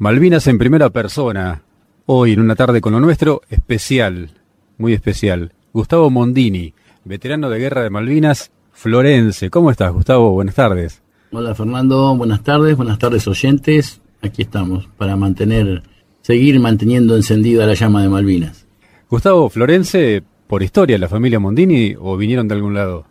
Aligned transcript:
Malvinas 0.00 0.46
en 0.46 0.58
primera 0.58 0.90
persona. 0.90 1.62
Hoy 2.06 2.34
en 2.34 2.40
una 2.40 2.54
tarde 2.54 2.80
con 2.80 2.92
lo 2.92 3.00
nuestro, 3.00 3.42
especial, 3.50 4.30
muy 4.76 4.92
especial. 4.92 5.50
Gustavo 5.72 6.08
Mondini, 6.08 6.72
veterano 7.04 7.50
de 7.50 7.58
guerra 7.58 7.82
de 7.82 7.90
Malvinas, 7.90 8.52
Florense. 8.70 9.50
¿Cómo 9.50 9.72
estás, 9.72 9.92
Gustavo? 9.92 10.30
Buenas 10.30 10.54
tardes. 10.54 11.02
Hola, 11.32 11.52
Fernando. 11.52 12.16
Buenas 12.16 12.44
tardes. 12.44 12.76
Buenas 12.76 13.00
tardes, 13.00 13.26
oyentes. 13.26 14.00
Aquí 14.22 14.42
estamos 14.42 14.88
para 14.96 15.16
mantener, 15.16 15.82
seguir 16.22 16.60
manteniendo 16.60 17.16
encendida 17.16 17.66
la 17.66 17.74
llama 17.74 18.00
de 18.00 18.08
Malvinas. 18.08 18.68
Gustavo, 19.10 19.50
Florense, 19.50 20.22
por 20.46 20.62
historia, 20.62 20.96
la 20.98 21.08
familia 21.08 21.40
Mondini 21.40 21.96
o 21.98 22.16
vinieron 22.16 22.46
de 22.46 22.54
algún 22.54 22.74
lado? 22.74 23.04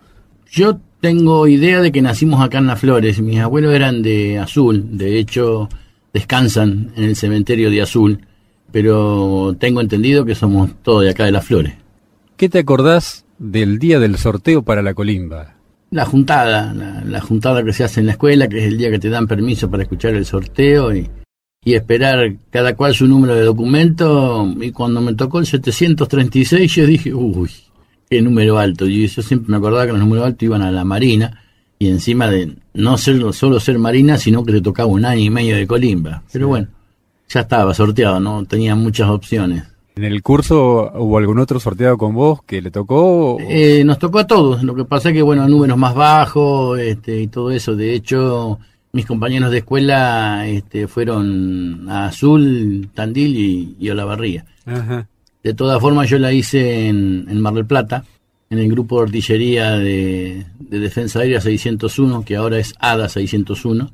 Yo 0.49 0.79
tengo 1.01 1.47
idea 1.47 1.81
de 1.81 1.91
que 1.91 2.01
nacimos 2.01 2.39
acá 2.39 2.59
en 2.59 2.67
Las 2.67 2.79
Flores. 2.79 3.19
Mis 3.21 3.39
abuelos 3.39 3.73
eran 3.73 4.01
de 4.01 4.39
Azul. 4.39 4.97
De 4.97 5.19
hecho, 5.19 5.67
descansan 6.17 6.91
en 6.95 7.03
el 7.03 7.15
cementerio 7.15 7.69
de 7.69 7.83
Azul, 7.83 8.25
pero 8.71 9.55
tengo 9.59 9.81
entendido 9.81 10.25
que 10.25 10.33
somos 10.33 10.71
todos 10.81 11.03
de 11.03 11.11
acá 11.11 11.25
de 11.25 11.31
las 11.31 11.45
Flores. 11.45 11.75
¿Qué 12.35 12.49
te 12.49 12.59
acordás 12.59 13.25
del 13.37 13.77
día 13.77 13.99
del 13.99 14.17
sorteo 14.17 14.63
para 14.63 14.81
la 14.81 14.95
colimba? 14.95 15.53
La 15.91 16.05
juntada, 16.05 16.73
la, 16.73 17.21
juntada 17.21 17.63
que 17.63 17.71
se 17.71 17.83
hace 17.83 17.99
en 17.99 18.07
la 18.07 18.13
escuela, 18.13 18.47
que 18.47 18.57
es 18.57 18.65
el 18.65 18.77
día 18.79 18.89
que 18.89 18.99
te 18.99 19.09
dan 19.09 19.27
permiso 19.27 19.69
para 19.69 19.83
escuchar 19.83 20.15
el 20.15 20.25
sorteo 20.25 20.93
y, 20.93 21.07
y 21.63 21.75
esperar 21.75 22.35
cada 22.49 22.75
cual 22.75 22.95
su 22.95 23.05
número 23.05 23.35
de 23.35 23.43
documento. 23.43 24.51
Y 24.59 24.71
cuando 24.71 25.01
me 25.01 25.13
tocó 25.13 25.39
el 25.39 25.45
736, 25.45 26.75
yo 26.75 26.85
dije, 26.87 27.13
uy, 27.13 27.51
qué 28.09 28.21
número 28.23 28.57
alto. 28.57 28.87
Y 28.87 29.07
yo 29.07 29.21
siempre 29.21 29.51
me 29.51 29.57
acordaba 29.57 29.85
que 29.85 29.93
los 29.93 30.01
números 30.01 30.25
altos 30.25 30.43
iban 30.43 30.63
a 30.63 30.71
la 30.71 30.83
Marina 30.83 31.43
y 31.79 31.89
encima 31.89 32.29
de 32.29 32.55
no 32.73 32.97
ser, 32.97 33.21
solo 33.33 33.59
ser 33.59 33.77
marina, 33.79 34.17
sino 34.17 34.43
que 34.43 34.53
te 34.53 34.61
tocaba 34.61 34.89
un 34.89 35.05
año 35.05 35.21
y 35.21 35.29
medio 35.29 35.55
de 35.55 35.67
colimba. 35.67 36.23
Pero 36.31 36.47
bueno, 36.47 36.67
ya 37.29 37.41
estaba 37.41 37.73
sorteado, 37.73 38.19
no 38.19 38.45
tenía 38.45 38.75
muchas 38.75 39.09
opciones. 39.09 39.63
¿En 39.95 40.03
el 40.03 40.21
curso 40.21 40.91
hubo 40.95 41.17
algún 41.17 41.39
otro 41.39 41.59
sorteado 41.59 41.97
con 41.97 42.13
vos 42.13 42.43
que 42.43 42.61
le 42.61 42.69
tocó? 42.69 43.37
Eh, 43.39 43.83
nos 43.83 43.97
tocó 43.97 44.19
a 44.19 44.27
todos, 44.27 44.63
lo 44.63 44.75
que 44.75 44.85
pasa 44.85 45.09
es 45.09 45.15
que, 45.15 45.21
bueno, 45.23 45.47
números 45.47 45.77
más 45.77 45.95
bajos 45.95 46.79
este, 46.79 47.19
y 47.19 47.27
todo 47.27 47.49
eso. 47.49 47.75
De 47.75 47.95
hecho, 47.95 48.59
mis 48.91 49.07
compañeros 49.07 49.49
de 49.49 49.59
escuela 49.59 50.47
este, 50.47 50.87
fueron 50.87 51.89
a 51.89 52.07
Azul, 52.07 52.89
Tandil 52.93 53.37
y, 53.37 53.75
y 53.79 53.89
Olavarría. 53.89 54.45
De 55.43 55.53
todas 55.53 55.79
formas, 55.81 56.09
yo 56.09 56.19
la 56.19 56.31
hice 56.31 56.89
en, 56.89 57.25
en 57.29 57.41
Mar 57.41 57.53
del 57.53 57.65
Plata 57.65 58.03
en 58.49 58.59
el 58.59 58.69
grupo 58.69 58.97
de 58.97 59.03
artillería 59.07 59.71
de, 59.77 60.45
Defensa 60.59 61.19
Aérea 61.19 61.41
601, 61.41 62.23
que 62.23 62.35
ahora 62.35 62.59
es 62.59 62.73
ADA 62.79 63.09
601. 63.09 63.91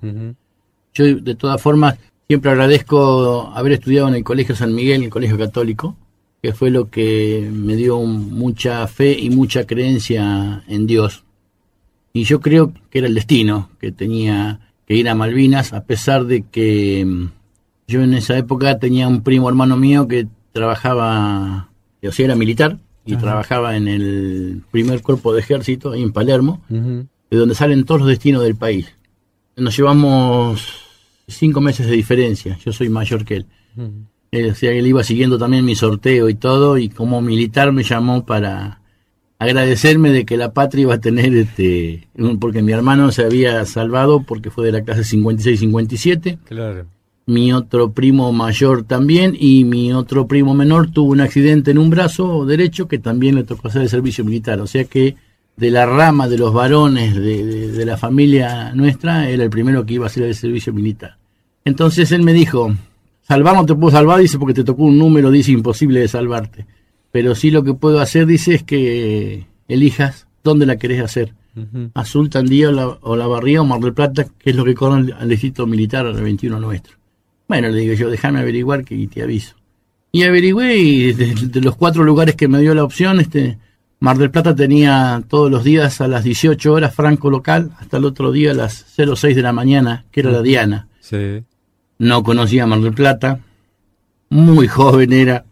Yo, 0.94 1.16
de 1.16 1.36
todas 1.36 1.62
formas, 1.62 1.98
siempre 2.28 2.52
agradezco 2.52 3.52
haber 3.56 3.74
estudiado 3.74 4.08
en 4.08 4.16
el 4.16 4.24
Colegio 4.24 4.56
San 4.56 4.74
Miguel, 4.74 5.04
el 5.04 5.10
Colegio 5.10 5.38
Católico, 5.38 5.96
que 6.42 6.54
fue 6.54 6.70
lo 6.70 6.90
que 6.90 7.50
me 7.52 7.76
dio 7.76 8.00
mucha 8.02 8.86
fe 8.88 9.18
y 9.18 9.30
mucha 9.30 9.66
creencia 9.66 10.64
en 10.68 10.86
Dios. 10.86 11.24
Y 12.12 12.26
yo 12.26 12.42
creo 12.42 12.74
que 12.92 13.00
era 13.00 13.08
el 13.08 13.16
destino, 13.16 13.70
que 13.80 13.92
tenía 13.92 14.60
que 14.86 14.96
ir 14.96 15.10
a 15.10 15.16
Malvinas, 15.16 15.74
a 15.74 15.86
pesar 15.86 16.26
de 16.26 16.44
que 16.44 17.04
mm, 17.06 17.32
yo 17.88 18.04
en 18.04 18.14
esa 18.14 18.38
época 18.38 18.78
tenía 18.78 19.08
un 19.08 19.24
primo 19.24 19.50
hermano 19.50 19.78
mío 19.78 20.08
que 20.08 20.28
trabajaba, 20.52 21.70
o 22.04 22.12
sea, 22.12 22.26
era 22.26 22.36
militar, 22.36 22.78
y 23.06 23.16
trabajaba 23.18 23.76
en 23.76 23.88
el 23.88 24.64
primer 24.72 25.02
cuerpo 25.02 25.34
de 25.34 25.42
ejército 25.42 25.94
en 25.94 26.12
Palermo, 26.12 26.62
de 26.70 27.38
donde 27.38 27.56
salen 27.56 27.84
todos 27.84 28.02
los 28.02 28.10
destinos 28.10 28.44
del 28.44 28.56
país. 28.56 28.88
Nos 29.56 29.76
llevamos 29.78 30.68
cinco 31.28 31.62
meses 31.62 31.88
de 31.88 31.94
diferencia, 31.94 32.58
yo 32.64 32.72
soy 32.72 32.90
mayor 32.90 33.26
que 33.26 33.36
él. 33.38 33.46
o 34.52 34.56
sea, 34.56 34.72
él 34.72 34.88
iba 34.88 35.04
siguiendo 35.04 35.38
también 35.38 35.66
mi 35.66 35.76
sorteo 35.76 36.30
y 36.30 36.36
todo, 36.36 36.78
y 36.78 36.90
como 36.90 37.22
militar 37.22 37.72
me 37.72 37.84
llamó 37.84 38.26
para 38.26 38.82
agradecerme 39.40 40.12
de 40.12 40.26
que 40.26 40.38
la 40.38 40.54
patria 40.54 40.84
iba 40.84 40.94
a 40.96 41.02
tener, 41.02 41.36
este 41.36 42.08
porque 42.40 42.62
mi 42.62 42.72
hermano 42.72 43.12
se 43.12 43.26
había 43.26 43.66
salvado 43.66 44.24
porque 44.24 44.50
fue 44.50 44.66
de 44.66 44.72
la 44.72 44.84
clase 44.84 45.18
56-57. 45.18 46.40
Claro 46.46 46.86
mi 47.26 47.54
otro 47.54 47.92
primo 47.92 48.34
mayor 48.34 48.84
también 48.84 49.36
y 49.40 49.64
mi 49.64 49.94
otro 49.94 50.28
primo 50.28 50.54
menor 50.54 50.92
tuvo 50.92 51.12
un 51.12 51.22
accidente 51.22 51.72
en 51.72 51.78
un 51.78 51.90
brazo 51.90 52.46
derecho 52.46 52.88
que 52.88 53.00
también 53.00 53.36
le 53.36 53.44
tocó 53.44 53.68
hacer 53.68 53.84
el 53.84 53.90
servicio 53.90 54.26
militar. 54.26 54.60
O 54.60 54.68
sea 54.68 54.84
que 54.86 55.16
de 55.56 55.72
la 55.72 55.86
rama 55.86 56.28
de 56.28 56.38
los 56.38 56.54
varones 56.54 57.16
de, 57.16 57.86
la 57.86 57.98
familia 57.98 58.74
nuestra 58.74 59.30
era 59.30 59.44
el 59.44 59.50
primero 59.50 59.86
que 59.86 59.96
iba 59.96 60.06
a 60.06 60.08
hacer 60.08 60.24
el 60.24 60.36
servicio 60.36 60.74
militar. 60.74 61.18
Entonces 61.66 62.12
él 62.12 62.24
me 62.24 62.34
dijo, 62.34 62.76
salvar 63.22 63.56
no 63.56 63.66
te 63.66 63.76
puedo 63.76 63.92
salvar, 63.92 64.20
dice, 64.20 64.38
porque 64.38 64.54
te 64.54 64.64
tocó 64.64 64.84
un 64.84 64.98
número, 64.98 65.32
dice, 65.32 65.52
imposible 65.52 66.02
de 66.02 66.08
salvarte. 66.08 66.66
Pero 67.12 67.36
sí 67.36 67.52
lo 67.52 67.64
que 67.64 67.74
puedo 67.74 68.00
hacer, 68.00 68.26
dice, 68.26 68.56
es 68.56 68.64
que 68.64 69.46
elijas 69.68 70.28
dónde 70.44 70.66
la 70.66 70.78
querés 70.78 71.02
hacer. 71.02 71.34
Azul, 71.94 72.32
Tandía 72.32 72.70
o 72.70 72.72
la, 72.72 72.88
o 72.88 73.16
la 73.16 73.28
Barría 73.28 73.62
o 73.62 73.66
Mar 73.66 73.80
del 73.80 73.94
Plata, 73.94 74.26
que 74.40 74.50
es 74.50 74.56
lo 74.56 74.66
que 74.66 74.74
corre 74.74 75.14
al 75.14 75.30
distrito 75.30 75.68
militar 75.68 76.08
al 76.08 76.22
21 76.22 76.60
nuestro. 76.60 76.98
Bueno, 77.54 77.70
le 77.70 77.82
digo 77.82 77.94
yo, 77.94 78.10
déjame 78.10 78.40
averiguar 78.40 78.84
que 78.84 79.08
te 79.14 79.22
aviso. 79.22 79.54
Y 80.12 80.24
averigüé 80.24 80.76
y 80.76 81.14
de, 81.14 81.62
los 81.62 81.76
cuatro 81.76 82.04
lugares 82.04 82.34
que 82.34 82.48
me 82.48 82.60
dio 82.60 82.74
la 82.74 82.84
opción, 82.84 83.20
este 83.20 83.60
Mar 84.00 84.18
del 84.18 84.32
Plata 84.32 84.56
tenía 84.56 85.22
todos 85.28 85.52
los 85.52 85.64
días 85.64 86.02
a 86.02 86.08
las 86.08 86.24
18 86.24 86.74
horas 86.74 86.96
franco 86.96 87.30
local, 87.30 87.70
hasta 87.78 87.98
el 87.98 88.06
otro 88.06 88.32
día 88.32 88.50
a 88.50 88.54
las 88.56 88.88
06 88.96 89.36
de 89.36 89.42
la 89.44 89.54
mañana, 89.54 90.04
que 90.10 90.22
era 90.22 90.32
la 90.32 90.42
Diana. 90.42 90.88
Sí. 91.00 91.44
No 92.00 92.24
conocía 92.24 92.66
Mar 92.66 92.80
del 92.80 92.94
Plata, 92.94 93.38
muy 94.30 94.68
joven 94.68 95.14
era. 95.14 95.46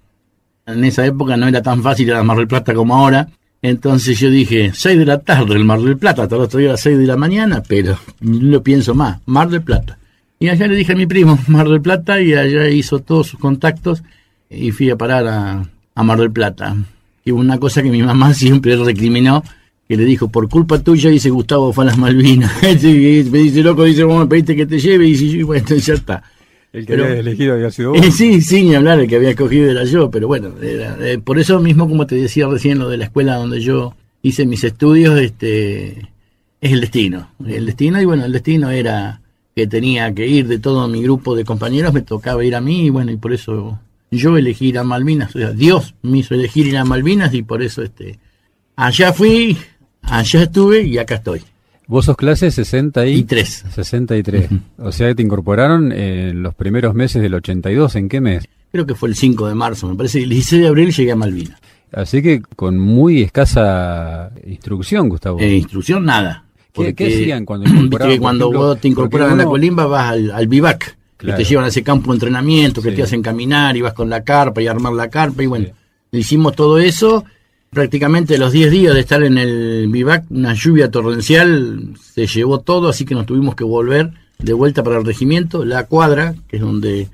En 0.65 0.83
esa 0.83 1.05
época 1.05 1.37
no 1.37 1.47
era 1.47 1.61
tan 1.61 1.83
fácil 1.83 2.07
ir 2.07 2.15
a 2.15 2.23
Mar 2.23 2.37
del 2.37 2.47
Plata 2.47 2.73
como 2.73 2.95
ahora. 2.95 3.27
Entonces 3.61 4.19
yo 4.19 4.31
dije, 4.31 4.71
6 4.73 4.97
de 4.97 5.05
la 5.05 5.19
tarde 5.19 5.53
el 5.53 5.65
Mar 5.65 5.79
del 5.81 5.99
Plata, 5.99 6.23
hasta 6.23 6.35
el 6.35 6.41
otro 6.41 6.59
día 6.59 6.69
a 6.69 6.71
las 6.71 6.81
6 6.81 6.97
de 6.97 7.05
la 7.05 7.15
mañana, 7.15 7.61
pero 7.61 7.95
no 8.21 8.41
lo 8.41 8.63
pienso 8.63 8.95
más, 8.95 9.19
Mar 9.27 9.49
del 9.49 9.61
Plata. 9.61 9.99
Y 10.41 10.49
allá 10.49 10.67
le 10.67 10.75
dije 10.75 10.93
a 10.93 10.95
mi 10.95 11.05
primo, 11.05 11.37
Mar 11.47 11.69
del 11.69 11.81
Plata, 11.81 12.19
y 12.19 12.33
allá 12.33 12.67
hizo 12.67 12.97
todos 12.97 13.27
sus 13.27 13.39
contactos 13.39 14.01
y 14.49 14.71
fui 14.71 14.89
a 14.89 14.95
parar 14.97 15.27
a, 15.27 16.03
Mar 16.03 16.17
del 16.17 16.31
Plata. 16.31 16.75
Y 17.23 17.29
una 17.29 17.59
cosa 17.59 17.83
que 17.83 17.91
mi 17.91 18.01
mamá 18.01 18.33
siempre 18.33 18.75
recriminó, 18.75 19.43
que 19.87 19.95
le 19.95 20.03
dijo, 20.03 20.29
por 20.29 20.49
culpa 20.49 20.79
tuya, 20.79 21.11
dice 21.11 21.29
Gustavo 21.29 21.71
fue 21.71 21.83
a 21.83 21.87
las 21.87 21.97
Malvinas. 21.99 22.51
me 22.63 22.73
dice, 22.73 23.61
loco, 23.61 23.83
dice, 23.83 24.03
vos 24.03 24.19
me 24.19 24.25
pediste 24.25 24.55
que 24.55 24.65
te 24.65 24.79
lleve, 24.79 25.05
y 25.05 25.15
si 25.15 25.43
bueno, 25.43 25.67
ya 25.67 25.93
está. 25.93 26.23
El 26.73 26.87
que 26.87 26.93
había 26.93 27.19
elegido 27.19 27.53
había 27.53 27.69
sido 27.69 27.91
vos. 27.91 28.03
sí, 28.15 28.41
sí, 28.41 28.63
ni 28.63 28.73
hablar, 28.73 28.99
el 28.99 29.07
que 29.07 29.17
había 29.17 29.29
escogido 29.29 29.69
era 29.69 29.83
yo, 29.83 30.09
pero 30.09 30.27
bueno, 30.27 30.55
eh, 30.59 31.19
por 31.23 31.37
eso 31.37 31.59
mismo, 31.59 31.87
como 31.87 32.07
te 32.07 32.15
decía 32.15 32.47
recién, 32.47 32.79
lo 32.79 32.89
de 32.89 32.97
la 32.97 33.05
escuela 33.05 33.35
donde 33.35 33.61
yo 33.61 33.93
hice 34.23 34.47
mis 34.47 34.63
estudios, 34.63 35.19
este 35.19 36.09
es 36.61 36.71
el 36.71 36.81
destino. 36.81 37.29
El 37.45 37.67
destino, 37.67 38.01
y 38.01 38.05
bueno, 38.05 38.25
el 38.25 38.31
destino 38.31 38.71
era 38.71 39.20
que 39.55 39.67
tenía 39.67 40.13
que 40.13 40.27
ir 40.27 40.47
de 40.47 40.59
todo 40.59 40.87
mi 40.87 41.01
grupo 41.03 41.35
de 41.35 41.45
compañeros, 41.45 41.93
me 41.93 42.01
tocaba 42.01 42.43
ir 42.43 42.55
a 42.55 42.61
mí 42.61 42.85
y 42.85 42.89
bueno, 42.89 43.11
y 43.11 43.17
por 43.17 43.33
eso 43.33 43.79
yo 44.09 44.37
elegí 44.37 44.67
ir 44.67 44.77
a 44.77 44.83
Malvinas, 44.83 45.35
o 45.35 45.39
sea, 45.39 45.51
Dios 45.51 45.95
me 46.01 46.19
hizo 46.19 46.33
elegir 46.33 46.67
ir 46.67 46.77
a 46.77 46.85
Malvinas 46.85 47.33
y 47.33 47.43
por 47.43 47.61
eso 47.61 47.81
este 47.81 48.19
allá 48.75 49.13
fui, 49.13 49.57
allá 50.01 50.43
estuve 50.43 50.83
y 50.83 50.97
acá 50.97 51.15
estoy. 51.15 51.41
Vos 51.87 52.05
sos 52.05 52.15
clase 52.15 52.51
63. 52.51 53.65
63. 53.73 54.49
O 54.77 54.91
sea 54.91 55.09
que 55.09 55.15
te 55.15 55.23
incorporaron 55.23 55.91
en 55.91 56.41
los 56.41 56.55
primeros 56.55 56.93
meses 56.93 57.21
del 57.21 57.33
82, 57.33 57.95
¿en 57.97 58.07
qué 58.07 58.21
mes? 58.21 58.47
Creo 58.71 58.85
que 58.85 58.95
fue 58.95 59.09
el 59.09 59.15
5 59.15 59.49
de 59.49 59.55
marzo, 59.55 59.89
me 59.89 59.95
parece, 59.95 60.23
el 60.23 60.29
16 60.29 60.61
de 60.61 60.67
abril 60.69 60.93
llegué 60.93 61.11
a 61.11 61.15
Malvinas. 61.17 61.59
Así 61.91 62.21
que 62.21 62.41
con 62.41 62.79
muy 62.79 63.21
escasa 63.21 64.31
instrucción, 64.45 65.09
Gustavo. 65.09 65.39
Eh, 65.39 65.57
instrucción 65.57 66.05
nada. 66.05 66.45
¿Qué, 66.73 66.93
hacían 67.05 67.45
cuando 67.45 67.69
Porque 67.89 68.19
cuando 68.19 68.51
vos 68.51 68.79
te 68.79 68.87
incorporas 68.87 69.31
a 69.31 69.35
la 69.35 69.45
colimba 69.45 69.85
vas 69.87 70.11
al, 70.11 70.31
al 70.31 70.47
vivac, 70.47 70.97
que 71.17 71.33
te 71.33 71.43
llevan 71.43 71.65
a 71.65 71.67
ese 71.67 71.83
campo 71.83 72.11
de 72.11 72.15
entrenamiento, 72.15 72.81
que 72.81 72.91
te 72.91 73.03
hacen 73.03 73.21
caminar 73.21 73.77
y 73.77 73.81
vas 73.81 73.93
con 73.93 74.09
la 74.09 74.23
carpa 74.23 74.61
y 74.61 74.67
armar 74.67 74.93
la 74.93 75.09
carpa 75.09 75.43
y 75.43 75.47
bueno, 75.47 75.67
hicimos 76.11 76.55
todo 76.55 76.79
eso. 76.79 77.25
Prácticamente 77.69 78.37
los 78.37 78.51
10 78.51 78.69
días 78.69 78.93
de 78.93 78.99
estar 78.99 79.23
en 79.23 79.37
el 79.37 79.87
vivac, 79.87 80.25
una 80.29 80.53
lluvia 80.53 80.91
torrencial 80.91 81.93
se 82.01 82.27
llevó 82.27 82.59
todo, 82.59 82.89
así 82.89 83.05
que 83.05 83.15
nos 83.15 83.25
tuvimos 83.25 83.55
que 83.55 83.63
volver 83.63 84.11
de 84.39 84.53
vuelta 84.53 84.83
para 84.83 84.97
el 84.97 85.05
regimiento. 85.05 85.63
La 85.63 85.85
cuadra, 85.85 86.35
que 86.49 86.57
es 86.57 86.61
donde 86.61 87.07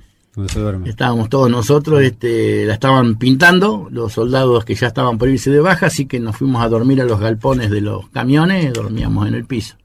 Estábamos 0.86 1.30
todos 1.30 1.50
nosotros, 1.50 2.02
este, 2.02 2.66
la 2.66 2.74
estaban 2.74 3.16
pintando, 3.16 3.88
los 3.92 4.14
soldados 4.14 4.66
que 4.66 4.76
ya 4.76 4.88
estaban 4.88 5.18
por 5.18 5.30
irse 5.30 5.50
de 5.50 5.60
baja, 5.60 5.88
así 5.88 6.06
que 6.06 6.20
nos 6.20 6.38
fuimos 6.38 6.64
a 6.64 6.70
dormir 6.70 7.02
a 7.02 7.06
los 7.06 7.20
galpones 7.20 7.72
de 7.72 7.82
los 7.82 8.08
camiones 8.10 8.66
y 8.66 8.70
dormíamos 8.70 9.28
en 9.28 9.34
el 9.34 9.46
piso. 9.46 9.76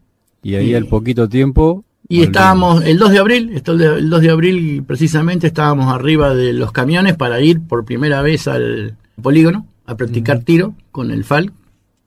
Y 0.43 0.57
ahí 0.57 0.75
al 0.75 0.87
poquito 0.87 1.29
tiempo... 1.29 1.85
Y 2.09 2.23
estábamos, 2.23 2.85
el 2.85 2.99
2 2.99 3.11
de 3.11 3.19
abril, 3.19 3.63
el 3.65 4.11
2 4.11 4.21
de 4.21 4.31
abril 4.31 4.85
precisamente 4.87 5.47
estábamos 5.47 5.95
arriba 5.95 6.35
de 6.35 6.53
los 6.53 6.71
camiones 6.71 7.17
para 7.17 7.41
ir 7.41 7.63
por 7.67 7.87
primera 7.87 8.21
vez 8.21 8.49
al 8.49 8.97
polígono 9.23 9.67
a 9.87 9.97
practicar 9.97 10.41
tiro 10.41 10.75
con 10.91 11.11
el 11.11 11.25
FAL. 11.25 11.53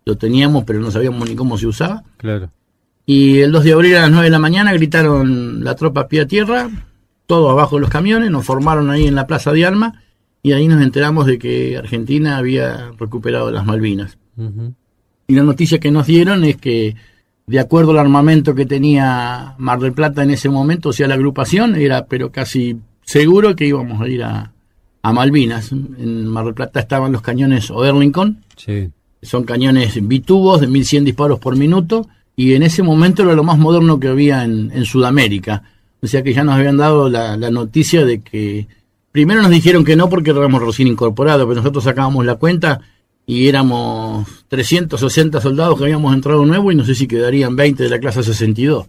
Lo 0.06 0.16
teníamos, 0.16 0.64
pero 0.66 0.80
no 0.80 0.92
sabíamos 0.92 1.28
ni 1.28 1.36
cómo 1.36 1.58
se 1.58 1.66
usaba. 1.66 2.04
Claro. 2.18 2.52
Y 3.08 3.40
el 3.40 3.52
2 3.52 3.64
de 3.64 3.74
abril 3.74 3.96
a 3.96 4.02
las 4.02 4.12
9 4.12 4.26
de 4.26 4.30
la 4.32 4.38
mañana 4.38 4.74
gritaron 4.74 5.64
la 5.64 5.76
tropa 5.76 6.08
pie 6.08 6.22
a 6.22 6.28
tierra, 6.28 6.70
todo 7.28 7.50
abajo 7.50 7.76
de 7.76 7.82
los 7.82 7.90
camiones, 7.90 8.32
nos 8.32 8.46
formaron 8.46 8.90
ahí 8.90 9.08
en 9.08 9.16
la 9.16 9.28
Plaza 9.28 9.52
de 9.52 9.66
Alma 9.66 10.02
y 10.44 10.52
ahí 10.54 10.68
nos 10.68 10.82
enteramos 10.82 11.26
de 11.26 11.40
que 11.40 11.78
Argentina 11.78 12.38
había 12.38 12.92
recuperado 13.00 13.50
las 13.52 13.66
Malvinas. 13.66 14.18
Y 15.28 15.34
la 15.34 15.44
noticia 15.44 15.80
que 15.80 15.90
nos 15.92 16.06
dieron 16.08 16.44
es 16.44 16.58
que, 16.58 16.96
de 17.48 17.60
acuerdo 17.60 17.92
al 17.92 18.00
armamento 18.00 18.54
que 18.54 18.66
tenía 18.66 19.56
Mar 19.58 19.80
del 19.80 19.94
Plata 19.94 20.22
en 20.24 20.30
ese 20.32 20.50
momento, 20.50 20.90
o 20.90 20.94
sea, 20.94 21.08
la 21.08 21.16
agrupación, 21.16 21.76
era 21.76 22.06
pero 22.06 22.32
casi 22.32 22.78
seguro 23.04 23.56
que 23.56 23.66
íbamos 23.68 24.02
a 24.02 24.08
ir 24.08 24.24
a, 24.24 24.52
a 25.02 25.14
Malvinas. 25.14 25.72
En 25.72 26.28
Mar 26.28 26.46
del 26.46 26.54
Plata 26.54 26.80
estaban 26.80 27.12
los 27.12 27.22
cañones 27.22 27.72
Oerlingon, 27.72 28.44
Sí. 28.56 28.90
son 29.24 29.44
cañones 29.46 29.98
bitubos 30.08 30.62
de 30.62 30.68
1100 30.68 31.06
disparos 31.06 31.40
por 31.40 31.56
minuto, 31.58 32.08
y 32.36 32.54
en 32.54 32.62
ese 32.64 32.84
momento 32.84 33.24
era 33.24 33.34
lo 33.34 33.44
más 33.44 33.58
moderno 33.58 34.00
que 34.00 34.10
había 34.10 34.44
en, 34.44 34.72
en 34.74 34.86
Sudamérica. 34.86 35.64
O 36.06 36.08
sea 36.08 36.24
que 36.24 36.34
ya 36.34 36.44
nos 36.44 36.56
habían 36.56 36.78
dado 36.78 37.10
la, 37.10 37.36
la 37.36 37.50
noticia 37.50 38.06
de 38.06 38.22
que 38.22 38.68
primero 39.12 39.42
nos 39.42 39.50
dijeron 39.50 39.84
que 39.84 39.96
no 39.96 40.08
porque 40.08 40.30
éramos 40.30 40.62
recién 40.62 40.88
incorporados, 40.88 41.48
pero 41.48 41.56
nosotros 41.56 41.84
sacábamos 41.84 42.26
la 42.26 42.36
cuenta 42.36 42.82
y 43.26 43.48
éramos 43.48 44.28
360 44.50 45.42
soldados 45.42 45.78
que 45.78 45.86
habíamos 45.86 46.14
entrado 46.14 46.46
nuevo 46.46 46.72
y 46.72 46.76
no 46.76 46.86
sé 46.86 46.94
si 46.94 47.08
quedarían 47.08 47.56
20 47.56 47.84
de 47.84 47.90
la 47.90 48.00
clase 48.00 48.22
62. 48.22 48.86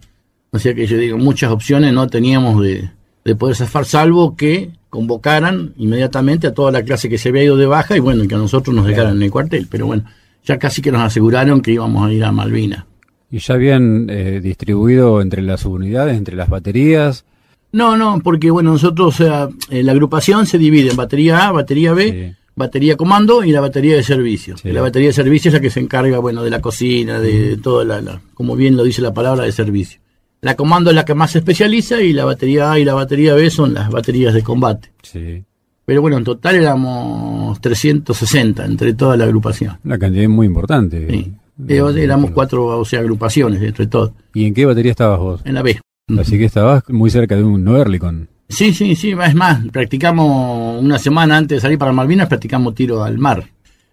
O 0.51 0.59
sea 0.59 0.75
que 0.75 0.85
yo 0.85 0.95
digo, 0.97 1.17
muchas 1.17 1.51
opciones 1.51 1.91
no 1.91 2.07
teníamos 2.07 2.61
de, 2.61 2.91
de 3.25 3.35
poder 3.35 3.55
zafar, 3.55 3.85
salvo 3.85 4.35
que 4.35 4.69
convocaran 4.89 5.73
inmediatamente 5.75 6.45
a 6.45 6.53
toda 6.53 6.71
la 6.71 6.83
clase 6.83 7.09
que 7.09 7.17
se 7.17 7.29
había 7.29 7.43
ido 7.43 7.57
de 7.57 7.65
baja 7.65 7.97
y 7.97 7.99
bueno, 7.99 8.23
y 8.23 8.27
que 8.27 8.35
a 8.35 8.37
nosotros 8.37 8.75
nos 8.75 8.85
dejaran 8.85 9.15
en 9.15 9.23
el 9.23 9.31
cuartel. 9.31 9.67
Pero 9.69 9.87
bueno, 9.87 10.03
ya 10.45 10.59
casi 10.59 10.83
que 10.83 10.91
nos 10.91 11.01
aseguraron 11.01 11.61
que 11.61 11.71
íbamos 11.71 12.07
a 12.07 12.13
ir 12.13 12.23
a 12.23 12.31
Malvinas. 12.31 12.85
¿Y 13.29 13.39
ya 13.39 13.53
habían 13.55 14.07
eh, 14.09 14.39
distribuido 14.41 15.21
entre 15.21 15.41
las 15.41 15.65
unidades, 15.65 16.17
entre 16.17 16.35
las 16.35 16.49
baterías? 16.49 17.25
No, 17.73 17.97
no, 17.97 18.21
porque 18.23 18.49
bueno, 18.51 18.71
nosotros, 18.71 19.07
o 19.19 19.23
sea, 19.23 19.49
eh, 19.69 19.83
la 19.83 19.91
agrupación 19.91 20.45
se 20.45 20.57
divide 20.57 20.91
en 20.91 20.95
batería 20.97 21.47
A, 21.47 21.51
batería 21.51 21.93
B, 21.93 22.11
Sí. 22.31 22.35
batería 22.55 22.95
comando 22.95 23.43
y 23.43 23.51
la 23.51 23.59
batería 23.59 23.95
de 23.97 24.03
servicio. 24.03 24.55
Sí. 24.57 24.71
La 24.71 24.81
batería 24.81 25.09
de 25.09 25.13
servicio 25.13 25.49
es 25.49 25.53
la 25.55 25.59
que 25.59 25.69
se 25.69 25.81
encarga, 25.81 26.19
bueno, 26.19 26.43
de 26.43 26.49
la 26.49 26.61
cocina, 26.61 27.19
de 27.19 27.57
toda 27.57 27.83
la, 27.83 28.01
la- 28.01 28.21
como 28.33 28.55
bien 28.55 28.77
lo 28.77 28.83
dice 28.83 29.01
la 29.01 29.13
palabra, 29.13 29.43
de 29.43 29.51
servicio. 29.51 29.99
La 30.39 30.55
comando 30.55 30.91
es 30.91 30.95
la 30.95 31.03
que 31.03 31.13
más 31.15 31.31
se 31.31 31.39
especializa 31.39 32.01
y 32.01 32.13
la 32.13 32.23
batería 32.23 32.71
A 32.71 32.79
y 32.79 32.85
la 32.85 32.93
batería 32.93 33.33
B 33.33 33.49
son 33.49 33.73
las 33.73 33.89
baterías 33.89 34.33
de 34.33 34.43
combate. 34.43 34.91
Sí. 35.03 35.43
Pero 35.85 36.01
bueno, 36.01 36.17
en 36.17 36.23
total 36.23 36.55
éramos 36.55 37.59
360 37.61 38.65
entre 38.65 38.93
toda 38.93 39.17
la 39.17 39.25
agrupación. 39.25 39.77
Una 39.83 39.97
cantidad 39.97 40.27
muy 40.29 40.45
importante. 40.47 41.07
Sí. 41.09 41.31
Éramos 41.67 42.31
cuatro, 42.31 42.65
o 42.65 42.85
sea, 42.85 42.99
agrupaciones 42.99 43.61
entre 43.61 43.87
todos, 43.87 44.11
¿Y 44.33 44.45
en 44.45 44.53
qué 44.53 44.65
batería 44.65 44.91
estabas 44.91 45.19
vos? 45.19 45.41
en 45.43 45.53
la 45.53 45.61
B. 45.61 45.79
Así 46.19 46.37
que 46.37 46.45
estabas 46.45 46.83
muy 46.89 47.09
cerca 47.09 47.35
de 47.35 47.43
un 47.43 47.63
Noerlicon. 47.63 48.29
Sí, 48.49 48.73
sí, 48.73 48.95
sí, 48.95 49.11
es 49.11 49.35
más, 49.35 49.65
practicamos 49.71 50.81
una 50.81 50.97
semana 50.99 51.37
antes 51.37 51.57
de 51.57 51.61
salir 51.61 51.77
para 51.77 51.91
Malvinas, 51.91 52.27
practicamos 52.27 52.75
tiro 52.75 53.03
al 53.03 53.17
mar. 53.17 53.43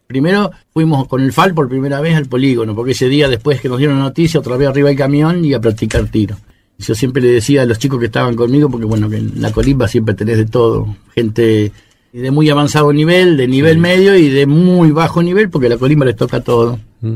Primero 0.06 0.52
fuimos 0.72 1.08
con 1.08 1.22
el 1.22 1.32
FAL 1.32 1.54
por 1.54 1.68
primera 1.68 2.00
vez 2.00 2.14
al 2.14 2.26
polígono, 2.26 2.74
porque 2.74 2.92
ese 2.92 3.08
día 3.08 3.28
después 3.28 3.60
que 3.60 3.68
nos 3.68 3.78
dieron 3.78 3.98
la 3.98 4.04
noticia, 4.04 4.38
otra 4.38 4.56
vez 4.56 4.68
arriba 4.68 4.88
del 4.88 4.98
camión 4.98 5.44
y 5.44 5.54
a 5.54 5.60
practicar 5.60 6.06
tiro. 6.08 6.36
Yo 6.78 6.94
siempre 6.94 7.22
le 7.22 7.28
decía 7.28 7.62
a 7.62 7.66
los 7.66 7.78
chicos 7.78 7.98
que 7.98 8.06
estaban 8.06 8.36
conmigo, 8.36 8.68
porque 8.68 8.86
bueno, 8.86 9.08
que 9.08 9.16
en 9.16 9.40
la 9.40 9.50
colimba 9.50 9.88
siempre 9.88 10.14
tenés 10.14 10.36
de 10.36 10.46
todo, 10.46 10.94
gente 11.14 11.72
de 12.12 12.30
muy 12.30 12.48
avanzado 12.50 12.92
nivel, 12.92 13.36
de 13.36 13.48
nivel 13.48 13.78
medio 13.78 14.16
y 14.16 14.28
de 14.28 14.46
muy 14.46 14.92
bajo 14.92 15.22
nivel, 15.22 15.50
porque 15.50 15.68
la 15.68 15.78
colimba 15.78 16.04
les 16.04 16.16
toca 16.16 16.40
todo. 16.40 16.78
¿Mm? 17.00 17.14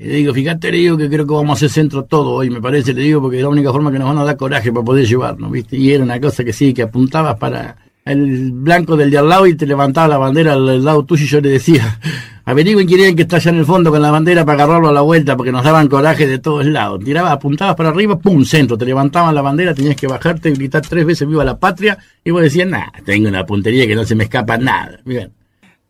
Y 0.00 0.04
le 0.04 0.14
digo, 0.14 0.32
fíjate, 0.32 0.70
le 0.70 0.78
digo 0.78 0.96
que 0.96 1.08
creo 1.08 1.26
que 1.26 1.34
vamos 1.34 1.50
a 1.50 1.54
hacer 1.56 1.70
centro 1.70 2.04
todo 2.04 2.30
hoy, 2.30 2.50
me 2.50 2.60
parece, 2.60 2.94
le 2.94 3.02
digo, 3.02 3.20
porque 3.20 3.38
es 3.38 3.42
la 3.42 3.48
única 3.48 3.72
forma 3.72 3.90
que 3.90 3.98
nos 3.98 4.06
van 4.06 4.18
a 4.18 4.24
dar 4.24 4.36
coraje 4.36 4.70
para 4.70 4.84
poder 4.84 5.04
llevarnos, 5.04 5.50
¿viste? 5.50 5.76
Y 5.76 5.90
era 5.90 6.04
una 6.04 6.20
cosa 6.20 6.44
que 6.44 6.52
sí, 6.52 6.72
que 6.72 6.82
apuntabas 6.82 7.36
para 7.36 7.76
el 8.04 8.52
blanco 8.52 8.96
del 8.96 9.10
de 9.10 9.18
al 9.18 9.28
lado 9.28 9.46
y 9.48 9.56
te 9.56 9.66
levantaba 9.66 10.06
la 10.06 10.16
bandera 10.16 10.52
al 10.52 10.84
lado 10.84 11.04
tuyo 11.04 11.24
y 11.24 11.26
yo 11.26 11.40
le 11.40 11.48
decía, 11.48 11.98
averigüen 12.44 12.86
quién 12.86 13.00
era 13.00 13.12
que 13.16 13.22
está 13.22 13.38
allá 13.38 13.50
en 13.50 13.56
el 13.56 13.64
fondo 13.64 13.90
con 13.90 14.00
la 14.00 14.12
bandera 14.12 14.44
para 14.44 14.62
agarrarlo 14.62 14.88
a 14.88 14.92
la 14.92 15.00
vuelta, 15.00 15.36
porque 15.36 15.50
nos 15.50 15.64
daban 15.64 15.88
coraje 15.88 16.28
de 16.28 16.38
todos 16.38 16.64
lados. 16.64 17.02
Tirabas, 17.04 17.32
apuntabas 17.32 17.74
para 17.74 17.88
arriba, 17.88 18.20
pum, 18.20 18.44
centro, 18.44 18.78
te 18.78 18.84
levantaban 18.84 19.34
la 19.34 19.42
bandera, 19.42 19.74
tenías 19.74 19.96
que 19.96 20.06
bajarte 20.06 20.50
y 20.50 20.52
gritar 20.52 20.82
tres 20.82 21.06
veces 21.06 21.26
viva 21.26 21.44
la 21.44 21.58
patria, 21.58 21.98
y 22.24 22.30
vos 22.30 22.40
decías, 22.40 22.68
nah, 22.68 22.86
tengo 23.04 23.28
una 23.28 23.44
puntería 23.44 23.84
que 23.84 23.96
no 23.96 24.04
se 24.04 24.14
me 24.14 24.22
escapa 24.22 24.56
nada. 24.58 25.00
Bien. 25.04 25.37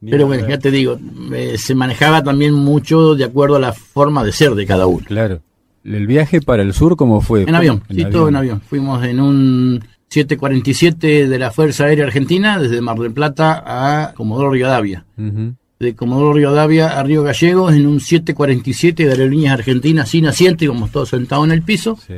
Pero 0.01 0.27
bueno, 0.27 0.49
ya 0.49 0.59
te 0.59 0.71
digo, 0.71 0.99
eh, 1.33 1.57
se 1.59 1.75
manejaba 1.75 2.23
también 2.23 2.55
mucho 2.55 3.15
de 3.15 3.25
acuerdo 3.25 3.57
a 3.57 3.61
la 3.61 3.73
forma 3.73 4.23
de 4.23 4.33
ser 4.33 4.55
de 4.55 4.65
cada 4.65 4.87
uno. 4.87 5.05
Claro. 5.05 5.41
¿El 5.85 6.07
viaje 6.07 6.41
para 6.41 6.63
el 6.63 6.73
sur 6.73 6.97
cómo 6.97 7.21
fue? 7.21 7.43
En 7.43 7.55
avión, 7.55 7.83
sí, 7.91 8.05
todo 8.05 8.29
en 8.29 8.37
avión. 8.37 8.61
Fuimos 8.61 9.05
en 9.05 9.21
un 9.21 9.85
747 10.09 11.29
de 11.29 11.39
la 11.39 11.51
Fuerza 11.51 11.85
Aérea 11.85 12.05
Argentina, 12.05 12.59
desde 12.59 12.81
Mar 12.81 12.99
del 12.99 13.13
Plata 13.13 13.63
a 13.67 14.15
Comodoro 14.15 14.51
Rivadavia. 14.51 15.05
Ujú. 15.17 15.55
De 15.81 15.95
Comodoro 15.95 16.33
Rivadavia 16.33 16.99
a 16.99 17.03
Río 17.03 17.23
Gallegos 17.23 17.75
en 17.75 17.87
un 17.87 18.01
747 18.01 19.05
de 19.05 19.11
Aerolíneas 19.11 19.55
Argentinas 19.55 20.09
sin 20.09 20.27
asiento, 20.27 20.65
íbamos 20.65 20.91
todos 20.91 21.11
sentados 21.11 21.45
en 21.45 21.53
el 21.53 21.63
piso. 21.63 21.97
Sí. 22.07 22.15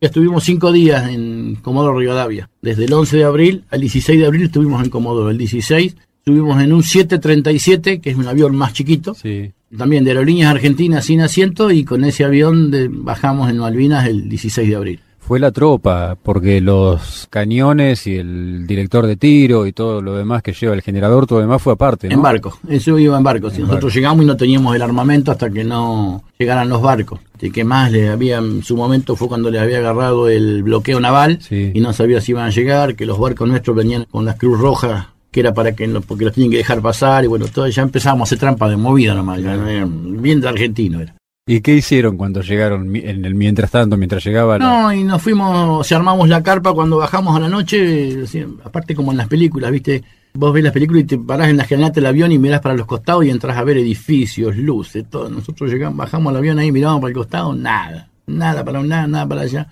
Estuvimos 0.00 0.44
cinco 0.44 0.72
días 0.72 1.08
en 1.08 1.56
Comodoro 1.62 1.98
Rivadavia. 1.98 2.50
Desde 2.60 2.84
el 2.84 2.92
11 2.92 3.16
de 3.16 3.24
abril 3.24 3.64
al 3.70 3.80
16 3.80 4.20
de 4.20 4.26
abril 4.26 4.42
estuvimos 4.44 4.82
en 4.84 4.90
Comodoro. 4.90 5.30
El 5.30 5.38
16 5.38 5.96
estuvimos 6.26 6.62
en 6.62 6.72
un 6.72 6.82
737, 6.82 8.00
que 8.00 8.08
es 8.10 8.16
un 8.16 8.26
avión 8.26 8.56
más 8.56 8.72
chiquito, 8.72 9.12
Sí. 9.14 9.52
también 9.76 10.04
de 10.04 10.12
Aerolíneas 10.12 10.52
Argentinas 10.52 11.04
sin 11.04 11.20
asiento, 11.20 11.70
y 11.70 11.84
con 11.84 12.02
ese 12.02 12.24
avión 12.24 12.70
de- 12.70 12.88
bajamos 12.90 13.50
en 13.50 13.58
Malvinas 13.58 14.06
el 14.08 14.26
16 14.26 14.70
de 14.70 14.74
abril. 14.76 15.00
Fue 15.18 15.38
la 15.38 15.52
tropa, 15.52 16.16
porque 16.22 16.62
los 16.62 17.26
cañones 17.28 18.06
y 18.06 18.16
el 18.16 18.66
director 18.66 19.06
de 19.06 19.16
tiro 19.16 19.66
y 19.66 19.72
todo 19.72 20.00
lo 20.00 20.16
demás 20.16 20.42
que 20.42 20.52
lleva 20.54 20.74
el 20.74 20.80
generador, 20.82 21.26
todo 21.26 21.40
lo 21.40 21.44
demás 21.46 21.60
fue 21.60 21.74
aparte, 21.74 22.08
¿no? 22.08 22.14
En 22.14 22.22
barco, 22.22 22.58
eso 22.68 22.98
iba 22.98 23.16
en 23.18 23.22
barco. 23.22 23.48
Nosotros 23.58 23.94
llegamos 23.94 24.22
y 24.24 24.26
no 24.26 24.36
teníamos 24.36 24.74
el 24.76 24.80
armamento 24.82 25.30
hasta 25.30 25.50
que 25.50 25.62
no 25.64 26.24
llegaran 26.38 26.68
los 26.70 26.80
barcos. 26.80 27.20
Y 27.40 27.50
que 27.50 27.64
más 27.64 27.92
le 27.92 28.08
había, 28.08 28.38
en 28.38 28.62
su 28.62 28.76
momento 28.76 29.14
fue 29.16 29.28
cuando 29.28 29.50
le 29.50 29.58
había 29.58 29.78
agarrado 29.78 30.28
el 30.30 30.62
bloqueo 30.62 31.00
naval 31.00 31.38
Sí. 31.42 31.72
y 31.74 31.80
no 31.80 31.92
sabía 31.92 32.20
si 32.22 32.32
iban 32.32 32.46
a 32.46 32.50
llegar, 32.50 32.94
que 32.94 33.04
los 33.04 33.18
barcos 33.18 33.46
nuestros 33.48 33.76
venían 33.76 34.06
con 34.10 34.24
las 34.26 34.36
cruz 34.36 34.58
rojas, 34.58 35.06
que 35.34 35.40
era 35.40 35.52
para 35.52 35.74
que 35.74 35.88
no, 35.88 36.00
porque 36.00 36.24
los 36.24 36.32
tenían 36.32 36.52
que 36.52 36.58
dejar 36.58 36.80
pasar, 36.80 37.24
y 37.24 37.26
bueno, 37.26 37.46
todo, 37.48 37.66
ya 37.66 37.82
empezábamos 37.82 38.26
a 38.26 38.28
hacer 38.28 38.38
trampa 38.38 38.68
de 38.68 38.76
movida 38.76 39.14
nomás, 39.14 39.42
ya, 39.42 39.54
era 39.54 39.84
bien 39.84 40.40
de 40.40 40.48
argentino 40.48 41.00
era. 41.00 41.12
¿Y 41.44 41.60
qué 41.60 41.74
hicieron 41.74 42.16
cuando 42.16 42.40
llegaron 42.40 42.94
en 42.94 43.24
el 43.24 43.34
mientras 43.34 43.72
tanto, 43.72 43.96
mientras 43.96 44.24
llegaba 44.24 44.58
la... 44.58 44.64
No, 44.64 44.92
y 44.92 45.02
nos 45.02 45.20
fuimos, 45.20 45.84
se 45.88 45.96
armamos 45.96 46.28
la 46.28 46.40
carpa 46.40 46.72
cuando 46.72 46.98
bajamos 46.98 47.36
a 47.36 47.40
la 47.40 47.48
noche, 47.48 48.16
aparte 48.62 48.94
como 48.94 49.10
en 49.10 49.18
las 49.18 49.26
películas, 49.26 49.72
¿viste? 49.72 50.04
Vos 50.34 50.52
ves 50.52 50.62
las 50.62 50.72
películas 50.72 51.02
y 51.02 51.06
te 51.06 51.18
parás 51.18 51.48
en 51.48 51.56
la 51.56 51.64
escalinata 51.64 51.94
del 51.94 52.06
avión 52.06 52.30
y 52.30 52.38
mirás 52.38 52.60
para 52.60 52.76
los 52.76 52.86
costados 52.86 53.24
y 53.24 53.30
entras 53.30 53.56
a 53.56 53.64
ver 53.64 53.76
edificios, 53.76 54.56
luces, 54.56 55.04
todo. 55.10 55.28
Nosotros 55.28 55.68
llegamos, 55.68 55.96
bajamos 55.96 56.30
al 56.30 56.36
avión 56.36 56.60
ahí, 56.60 56.70
miramos 56.70 57.00
para 57.00 57.08
el 57.08 57.16
costado, 57.16 57.52
nada, 57.54 58.08
nada 58.28 58.64
para 58.64 58.78
un 58.78 58.88
nada, 58.88 59.08
nada 59.08 59.26
para 59.26 59.40
allá. 59.40 59.66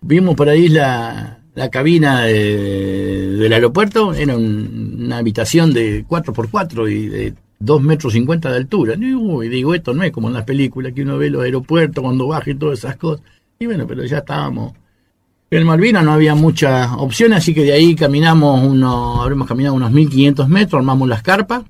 Vimos 0.00 0.34
por 0.34 0.48
ahí 0.48 0.68
la, 0.68 1.41
la 1.54 1.68
cabina 1.70 2.22
de- 2.22 3.36
del 3.36 3.52
aeropuerto, 3.52 4.14
era 4.14 4.36
un- 4.36 4.96
una 5.00 5.18
habitación 5.18 5.72
de 5.72 6.04
4x4 6.06 6.88
y 6.88 7.08
de 7.08 7.34
2 7.58 7.82
metros 7.82 8.14
50 8.14 8.50
de 8.50 8.56
altura. 8.56 8.94
Y, 8.98 9.14
uy, 9.14 9.48
digo, 9.48 9.74
esto 9.74 9.92
no 9.94 10.02
es 10.02 10.12
como 10.12 10.28
en 10.28 10.34
las 10.34 10.44
películas 10.44 10.92
que 10.92 11.02
uno 11.02 11.18
ve 11.18 11.30
los 11.30 11.42
aeropuertos 11.42 12.02
cuando 12.02 12.26
baja 12.26 12.50
y 12.50 12.54
todas 12.54 12.78
esas 12.78 12.96
cosas. 12.96 13.24
Y 13.58 13.66
bueno, 13.66 13.86
pero 13.86 14.04
ya 14.04 14.18
estábamos. 14.18 14.72
En 15.50 15.66
Malvinas 15.66 16.02
no 16.02 16.12
había 16.12 16.34
muchas 16.34 16.88
opciones, 16.96 17.38
así 17.38 17.52
que 17.52 17.64
de 17.64 17.72
ahí 17.72 17.94
caminamos 17.94 18.64
unos, 18.64 19.20
habremos 19.20 19.46
caminado 19.46 19.74
unos 19.74 19.92
1500 19.92 20.48
metros, 20.48 20.78
armamos 20.78 21.06
las 21.06 21.22
carpas, 21.22 21.62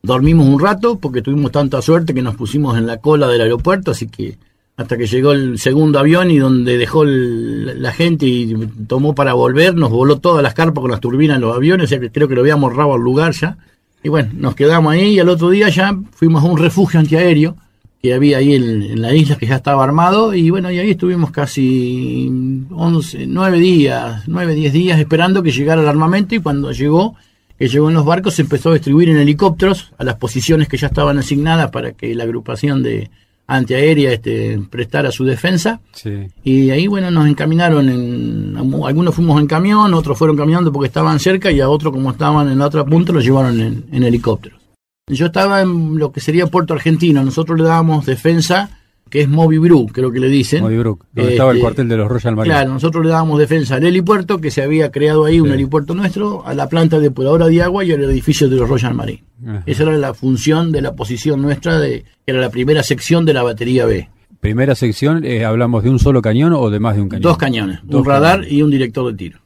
dormimos 0.00 0.46
un 0.46 0.60
rato 0.60 0.98
porque 1.00 1.20
tuvimos 1.20 1.50
tanta 1.50 1.82
suerte 1.82 2.14
que 2.14 2.22
nos 2.22 2.36
pusimos 2.36 2.78
en 2.78 2.86
la 2.86 2.98
cola 2.98 3.26
del 3.26 3.40
aeropuerto, 3.40 3.90
así 3.90 4.06
que 4.06 4.38
hasta 4.78 4.96
que 4.96 5.06
llegó 5.06 5.32
el 5.32 5.58
segundo 5.58 5.98
avión 5.98 6.30
y 6.30 6.38
donde 6.38 6.78
dejó 6.78 7.02
el- 7.02 7.82
la 7.82 7.92
gente 7.92 8.24
y 8.26 8.54
tomó 8.86 9.14
para 9.14 9.34
volver, 9.34 9.74
nos 9.74 9.90
voló 9.90 10.18
todas 10.20 10.42
las 10.42 10.54
carpas 10.54 10.80
con 10.80 10.90
las 10.90 11.00
turbinas 11.00 11.34
en 11.36 11.42
los 11.42 11.54
aviones, 11.54 11.84
o 11.84 11.88
sea 11.88 12.00
que 12.00 12.10
creo 12.10 12.28
que 12.28 12.34
lo 12.34 12.40
habíamos 12.40 12.74
rabo 12.74 12.94
al 12.94 13.00
lugar 13.02 13.32
ya. 13.32 13.58
Y 14.02 14.08
bueno, 14.08 14.30
nos 14.34 14.54
quedamos 14.54 14.92
ahí 14.94 15.10
y 15.14 15.18
al 15.18 15.28
otro 15.28 15.50
día 15.50 15.68
ya 15.68 15.94
fuimos 16.12 16.42
a 16.42 16.46
un 16.46 16.56
refugio 16.56 17.00
antiaéreo 17.00 17.56
que 18.00 18.14
había 18.14 18.38
ahí 18.38 18.54
en, 18.54 18.82
en 18.84 19.02
la 19.02 19.12
isla 19.12 19.34
que 19.36 19.46
ya 19.46 19.56
estaba 19.56 19.82
armado 19.82 20.32
y 20.32 20.48
bueno, 20.50 20.70
y 20.70 20.78
ahí 20.78 20.90
estuvimos 20.92 21.32
casi 21.32 22.30
11, 22.70 23.26
9 23.26 23.58
días, 23.58 24.22
9, 24.28 24.54
10 24.54 24.72
días 24.72 25.00
esperando 25.00 25.42
que 25.42 25.50
llegara 25.50 25.82
el 25.82 25.88
armamento 25.88 26.36
y 26.36 26.38
cuando 26.38 26.70
llegó, 26.70 27.16
que 27.58 27.66
llegó 27.68 27.88
en 27.88 27.94
los 27.96 28.04
barcos, 28.04 28.34
se 28.34 28.42
empezó 28.42 28.70
a 28.70 28.74
distribuir 28.74 29.08
en 29.08 29.18
helicópteros 29.18 29.92
a 29.98 30.04
las 30.04 30.14
posiciones 30.14 30.68
que 30.68 30.76
ya 30.76 30.86
estaban 30.86 31.18
asignadas 31.18 31.72
para 31.72 31.90
que 31.90 32.14
la 32.14 32.22
agrupación 32.22 32.84
de 32.84 33.10
antiaérea 33.48 34.12
este, 34.12 34.60
prestara 34.70 35.10
su 35.10 35.24
defensa. 35.24 35.80
Sí. 35.92 36.28
Y 36.44 36.70
ahí, 36.70 36.86
bueno, 36.86 37.10
nos 37.10 37.26
encaminaron 37.26 37.88
en. 37.88 38.56
Algunos 38.56 39.14
fuimos 39.14 39.40
en 39.40 39.48
camión, 39.48 39.92
otros 39.94 40.16
fueron 40.16 40.36
caminando 40.36 40.70
porque 40.70 40.86
estaban 40.86 41.18
cerca 41.18 41.50
y 41.50 41.60
a 41.60 41.68
otros, 41.68 41.92
como 41.92 42.12
estaban 42.12 42.48
en 42.48 42.58
la 42.58 42.66
otra 42.66 42.84
punta, 42.84 43.12
los 43.12 43.24
llevaron 43.24 43.58
en, 43.60 43.84
en 43.90 44.02
helicópteros. 44.04 44.60
Yo 45.08 45.26
estaba 45.26 45.62
en 45.62 45.98
lo 45.98 46.12
que 46.12 46.20
sería 46.20 46.46
Puerto 46.46 46.74
Argentino. 46.74 47.24
Nosotros 47.24 47.58
le 47.58 47.64
dábamos 47.64 48.04
defensa 48.04 48.77
que 49.08 49.20
es 49.22 49.28
Moby 49.28 49.58
Brook, 49.58 49.92
creo 49.92 50.10
que 50.12 50.20
le 50.20 50.28
dicen. 50.28 50.62
Moby 50.62 50.78
Brook, 50.78 51.04
donde 51.12 51.32
estaba 51.32 51.50
el 51.50 51.56
Este, 51.58 51.62
cuartel 51.64 51.88
de 51.88 51.96
los 51.96 52.08
Royal 52.08 52.36
Marines. 52.36 52.56
Claro, 52.56 52.72
nosotros 52.72 53.04
le 53.04 53.10
dábamos 53.10 53.38
defensa 53.38 53.76
al 53.76 53.84
helipuerto, 53.84 54.38
que 54.38 54.50
se 54.50 54.62
había 54.62 54.90
creado 54.90 55.24
ahí, 55.24 55.40
un 55.40 55.50
helipuerto 55.50 55.94
nuestro, 55.94 56.46
a 56.46 56.54
la 56.54 56.68
planta 56.68 56.98
depuradora 57.00 57.46
de 57.48 57.62
agua 57.62 57.84
y 57.84 57.92
al 57.92 58.02
edificio 58.04 58.48
de 58.48 58.56
los 58.56 58.68
Royal 58.68 58.94
Marine. 58.94 59.24
Ajá. 59.46 59.62
Esa 59.66 59.82
era 59.84 59.92
la 59.98 60.14
función 60.14 60.72
de 60.72 60.82
la 60.82 60.94
posición 60.94 61.40
nuestra, 61.42 61.78
de, 61.78 62.02
que 62.24 62.32
era 62.32 62.40
la 62.40 62.50
primera 62.50 62.82
sección 62.82 63.24
de 63.24 63.34
la 63.34 63.42
batería 63.42 63.86
B. 63.86 64.08
Primera 64.40 64.74
sección, 64.74 65.24
eh, 65.24 65.44
¿hablamos 65.44 65.82
de 65.82 65.90
un 65.90 65.98
solo 65.98 66.22
cañón 66.22 66.52
o 66.52 66.70
de 66.70 66.78
más 66.78 66.94
de 66.96 67.02
un 67.02 67.08
cañón? 67.08 67.22
Dos 67.22 67.38
cañones, 67.38 67.80
Dos 67.82 68.00
un 68.00 68.06
radar 68.06 68.36
cañones. 68.40 68.52
y 68.52 68.62
un 68.62 68.70
director 68.70 69.10
de 69.10 69.16
tiro. 69.16 69.38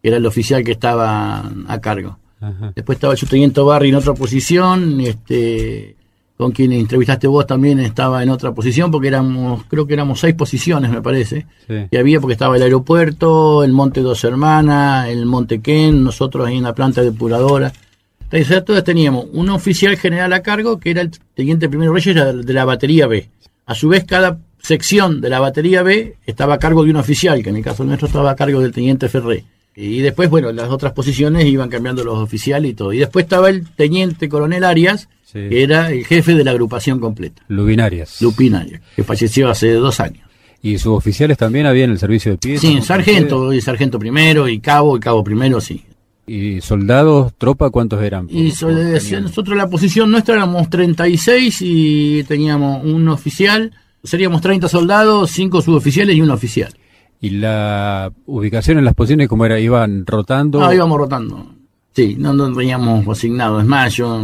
que 0.03 0.09
era 0.09 0.17
el 0.17 0.25
oficial 0.27 0.63
que 0.63 0.73
estaba 0.73 1.43
a 1.67 1.81
cargo. 1.81 2.19
Ajá. 2.41 2.71
Después 2.75 2.97
estaba 2.97 3.13
el 3.13 3.19
subteniente 3.19 3.61
Barry 3.61 3.89
en 3.89 3.95
otra 3.95 4.13
posición, 4.13 4.99
este, 5.01 5.95
con 6.37 6.51
quien 6.51 6.71
entrevistaste 6.71 7.27
vos 7.27 7.47
también 7.47 7.79
estaba 7.79 8.21
en 8.21 8.29
otra 8.29 8.51
posición, 8.53 8.91
porque 8.91 9.07
éramos, 9.07 9.63
creo 9.67 9.87
que 9.87 9.93
éramos 9.93 10.19
seis 10.19 10.35
posiciones, 10.35 10.91
me 10.91 11.01
parece. 11.01 11.45
Sí. 11.67 11.73
Y 11.89 11.97
había 11.97 12.19
porque 12.19 12.33
estaba 12.33 12.55
el 12.57 12.63
aeropuerto, 12.63 13.63
el 13.63 13.71
Monte 13.73 14.01
Dos 14.01 14.23
Hermanas, 14.23 15.09
el 15.09 15.25
Monte 15.25 15.61
Ken, 15.61 16.03
nosotros 16.03 16.45
ahí 16.47 16.57
en 16.57 16.63
la 16.63 16.75
planta 16.75 17.01
depuradora. 17.01 17.71
Entonces, 18.29 18.63
todas 18.65 18.83
teníamos 18.83 19.25
un 19.33 19.49
oficial 19.49 19.95
general 19.97 20.33
a 20.33 20.41
cargo, 20.43 20.79
que 20.79 20.91
era 20.91 21.01
el 21.01 21.11
teniente 21.33 21.69
primero 21.69 21.93
Reyes 21.93 22.13
de 22.13 22.21
la- 22.21 22.33
de 22.33 22.53
la 22.53 22.65
batería 22.65 23.07
B. 23.07 23.29
A 23.65 23.73
su 23.73 23.87
vez, 23.87 24.03
cada 24.03 24.37
sección 24.61 25.21
de 25.21 25.29
la 25.29 25.39
batería 25.39 25.81
B 25.81 26.17
estaba 26.25 26.55
a 26.55 26.59
cargo 26.59 26.83
de 26.83 26.91
un 26.91 26.97
oficial, 26.97 27.41
que 27.41 27.49
en 27.49 27.55
el 27.57 27.63
caso 27.63 27.83
nuestro 27.85 28.07
estaba 28.07 28.31
a 28.31 28.35
cargo 28.35 28.59
del 28.59 28.71
teniente 28.73 29.07
Ferré. 29.07 29.45
Y 29.79 29.99
después, 29.99 30.27
bueno, 30.31 30.51
las 30.51 30.69
otras 30.69 30.91
posiciones 30.93 31.45
iban 31.45 31.69
cambiando 31.69 32.03
los 32.03 32.17
oficiales 32.17 32.71
y 32.71 32.73
todo. 32.73 32.93
Y 32.93 32.97
después 32.97 33.25
estaba 33.25 33.49
el 33.51 33.69
teniente 33.69 34.27
coronel 34.27 34.63
Arias, 34.63 35.07
Sí. 35.23 35.39
que 35.49 35.61
era 35.61 35.91
el 35.91 36.03
jefe 36.05 36.33
de 36.33 36.43
la 36.43 36.51
agrupación 36.51 36.99
completa, 36.99 37.43
Luminarias. 37.47 38.21
Lupín 38.21 38.55
Arias, 38.55 38.81
que 38.95 39.03
falleció 39.03 39.49
hace 39.49 39.71
dos 39.73 39.99
años. 39.99 40.27
¿Y 40.63 40.79
sus 40.79 40.93
oficiales 40.97 41.37
también 41.37 41.65
había 41.67 41.83
en 41.83 41.91
el 41.91 41.99
servicio 41.99 42.31
de 42.31 42.37
pie? 42.39 42.57
Sí, 42.57 42.81
sargento, 42.81 43.53
y 43.53 43.61
sargento 43.61 43.99
primero, 43.99 44.47
y 44.47 44.59
cabo, 44.59 44.97
y 44.97 44.99
cabo 44.99 45.23
primero, 45.23 45.61
sí. 45.61 45.83
¿Y 46.25 46.59
soldados, 46.61 47.33
tropa, 47.37 47.69
cuántos 47.69 48.01
eran? 48.01 48.27
Y 48.31 48.51
nosotros 49.21 49.55
la 49.55 49.69
posición 49.69 50.09
nuestra 50.09 50.35
éramos 50.35 50.69
36 50.69 51.57
y 51.61 52.23
teníamos 52.23 52.83
un 52.83 53.07
oficial, 53.09 53.71
seríamos 54.03 54.41
30 54.41 54.67
soldados, 54.67 55.29
5 55.31 55.61
suboficiales 55.61 56.15
y 56.15 56.21
un 56.21 56.31
oficial. 56.31 56.73
¿Y 57.19 57.31
la 57.31 58.11
ubicación 58.25 58.77
en 58.77 58.85
las 58.85 58.93
posiciones 58.93 59.27
cómo 59.27 59.45
era? 59.45 59.59
¿Iban 59.59 60.05
rotando? 60.05 60.63
Ah, 60.63 60.73
íbamos 60.73 60.97
rotando. 60.97 61.47
Sí, 61.93 62.15
no, 62.19 62.31
no 62.33 62.53
teníamos 62.53 63.07
asignado. 63.07 63.59
Es 63.59 63.65
más, 63.65 63.95
yo 63.95 64.21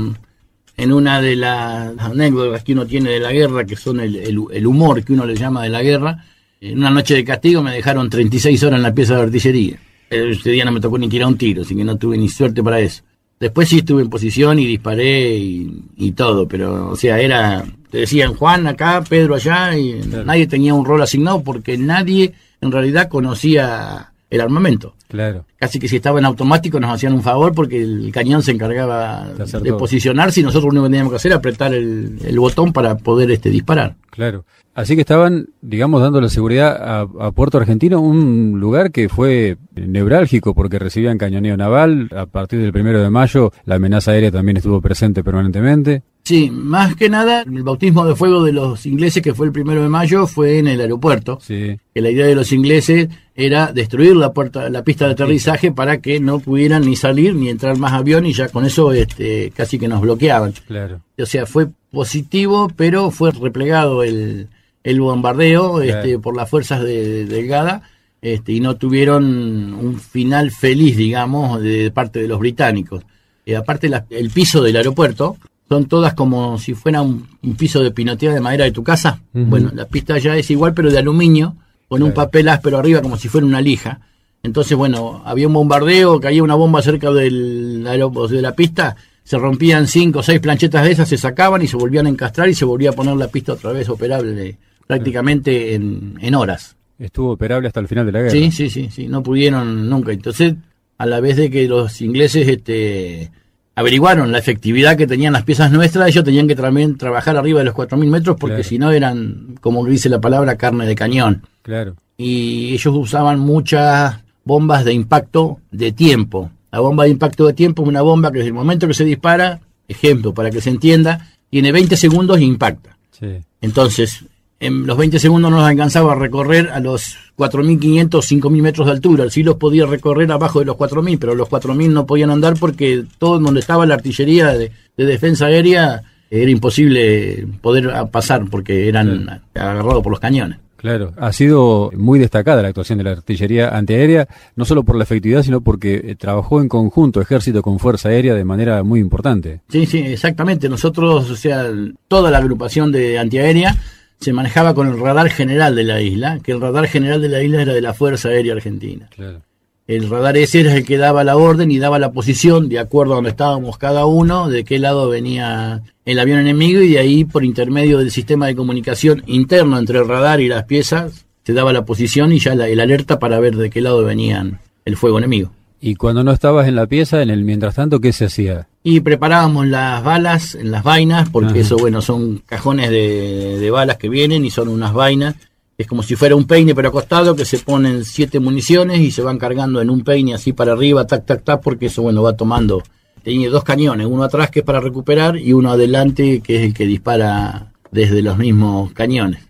en 0.77 0.93
una 0.93 1.19
de 1.21 1.35
las 1.35 1.97
anécdotas 1.99 2.63
que 2.63 2.73
uno 2.73 2.85
tiene 2.85 3.09
de 3.11 3.19
la 3.19 3.31
guerra, 3.31 3.65
que 3.65 3.75
son 3.75 3.99
el, 3.99 4.15
el- 4.15 4.43
el 4.51 4.67
humor 4.67 5.03
que 5.03 5.13
uno 5.13 5.25
le 5.25 5.35
llama 5.35 5.63
de 5.63 5.69
la 5.69 5.81
guerra, 5.81 6.23
en 6.61 6.77
una 6.77 6.89
noche 6.91 7.15
de 7.15 7.23
castigo 7.25 7.61
me 7.63 7.71
dejaron 7.73 8.09
36 8.09 8.61
horas 8.63 8.77
en 8.77 8.83
la 8.83 8.93
pieza 8.93 9.15
de 9.15 9.21
artillería. 9.23 9.77
Ese 10.09 10.51
día 10.51 10.63
no 10.65 10.71
me 10.71 10.79
tocó 10.79 10.97
ni 10.99 11.09
tirar 11.09 11.27
un 11.27 11.37
tiro, 11.37 11.63
así 11.63 11.75
que 11.75 11.83
no 11.83 11.97
tuve 11.97 12.17
ni 12.17 12.29
suerte 12.29 12.61
para 12.63 12.79
eso. 12.79 13.01
Después 13.43 13.67
sí 13.67 13.79
estuve 13.79 14.01
en 14.03 14.09
posición 14.09 14.57
y 14.57 14.65
disparé 14.65 15.35
y, 15.35 15.83
y 15.97 16.13
todo, 16.13 16.47
pero, 16.47 16.89
o 16.91 16.95
sea, 16.95 17.19
era, 17.19 17.65
te 17.91 17.97
decían 17.97 18.35
Juan 18.35 18.67
acá, 18.67 19.03
Pedro 19.07 19.35
allá, 19.35 19.77
y 19.77 19.99
Claro. 19.99 20.23
nadie 20.23 20.47
tenía 20.47 20.73
un 20.73 20.85
rol 20.85 21.01
asignado 21.01 21.43
porque 21.43 21.77
nadie 21.77 22.31
en 22.61 22.71
realidad 22.71 23.09
conocía 23.09 24.12
el 24.33 24.41
armamento 24.41 24.95
Claro. 25.07 25.45
casi 25.57 25.79
que 25.79 25.87
si 25.87 25.97
estaba 25.97 26.17
en 26.19 26.25
automático 26.25 26.79
nos 26.79 26.91
hacían 26.91 27.13
un 27.13 27.21
favor 27.21 27.53
porque 27.53 27.81
el 27.81 28.11
cañón 28.11 28.41
se 28.41 28.51
encargaba 28.51 29.27
De 29.37 29.59
de 29.59 29.73
posicionarse 29.73 30.39
y 30.39 30.43
nosotros 30.43 30.73
lo 30.73 30.79
único 30.81 30.85
que 30.85 30.89
teníamos 30.89 31.11
que 31.11 31.17
hacer 31.17 31.31
era 31.31 31.37
apretar 31.37 31.73
el, 31.73 32.17
el 32.25 32.39
botón 32.39 32.73
para 32.73 32.97
poder 32.97 33.29
este 33.31 33.49
disparar. 33.49 33.95
Claro. 34.09 34.45
Así 34.75 34.95
que 34.95 35.01
estaban, 35.01 35.49
digamos, 35.61 36.01
dando 36.01 36.19
la 36.19 36.29
seguridad 36.29 36.75
a, 36.75 37.01
a 37.27 37.31
Puerto 37.31 37.59
Argentino, 37.59 38.01
un 38.01 38.59
lugar 38.59 38.91
que 38.91 39.07
fue 39.07 39.57
neurálgico 39.75 40.55
porque 40.55 40.79
recibían 40.79 41.19
cañoneo 41.19 41.55
naval. 41.55 42.09
A 42.15 42.25
partir 42.25 42.59
del 42.59 42.73
primero 42.73 42.99
de 43.01 43.09
mayo, 43.11 43.51
la 43.65 43.75
amenaza 43.75 44.11
aérea 44.11 44.31
también 44.31 44.57
estuvo 44.57 44.81
presente 44.81 45.23
permanentemente. 45.23 46.01
Sí, 46.23 46.49
más 46.51 46.95
que 46.95 47.07
nada, 47.09 47.41
el 47.43 47.61
bautismo 47.63 48.05
de 48.05 48.15
fuego 48.15 48.43
de 48.43 48.53
los 48.53 48.85
ingleses, 48.87 49.21
que 49.21 49.33
fue 49.35 49.45
el 49.45 49.51
primero 49.51 49.83
de 49.83 49.89
mayo, 49.89 50.25
fue 50.25 50.57
en 50.57 50.67
el 50.67 50.81
aeropuerto. 50.81 51.37
Sí, 51.41 51.77
Que 51.93 52.01
la 52.01 52.09
idea 52.09 52.25
de 52.25 52.33
los 52.35 52.51
ingleses 52.51 53.09
era 53.35 53.71
destruir 53.73 54.15
la 54.15 54.31
puerta, 54.31 54.69
la 54.69 54.83
pista 54.83 55.05
de 55.07 55.13
aterrizaje 55.13 55.71
para 55.71 56.01
que 56.01 56.19
no 56.19 56.39
pudieran 56.39 56.85
ni 56.85 56.95
salir 56.95 57.33
ni 57.35 57.49
entrar 57.49 57.77
más 57.77 57.93
avión 57.93 58.25
y 58.27 58.33
ya 58.33 58.47
con 58.49 58.65
eso 58.65 58.93
este, 58.93 59.51
casi 59.55 59.79
que 59.79 59.87
nos 59.87 60.01
bloqueaban. 60.01 60.53
claro. 60.67 61.01
O 61.17 61.25
sea, 61.25 61.45
fue 61.45 61.67
positivo, 61.91 62.71
pero 62.75 63.09
fue 63.11 63.31
replegado 63.31 64.03
el, 64.03 64.47
el 64.83 64.99
bombardeo 65.01 65.81
este, 65.81 66.19
por 66.19 66.35
las 66.35 66.49
fuerzas 66.49 66.81
de, 66.83 67.07
de 67.07 67.25
Delgada 67.25 67.81
este, 68.21 68.51
y 68.53 68.59
no 68.59 68.75
tuvieron 68.75 69.73
un 69.73 69.99
final 69.99 70.51
feliz, 70.51 70.95
digamos, 70.97 71.61
de 71.61 71.91
parte 71.91 72.19
de 72.21 72.27
los 72.27 72.39
británicos. 72.39 73.03
Y 73.45 73.53
aparte, 73.53 73.89
la- 73.89 74.05
el 74.09 74.29
piso 74.29 74.61
del 74.63 74.75
aeropuerto 74.77 75.37
son 75.69 75.85
todas 75.85 76.13
como 76.13 76.57
si 76.57 76.73
fuera 76.73 77.01
un, 77.01 77.27
un 77.41 77.55
piso 77.55 77.81
de 77.81 77.91
pinotea 77.91 78.33
de 78.33 78.39
madera 78.41 78.65
de 78.65 78.71
tu 78.71 78.83
casa. 78.83 79.21
Bueno, 79.33 79.71
la 79.73 79.85
pista 79.85 80.17
ya 80.19 80.35
es 80.37 80.49
igual, 80.51 80.73
pero 80.73 80.91
de 80.91 80.99
aluminio, 80.99 81.55
con 81.87 82.01
un 82.03 82.13
papel 82.13 82.47
áspero 82.49 82.77
arriba 82.77 83.01
como 83.01 83.17
si 83.17 83.27
fuera 83.27 83.45
una 83.45 83.61
lija. 83.61 83.99
Entonces, 84.41 84.75
bueno, 84.77 85.21
había 85.25 85.47
un 85.47 85.53
bombardeo, 85.53 86.19
caía 86.19 86.43
una 86.43 86.55
bomba 86.55 86.81
cerca 86.81 87.11
del 87.11 87.83
de 87.83 88.41
la 88.41 88.55
pista, 88.55 88.95
se 89.23 89.37
rompían 89.37 89.87
cinco 89.87 90.19
o 90.19 90.23
seis 90.23 90.39
planchetas 90.41 90.83
de 90.83 90.91
esas, 90.91 91.07
se 91.07 91.17
sacaban 91.17 91.61
y 91.61 91.67
se 91.67 91.77
volvían 91.77 92.07
a 92.07 92.09
encastrar 92.09 92.49
y 92.49 92.53
se 92.53 92.65
volvía 92.65 92.89
a 92.89 92.93
poner 92.93 93.15
la 93.15 93.27
pista 93.29 93.53
otra 93.53 93.71
vez 93.71 93.87
operable 93.87 94.57
prácticamente 94.85 95.75
en, 95.75 96.15
en 96.21 96.35
horas. 96.35 96.75
Estuvo 96.99 97.31
operable 97.31 97.67
hasta 97.67 97.79
el 97.79 97.87
final 97.87 98.05
de 98.05 98.11
la 98.11 98.19
guerra. 98.19 98.31
Sí, 98.31 98.51
sí, 98.51 98.69
sí, 98.69 98.89
sí, 98.91 99.07
no 99.07 99.23
pudieron 99.23 99.89
nunca. 99.89 100.11
Entonces, 100.11 100.55
a 100.97 101.05
la 101.05 101.19
vez 101.21 101.37
de 101.37 101.49
que 101.49 101.67
los 101.67 102.01
ingleses 102.01 102.47
este, 102.47 103.31
averiguaron 103.75 104.31
la 104.31 104.37
efectividad 104.39 104.95
que 104.97 105.07
tenían 105.07 105.33
las 105.33 105.43
piezas 105.43 105.71
nuestras, 105.71 106.09
ellos 106.09 106.23
tenían 106.23 106.47
que 106.47 106.55
también 106.55 106.97
trabajar 106.97 107.37
arriba 107.37 107.59
de 107.59 107.65
los 107.65 107.75
4.000 107.75 108.05
metros 108.07 108.35
porque 108.39 108.55
Claro. 108.57 108.69
si 108.69 108.77
no 108.77 108.91
eran, 108.91 109.55
como 109.61 109.85
dice 109.85 110.09
la 110.09 110.19
palabra, 110.21 110.57
carne 110.57 110.85
de 110.85 110.95
cañón 110.95 111.43
Claro. 111.63 111.95
y 112.17 112.73
ellos 112.73 112.93
usaban 112.95 113.39
muchas 113.39 114.21
bombas 114.45 114.85
de 114.85 114.93
impacto 114.93 115.59
de 115.71 115.91
tiempo. 115.91 116.51
La 116.71 116.79
bomba 116.79 117.05
de 117.05 117.11
impacto 117.11 117.47
de 117.47 117.53
tiempo 117.53 117.83
es 117.83 117.89
una 117.89 118.01
bomba 118.01 118.31
que 118.31 118.39
desde 118.39 118.49
el 118.49 118.53
momento 118.53 118.87
que 118.87 118.93
se 118.93 119.05
dispara, 119.05 119.59
ejemplo, 119.87 120.33
para 120.33 120.51
que 120.51 120.61
se 120.61 120.69
entienda, 120.69 121.33
tiene 121.49 121.71
20 121.71 121.95
segundos 121.97 122.37
e 122.37 122.43
impacta. 122.43 122.97
Sí. 123.11 123.27
Entonces, 123.61 124.25
en 124.59 124.87
los 124.87 124.97
20 124.97 125.19
segundos 125.19 125.51
no 125.51 125.57
nos 125.57 125.67
alcanzaba 125.67 126.13
a 126.13 126.15
recorrer 126.15 126.69
a 126.69 126.79
los 126.79 127.17
4.500, 127.37 128.09
5.000 128.09 128.61
metros 128.61 128.87
de 128.87 128.93
altura. 128.93 129.29
Sí 129.29 129.43
los 129.43 129.57
podía 129.57 129.85
recorrer 129.85 130.31
abajo 130.31 130.59
de 130.59 130.65
los 130.65 130.77
4.000, 130.77 131.17
pero 131.19 131.35
los 131.35 131.49
4.000 131.49 131.89
no 131.89 132.05
podían 132.05 132.31
andar 132.31 132.55
porque 132.59 133.03
todo 133.19 133.39
donde 133.39 133.59
estaba 133.59 133.85
la 133.85 133.95
artillería 133.95 134.53
de, 134.53 134.71
defensa 134.95 135.47
aérea 135.47 136.01
era 136.29 136.49
imposible 136.49 137.45
poder 137.61 137.91
pasar 138.09 138.45
porque 138.49 138.87
eran 138.87 139.41
agarrados 139.53 140.01
por 140.01 140.11
los 140.11 140.19
cañones. 140.19 140.59
Claro, 140.83 141.13
ha 141.15 141.31
sido 141.31 141.91
muy 141.95 142.19
destacada 142.19 142.61
la 142.61 142.67
actuación 142.67 142.97
de 142.97 143.05
la 143.05 143.11
artillería 143.11 143.69
antiaérea, 143.69 144.27
no 144.57 144.65
solo 144.65 144.83
por 144.83 144.97
la 144.97 145.03
efectividad, 145.03 145.41
sino 145.41 145.61
porque 145.61 146.01
eh, 146.03 146.15
trabajó 146.17 146.59
en 146.59 146.67
conjunto 146.67 147.21
ejército 147.21 147.61
con 147.61 147.79
fuerza 147.79 148.09
aérea 148.09 148.33
de 148.33 148.43
manera 148.43 148.83
muy 148.83 148.99
importante. 148.99 149.61
Sí, 149.69 149.85
sí, 149.85 149.99
exactamente. 149.99 150.67
Nosotros, 150.67 151.31
o 151.31 151.35
sea, 151.37 151.71
toda 152.09 152.29
la 152.31 152.39
agrupación 152.39 152.91
de 152.91 153.17
antiaérea 153.17 153.77
se 154.19 154.33
manejaba 154.33 154.73
con 154.73 154.89
el 154.89 154.99
radar 154.99 155.29
general 155.29 155.73
de 155.73 155.85
la 155.85 156.01
isla, 156.01 156.39
que 156.43 156.51
el 156.51 156.59
radar 156.59 156.85
general 156.87 157.21
de 157.21 157.29
la 157.29 157.41
isla 157.41 157.61
era 157.61 157.73
de 157.73 157.81
la 157.81 157.93
Fuerza 157.93 158.27
Aérea 158.27 158.51
Argentina. 158.51 159.07
Claro. 159.15 159.39
El 159.85 160.09
radar 160.09 160.37
ese 160.37 160.61
era 160.61 160.75
el 160.75 160.85
que 160.85 160.97
daba 160.97 161.25
la 161.25 161.35
orden 161.35 161.69
y 161.69 161.77
daba 161.77 161.99
la 161.99 162.13
posición 162.13 162.69
de 162.69 162.79
acuerdo 162.79 163.13
a 163.13 163.15
donde 163.15 163.31
estábamos 163.31 163.77
cada 163.77 164.05
uno, 164.05 164.47
de 164.47 164.63
qué 164.63 164.79
lado 164.79 165.09
venía 165.09 165.81
el 166.05 166.19
avión 166.19 166.39
enemigo 166.39 166.81
y 166.81 166.93
de 166.93 166.99
ahí 166.99 167.25
por 167.25 167.43
intermedio 167.43 167.97
del 167.97 168.11
sistema 168.11 168.47
de 168.47 168.55
comunicación 168.55 169.23
interno 169.25 169.77
entre 169.77 169.99
el 169.99 170.07
radar 170.07 170.39
y 170.39 170.47
las 170.47 170.63
piezas 170.63 171.25
se 171.43 171.53
daba 171.53 171.73
la 171.73 171.83
posición 171.83 172.31
y 172.31 172.39
ya 172.39 172.55
la, 172.55 172.69
el 172.69 172.79
alerta 172.79 173.19
para 173.19 173.39
ver 173.39 173.57
de 173.57 173.69
qué 173.69 173.81
lado 173.81 174.03
venían 174.05 174.61
el 174.85 174.95
fuego 174.95 175.17
enemigo. 175.17 175.51
Y 175.81 175.95
cuando 175.95 176.23
no 176.23 176.31
estabas 176.31 176.69
en 176.69 176.75
la 176.75 176.87
pieza, 176.87 177.21
en 177.21 177.29
el 177.29 177.43
mientras 177.43 177.75
tanto, 177.75 177.99
¿qué 177.99 178.13
se 178.13 178.25
hacía? 178.25 178.69
Y 178.83 179.01
preparábamos 179.01 179.67
las 179.67 180.01
balas 180.01 180.55
en 180.55 180.71
las 180.71 180.83
vainas, 180.83 181.27
porque 181.27 181.59
eso, 181.59 181.75
bueno, 181.75 182.01
son 182.01 182.41
cajones 182.45 182.89
de, 182.89 183.57
de 183.59 183.71
balas 183.71 183.97
que 183.97 184.07
vienen 184.07 184.45
y 184.45 184.49
son 184.49 184.69
unas 184.69 184.93
vainas 184.93 185.35
es 185.77 185.87
como 185.87 186.03
si 186.03 186.15
fuera 186.15 186.35
un 186.35 186.45
peine 186.45 186.75
pero 186.75 186.89
acostado 186.89 187.35
que 187.35 187.45
se 187.45 187.59
ponen 187.59 188.05
siete 188.05 188.39
municiones 188.39 188.99
y 188.99 189.11
se 189.11 189.21
van 189.21 189.37
cargando 189.37 189.81
en 189.81 189.89
un 189.89 190.03
peine 190.03 190.33
así 190.33 190.53
para 190.53 190.73
arriba, 190.73 191.07
tac, 191.07 191.25
tac, 191.25 191.43
tac, 191.43 191.61
porque 191.61 191.87
eso, 191.87 192.01
bueno, 192.01 192.21
va 192.21 192.35
tomando. 192.35 192.83
Tiene 193.23 193.47
dos 193.47 193.63
cañones, 193.63 194.05
uno 194.05 194.23
atrás 194.23 194.51
que 194.51 194.59
es 194.59 194.65
para 194.65 194.81
recuperar 194.81 195.37
y 195.37 195.53
uno 195.53 195.71
adelante 195.71 196.41
que 196.41 196.57
es 196.57 196.61
el 196.63 196.73
que 196.73 196.85
dispara 196.85 197.71
desde 197.91 198.21
los 198.21 198.37
mismos 198.37 198.91
cañones. 198.91 199.41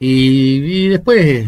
Y, 0.00 0.88
después, 0.88 1.46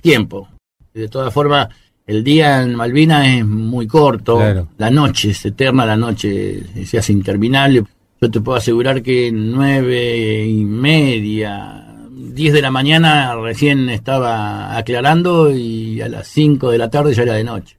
tiempo. 0.00 0.48
De 0.92 1.08
todas 1.08 1.32
formas, 1.32 1.68
el 2.06 2.24
día 2.24 2.62
en 2.62 2.74
Malvinas 2.74 3.28
es 3.28 3.46
muy 3.46 3.86
corto, 3.86 4.40
la 4.76 4.90
noche 4.90 5.30
es 5.30 5.46
eterna, 5.46 5.86
la 5.86 5.96
noche 5.96 6.64
se 6.84 6.98
hace 6.98 7.12
interminable. 7.12 7.84
Yo 8.20 8.30
te 8.30 8.40
puedo 8.40 8.58
asegurar 8.58 9.00
que 9.02 9.30
nueve 9.32 10.44
y 10.44 10.64
media, 10.64 11.87
10 12.38 12.52
de 12.52 12.62
la 12.62 12.70
mañana 12.70 13.34
recién 13.34 13.88
estaba 13.90 14.76
aclarando 14.78 15.50
y 15.50 16.00
a 16.00 16.08
las 16.08 16.28
5 16.28 16.70
de 16.70 16.78
la 16.78 16.88
tarde 16.88 17.12
ya 17.12 17.24
era 17.24 17.34
de 17.34 17.42
noche. 17.42 17.76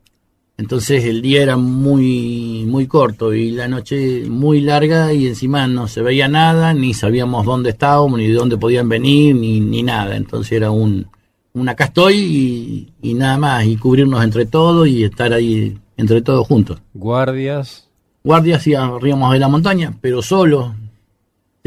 Entonces 0.58 1.06
el 1.06 1.22
día 1.22 1.42
era 1.42 1.56
muy 1.56 2.66
muy 2.68 2.86
corto 2.86 3.34
y 3.34 3.52
la 3.52 3.70
noche 3.70 4.26
muy 4.30 4.60
larga 4.60 5.14
y 5.14 5.28
encima 5.28 5.66
no 5.68 5.88
se 5.88 6.02
veía 6.02 6.28
nada, 6.28 6.74
ni 6.74 6.94
sabíamos 6.94 7.46
dónde 7.46 7.70
estábamos, 7.70 8.20
ni 8.20 8.28
de 8.28 8.34
dónde 8.34 8.58
podían 8.58 8.90
venir, 8.90 9.34
ni, 9.34 9.62
ni 9.62 9.82
nada. 9.82 10.18
Entonces 10.18 10.52
era 10.52 10.72
un, 10.72 11.08
un 11.54 11.70
acá 11.70 11.86
estoy 11.86 12.92
y, 13.02 13.14
nada 13.14 13.38
más, 13.38 13.66
y 13.66 13.78
cubrirnos 13.78 14.22
entre 14.26 14.46
todos 14.46 14.90
y 14.90 15.06
estar 15.06 15.32
ahí 15.32 15.78
entre 15.96 16.22
todos 16.22 16.46
juntos. 16.46 16.82
Guardias. 16.94 17.88
Guardias 18.26 18.68
y 18.68 18.76
arribamos 18.76 19.32
de 19.32 19.40
la 19.40 19.48
montaña, 19.48 19.94
pero 20.02 20.22
solo, 20.22 20.76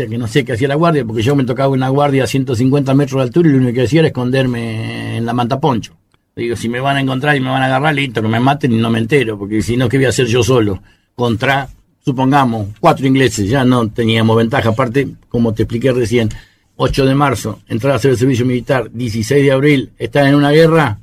que 0.08 0.18
no 0.18 0.26
sé 0.26 0.44
qué 0.44 0.52
hacía 0.52 0.68
la 0.68 0.74
guardia, 0.74 1.04
porque 1.04 1.22
yo 1.22 1.34
me 1.34 1.44
tocaba 1.44 1.68
una 1.68 1.88
guardia 1.88 2.24
a 2.24 2.26
150 2.26 2.94
metros 2.94 3.18
de 3.20 3.22
altura 3.22 3.48
y 3.48 3.52
lo 3.52 3.58
único 3.58 3.74
que 3.74 3.82
hacía 3.82 4.00
era 4.00 4.08
esconderme 4.08 5.16
en 5.16 5.26
la 5.26 5.32
manta 5.32 5.60
poncho. 5.60 5.94
Digo, 6.34 6.56
si 6.56 6.68
me 6.68 6.80
van 6.80 6.96
a 6.96 7.00
encontrar 7.00 7.36
y 7.36 7.40
me 7.40 7.50
van 7.50 7.62
a 7.62 7.66
agarrar, 7.66 7.94
listo, 7.94 8.22
que 8.22 8.28
me 8.28 8.40
maten 8.40 8.72
y 8.72 8.78
no 8.78 8.90
me 8.90 8.98
entero, 8.98 9.38
porque 9.38 9.62
si 9.62 9.76
no, 9.76 9.88
¿qué 9.88 9.98
voy 9.98 10.06
a 10.06 10.10
hacer 10.10 10.26
yo 10.26 10.42
solo? 10.42 10.82
Contra, 11.14 11.68
supongamos, 12.04 12.68
cuatro 12.80 13.06
ingleses, 13.06 13.48
ya 13.48 13.64
no 13.64 13.88
teníamos 13.88 14.36
ventaja. 14.36 14.70
Aparte, 14.70 15.08
como 15.28 15.52
te 15.52 15.64
expliqué 15.64 15.92
recién, 15.92 16.30
8 16.76 17.04
de 17.04 17.14
marzo, 17.14 17.60
entrar 17.68 17.92
a 17.92 17.96
hacer 17.96 18.12
el 18.12 18.16
servicio 18.16 18.46
militar, 18.46 18.90
16 18.90 19.44
de 19.44 19.52
abril, 19.52 19.90
estar 19.98 20.26
en 20.26 20.34
una 20.34 20.50
guerra, 20.50 20.98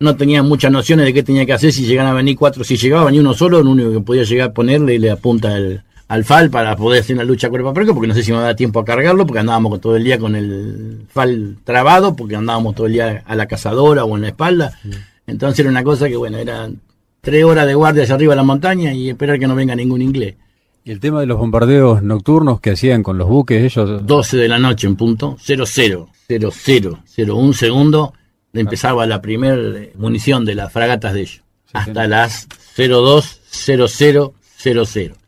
no 0.00 0.16
tenía 0.16 0.42
muchas 0.42 0.72
nociones 0.72 1.06
de 1.06 1.14
qué 1.14 1.22
tenía 1.22 1.46
que 1.46 1.52
hacer 1.52 1.72
si 1.72 1.86
llegaban 1.86 2.12
a 2.12 2.14
venir 2.14 2.36
cuatro, 2.36 2.64
si 2.64 2.76
llegaba 2.76 3.10
ni 3.10 3.18
uno 3.18 3.34
solo, 3.34 3.62
lo 3.62 3.70
único 3.70 3.92
que 3.92 4.00
podía 4.00 4.24
llegar 4.24 4.50
a 4.50 4.52
ponerle 4.52 4.94
y 4.94 4.98
le 4.98 5.10
apunta 5.10 5.56
el, 5.56 5.82
al 6.08 6.24
FAL 6.24 6.50
para 6.50 6.76
poder 6.76 7.00
hacer 7.00 7.16
una 7.16 7.24
lucha 7.24 7.50
cuerpo 7.50 7.70
a 7.70 7.74
cuerpo, 7.74 7.94
porque 7.94 8.08
no 8.08 8.14
sé 8.14 8.22
si 8.22 8.30
me 8.30 8.38
va 8.38 8.44
a 8.44 8.46
dar 8.46 8.56
tiempo 8.56 8.80
a 8.80 8.84
cargarlo, 8.84 9.26
porque 9.26 9.40
andábamos 9.40 9.80
todo 9.80 9.96
el 9.96 10.04
día 10.04 10.18
con 10.18 10.36
el 10.36 11.06
FAL 11.08 11.56
trabado, 11.64 12.14
porque 12.14 12.36
andábamos 12.36 12.74
todo 12.74 12.86
el 12.86 12.92
día 12.92 13.22
a 13.26 13.34
la 13.34 13.46
cazadora 13.46 14.04
o 14.04 14.14
en 14.16 14.22
la 14.22 14.28
espalda. 14.28 14.78
Entonces 15.26 15.60
era 15.60 15.70
una 15.70 15.82
cosa 15.82 16.08
que, 16.08 16.16
bueno, 16.16 16.38
eran 16.38 16.80
tres 17.20 17.44
horas 17.44 17.66
de 17.66 17.74
guardia 17.74 18.04
hacia 18.04 18.14
arriba 18.14 18.32
de 18.34 18.36
la 18.36 18.44
montaña 18.44 18.92
y 18.92 19.10
esperar 19.10 19.38
que 19.38 19.48
no 19.48 19.56
venga 19.56 19.74
ningún 19.74 20.00
inglés. 20.00 20.36
¿Y 20.84 20.92
el 20.92 21.00
tema 21.00 21.18
de 21.18 21.26
los 21.26 21.38
bombardeos 21.38 22.00
nocturnos 22.04 22.60
que 22.60 22.70
hacían 22.70 23.02
con 23.02 23.18
los 23.18 23.28
buques 23.28 23.64
ellos? 23.64 24.06
12 24.06 24.36
de 24.36 24.48
la 24.48 24.60
noche 24.60 24.86
en 24.86 24.94
punto, 24.94 25.36
00, 25.40 25.66
00, 25.66 26.08
0, 26.28 27.36
un 27.36 27.54
segundo, 27.54 28.12
empezaba 28.52 29.04
la 29.06 29.20
primera 29.20 29.56
munición 29.96 30.44
de 30.44 30.54
las 30.54 30.72
fragatas 30.72 31.14
de 31.14 31.22
ellos, 31.22 31.42
hasta 31.72 32.06
las 32.06 32.46
02, 32.76 33.40
00, 33.50 33.88
00 33.88 35.25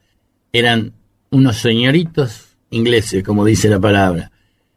eran 0.52 0.92
unos 1.30 1.58
señoritos 1.58 2.48
ingleses, 2.70 3.22
como 3.22 3.44
dice 3.44 3.68
la 3.68 3.80
palabra. 3.80 4.30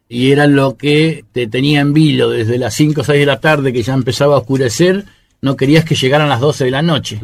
Y 0.08 0.32
era 0.32 0.46
lo 0.48 0.76
que 0.76 1.24
te 1.32 1.48
tenía 1.48 1.80
en 1.80 1.94
vilo 1.94 2.30
desde 2.30 2.58
las 2.58 2.74
5 2.76 3.02
o 3.02 3.04
6 3.04 3.20
de 3.20 3.26
la 3.26 3.40
tarde, 3.40 3.72
que 3.72 3.84
ya 3.84 3.94
empezaba 3.94 4.36
a 4.36 4.40
oscurecer, 4.40 5.06
no 5.42 5.56
querías 5.56 5.86
que 5.86 5.96
llegaran 5.96 6.30
las 6.30 6.42
12 6.42 6.66
de 6.66 6.72
la 6.72 6.82
noche. 6.82 7.20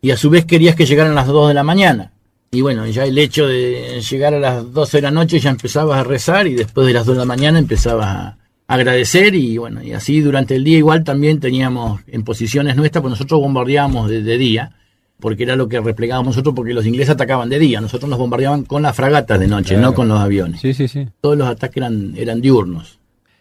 Y 0.00 0.12
a 0.12 0.16
su 0.16 0.30
vez 0.30 0.44
querías 0.44 0.76
que 0.76 0.86
llegaran 0.86 1.14
las 1.14 1.26
2 1.26 1.48
de 1.48 1.54
la 1.54 1.64
mañana. 1.64 2.12
Y 2.50 2.62
bueno, 2.62 2.86
ya 2.86 3.04
el 3.04 3.18
hecho 3.18 3.46
de 3.46 4.00
llegar 4.00 4.32
a 4.34 4.38
las 4.38 4.72
12 4.72 4.98
de 4.98 5.02
la 5.02 5.10
noche 5.10 5.38
ya 5.38 5.50
empezabas 5.50 5.98
a 5.98 6.04
rezar 6.04 6.46
y 6.46 6.54
después 6.54 6.86
de 6.86 6.94
las 6.94 7.04
2 7.04 7.16
de 7.16 7.18
la 7.18 7.26
mañana 7.26 7.58
empezabas 7.58 8.06
a 8.06 8.38
agradecer 8.68 9.34
y 9.34 9.58
bueno, 9.58 9.82
y 9.82 9.92
así 9.92 10.20
durante 10.20 10.54
el 10.54 10.62
día 10.62 10.78
igual 10.78 11.02
también 11.02 11.40
teníamos 11.40 12.00
en 12.06 12.22
posiciones 12.22 12.76
nuestras, 12.76 13.02
pues 13.02 13.10
nosotros 13.12 13.40
bombardeábamos 13.40 14.08
de, 14.08 14.22
de 14.22 14.38
día 14.38 14.72
porque 15.20 15.42
era 15.42 15.56
lo 15.56 15.68
que 15.68 15.80
replegábamos 15.80 16.36
nosotros, 16.36 16.54
porque 16.54 16.74
los 16.74 16.86
ingleses 16.86 17.10
atacaban 17.10 17.48
de 17.48 17.58
día, 17.58 17.80
nosotros 17.80 18.08
nos 18.08 18.18
bombardeaban 18.18 18.64
con 18.64 18.82
las 18.82 18.94
fragatas 18.94 19.40
de 19.40 19.48
noche, 19.48 19.76
no 19.76 19.94
con 19.94 20.08
los 20.08 20.20
aviones. 20.20 20.60
Sí, 20.60 20.74
sí, 20.74 20.88
sí. 20.88 21.06
Todos 21.20 21.36
los 21.36 21.48
ataques 21.48 21.78
eran, 21.78 22.14
eran 22.16 22.40
diurnos. 22.40 22.98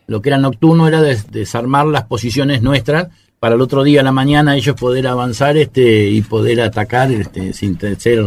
Lo 0.08 0.22
que 0.22 0.30
era 0.30 0.38
nocturno 0.38 0.88
era 0.88 1.02
desarmar 1.02 1.86
las 1.88 2.04
posiciones 2.06 2.62
nuestras 2.62 3.10
para 3.40 3.56
el 3.56 3.62
otro 3.62 3.84
día 3.84 4.02
a 4.02 4.04
la 4.04 4.12
mañana 4.12 4.56
ellos 4.56 4.76
poder 4.76 5.08
avanzar 5.08 5.58
este 5.58 6.10
y 6.10 6.22
poder 6.22 6.62
atacar 6.62 7.12
este, 7.12 7.54
sin 7.54 7.78
ser 7.80 8.24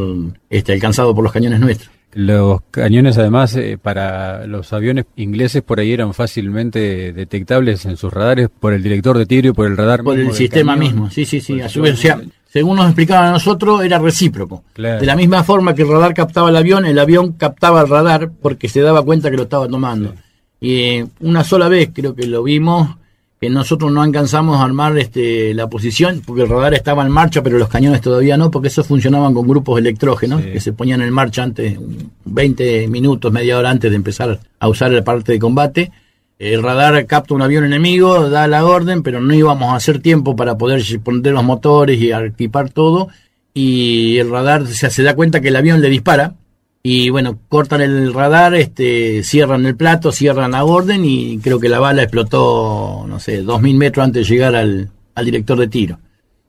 este, 0.49 0.73
alcanzado 0.73 1.15
por 1.15 1.25
los 1.25 1.33
cañones 1.33 1.59
nuestros. 1.61 1.91
Los 2.13 2.61
cañones, 2.73 3.19
además, 3.19 3.55
eh, 3.57 3.79
para 3.81 4.45
los 4.47 4.73
aviones 4.73 5.07
ingleses 5.15 5.63
por 5.63 5.79
ahí 5.79 5.93
eran 5.93 6.13
fácilmente 6.13 7.13
detectables 7.13 7.85
en 7.87 7.97
sus 7.97 8.13
radares 8.13 8.49
por 8.49 8.73
el 8.73 8.83
director 8.83 9.17
de 9.17 9.27
tiro 9.27 9.51
y 9.51 9.53
por 9.53 9.67
el 9.67 9.77
radar. 9.77 10.03
Por 10.03 10.19
el 10.19 10.33
sistema 10.33 10.75
mismo, 10.75 11.09
sí, 11.09 11.25
sí, 11.25 11.41
sí. 11.41 11.61
A 11.61 11.69
su 11.69 11.83
vez, 11.83 11.95
o 11.95 11.97
sea, 11.97 12.21
según 12.53 12.77
nos 12.77 12.87
explicaban 12.87 13.29
a 13.29 13.33
nosotros, 13.33 13.85
era 13.85 13.99
recíproco. 14.01 14.65
De 14.75 15.07
la 15.07 15.15
misma 15.15 15.45
forma 15.45 15.73
que 15.73 15.83
el 15.83 15.89
radar 15.89 16.15
captaba 16.15 16.51
el 16.51 16.57
avión, 16.57 16.85
el 16.85 16.99
avión 16.99 17.35
captaba 17.35 17.83
el 17.83 17.89
radar 17.89 18.33
porque 18.43 18.69
se 18.69 18.81
daba 18.81 19.05
cuenta 19.05 19.31
que 19.31 19.37
lo 19.37 19.45
estaba 19.45 19.69
tomando. 19.69 20.15
Y 20.61 20.75
eh, 20.75 21.07
una 21.21 21.45
sola 21.45 21.69
vez 21.69 21.91
creo 21.95 22.15
que 22.17 22.27
lo 22.27 22.43
vimos, 22.43 22.97
que 23.41 23.49
nosotros 23.49 23.93
no 23.93 24.03
alcanzamos 24.03 24.59
a 24.59 24.65
armar 24.65 24.99
este, 24.99 25.55
la 25.55 25.69
posición, 25.69 26.23
porque 26.27 26.43
el 26.43 26.49
radar 26.49 26.75
estaba 26.75 27.07
en 27.07 27.13
marcha, 27.13 27.41
pero 27.41 27.57
los 27.57 27.69
cañones 27.69 28.01
todavía 28.01 28.37
no, 28.37 28.51
porque 28.51 28.67
esos 28.67 28.85
funcionaban 28.85 29.33
con 29.33 29.47
grupos 29.47 29.79
electrógenos, 29.79 30.43
que 30.43 30.61
se 30.61 30.73
ponían 30.73 31.03
en 31.03 31.13
marcha 31.13 31.45
antes, 31.45 31.79
20 32.25 32.89
minutos, 32.89 33.33
media 33.33 33.59
hora 33.59 33.71
antes 33.71 33.91
de 33.91 33.97
empezar 33.97 34.41
a 34.59 34.69
usar 34.69 34.91
la 34.91 35.05
parte 35.05 35.31
de 35.33 35.39
combate 35.39 35.93
el 36.41 36.63
radar 36.63 37.05
capta 37.05 37.35
un 37.35 37.43
avión 37.43 37.65
enemigo, 37.65 38.31
da 38.31 38.49
la 38.49 38.65
orden, 38.65 39.03
pero 39.03 39.21
no 39.21 39.35
íbamos 39.35 39.73
a 39.73 39.77
hacer 39.77 40.01
tiempo 40.01 40.35
para 40.37 40.57
poder 40.57 40.83
poner 41.05 41.35
los 41.35 41.45
motores 41.45 42.01
y 42.01 42.13
equipar 42.13 42.71
todo. 42.71 43.09
Y 43.53 44.17
el 44.17 44.31
radar 44.31 44.67
se, 44.67 44.89
se 44.89 45.03
da 45.03 45.15
cuenta 45.15 45.43
que 45.43 45.49
el 45.49 45.57
avión 45.57 45.83
le 45.83 45.91
dispara. 45.91 46.35
Y 46.83 47.11
bueno, 47.11 47.39
cortan 47.51 47.83
el 47.83 48.15
radar, 48.15 48.55
este, 48.55 49.23
cierran 49.23 49.67
el 49.67 49.77
plato, 49.77 50.13
cierran 50.13 50.53
la 50.53 50.65
orden 50.65 51.05
y 51.05 51.39
creo 51.41 51.61
que 51.61 51.69
la 51.69 51.79
bala 51.79 52.05
explotó, 52.05 53.05
no 53.07 53.21
sé, 53.21 53.43
dos 53.43 53.61
mil 53.61 53.77
metros 53.77 54.07
antes 54.07 54.27
de 54.27 54.35
llegar 54.35 54.57
al, 54.57 54.89
al 55.15 55.25
director 55.27 55.59
de 55.59 55.69
tiro. 55.69 55.99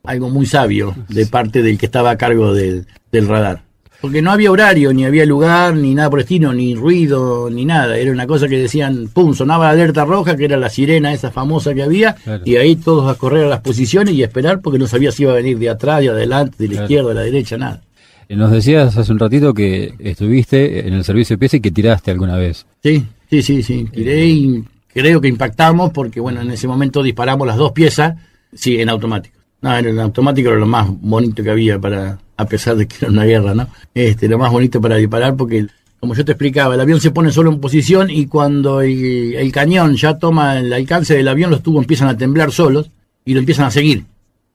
Algo 0.04 0.30
muy 0.30 0.46
sabio 0.46 0.96
de 1.10 1.26
parte 1.26 1.62
del 1.62 1.76
que 1.76 1.84
estaba 1.84 2.12
a 2.12 2.16
cargo 2.16 2.54
del 2.54 2.86
radar. 3.12 3.62
Porque 4.02 4.20
no 4.20 4.32
había 4.32 4.50
horario, 4.50 4.92
ni 4.92 5.04
había 5.04 5.24
lugar, 5.24 5.76
ni 5.76 5.94
nada 5.94 6.10
por 6.10 6.18
el 6.18 6.24
estilo, 6.24 6.52
ni 6.52 6.74
ruido, 6.74 7.48
ni 7.48 7.64
nada. 7.64 7.96
Era 7.96 8.10
una 8.10 8.26
cosa 8.26 8.48
que 8.48 8.58
decían, 8.58 9.08
pum, 9.14 9.32
sonaba 9.32 9.66
la 9.66 9.70
alerta 9.70 10.04
roja, 10.04 10.36
que 10.36 10.44
era 10.44 10.56
la 10.56 10.68
sirena 10.68 11.12
esa 11.12 11.30
famosa 11.30 11.72
que 11.72 11.84
había, 11.84 12.16
y 12.44 12.56
ahí 12.56 12.74
todos 12.74 13.08
a 13.08 13.16
correr 13.16 13.44
a 13.44 13.48
las 13.48 13.60
posiciones 13.60 14.14
y 14.14 14.24
esperar 14.24 14.60
porque 14.60 14.80
no 14.80 14.88
sabía 14.88 15.12
si 15.12 15.22
iba 15.22 15.30
a 15.30 15.36
venir 15.36 15.56
de 15.56 15.70
atrás, 15.70 16.00
de 16.00 16.08
adelante, 16.08 16.56
de 16.58 16.74
la 16.74 16.82
izquierda, 16.82 17.10
de 17.10 17.14
la 17.14 17.20
derecha, 17.22 17.56
nada. 17.56 17.80
Eh, 18.28 18.34
nos 18.34 18.50
decías 18.50 18.96
hace 18.96 19.12
un 19.12 19.20
ratito 19.20 19.54
que 19.54 19.94
estuviste 20.00 20.84
en 20.88 20.94
el 20.94 21.04
servicio 21.04 21.36
de 21.36 21.48
y 21.52 21.60
que 21.60 21.70
tiraste 21.70 22.10
alguna 22.10 22.36
vez. 22.36 22.66
Sí, 22.82 23.06
sí, 23.30 23.40
sí, 23.40 23.62
sí. 23.62 23.86
Tiré 23.92 24.26
y 24.26 24.64
creo 24.92 25.20
que 25.20 25.28
impactamos 25.28 25.92
porque, 25.92 26.18
bueno, 26.18 26.40
en 26.40 26.50
ese 26.50 26.66
momento 26.66 27.04
disparamos 27.04 27.46
las 27.46 27.56
dos 27.56 27.70
piezas, 27.70 28.16
sí, 28.52 28.80
en 28.80 28.88
automático. 28.88 29.41
No, 29.62 29.78
en 29.78 29.98
automático 30.00 30.50
era 30.50 30.58
lo 30.58 30.66
más 30.66 30.88
bonito 30.90 31.42
que 31.42 31.50
había 31.50 31.78
para, 31.78 32.18
a 32.36 32.46
pesar 32.46 32.76
de 32.76 32.86
que 32.86 32.96
era 33.00 33.10
una 33.10 33.24
guerra, 33.24 33.54
¿no? 33.54 33.68
Este, 33.94 34.28
lo 34.28 34.36
más 34.36 34.50
bonito 34.50 34.80
para 34.80 34.96
disparar 34.96 35.36
porque, 35.36 35.66
como 36.00 36.14
yo 36.14 36.24
te 36.24 36.32
explicaba, 36.32 36.74
el 36.74 36.80
avión 36.80 37.00
se 37.00 37.12
pone 37.12 37.30
solo 37.30 37.52
en 37.52 37.60
posición 37.60 38.10
y 38.10 38.26
cuando 38.26 38.80
el, 38.80 39.34
el 39.34 39.52
cañón 39.52 39.94
ya 39.94 40.18
toma 40.18 40.58
el 40.58 40.72
alcance 40.72 41.14
del 41.14 41.28
avión, 41.28 41.50
los 41.50 41.62
tubos 41.62 41.82
empiezan 41.82 42.08
a 42.08 42.16
temblar 42.16 42.50
solos 42.50 42.90
y 43.24 43.34
lo 43.34 43.40
empiezan 43.40 43.66
a 43.66 43.70
seguir. 43.70 44.04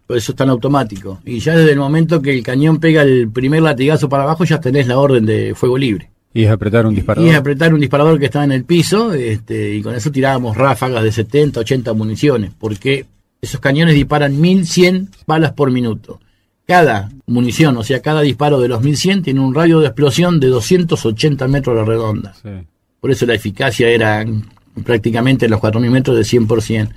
Por 0.05 0.17
eso 0.17 0.33
es 0.33 0.35
tan 0.35 0.49
automático. 0.49 1.19
Y 1.25 1.39
ya 1.39 1.55
desde 1.55 1.71
el 1.71 1.79
momento 1.79 2.21
que 2.21 2.33
el 2.33 2.43
cañón 2.43 2.79
pega 2.79 3.01
el 3.01 3.29
primer 3.29 3.61
latigazo 3.61 4.09
para 4.09 4.23
abajo, 4.23 4.43
ya 4.43 4.59
tenés 4.59 4.87
la 4.87 4.99
orden 4.99 5.25
de 5.25 5.53
fuego 5.55 5.77
libre. 5.77 6.09
Y 6.33 6.43
es 6.43 6.51
apretar 6.51 6.85
un 6.85 6.95
disparador. 6.95 7.27
Y 7.27 7.31
es 7.31 7.37
apretar 7.37 7.73
un 7.73 7.79
disparador 7.79 8.19
que 8.19 8.25
está 8.25 8.43
en 8.43 8.51
el 8.51 8.63
piso, 8.63 9.13
este, 9.13 9.75
y 9.75 9.81
con 9.81 9.95
eso 9.95 10.11
tirábamos 10.11 10.55
ráfagas 10.55 11.03
de 11.03 11.11
70, 11.11 11.61
80 11.61 11.93
municiones, 11.93 12.51
porque 12.57 13.05
esos 13.41 13.59
cañones 13.59 13.95
disparan 13.95 14.39
1100 14.39 15.09
balas 15.25 15.53
por 15.53 15.71
minuto. 15.71 16.19
Cada 16.65 17.09
munición, 17.27 17.77
o 17.77 17.83
sea, 17.83 18.01
cada 18.01 18.21
disparo 18.21 18.59
de 18.59 18.67
los 18.67 18.81
1100 18.81 19.23
tiene 19.23 19.39
un 19.39 19.55
radio 19.55 19.79
de 19.79 19.87
explosión 19.87 20.39
de 20.39 20.47
280 20.47 21.47
metros 21.47 21.75
a 21.75 21.79
la 21.79 21.85
redonda. 21.85 22.33
Sí. 22.41 22.49
Por 22.99 23.11
eso 23.11 23.25
la 23.25 23.35
eficacia 23.35 23.87
era 23.89 24.25
prácticamente 24.83 25.45
en 25.45 25.51
los 25.51 25.59
4000 25.59 25.91
metros 25.91 26.17
de 26.17 26.23
100%. 26.23 26.89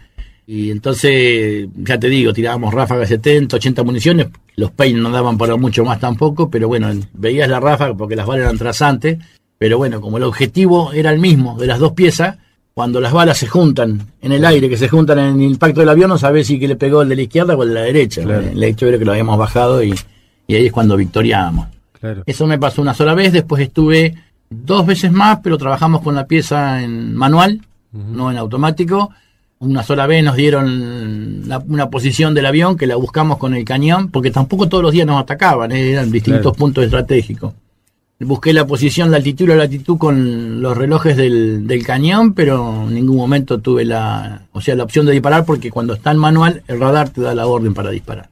Y 0.46 0.72
entonces, 0.72 1.68
ya 1.76 2.00
te 2.00 2.08
digo, 2.08 2.32
tirábamos 2.32 2.74
ráfagas 2.74 3.08
de 3.08 3.16
70, 3.16 3.56
80 3.56 3.84
municiones. 3.84 4.26
Los 4.56 4.72
Pain 4.72 5.00
no 5.00 5.10
daban 5.10 5.38
para 5.38 5.54
mucho 5.54 5.84
más 5.84 6.00
tampoco, 6.00 6.50
pero 6.50 6.66
bueno, 6.66 6.90
veías 7.12 7.48
la 7.48 7.60
ráfaga 7.60 7.94
porque 7.94 8.16
las 8.16 8.26
balas 8.26 8.46
eran 8.46 8.58
trasantes. 8.58 9.18
Pero 9.58 9.78
bueno, 9.78 10.00
como 10.00 10.16
el 10.16 10.24
objetivo 10.24 10.92
era 10.92 11.12
el 11.12 11.20
mismo 11.20 11.56
de 11.56 11.68
las 11.68 11.78
dos 11.78 11.92
piezas, 11.92 12.38
cuando 12.74 13.00
las 13.00 13.12
balas 13.12 13.36
se 13.38 13.46
juntan 13.46 14.00
en 14.22 14.32
el 14.32 14.44
aire, 14.44 14.68
que 14.68 14.76
se 14.76 14.88
juntan 14.88 15.18
en 15.18 15.34
el 15.42 15.50
impacto 15.50 15.80
del 15.80 15.88
avión, 15.88 16.08
no 16.08 16.18
sabes 16.18 16.46
si 16.46 16.58
que 16.58 16.68
le 16.68 16.76
pegó 16.76 17.02
el 17.02 17.08
de 17.08 17.16
la 17.16 17.22
izquierda 17.22 17.54
o 17.56 17.62
el 17.62 17.68
de 17.70 17.74
la 17.74 17.80
derecha. 17.82 18.22
Claro. 18.22 18.40
El 18.48 18.62
hecho 18.62 18.86
era 18.86 18.98
que 18.98 19.04
lo 19.04 19.12
habíamos 19.12 19.36
bajado 19.38 19.82
y, 19.82 19.94
y 20.46 20.54
ahí 20.54 20.66
es 20.66 20.72
cuando 20.72 20.96
victoriábamos. 20.96 21.68
Claro. 22.00 22.22
Eso 22.26 22.46
me 22.46 22.58
pasó 22.58 22.80
una 22.80 22.94
sola 22.94 23.14
vez, 23.14 23.32
después 23.32 23.60
estuve 23.62 24.14
dos 24.48 24.86
veces 24.86 25.12
más, 25.12 25.40
pero 25.42 25.58
trabajamos 25.58 26.00
con 26.00 26.14
la 26.14 26.26
pieza 26.26 26.82
en 26.82 27.14
manual, 27.14 27.60
no 27.92 28.30
en 28.30 28.38
automático. 28.38 29.10
Una 29.58 29.82
sola 29.82 30.06
vez 30.06 30.24
nos 30.24 30.36
dieron 30.36 31.46
la- 31.46 31.58
una 31.58 31.90
posición 31.90 32.32
del 32.32 32.46
avión 32.46 32.78
que 32.78 32.86
la 32.86 32.96
buscamos 32.96 33.36
con 33.36 33.52
el 33.54 33.64
cañón, 33.66 34.08
porque 34.08 34.30
tampoco 34.30 34.68
todos 34.68 34.82
los 34.82 34.92
días 34.92 35.06
nos 35.06 35.20
atacaban, 35.20 35.70
eh, 35.72 35.90
eran 35.92 36.10
distintos 36.10 36.40
Claro. 36.42 36.56
puntos 36.56 36.84
estratégicos. 36.84 37.52
Busqué 38.22 38.52
la 38.52 38.66
posición, 38.66 39.10
la 39.10 39.16
altitud 39.16 39.46
y 39.46 39.48
la 39.48 39.56
latitud 39.56 39.96
con 39.96 40.60
los 40.60 40.76
relojes 40.76 41.16
del, 41.16 41.66
del 41.66 41.84
cañón, 41.86 42.34
pero 42.34 42.84
en 42.86 42.94
ningún 42.94 43.16
momento 43.16 43.58
tuve 43.60 43.86
la, 43.86 44.42
o 44.52 44.60
sea, 44.60 44.74
la 44.74 44.84
opción 44.84 45.06
de 45.06 45.12
disparar, 45.12 45.46
porque 45.46 45.70
cuando 45.70 45.94
está 45.94 46.10
en 46.10 46.18
manual, 46.18 46.62
el 46.68 46.78
radar 46.78 47.08
te 47.08 47.22
da 47.22 47.34
la 47.34 47.46
orden 47.46 47.72
para 47.72 47.90
disparar. 47.90 48.28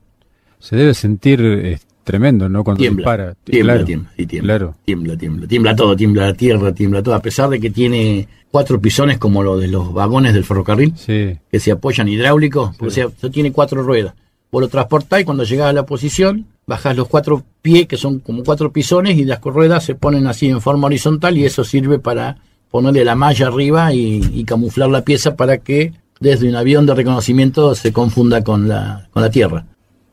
Se 0.59 0.77
debe 0.77 0.93
sentir 0.93 1.41
eh, 1.43 1.79
tremendo, 2.05 2.51
¿no? 2.51 2.65
Cuando 2.65 2.81
Tiembla, 2.81 3.01
dispara. 3.03 3.35
tiembla, 3.45 3.73
Claro. 3.75 3.87
tiembla, 3.87 4.11
sí, 4.17 4.27
tiembla, 4.27 4.59
Claro. 4.59 4.75
tiembla, 4.85 5.17
tiembla, 5.17 5.47
tiembla 5.49 5.77
todo, 5.77 5.97
tiembla 5.97 6.27
la 6.27 6.35
tierra, 6.35 6.75
tiembla 6.75 7.03
todo, 7.03 7.15
a 7.15 7.23
pesar 7.23 7.49
de 7.49 7.59
que 7.59 7.71
tiene 7.71 8.29
cuatro 8.51 8.79
pisones 8.81 9.17
como 9.17 9.43
los 9.43 9.59
de 9.59 9.69
los 9.69 9.93
vagones 9.95 10.35
del 10.35 10.45
ferrocarril, 10.45 10.93
Sí. 10.97 11.35
que 11.51 11.61
se 11.61 11.71
apoyan 11.71 12.09
hidráulicos, 12.09 12.77
o 12.79 12.91
sea, 12.91 13.07
eso 13.07 13.31
tiene 13.31 13.53
cuatro 13.53 13.83
ruedas. 13.83 14.13
Vos 14.51 14.63
lo 14.63 14.69
transportás 14.69 15.21
y 15.21 15.25
cuando 15.25 15.45
llegás 15.45 15.69
a 15.69 15.73
la 15.73 15.85
posición, 15.85 16.47
bajás 16.67 16.97
los 16.97 17.09
cuatro 17.09 17.43
pies, 17.63 17.87
que 17.87 17.97
son 17.97 18.19
como 18.21 18.43
cuatro 18.45 18.73
pisones, 18.73 19.17
y 19.19 19.25
las 19.25 19.41
ruedas 19.43 19.85
se 19.85 19.95
ponen 19.95 20.27
así 20.27 20.49
en 20.49 20.61
forma 20.61 20.87
horizontal 20.87 21.37
y 21.37 21.45
eso 21.45 21.65
sirve 21.65 21.99
para 21.99 22.39
ponerle 22.71 23.05
la 23.05 23.15
malla 23.15 23.47
arriba 23.49 23.93
y, 23.95 24.21
y 24.33 24.45
camuflar 24.45 24.89
la 24.91 25.03
pieza 25.03 25.37
para 25.37 25.59
que 25.59 25.93
desde 26.21 26.49
un 26.49 26.57
avión 26.57 26.85
de 26.87 26.95
reconocimiento 26.95 27.75
se 27.75 27.93
confunda 27.93 28.43
con 28.43 28.69
la, 28.69 29.09
con 29.13 29.23
la 29.23 29.31
tierra. 29.31 29.67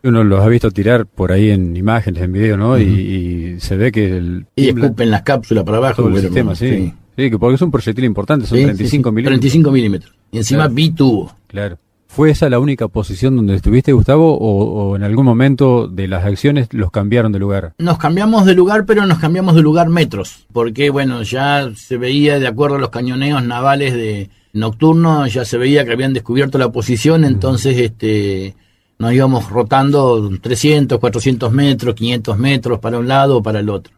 Uno 0.03 0.23
los 0.23 0.39
ha 0.41 0.47
visto 0.47 0.69
tirar 0.69 1.05
por 1.07 1.31
ahí 1.31 1.49
en 1.49 1.75
imágenes, 1.75 2.21
en 2.21 2.31
video, 2.31 2.57
¿no? 2.57 2.77
y, 2.77 2.83
y 2.83 3.59
se 3.59 3.75
ve 3.75 3.91
que 3.91 4.17
el 4.17 4.45
Y 4.55 4.69
escupen 4.69 5.09
las 5.11 5.23
cápsulas 5.23 5.63
para 5.63 5.77
abajo. 5.77 5.95
todo 6.03 6.07
el 6.09 6.13
pero, 6.15 6.27
sistema, 6.27 6.55
sí. 6.55 6.93
sí. 7.17 7.29
que 7.31 7.39
porque 7.39 7.55
es 7.55 7.61
un 7.61 7.71
proyectil 7.71 8.05
importante, 8.05 8.45
son 8.45 8.57
Sí, 8.59 8.63
35 8.65 8.87
sí, 8.87 8.91
sí, 9.09 9.15
milímetros. 9.15 9.39
35 9.39 9.71
milímetros. 9.71 10.13
Y 10.31 10.37
encima 10.37 10.59
Claro. 10.63 10.75
bitubo. 10.75 11.35
Claro. 11.47 11.77
¿Fue 12.15 12.31
esa 12.31 12.49
la 12.49 12.59
única 12.59 12.87
posición 12.87 13.35
donde 13.35 13.55
estuviste, 13.55 13.91
Gustavo, 13.91 14.37
o, 14.37 14.91
o 14.91 14.95
en 14.95 15.03
algún 15.03 15.25
momento 15.25 15.89
de 15.89 16.07
las 16.07 16.23
acciones 16.23 16.69
los 16.71 16.89
cambiaron 16.89 17.33
de 17.33 17.39
lugar? 17.39 17.73
Nos 17.77 17.97
cambiamos 17.97 18.45
de 18.45 18.55
lugar, 18.55 18.85
pero 18.85 19.05
nos 19.05 19.19
cambiamos 19.19 19.53
de 19.53 19.61
lugar 19.61 19.89
metros, 19.89 20.45
porque 20.53 20.89
bueno, 20.89 21.23
ya 21.23 21.69
se 21.75 21.97
veía, 21.97 22.39
de 22.39 22.47
acuerdo 22.47 22.77
a 22.77 22.79
los 22.79 22.89
cañoneos 22.89 23.43
navales 23.43 23.93
de 23.95 24.29
nocturno, 24.53 25.27
ya 25.27 25.43
se 25.43 25.57
veía 25.57 25.83
que 25.83 25.91
habían 25.91 26.13
descubierto 26.13 26.57
la 26.57 26.71
posición, 26.71 27.25
entonces 27.25 27.77
este 27.77 28.55
nos 28.97 29.11
íbamos 29.11 29.49
rotando 29.49 30.31
300, 30.39 30.99
400 30.99 31.51
metros, 31.51 31.95
500 31.95 32.37
metros 32.37 32.79
para 32.79 32.97
un 32.97 33.09
lado 33.09 33.39
o 33.39 33.43
para 33.43 33.59
el 33.59 33.69
otro. 33.69 33.93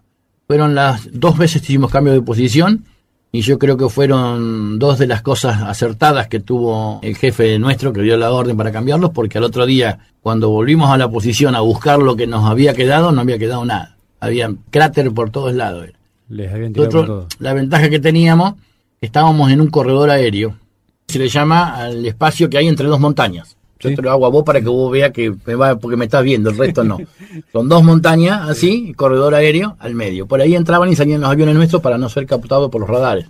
Fueron 0.47 0.73
las 0.73 1.07
dos 1.13 1.37
veces 1.37 1.61
que 1.61 1.67
hicimos 1.67 1.91
cambio 1.91 2.13
de 2.13 2.23
posición 2.23 2.83
y 3.37 3.41
yo 3.41 3.59
creo 3.59 3.77
que 3.77 3.87
fueron 3.87 4.79
dos 4.79 4.97
de 4.97 5.05
las 5.05 5.21
cosas 5.21 5.61
acertadas 5.61 6.27
que 6.27 6.39
tuvo 6.39 6.99
el 7.03 7.15
jefe 7.15 7.59
nuestro 7.59 7.93
que 7.93 8.01
dio 8.01 8.17
la 8.17 8.31
orden 8.31 8.57
para 8.57 8.71
cambiarlos, 8.71 9.11
porque 9.11 9.37
al 9.37 9.43
otro 9.43 9.67
día, 9.67 9.99
cuando 10.21 10.49
volvimos 10.49 10.89
a 10.89 10.97
la 10.97 11.07
posición 11.07 11.53
a 11.53 11.59
buscar 11.59 11.99
lo 11.99 12.15
que 12.15 12.25
nos 12.25 12.45
había 12.45 12.73
quedado, 12.73 13.11
no 13.11 13.21
había 13.21 13.37
quedado 13.37 13.63
nada. 13.63 13.95
Había 14.19 14.51
cráter 14.71 15.11
por 15.11 15.29
todos 15.29 15.53
lados. 15.53 15.85
Les 16.29 16.51
habían 16.51 16.73
tirado 16.73 16.91
Nosotros, 16.91 17.05
todo. 17.05 17.27
la 17.37 17.53
ventaja 17.53 17.91
que 17.91 17.99
teníamos, 17.99 18.55
estábamos 19.01 19.51
en 19.51 19.61
un 19.61 19.67
corredor 19.67 20.09
aéreo. 20.09 20.57
Se 21.07 21.19
le 21.19 21.29
llama 21.29 21.75
al 21.75 22.03
espacio 22.07 22.49
que 22.49 22.57
hay 22.57 22.67
entre 22.67 22.87
dos 22.87 22.99
montañas. 22.99 23.55
Yo 23.79 23.89
Sí. 23.89 23.95
te 23.95 24.01
lo 24.01 24.11
hago 24.11 24.25
a 24.25 24.29
vos 24.29 24.43
para 24.43 24.59
que 24.61 24.67
vos 24.69 24.91
veas 24.91 25.11
que 25.11 25.33
me 25.45 25.55
va, 25.55 25.75
porque 25.77 25.97
me 25.97 26.05
estás 26.05 26.23
viendo, 26.23 26.49
el 26.49 26.57
resto 26.57 26.83
no. 26.83 26.97
Son 27.53 27.69
dos 27.69 27.83
montañas 27.83 28.49
así, 28.49 28.93
corredor 28.95 29.35
aéreo 29.35 29.75
al 29.79 29.93
medio. 29.95 30.25
Por 30.27 30.41
ahí 30.41 30.55
entraban 30.55 30.89
y 30.89 30.95
salían 30.95 31.21
los 31.21 31.29
aviones 31.29 31.55
nuestros 31.55 31.81
para 31.81 31.97
no 31.97 32.09
ser 32.09 32.25
captados 32.25 32.69
por 32.71 32.81
los 32.81 32.89
radares. 32.89 33.27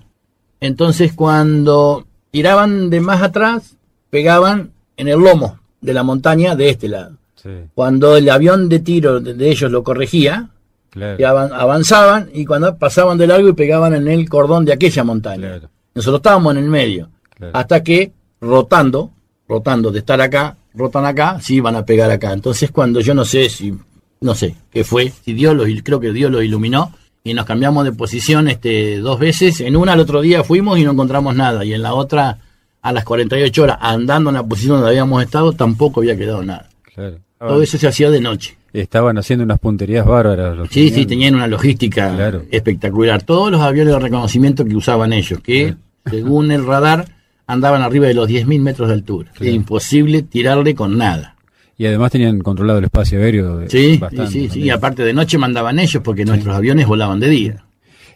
Entonces 0.60 1.14
cuando 1.14 2.06
tiraban 2.32 2.90
de 2.90 3.02
más 3.02 3.22
atrás, 3.22 3.76
pegaban 4.10 4.72
en 4.96 5.08
el 5.08 5.20
lomo 5.20 5.60
de 5.82 5.94
la 5.94 6.04
montaña 6.04 6.56
de 6.56 6.70
este 6.70 6.88
lado. 6.88 7.18
Sí, 7.36 7.50
Cuando 7.76 8.18
el 8.18 8.28
avión 8.30 8.68
de 8.70 8.80
tiro 8.80 9.20
de 9.20 9.50
ellos 9.52 9.72
lo 9.72 9.84
corregía, 9.84 10.50
claro. 10.90 11.54
avanzaban 11.54 12.30
y 12.34 12.46
cuando 12.46 12.76
pasaban 12.78 13.18
de 13.18 13.28
largo 13.28 13.48
y 13.50 13.54
pegaban 13.54 13.94
en 13.94 14.08
el 14.08 14.28
cordón 14.28 14.66
de 14.66 14.74
aquella 14.74 15.04
montaña. 15.04 15.48
Claro. 15.50 15.70
Nosotros 15.94 16.20
estábamos 16.20 16.56
en 16.56 16.64
el 16.64 16.70
medio, 16.70 17.10
Claro. 17.36 17.52
hasta 17.56 17.84
que 17.84 18.12
rotando, 18.42 19.12
rotando 19.48 19.92
de 19.92 20.00
estar 20.00 20.20
acá, 20.22 20.58
rotan 20.74 21.06
acá, 21.06 21.40
sí 21.42 21.60
van 21.60 21.76
a 21.76 21.86
pegar 21.86 22.12
acá. 22.12 22.34
Entonces 22.34 22.72
cuando 22.72 23.00
yo 23.02 23.14
no 23.14 23.26
sé 23.26 23.50
si, 23.50 23.74
no 24.22 24.36
sé 24.36 24.56
qué 24.72 24.84
fue, 24.84 25.12
si 25.24 25.34
Dios 25.34 25.56
lo, 25.56 25.66
il- 25.68 25.84
creo 25.84 26.00
que 26.00 26.12
Dios 26.12 26.32
lo 26.32 26.42
iluminó 26.42 26.92
y 27.24 27.34
nos 27.34 27.46
cambiamos 27.46 27.84
de 27.84 27.92
posición 27.92 28.48
este 28.48 28.98
dos 29.00 29.20
veces. 29.20 29.62
En 29.62 29.76
una 29.76 29.94
al 29.94 30.00
otro 30.00 30.22
día 30.22 30.44
fuimos 30.44 30.78
y 30.80 30.84
no 30.84 30.92
encontramos 30.92 31.36
nada 31.36 31.64
y 31.66 31.74
en 31.74 31.82
la 31.82 31.94
otra 31.94 32.40
a 32.82 32.92
las 32.92 33.04
48 33.04 33.64
horas 33.64 33.78
andando 33.82 34.30
en 34.30 34.36
la 34.36 34.44
posición 34.44 34.78
donde 34.78 34.90
habíamos 34.90 35.22
estado 35.24 35.52
tampoco 35.54 36.00
había 36.02 36.16
quedado 36.18 36.44
nada. 36.44 36.70
claro. 36.94 37.18
Todo 37.40 37.62
eso 37.62 37.78
se 37.78 37.88
hacía 37.88 38.10
de 38.10 38.20
noche. 38.20 38.58
Estaban 38.74 39.18
haciendo 39.20 39.44
unas 39.46 39.60
punterías 39.60 40.04
bárbaras. 40.06 40.58
Los 40.58 40.70
Sí, 40.70 40.90
que 40.90 40.96
sí, 40.96 41.06
tenían 41.06 41.36
una 41.36 41.46
logística 41.48 42.12
Claro. 42.16 42.44
espectacular. 42.50 43.22
Todos 43.22 43.52
los 43.52 43.62
aviones 43.62 43.94
de 43.94 44.00
reconocimiento 44.00 44.66
que 44.66 44.76
usaban 44.76 45.14
ellos, 45.14 45.40
que 45.42 45.76
según 46.10 46.52
el 46.52 46.66
radar 46.66 47.06
andaban 47.48 47.82
arriba 47.82 48.08
de 48.08 48.14
los 48.14 48.28
10.000 48.30 48.60
metros 48.62 48.88
de 48.90 48.94
altura. 48.96 49.32
Claro. 49.32 49.46
Era 49.46 49.56
imposible 49.56 50.22
tirarle 50.24 50.76
con 50.76 50.98
nada. 50.98 51.36
Y 51.78 51.86
además 51.86 52.12
tenían 52.12 52.40
controlado 52.40 52.80
el 52.80 52.86
espacio 52.86 53.20
aéreo. 53.20 53.58
de- 53.58 53.70
Sí, 53.70 53.98
bastante 53.98 54.32
sí, 54.32 54.50
sí. 54.50 54.62
Y 54.62 54.70
aparte 54.70 55.04
de 55.04 55.14
noche 55.14 55.38
mandaban 55.38 55.78
ellos 55.80 56.02
porque 56.04 56.26
nuestros 56.26 56.56
aviones 56.56 56.88
volaban 56.88 57.20
de 57.20 57.30
día. 57.30 57.64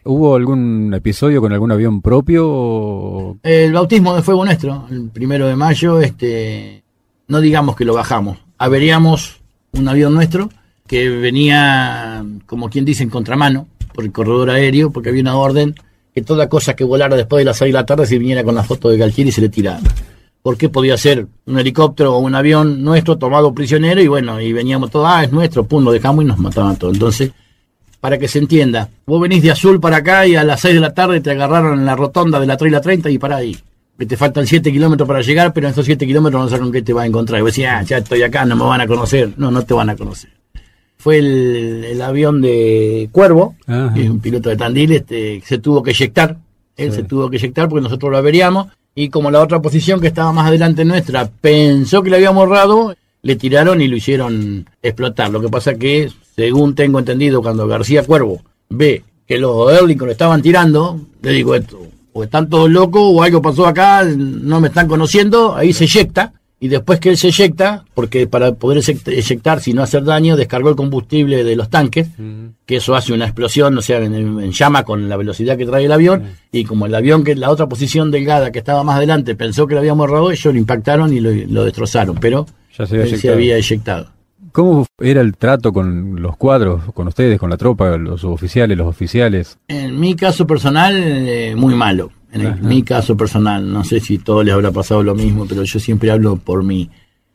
¿Hubo 0.04 0.36
algún 0.36 0.91
episodio 0.96 1.41
con 1.41 1.54
algún 1.54 1.72
avión 1.72 2.02
propio? 2.02 2.48
o- 2.50 3.38
El 3.44 3.72
bautismo 3.72 4.15
de 4.15 4.24
fuego 4.24 4.44
nuestro, 4.46 4.88
el 4.89 5.10
primero 5.10 5.48
de 5.48 5.56
mayo, 5.56 6.02
este, 6.02 6.84
no 7.28 7.39
digamos 7.39 7.76
que 7.76 7.86
lo 7.86 7.94
bajamos, 7.94 8.39
averiamos 8.58 9.39
un 9.74 9.88
avión 9.88 10.13
nuestro 10.15 10.50
que 10.88 11.08
venía, 11.10 12.26
como 12.48 12.70
quien 12.70 12.84
dice, 12.84 13.04
en 13.04 13.10
contramano 13.12 13.67
por 13.94 14.04
el 14.04 14.12
corredor 14.12 14.50
aéreo, 14.50 14.89
porque 14.91 15.10
había 15.10 15.22
una 15.22 15.36
orden 15.38 15.76
que 16.13 16.21
toda 16.21 16.50
cosa 16.50 16.76
que 16.76 16.84
volara 16.84 17.15
después 17.15 17.41
de 17.41 17.45
las 17.45 17.58
6 17.58 17.69
de 17.69 17.80
la 17.80 17.86
tarde 17.86 18.06
se 18.06 18.17
viniera 18.17 18.43
con 18.43 18.56
la 18.56 18.63
foto 18.63 18.89
de 18.89 18.97
Galtieri 18.97 19.30
y 19.30 19.34
se 19.34 19.41
le 19.41 19.50
tirara. 19.50 19.82
Porque 20.41 20.69
podía 20.69 20.97
ser 20.97 21.28
un 21.45 21.60
helicóptero 21.60 22.15
o 22.15 22.19
un 22.19 22.36
avión 22.36 22.84
nuestro 22.84 23.17
tomado 23.17 23.54
prisionero 23.54 24.02
y 24.02 24.08
bueno, 24.08 24.41
y 24.41 24.52
veníamos 24.54 24.89
todos, 24.89 25.08
ah, 25.10 25.24
es 25.24 25.32
nuestro, 25.32 25.65
pum, 25.65 25.84
lo 25.84 25.91
dejamos 25.91 26.24
y 26.24 26.28
nos 26.28 26.39
mataban 26.39 26.76
todos. 26.78 26.95
Entonces, 26.95 27.32
para 28.00 28.17
que 28.17 28.28
se 28.28 28.39
entienda, 28.39 28.89
vos 29.06 29.21
venís 29.21 29.43
de 29.43 29.52
azul 29.52 29.80
para 29.80 29.97
acá 29.97 30.26
y 30.26 30.36
a 30.36 30.43
las 30.43 30.62
6 30.62 30.76
de 30.76 30.82
la 30.82 30.93
tarde 30.93 31.21
te 31.21 31.32
agarraron 31.32 31.80
en 31.80 31.86
la 31.86 31.95
rotonda 31.95 32.39
de 32.39 32.47
la 32.47 32.58
3 32.58 32.69
y 32.69 32.71
la 32.71 32.82
30 32.82 33.10
y 33.12 33.17
para 33.19 33.38
ahí. 33.38 33.58
Que 33.97 34.08
te 34.08 34.17
faltan 34.17 34.47
7 34.47 34.71
kilómetros 34.71 35.08
para 35.08 35.21
llegar, 35.21 35.54
pero 35.54 35.67
en 35.67 35.74
esos 35.74 35.86
7 35.86 36.08
kilómetros 36.08 36.41
no 36.41 36.50
sabes 36.50 36.63
con 36.63 36.71
qué 36.71 36.82
te 36.82 36.91
va 36.91 37.04
a 37.04 37.06
encontrar. 37.06 37.39
Y 37.39 37.43
vos 37.43 37.52
decís, 37.52 37.67
ah, 37.69 37.84
ya 37.84 38.00
estoy 38.00 38.24
acá, 38.24 38.43
no 38.45 38.56
me 38.56 38.63
van 38.63 38.82
a 38.82 38.88
conocer. 38.88 39.32
No, 39.38 39.52
no 39.52 39.62
te 39.62 39.76
van 39.76 39.91
a 39.91 39.95
conocer. 39.95 40.40
Fue 41.01 41.17
el, 41.17 41.83
el 41.85 42.01
avión 42.01 42.41
de 42.41 43.09
Cuervo, 43.11 43.55
Ajá. 43.65 43.91
que 43.93 44.03
es 44.03 44.09
un 44.09 44.19
piloto 44.19 44.49
de 44.49 44.55
Tandil, 44.57 44.91
este, 44.91 45.41
se 45.45 45.57
tuvo 45.57 45.81
que 45.81 45.91
eyectar. 45.91 46.37
Él 46.77 46.91
Sí. 46.91 46.97
se 46.97 47.03
tuvo 47.03 47.29
que 47.29 47.37
eyectar 47.37 47.67
porque 47.67 47.83
nosotros 47.83 48.11
lo 48.11 48.17
averiamos 48.17 48.67
y 48.93 49.09
como 49.09 49.31
la 49.31 49.41
otra 49.41 49.61
posición 49.61 49.99
que 49.99 50.07
estaba 50.07 50.31
más 50.31 50.47
adelante 50.47 50.85
nuestra 50.85 51.27
pensó 51.41 52.03
que 52.03 52.09
la 52.11 52.17
habíamos 52.17 52.45
errado, 52.47 52.95
le 53.23 53.35
tiraron 53.35 53.81
y 53.81 53.87
lo 53.87 53.95
hicieron 53.97 54.67
explotar. 54.81 55.29
Lo 55.31 55.41
que 55.41 55.49
pasa 55.49 55.75
que, 55.75 56.09
según 56.35 56.75
tengo 56.75 56.99
entendido, 56.99 57.41
cuando 57.41 57.67
García 57.67 58.03
Cuervo 58.03 58.41
ve 58.69 59.03
que 59.27 59.37
los 59.39 59.71
Erlingon 59.73 60.07
lo 60.07 60.11
estaban 60.11 60.41
tirando, 60.41 60.99
le 61.21 61.31
digo 61.31 61.55
esto, 61.55 61.79
o 62.13 62.23
están 62.23 62.49
todos 62.49 62.69
locos 62.69 63.01
o 63.05 63.23
algo 63.23 63.41
pasó 63.41 63.65
acá, 63.65 64.03
no 64.05 64.59
me 64.59 64.67
están 64.67 64.87
conociendo, 64.87 65.55
ahí 65.55 65.71
se 65.73 65.85
eyecta 65.85 66.33
y 66.63 66.67
después 66.67 67.00
que 67.00 67.10
él 67.10 67.17
se 67.17 67.30
eyecta, 67.30 67.86
porque 67.95 68.28
para 68.28 68.54
poder 68.54 68.84
eyectar 69.08 69.62
sin 69.62 69.78
no 69.78 69.82
hacer 69.82 70.04
daño, 70.04 70.38
descargó 70.38 70.69
el 70.69 70.76
combustible 70.76 71.43
de 71.43 71.56
los 71.56 71.71
tanques, 71.71 72.10
que 72.67 72.76
eso 72.76 72.93
hace 72.93 73.13
una 73.13 73.26
explosión, 73.26 73.76
o 73.76 73.82
sea, 73.82 73.97
en, 73.97 74.52
llama 74.52 74.84
con 74.84 75.10
la 75.10 75.17
velocidad 75.17 75.58
que 75.58 75.65
trae 75.65 75.86
el 75.86 75.91
avión, 75.91 76.36
y 76.52 76.63
como 76.63 76.86
el 76.86 76.93
avión, 76.93 77.24
que 77.24 77.36
la 77.36 77.50
otra 77.50 77.67
posición 77.67 78.12
delgada 78.12 78.52
que 78.52 78.60
estaba 78.60 78.84
más 78.84 78.97
adelante, 78.97 79.34
pensó 79.34 79.65
que 79.65 79.74
lo 79.74 79.80
habíamos 79.80 80.08
robado, 80.08 80.30
ellos 80.30 80.54
lo 80.54 80.60
impactaron 80.60 81.12
y 81.12 81.19
lo, 81.19 81.63
destrozaron, 81.63 82.17
pero 82.21 82.45
ya 82.78 82.86
se 82.86 83.02
había, 83.02 83.17
se 83.17 83.30
había 83.32 83.58
eyectado. 83.58 84.12
¿Cómo 84.52 84.86
era 85.00 85.21
el 85.21 85.36
trato 85.38 85.74
con 85.74 86.21
los 86.21 86.38
cuadros, 86.38 86.93
con 86.93 87.08
ustedes, 87.08 87.39
con 87.39 87.50
la 87.50 87.58
tropa, 87.58 87.97
los 87.97 88.24
oficiales, 88.24 88.78
los 88.78 88.88
oficiales? 88.88 89.58
En 89.67 90.00
mi 90.00 90.15
caso 90.15 90.45
personal, 90.45 90.93
eh, 90.95 91.56
muy 91.56 91.74
malo 91.74 92.12
en 92.34 92.67
mi 92.67 92.84
caso 92.84 93.17
personal, 93.17 93.72
no 93.72 93.84
sé 93.84 94.00
si 94.00 94.17
todo 94.17 94.44
les 94.44 94.54
habrá 94.54 94.72
pasado 94.72 95.04
lo 95.04 95.15
mismo, 95.15 95.46
pero 95.46 95.63
yo 95.63 95.80
siempre 95.80 96.12
hablo 96.12 96.38
por 96.38 96.63
mí. 96.63 96.89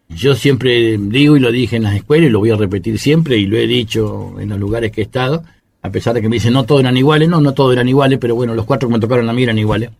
Yo 0.08 0.34
siempre 0.34 0.96
digo 0.98 1.36
y 1.36 1.40
lo 1.40 1.50
dije 1.50 1.76
en 1.76 1.82
las 1.82 1.94
escuelas 1.94 2.28
y 2.28 2.30
lo 2.30 2.38
voy 2.38 2.50
a 2.50 2.56
repetir 2.56 2.98
siempre 2.98 3.36
y 3.36 3.46
lo 3.46 3.56
he 3.56 3.66
dicho 3.66 4.38
en 4.38 4.48
los 4.48 4.58
lugares 4.58 4.92
que 4.92 5.00
he 5.00 5.04
estado, 5.04 5.42
a 5.82 5.90
pesar 5.90 6.14
de 6.14 6.22
que 6.22 6.28
me 6.28 6.36
dicen 6.36 6.52
no 6.52 6.64
todos 6.64 6.80
eran 6.80 6.96
iguales, 6.96 7.28
no, 7.28 7.40
no 7.40 7.52
todos 7.52 7.72
eran 7.72 7.88
iguales, 7.88 8.18
pero 8.20 8.34
bueno, 8.34 8.54
los 8.54 8.64
cuatro 8.64 8.88
que 8.88 8.94
me 8.94 9.00
tocaron 9.00 9.28
a 9.28 9.32
mí 9.32 9.42
eran 9.42 9.58
iguales. 9.58 9.90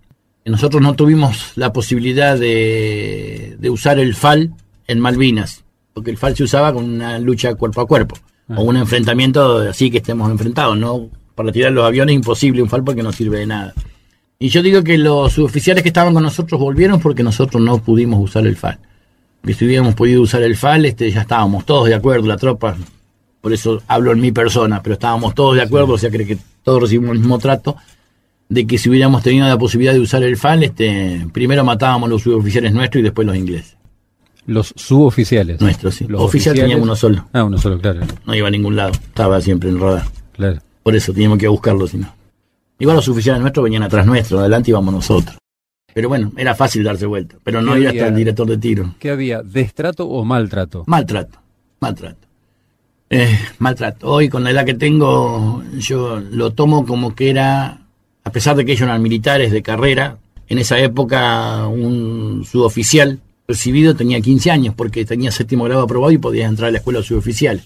Nosotros 0.44 0.80
no 0.80 0.94
tuvimos 0.94 1.52
la 1.56 1.72
posibilidad 1.72 2.38
de, 2.38 3.56
de 3.58 3.70
usar 3.70 3.98
el 3.98 4.14
FAL 4.14 4.52
en 4.86 5.00
Malvinas, 5.00 5.64
porque 5.92 6.12
el 6.12 6.16
FAL 6.16 6.36
se 6.36 6.44
usaba 6.44 6.72
con 6.72 6.84
una 6.84 7.18
lucha 7.18 7.54
cuerpo 7.56 7.80
a 7.80 7.86
cuerpo, 7.86 8.16
o 8.48 8.62
un 8.62 8.76
enfrentamiento 8.76 9.58
así 9.58 9.90
que 9.90 9.98
estemos 9.98 10.30
enfrentados, 10.30 10.78
no 10.78 11.10
para 11.34 11.50
tirar 11.50 11.72
los 11.72 11.84
aviones 11.84 12.14
imposible 12.14 12.62
un 12.62 12.68
FAL 12.68 12.84
porque 12.84 13.02
no 13.02 13.12
sirve 13.12 13.40
de 13.40 13.46
nada. 13.46 13.74
Y 14.38 14.48
yo 14.48 14.62
digo 14.62 14.82
que 14.82 14.98
los 14.98 15.32
suboficiales 15.32 15.82
que 15.82 15.88
estaban 15.88 16.12
con 16.12 16.22
nosotros 16.22 16.60
volvieron 16.60 17.00
porque 17.00 17.22
nosotros 17.22 17.62
no 17.62 17.78
pudimos 17.78 18.22
usar 18.22 18.46
el 18.46 18.56
FAL. 18.56 18.78
Si 19.46 19.64
hubiéramos 19.64 19.94
podido 19.94 20.22
usar 20.22 20.42
el 20.42 20.56
FAL, 20.56 20.84
este, 20.84 21.10
ya 21.10 21.22
estábamos 21.22 21.64
todos 21.64 21.88
de 21.88 21.94
acuerdo, 21.94 22.26
la 22.26 22.36
tropa, 22.36 22.76
por 23.40 23.52
eso 23.52 23.80
hablo 23.86 24.12
en 24.12 24.20
mi 24.20 24.32
persona, 24.32 24.82
pero 24.82 24.94
estábamos 24.94 25.34
todos 25.34 25.54
de 25.54 25.62
acuerdo, 25.62 25.92
o 25.92 25.98
sea, 25.98 26.10
creo 26.10 26.26
que 26.26 26.36
todos 26.64 26.82
recibimos 26.82 27.12
el 27.12 27.20
mismo 27.20 27.38
trato, 27.38 27.76
de 28.48 28.66
que 28.66 28.76
si 28.76 28.90
hubiéramos 28.90 29.22
tenido 29.22 29.46
la 29.46 29.56
posibilidad 29.56 29.92
de 29.92 30.00
usar 30.00 30.24
el 30.24 30.36
FAL, 30.36 30.64
este, 30.64 31.26
primero 31.32 31.64
matábamos 31.64 32.10
los 32.10 32.22
suboficiales 32.22 32.72
nuestros 32.72 33.00
y 33.00 33.04
después 33.04 33.24
los 33.24 33.36
ingleses. 33.36 33.76
Los 34.46 34.72
suboficiales. 34.76 35.60
Nuestros, 35.60 35.94
sí. 35.94 36.06
Los 36.08 36.22
oficiales 36.22 36.60
teníamos 36.60 36.84
uno 36.84 36.96
solo. 36.96 37.28
Ah, 37.32 37.44
uno 37.44 37.56
solo, 37.56 37.80
claro. 37.80 38.00
No 38.26 38.34
iba 38.34 38.48
a 38.48 38.50
ningún 38.50 38.74
lado, 38.74 38.92
estaba 38.92 39.40
siempre 39.40 39.70
en 39.70 39.78
radar. 39.78 40.06
Claro. 40.32 40.58
Por 40.82 40.96
eso 40.96 41.12
teníamos 41.12 41.38
que 41.38 41.46
buscarlo, 41.46 41.86
si 41.86 41.98
no. 41.98 42.15
Igual 42.78 42.96
los 42.96 43.08
oficiales 43.08 43.40
nuestros 43.40 43.64
venían 43.64 43.82
atrás 43.82 44.06
nuestro, 44.06 44.38
adelante 44.38 44.70
íbamos 44.70 44.92
nosotros. 44.92 45.38
Pero 45.94 46.08
bueno, 46.10 46.30
era 46.36 46.54
fácil 46.54 46.84
darse 46.84 47.06
vuelta, 47.06 47.36
pero 47.42 47.62
no 47.62 47.76
ir 47.78 47.88
hasta 47.88 48.08
el 48.08 48.14
director 48.14 48.46
de 48.46 48.58
tiro. 48.58 48.94
¿Qué 48.98 49.10
había? 49.10 49.42
¿Destrato 49.42 50.06
o 50.06 50.24
maltrato? 50.24 50.84
Maltrato, 50.86 51.38
maltrato. 51.80 52.26
Eh, 53.08 53.38
maltrato. 53.60 54.10
Hoy, 54.10 54.28
con 54.28 54.44
la 54.44 54.50
edad 54.50 54.66
que 54.66 54.74
tengo, 54.74 55.62
yo 55.78 56.20
lo 56.20 56.52
tomo 56.52 56.84
como 56.84 57.14
que 57.14 57.30
era, 57.30 57.80
a 58.24 58.30
pesar 58.30 58.56
de 58.56 58.66
que 58.66 58.72
ellos 58.72 58.82
eran 58.82 59.00
militares 59.00 59.52
de 59.52 59.62
carrera, 59.62 60.18
en 60.48 60.58
esa 60.58 60.78
época 60.78 61.66
un 61.66 62.44
suboficial 62.44 63.20
recibido 63.48 63.96
tenía 63.96 64.20
15 64.20 64.50
años 64.50 64.74
porque 64.76 65.04
tenía 65.04 65.30
séptimo 65.30 65.64
grado 65.64 65.82
aprobado 65.82 66.12
y 66.12 66.18
podías 66.18 66.50
entrar 66.50 66.68
a 66.68 66.72
la 66.72 66.78
escuela 66.78 67.02
suboficial. 67.02 67.62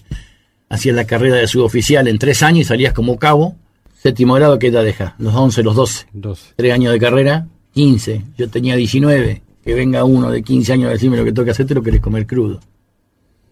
Hacías 0.69 0.95
la 0.95 1.05
carrera 1.05 1.35
de 1.35 1.47
suboficial 1.47 2.07
en 2.07 2.17
tres 2.17 2.43
años 2.43 2.61
y 2.61 2.63
salías 2.63 2.93
como 2.93 3.17
cabo 3.17 3.57
Séptimo 4.01 4.33
grado, 4.33 4.57
¿qué 4.57 4.67
edad 4.67 4.83
deja? 4.83 5.13
Los 5.19 5.35
11, 5.35 5.61
los 5.61 5.75
12. 5.75 6.07
12. 6.11 6.53
Tres 6.55 6.73
años 6.73 6.91
de 6.91 6.99
carrera, 6.99 7.47
15. 7.75 8.23
Yo 8.35 8.49
tenía 8.49 8.75
19. 8.75 9.43
Que 9.63 9.75
venga 9.75 10.03
uno 10.03 10.31
de 10.31 10.41
15 10.41 10.73
años 10.73 10.87
a 10.87 10.93
decirme 10.93 11.17
lo 11.17 11.23
que 11.23 11.31
tengo 11.31 11.45
que 11.45 11.51
hacer, 11.51 11.67
te 11.67 11.75
lo 11.75 11.83
querés 11.83 12.01
comer 12.01 12.25
crudo. 12.25 12.59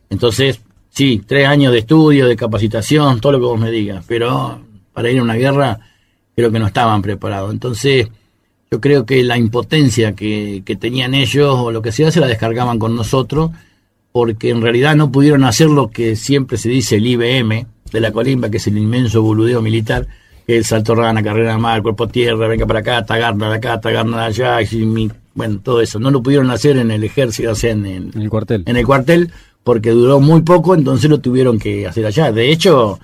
Entonces, 0.09 0.59
sí, 0.89 1.21
tres 1.23 1.47
años 1.47 1.71
de 1.71 1.79
estudio, 1.79 2.27
de 2.27 2.35
capacitación, 2.35 3.21
todo 3.21 3.33
lo 3.33 3.38
que 3.38 3.45
vos 3.45 3.59
me 3.59 3.69
digas. 3.69 4.03
Pero 4.07 4.59
para 4.91 5.12
ir 5.12 5.19
a 5.19 5.23
una 5.23 5.35
guerra, 5.35 5.81
creo 6.35 6.51
que 6.51 6.57
no 6.57 6.65
estaban 6.65 7.03
preparados. 7.03 7.51
Entonces, 7.53 8.07
yo 8.71 8.81
creo 8.81 9.05
que 9.05 9.21
la 9.23 9.38
impotencia 9.38 10.15
que, 10.15 10.63
que 10.65 10.75
tenían 10.75 11.13
ellos 11.13 11.59
o 11.59 11.71
lo 11.71 11.83
que 11.83 11.91
sea 11.91 12.09
se 12.09 12.21
la 12.21 12.27
descargaban 12.27 12.79
con 12.79 12.95
nosotros, 12.95 13.51
porque 14.12 14.49
en 14.49 14.63
realidad 14.63 14.95
no 14.95 15.12
pudieron 15.12 15.43
hacer 15.43 15.69
lo 15.69 15.91
que 15.91 16.15
siempre 16.15 16.57
se 16.57 16.69
dice 16.69 16.95
el 16.95 17.05
IBM 17.05 17.67
de 17.91 17.99
la 17.99 18.12
colimba, 18.12 18.49
que 18.49 18.57
es 18.57 18.65
el 18.65 18.79
inmenso 18.79 19.21
boludeo 19.21 19.62
militar, 19.62 20.07
el 20.57 20.65
salto 20.65 20.95
rana, 20.95 21.21
carrera 21.21 21.53
de 21.53 21.57
mar, 21.59 21.81
cuerpo 21.81 22.07
tierra, 22.07 22.47
venga 22.47 22.65
para 22.65 22.79
acá, 22.79 23.05
tagarna 23.05 23.49
de 23.49 23.55
acá, 23.57 23.79
tagarna 23.79 24.21
de 24.21 24.25
allá, 24.25 24.62
y 24.62 25.12
bueno, 25.35 25.59
todo 25.63 25.81
eso. 25.81 25.99
No 25.99 26.12
lo 26.12 26.21
pudieron 26.21 26.49
hacer 26.51 26.77
en 26.77 26.91
el 26.91 27.03
ejército, 27.03 27.51
o 27.51 27.55
sea, 27.55 27.71
en, 27.71 27.85
el 27.85 28.29
cuartel. 28.29 28.63
En 28.65 28.75
el 28.75 28.85
cuartel, 28.85 29.31
porque 29.63 29.91
duró 29.91 30.19
muy 30.19 30.41
poco, 30.41 30.75
entonces 30.75 31.09
lo 31.09 31.19
tuvieron 31.19 31.59
que 31.59 31.88
hacer 31.88 32.05
allá. 32.05 32.31
De 32.31 32.51
hecho, 32.51 32.99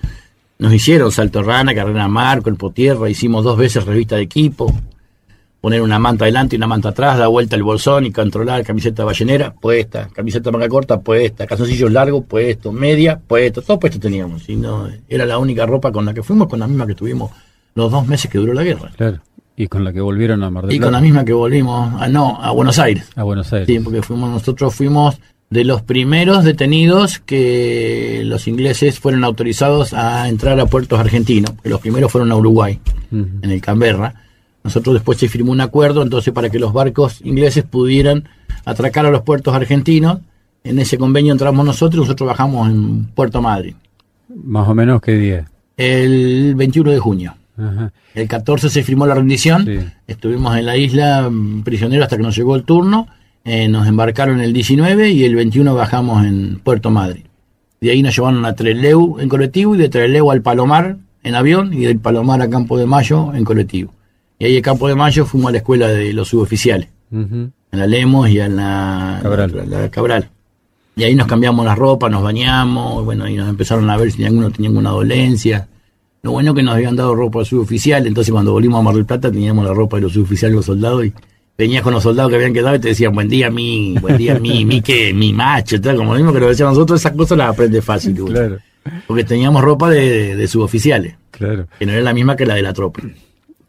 nos 0.58 0.72
hicieron 0.72 1.12
salto 1.12 1.42
rana, 1.42 1.74
carrera 1.74 2.02
de 2.02 2.08
mar, 2.08 2.42
cuerpo 2.42 2.70
tierra, 2.70 3.08
hicimos 3.08 3.44
dos 3.44 3.56
veces 3.56 3.84
revista 3.84 4.16
de 4.16 4.22
equipo, 4.22 4.74
poner 5.60 5.82
una 5.82 5.98
manta 5.98 6.24
adelante 6.24 6.54
y 6.54 6.58
una 6.58 6.66
manta 6.66 6.90
atrás, 6.90 7.18
dar 7.18 7.28
vuelta 7.28 7.56
el 7.56 7.62
bolsón 7.62 8.06
y 8.06 8.12
controlar 8.12 8.62
camiseta 8.64 9.04
ballenera, 9.04 9.52
puesta, 9.52 10.08
camiseta 10.12 10.50
manga 10.50 10.68
corta, 10.68 11.00
puesta, 11.00 11.46
calzoncillos 11.46 11.90
largos, 11.90 12.24
puesto, 12.24 12.72
media, 12.72 13.18
puesto, 13.18 13.62
todo 13.62 13.80
puesto 13.80 13.98
teníamos. 13.98 14.48
Y 14.48 14.56
no, 14.56 14.88
era 15.08 15.26
la 15.26 15.38
única 15.38 15.66
ropa 15.66 15.90
con 15.90 16.04
la 16.04 16.14
que 16.14 16.22
fuimos, 16.22 16.48
con 16.48 16.60
la 16.60 16.66
misma 16.66 16.86
que 16.86 16.94
tuvimos 16.94 17.30
los 17.74 17.90
dos 17.90 18.06
meses 18.06 18.30
que 18.30 18.38
duró 18.38 18.52
la 18.52 18.62
guerra. 18.62 18.90
Claro. 18.96 19.20
Y 19.56 19.68
con 19.68 19.84
la 19.84 19.92
que 19.92 20.00
volvieron 20.00 20.42
a 20.44 20.50
Mar 20.50 20.66
del 20.66 20.76
Y 20.76 20.78
con 20.78 20.92
la 20.92 21.00
misma 21.00 21.24
que 21.24 21.32
volvimos, 21.32 22.00
a, 22.00 22.08
no, 22.08 22.38
a 22.42 22.50
Buenos 22.50 22.78
Aires. 22.78 23.08
A 23.16 23.22
Buenos 23.22 23.52
Aires. 23.52 23.66
Sí, 23.66 23.80
porque 23.80 24.02
fuimos, 24.02 24.30
nosotros 24.30 24.74
fuimos 24.74 25.18
de 25.48 25.64
los 25.64 25.80
primeros 25.80 26.44
detenidos 26.44 27.18
que 27.20 28.22
los 28.24 28.46
ingleses 28.48 29.00
fueron 29.00 29.24
autorizados 29.24 29.94
a 29.94 30.28
entrar 30.28 30.60
a 30.60 30.66
puertos 30.66 31.00
argentinos, 31.00 31.52
que 31.62 31.70
los 31.70 31.80
primeros 31.80 32.12
fueron 32.12 32.30
a 32.32 32.36
Uruguay, 32.36 32.78
en 33.10 33.50
el 33.50 33.60
Canberra 33.60 34.25
nosotros 34.66 34.94
después 34.94 35.16
se 35.16 35.28
firmó 35.28 35.52
un 35.52 35.60
acuerdo, 35.60 36.02
entonces 36.02 36.34
para 36.34 36.50
que 36.50 36.58
los 36.58 36.72
barcos 36.72 37.20
ingleses 37.22 37.62
pudieran 37.62 38.28
atracar 38.64 39.06
a 39.06 39.12
los 39.12 39.22
puertos 39.22 39.54
argentinos, 39.54 40.18
en 40.64 40.80
ese 40.80 40.98
convenio 40.98 41.30
entramos 41.30 41.64
nosotros 41.64 41.98
y 41.98 42.00
nosotros 42.00 42.26
bajamos 42.26 42.68
en 42.68 43.04
Puerto 43.04 43.40
Madryn. 43.40 43.76
¿Más 44.42 44.66
o 44.66 44.74
menos 44.74 45.00
qué 45.00 45.12
día? 45.12 45.44
El 45.76 46.56
21 46.56 46.90
de 46.90 46.98
junio. 46.98 47.36
El 48.12 48.26
14 48.26 48.68
se 48.68 48.82
firmó 48.82 49.06
la 49.06 49.14
rendición, 49.14 49.92
estuvimos 50.08 50.56
en 50.56 50.66
la 50.66 50.76
isla 50.76 51.30
mm, 51.30 51.62
prisioneros 51.62 52.02
hasta 52.02 52.16
que 52.16 52.24
nos 52.24 52.36
llegó 52.36 52.56
el 52.56 52.64
turno, 52.64 53.06
eh, 53.44 53.68
nos 53.68 53.86
embarcaron 53.86 54.40
el 54.40 54.52
19 54.52 55.10
y 55.10 55.22
el 55.22 55.36
21 55.36 55.76
bajamos 55.76 56.26
en 56.26 56.58
Puerto 56.58 56.90
Madryn. 56.90 57.22
De 57.80 57.92
ahí 57.92 58.02
nos 58.02 58.16
llevaron 58.16 58.44
a 58.44 58.56
Trelew 58.56 59.20
en 59.20 59.28
colectivo 59.28 59.76
y 59.76 59.78
de 59.78 59.88
Trelew 59.88 60.28
al 60.32 60.42
Palomar 60.42 60.96
en 61.22 61.34
avión 61.36 61.72
y 61.72 61.84
del 61.84 62.00
Palomar 62.00 62.42
a 62.42 62.50
Campo 62.50 62.76
de 62.76 62.86
Mayo 62.86 63.32
en 63.32 63.44
colectivo. 63.44 63.92
Y 64.38 64.44
ahí 64.44 64.56
en 64.56 64.62
Campo 64.62 64.88
de 64.88 64.94
Mayo 64.94 65.24
fuimos 65.24 65.48
a 65.48 65.52
la 65.52 65.58
escuela 65.58 65.88
de 65.88 66.12
los 66.12 66.28
suboficiales. 66.28 66.88
En 67.10 67.52
la 67.70 67.86
Lemos 67.86 68.28
y 68.28 68.40
en 68.40 68.56
la 68.56 69.20
Cabral. 69.90 70.30
Y 70.98 71.04
ahí 71.04 71.14
nos 71.14 71.26
cambiamos 71.26 71.64
la 71.66 71.74
ropa, 71.74 72.08
nos 72.08 72.22
bañamos, 72.22 73.04
bueno, 73.04 73.28
y 73.28 73.34
nos 73.34 73.50
empezaron 73.50 73.88
a 73.90 73.98
ver 73.98 74.10
si 74.10 74.24
alguno 74.24 74.50
tenía 74.50 74.70
alguna 74.70 74.90
dolencia. 74.90 75.68
Lo 76.22 76.32
bueno 76.32 76.54
que 76.54 76.62
nos 76.62 76.74
habían 76.74 76.96
dado 76.96 77.14
ropa 77.14 77.44
suboficial, 77.44 78.06
entonces 78.06 78.32
cuando 78.32 78.52
volvimos 78.52 78.80
a 78.80 78.82
Mar 78.82 78.94
del 78.94 79.04
Plata 79.04 79.30
teníamos 79.30 79.66
la 79.66 79.74
ropa 79.74 79.98
de 79.98 80.02
los 80.02 80.14
suboficiales, 80.14 80.56
los 80.56 80.64
soldados, 80.64 81.04
y 81.04 81.12
venías 81.58 81.82
con 81.82 81.92
los 81.92 82.02
soldados 82.02 82.30
que 82.30 82.36
habían 82.36 82.54
quedado 82.54 82.76
y 82.76 82.78
te 82.78 82.88
decían, 82.88 83.14
buen 83.14 83.28
día, 83.28 83.50
mi, 83.50 83.94
buen 84.00 84.16
día, 84.16 84.38
mi, 84.38 84.64
mi, 84.64 84.80
que, 84.80 85.12
mi 85.12 85.34
macho, 85.34 85.78
tal, 85.82 85.98
como 85.98 86.14
lo 86.14 86.16
mismo 86.16 86.32
que 86.32 86.40
lo 86.40 86.48
decíamos 86.48 86.74
nosotros, 86.74 86.98
esas 86.98 87.12
cosas 87.12 87.36
las 87.36 87.50
aprendes 87.50 87.84
fácil. 87.84 88.14
Claro. 88.14 88.56
Porque 89.06 89.24
teníamos 89.24 89.62
ropa 89.62 89.90
de, 89.90 90.34
de 90.34 90.48
suboficiales. 90.48 91.14
Claro. 91.30 91.66
Que 91.78 91.84
no 91.84 91.92
era 91.92 92.00
la 92.00 92.14
misma 92.14 92.36
que 92.36 92.46
la 92.46 92.54
de 92.54 92.62
la 92.62 92.72
tropa. 92.72 93.02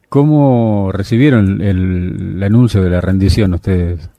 ¿Cómo 0.10 0.90
recibieron 0.94 1.62
el, 1.62 2.42
anuncio 2.42 2.82
de 2.82 2.90
la 2.90 3.02
rendición 3.02 3.54
ustedes? 3.54 4.10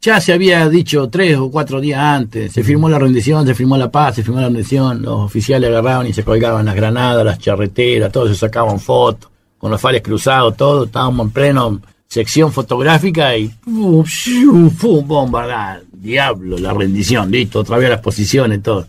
Ya 0.00 0.20
se 0.20 0.32
había 0.32 0.68
dicho 0.68 1.08
tres 1.08 1.36
o 1.36 1.50
cuatro 1.50 1.80
días 1.80 2.00
antes, 2.00 2.52
se 2.52 2.64
firmó 2.64 2.88
la 2.88 2.98
rendición, 2.98 3.46
se 3.46 3.54
firmó 3.54 3.76
la 3.76 3.90
paz, 3.90 4.16
se 4.16 4.22
firmó 4.22 4.40
la 4.40 4.46
rendición, 4.46 5.02
los 5.02 5.20
oficiales 5.20 5.70
agarraban 5.70 6.06
y 6.06 6.12
se 6.12 6.24
colgaban 6.24 6.66
las 6.66 6.74
granadas, 6.74 7.24
las 7.24 7.38
charreteras, 7.38 8.10
todos 8.10 8.30
se 8.30 8.34
sacaban 8.34 8.80
fotos, 8.80 9.30
con 9.58 9.70
los 9.70 9.80
fares 9.80 10.02
cruzados, 10.02 10.56
todo, 10.56 10.84
estábamos 10.84 11.26
en 11.26 11.32
pleno 11.32 11.80
sección 12.08 12.52
fotográfica 12.52 13.36
y 13.36 13.50
bomba, 13.64 15.80
diablo, 15.92 16.58
la 16.58 16.74
rendición, 16.74 17.30
listo, 17.30 17.60
otra 17.60 17.78
vez 17.78 17.88
las 17.88 18.00
posiciones, 18.00 18.62
todo. 18.62 18.86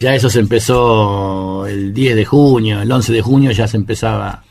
Ya 0.00 0.14
eso 0.14 0.28
se 0.28 0.40
empezó 0.40 1.66
el 1.66 1.94
10 1.94 2.16
de 2.16 2.24
junio, 2.24 2.82
el 2.82 2.90
11 2.90 3.12
de 3.12 3.22
junio 3.22 3.52
ya 3.52 3.68
se 3.68 3.76
empezaba 3.76 4.43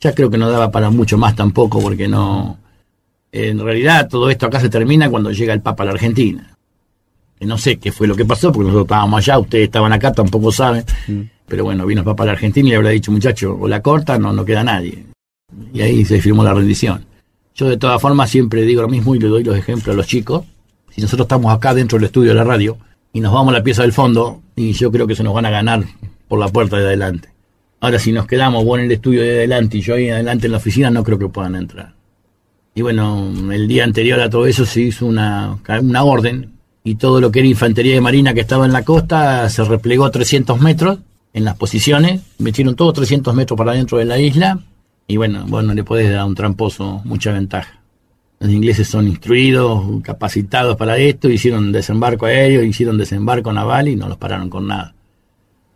ya 0.00 0.14
creo 0.14 0.30
que 0.30 0.38
no 0.38 0.50
daba 0.50 0.70
para 0.70 0.90
mucho 0.90 1.18
más 1.18 1.36
tampoco 1.36 1.80
porque 1.80 2.08
no 2.08 2.58
En 3.32 3.58
realidad 3.60 4.08
todo 4.08 4.30
esto 4.30 4.46
acá 4.46 4.60
se 4.60 4.68
termina 4.68 5.10
cuando 5.10 5.30
llega 5.30 5.52
el 5.52 5.60
Papa 5.60 5.82
a 5.82 5.86
la 5.86 5.92
Argentina. 5.92 6.56
No 7.40 7.56
sé 7.56 7.78
qué 7.78 7.90
fue 7.90 8.06
lo 8.06 8.16
que 8.16 8.24
pasó, 8.24 8.52
porque 8.52 8.66
nosotros 8.66 8.84
estábamos 8.84 9.18
allá, 9.18 9.38
ustedes 9.38 9.64
estaban 9.64 9.92
acá, 9.92 10.12
tampoco 10.12 10.52
saben. 10.52 10.84
Mm. 11.08 11.20
Pero 11.46 11.64
bueno, 11.64 11.86
vino 11.86 12.02
el 12.02 12.04
Papa 12.04 12.24
a 12.24 12.26
la 12.26 12.32
Argentina 12.32 12.68
y 12.68 12.70
le 12.70 12.76
habrá 12.76 12.90
dicho, 12.90 13.10
muchacho, 13.10 13.56
o 13.58 13.66
la 13.66 13.80
corta, 13.80 14.18
no, 14.18 14.32
no 14.32 14.44
queda 14.44 14.62
nadie. 14.62 15.06
Y 15.72 15.80
ahí 15.80 16.04
se 16.04 16.20
firmó 16.20 16.44
la 16.44 16.52
rendición. 16.52 17.06
Yo 17.54 17.68
de 17.68 17.76
todas 17.76 18.00
formas 18.00 18.30
siempre 18.30 18.62
digo 18.62 18.82
lo 18.82 18.88
mismo 18.88 19.14
y 19.14 19.18
le 19.18 19.28
doy 19.28 19.42
los 19.42 19.56
ejemplos 19.56 19.94
a 19.94 19.96
los 19.96 20.06
chicos. 20.06 20.44
Si 20.90 21.00
nosotros 21.00 21.24
estamos 21.24 21.54
acá 21.54 21.72
dentro 21.72 21.98
del 21.98 22.06
estudio 22.06 22.30
de 22.30 22.34
la 22.34 22.44
radio 22.44 22.76
y 23.12 23.20
nos 23.20 23.32
vamos 23.32 23.54
a 23.54 23.58
la 23.58 23.64
pieza 23.64 23.82
del 23.82 23.92
fondo, 23.92 24.42
y 24.54 24.72
yo 24.72 24.92
creo 24.92 25.06
que 25.06 25.14
se 25.14 25.22
nos 25.22 25.34
van 25.34 25.46
a 25.46 25.50
ganar 25.50 25.84
por 26.28 26.38
la 26.38 26.48
puerta 26.48 26.76
de 26.76 26.84
adelante. 26.84 27.30
Ahora, 27.80 27.98
si 27.98 28.12
nos 28.12 28.26
quedamos 28.26 28.64
vos 28.64 28.78
en 28.78 28.84
el 28.84 28.92
estudio 28.92 29.22
de 29.22 29.30
adelante 29.30 29.78
y 29.78 29.80
yo 29.80 29.94
ahí 29.94 30.10
adelante 30.10 30.46
en 30.46 30.52
la 30.52 30.58
oficina, 30.58 30.90
no 30.90 31.02
creo 31.02 31.18
que 31.18 31.28
puedan 31.28 31.54
entrar. 31.54 31.94
Y 32.74 32.82
bueno, 32.82 33.32
el 33.52 33.66
día 33.66 33.84
anterior 33.84 34.20
a 34.20 34.30
todo 34.30 34.46
eso 34.46 34.64
se 34.64 34.82
hizo 34.82 35.06
una, 35.06 35.58
una 35.80 36.04
orden 36.04 36.52
y 36.84 36.96
todo 36.96 37.20
lo 37.20 37.30
que 37.30 37.40
era 37.40 37.48
infantería 37.48 37.94
de 37.94 38.00
marina 38.00 38.34
que 38.34 38.40
estaba 38.40 38.66
en 38.66 38.72
la 38.72 38.84
costa 38.84 39.48
se 39.48 39.64
replegó 39.64 40.10
300 40.10 40.60
metros 40.60 40.98
en 41.32 41.44
las 41.44 41.56
posiciones, 41.56 42.22
metieron 42.38 42.76
todos 42.76 42.94
300 42.94 43.34
metros 43.34 43.56
para 43.56 43.72
dentro 43.72 43.98
de 43.98 44.04
la 44.04 44.18
isla 44.18 44.60
y 45.06 45.16
bueno, 45.16 45.44
bueno, 45.48 45.74
le 45.74 45.84
podés 45.84 46.10
dar 46.10 46.20
a 46.20 46.24
un 46.24 46.34
tramposo 46.34 47.00
mucha 47.04 47.32
ventaja. 47.32 47.80
Los 48.38 48.50
ingleses 48.50 48.88
son 48.88 49.08
instruidos, 49.08 49.84
capacitados 50.02 50.76
para 50.76 50.96
esto, 50.96 51.28
hicieron 51.28 51.72
desembarco 51.72 52.26
aéreo, 52.26 52.62
hicieron 52.62 52.96
desembarco 52.96 53.52
naval 53.52 53.88
y 53.88 53.96
no 53.96 54.08
los 54.08 54.16
pararon 54.16 54.48
con 54.48 54.66
nada. 54.66 54.94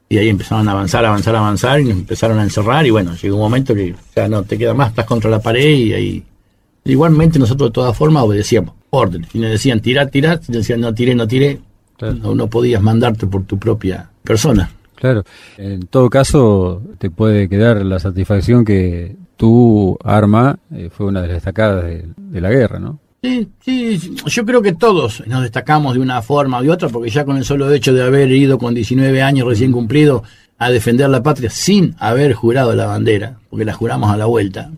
Y 0.09 0.19
ahí 0.19 0.29
empezaron 0.29 0.69
a 0.69 0.73
avanzar, 0.73 1.05
avanzar, 1.05 1.35
avanzar 1.35 1.81
y 1.81 1.85
nos 1.85 1.95
empezaron 1.95 2.39
a 2.39 2.43
encerrar 2.43 2.87
y 2.87 2.91
bueno, 2.91 3.15
llegó 3.15 3.37
un 3.37 3.43
momento 3.43 3.75
que 3.75 3.95
ya 4.15 4.29
no 4.29 4.43
te 4.43 4.59
queda 4.59 4.75
más, 4.75 4.91
estás 4.91 5.07
contra 5.07 5.31
la 5.31 5.41
pared 5.41 5.71
y 5.71 5.93
ahí... 5.93 6.25
Igualmente 6.87 7.39
nosotros 7.39 7.71
de 7.71 7.73
todas 7.73 7.97
formas 7.97 8.25
obedecíamos 8.25 8.75
órdenes. 8.91 9.31
Y 9.35 9.39
nos 9.39 9.51
decían 9.51 9.81
tirar, 9.81 10.11
tirar, 10.11 10.41
y 10.47 10.53
decían 10.53 10.81
no 10.81 10.95
tiré, 10.95 11.15
no 11.15 11.27
tiré, 11.27 11.59
no, 12.01 12.35
no 12.35 12.47
podías 12.49 12.83
mandarte 12.83 13.27
por 13.27 13.45
tu 13.45 13.59
propia 13.59 14.11
persona. 14.23 14.71
Claro, 14.95 15.25
en 15.59 15.87
todo 15.87 16.09
caso 16.09 16.83
te 16.99 17.11
puede 17.11 17.49
quedar 17.49 17.85
la 17.85 17.99
satisfacción 17.99 18.65
que 18.65 19.17
tu 19.37 19.99
arma 20.03 20.59
eh, 20.73 20.91
fue 20.91 21.07
una 21.07 21.21
de 21.21 21.29
las 21.29 21.37
destacadas 21.37 21.85
de, 21.85 22.41
la 22.41 22.51
guerra, 22.51 22.79
¿no? 22.79 23.01
Sí, 23.25 23.49
sí, 23.65 24.17
yo 24.27 24.45
creo 24.45 24.61
que 24.61 24.75
todos 24.75 25.27
nos 25.27 25.41
destacamos 25.41 25.95
de 25.95 26.01
una 26.01 26.21
forma 26.21 26.59
o 26.59 26.63
de 26.63 26.69
otra, 26.69 26.91
porque 26.91 27.09
ya 27.09 27.25
con 27.25 27.39
el 27.39 27.45
solo 27.47 27.73
hecho 27.73 27.95
de 27.95 28.03
haber 28.03 28.31
ido 28.31 28.59
con 28.59 28.75
19 28.75 29.23
años 29.23 29.49
recién 29.49 29.73
cumplido 29.73 30.25
a 30.59 30.71
defender 30.71 31.09
la 31.09 31.23
patria 31.23 31.49
sin 31.49 31.97
haber 31.99 32.35
jurado 32.35 32.75
la 32.75 32.85
bandera, 32.85 33.39
porque 33.49 33.65
la 33.65 33.73
juramos 33.73 34.11
a 34.11 34.19
la 34.19 34.27
vuelta, 34.27 34.71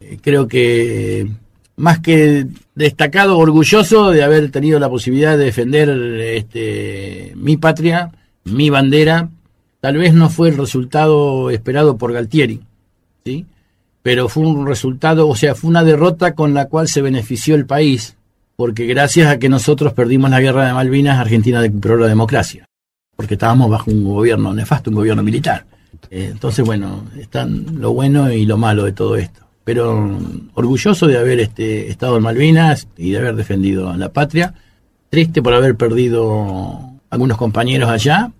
eh, 0.00 0.16
creo 0.22 0.48
que 0.48 1.28
más 1.76 1.98
que 1.98 2.46
destacado, 2.74 3.36
orgulloso 3.36 4.10
de 4.10 4.22
haber 4.22 4.50
tenido 4.50 4.78
la 4.78 4.88
posibilidad 4.88 5.36
de 5.36 5.44
defender 5.44 5.90
este, 5.90 7.34
mi 7.36 7.58
patria, 7.58 8.10
mi 8.44 8.70
bandera, 8.70 9.28
tal 9.80 9.98
vez 9.98 10.14
no 10.14 10.30
fue 10.30 10.48
el 10.48 10.56
resultado 10.56 11.50
esperado 11.50 11.98
por 11.98 12.14
Galtieri, 12.14 12.62
¿sí? 13.26 13.44
Pero 14.02 14.28
fue 14.28 14.44
un 14.44 14.66
resultado, 14.66 15.28
o 15.28 15.36
sea, 15.36 15.54
fue 15.54 15.70
una 15.70 15.84
derrota 15.84 16.34
con 16.34 16.54
la 16.54 16.66
cual 16.66 16.88
se 16.88 17.02
benefició 17.02 17.54
el 17.54 17.66
país, 17.66 18.16
porque 18.56 18.86
gracias 18.86 19.28
a 19.28 19.38
que 19.38 19.48
nosotros 19.48 19.92
perdimos 19.92 20.30
la 20.30 20.40
guerra 20.40 20.66
de 20.66 20.72
Malvinas, 20.74 21.18
Argentina 21.18 21.60
recuperó 21.60 21.96
la 21.96 22.08
democracia, 22.08 22.66
porque 23.16 23.34
estábamos 23.34 23.70
bajo 23.70 23.90
un 23.90 24.04
gobierno 24.04 24.52
nefasto, 24.52 24.90
un 24.90 24.96
gobierno 24.96 25.22
militar. 25.22 25.64
Eh, 26.10 26.30
entonces, 26.32 26.64
bueno, 26.64 27.04
están 27.18 27.80
lo 27.80 27.92
bueno 27.92 28.30
y 28.32 28.44
lo 28.44 28.58
malo 28.58 28.84
de 28.84 28.92
todo 28.92 29.16
esto. 29.16 29.40
Pero 29.64 30.18
orgulloso 30.54 31.06
de 31.06 31.18
haber 31.18 31.38
este, 31.38 31.88
estado 31.88 32.16
en 32.16 32.24
Malvinas 32.24 32.88
y 32.96 33.12
de 33.12 33.18
haber 33.18 33.36
defendido 33.36 33.88
a 33.88 33.96
la 33.96 34.12
patria. 34.12 34.54
Triste 35.08 35.40
por 35.40 35.54
haber 35.54 35.76
perdido 35.76 36.80
algunos 37.10 37.38
compañeros 37.38 37.88
allá, 37.88 38.32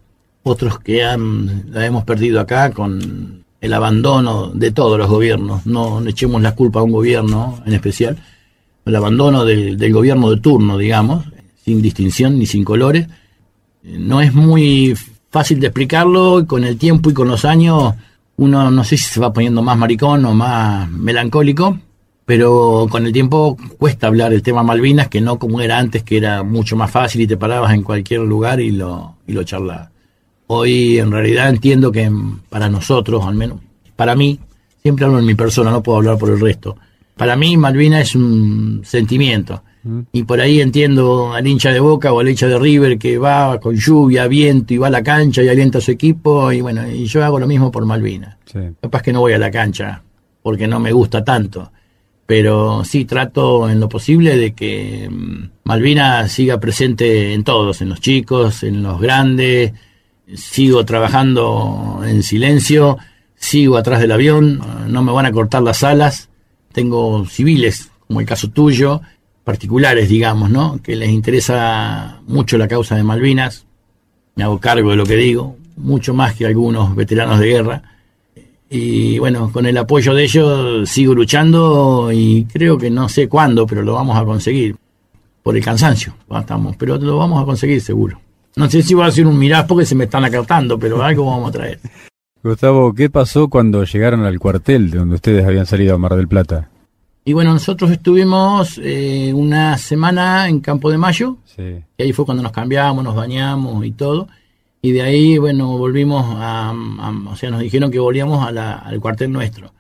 otros 0.43 0.81
que 0.81 1.05
han, 1.05 1.71
la 1.71 1.87
hemos 1.87 2.05
perdido 2.05 2.41
acá 2.41 2.71
con 2.71 3.42
el 3.63 3.73
abandono 3.75 4.49
de 4.49 4.73
todos 4.73 4.99
los 4.99 5.09
gobiernos, 5.09 5.65
no, 5.67 6.05
echemos 6.05 6.43
la 6.43 6.57
culpa 6.57 6.81
a 6.81 6.83
un 6.83 6.91
gobierno 6.91 7.63
en 7.65 7.75
especial, 7.75 8.19
el 8.85 8.97
abandono 8.97 9.45
del, 9.45 9.93
gobierno 9.93 10.31
de 10.31 10.41
turno, 10.41 10.77
digamos, 10.77 11.25
sin 11.65 11.81
distinción 11.81 12.41
ni 12.41 12.47
sin 12.47 12.65
colores, 12.65 13.07
no 13.85 14.21
es 14.21 14.35
muy 14.35 14.97
fácil 15.31 15.61
de 15.61 15.69
explicarlo 15.69 16.41
y 16.41 16.47
con 16.47 16.65
el 16.65 16.77
tiempo 16.77 17.09
y 17.09 17.15
con 17.15 17.29
los 17.29 17.45
años 17.45 17.95
uno 18.37 18.69
no 18.69 18.83
sé 18.83 18.97
si 18.97 19.05
se 19.05 19.21
va 19.21 19.33
poniendo 19.33 19.63
más 19.63 19.79
maricón 19.79 20.25
o 20.25 20.35
más 20.35 20.91
melancólico, 20.91 21.79
pero 22.25 22.89
con 22.91 23.07
el 23.07 23.13
tiempo 23.13 23.57
cuesta 23.79 24.09
hablar 24.09 24.33
del 24.33 24.43
tema 24.43 24.65
Malvinas, 24.65 25.07
que 25.07 25.21
no 25.21 25.39
como 25.39 25.61
era 25.61 25.79
antes, 25.79 26.03
que 26.03 26.17
era 26.17 26.43
mucho 26.43 26.75
más 26.75 26.91
fácil 26.91 27.21
y 27.21 27.27
te 27.29 27.37
parabas 27.37 27.73
en 27.75 27.85
cualquier 27.85 28.23
lugar 28.23 28.61
y 28.61 28.73
lo, 28.73 29.19
y 29.25 29.33
lo 29.35 29.45
charlabas. 29.45 29.92
Hoy 30.55 30.99
en 30.99 31.11
realidad 31.11 31.49
entiendo 31.49 31.91
que 31.91 32.11
para 32.51 32.69
nosotros, 32.69 33.25
al 33.25 33.35
menos 33.35 33.61
para 33.97 34.15
mí, 34.15 34.39
siempre 34.83 35.07
hablo 35.07 35.19
en 35.19 35.25
mi 35.25 35.35
persona, 35.35 35.71
no 35.71 35.83
puedo 35.83 35.97
hablar 35.97 36.19
por 36.19 36.29
el 36.29 36.39
resto. 36.39 36.77
Para 37.17 37.37
mí 37.37 37.57
Malvina 37.57 38.03
es 38.03 38.15
un 38.15 38.83
sentimiento. 38.85 39.63
Mm. 39.83 40.01
Y 40.13 40.25
por 40.25 40.43
ahí 40.43 40.61
entiendo 40.61 41.33
al 41.33 41.47
hincha 41.47 41.73
de 41.73 41.81
Boca 41.81 42.13
o 42.13 42.21
al 42.21 42.29
hincha 42.29 42.49
de 42.49 42.59
River 42.59 42.99
que 42.99 43.17
va 43.17 43.59
con 43.61 43.77
lluvia, 43.77 44.27
viento 44.27 44.75
y 44.75 44.79
va 44.79 44.89
a 44.89 44.91
la 44.91 45.03
cancha 45.03 45.43
y 45.43 45.49
alienta 45.49 45.79
a 45.79 45.81
su 45.81 45.91
equipo. 45.91 46.53
Y 46.53 46.61
bueno, 46.61 46.87
y 46.87 47.07
yo 47.07 47.25
hago 47.25 47.39
lo 47.39 47.47
mismo 47.47 47.73
por 47.73 47.87
Malvina. 47.87 48.37
Capaz 48.81 49.01
que 49.01 49.13
no 49.15 49.21
voy 49.21 49.33
a 49.33 49.39
la 49.39 49.51
cancha 49.51 50.03
porque 50.43 50.69
no 50.69 50.81
me 50.81 50.93
gusta 50.93 51.25
tanto. 51.25 51.73
Pero 52.27 52.85
sí 52.85 53.07
trato 53.07 53.71
en 53.71 53.81
lo 53.81 53.89
posible 53.89 54.37
de 54.37 54.53
que 54.53 55.09
mm, 55.11 55.51
Malvina 55.65 56.29
siga 56.29 56.61
presente 56.61 57.33
en 57.33 57.43
todos, 57.43 57.81
en 57.81 57.89
los 57.89 58.01
chicos, 58.03 58.63
en 58.65 58.83
los 58.83 59.01
grandes, 59.01 59.73
sigo 60.35 60.85
trabajando 60.85 62.03
en 62.05 62.23
silencio, 62.23 62.99
sigo 63.37 63.77
atrás 63.77 64.01
del 64.01 64.13
avión, 64.13 64.61
no 64.89 65.03
me 65.03 65.13
van 65.13 65.27
a 65.27 65.33
cortar 65.33 65.63
las 65.63 65.83
alas, 65.83 66.29
tengo 66.73 67.27
civiles, 67.27 67.91
como 68.07 68.21
el 68.21 68.27
caso 68.27 68.49
tuyo, 68.49 69.01
particulares, 69.45 70.09
digamos, 70.09 70.51
¿no? 70.51 70.81
Que 70.83 70.97
les 70.97 71.11
interesa 71.11 72.21
mucho 72.27 72.59
la 72.59 72.69
causa 72.69 72.97
de 72.97 73.03
Malvinas, 73.03 73.67
me 74.35 74.45
hago 74.45 74.59
cargo 74.59 74.91
de 74.91 74.97
lo 74.97 75.05
que 75.05 75.17
digo, 75.17 75.57
mucho 75.77 76.15
más 76.15 76.35
que 76.35 76.47
algunos 76.47 76.95
veteranos 76.95 77.39
de 77.41 77.47
guerra. 77.47 77.83
Y 78.71 79.19
bueno, 79.19 79.53
con 79.53 79.67
el 79.67 79.77
apoyo 79.77 80.15
de 80.15 80.25
ellos 80.25 80.89
sigo 80.89 81.15
luchando 81.15 82.11
y 82.11 82.45
creo 82.45 82.79
que 82.79 82.91
no 82.91 83.09
sé 83.09 83.29
cuándo, 83.29 83.67
pero 83.67 83.83
lo 83.83 83.95
vamos 83.95 84.17
a 84.17 84.25
conseguir. 84.25 84.77
Por 85.43 85.57
el 85.57 85.65
cansancio, 85.65 86.15
estamos, 86.39 86.77
pero 86.77 86.97
lo 86.97 87.19
vamos 87.19 87.43
a 87.43 87.45
conseguir 87.45 87.81
seguro. 87.81 88.21
No 88.57 88.69
sé 88.69 88.83
si 88.83 88.95
va 88.95 89.07
a 89.07 89.11
ser 89.11 89.27
un 89.27 89.39
mirás 89.39 89.65
porque 89.65 89.87
se 89.87 89.95
me 89.95 90.05
están 90.05 90.25
acartando, 90.25 90.79
pero 90.79 91.03
algo 91.03 91.27
vamos 91.27 91.49
a 91.49 91.53
traer. 91.53 91.81
Gustavo, 92.43 92.93
¿qué 92.93 93.09
pasó 93.09 93.49
cuando 93.49 93.85
llegaron 93.85 94.25
al 94.25 94.39
cuartel 94.39 94.91
de 94.91 94.99
donde 94.99 95.15
ustedes 95.15 95.47
habían 95.47 95.65
salido 95.65 95.95
a 95.95 95.99
Mar 95.99 96.17
del 96.17 96.29
Plata? 96.29 96.69
Y 97.25 97.35
bueno, 97.35 97.53
nosotros 97.53 97.91
estuvimos 97.93 98.81
eh, 98.83 99.33
una 99.33 99.79
semana 99.79 100.49
en 100.49 100.61
Campo 100.61 100.91
de 100.91 100.99
Mayo, 100.99 101.37
y 101.57 102.03
ahí 102.03 102.13
fue 102.13 102.25
cuando 102.25 102.43
nos 102.43 102.51
cambiamos, 102.51 103.05
nos 103.05 103.15
bañamos 103.15 103.87
y 103.87 103.93
todo, 103.93 104.27
y 104.83 104.91
de 104.91 105.03
ahí, 105.03 105.39
bueno, 105.39 105.79
volvimos 105.79 106.27
a, 106.37 106.75
o 107.31 107.37
sea, 107.37 107.51
nos 107.51 107.61
dijeron 107.61 107.93
que 107.93 108.01
volvíamos 108.01 108.45
al 108.45 109.01
cuartel 109.01 109.31
nuestro. 109.31 109.73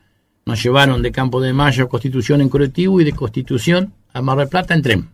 Nos 0.46 0.62
llevaron 0.62 1.02
de 1.02 1.10
Campo 1.10 1.40
de 1.40 1.52
Mayo 1.52 1.84
a 1.84 1.88
Constitución 1.88 2.40
en 2.40 2.48
colectivo 2.48 3.00
y 3.00 3.04
de 3.04 3.12
Constitución 3.12 3.92
a 4.12 4.22
Mar 4.22 4.38
del 4.38 4.48
Plata 4.48 4.74
en 4.74 4.82
tren. 4.82 5.08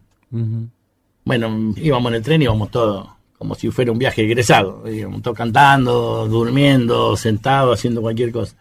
Bueno, 1.25 1.75
íbamos 1.77 2.11
en 2.11 2.17
el 2.17 2.23
tren, 2.23 2.43
íbamos 2.43 2.71
todos 2.71 3.09
como 3.39 3.55
si 3.55 3.71
fuera 3.71 3.93
un 3.93 3.99
viaje 3.99 4.23
egresado, 4.23 4.83
digamos, 4.85 5.23
todo 5.23 5.35
cantando, 5.35 6.27
durmiendo, 6.27 7.17
sentado, 7.17 7.73
haciendo 7.73 8.03
cualquier 8.03 8.33
cosa. 8.33 8.57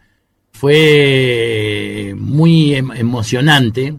Fue 0.52 2.14
muy 2.16 2.74
em, 2.74 2.92
emocionante, 2.92 3.94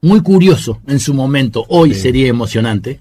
muy 0.00 0.22
curioso 0.22 0.80
en 0.86 0.98
su 0.98 1.14
momento, 1.14 1.64
hoy 1.68 1.94
sería 1.94 2.28
emocionante. 2.28 3.00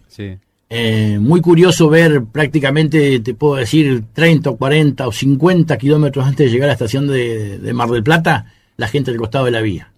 Eh, 0.70 1.18
muy 1.22 1.40
curioso 1.40 1.90
ver 1.90 2.26
prácticamente, 2.26 3.22
te 3.22 3.34
puedo 3.34 3.56
decir, 3.56 4.04
30, 4.12 4.52
40 4.52 5.08
o 5.08 5.12
50 5.14 5.78
kilómetros 5.78 6.26
antes 6.26 6.48
de 6.48 6.52
llegar 6.52 6.66
a 6.66 6.72
la 6.72 6.74
estación 6.74 7.08
de, 7.08 7.58
de 7.58 7.74
Mar 7.74 7.90
del 7.90 8.04
Plata, 8.04 8.54
la 8.76 8.90
gente 8.90 9.12
del 9.12 9.20
costado 9.20 9.46
de 9.46 9.52
la 9.52 9.62
vía 9.62 9.94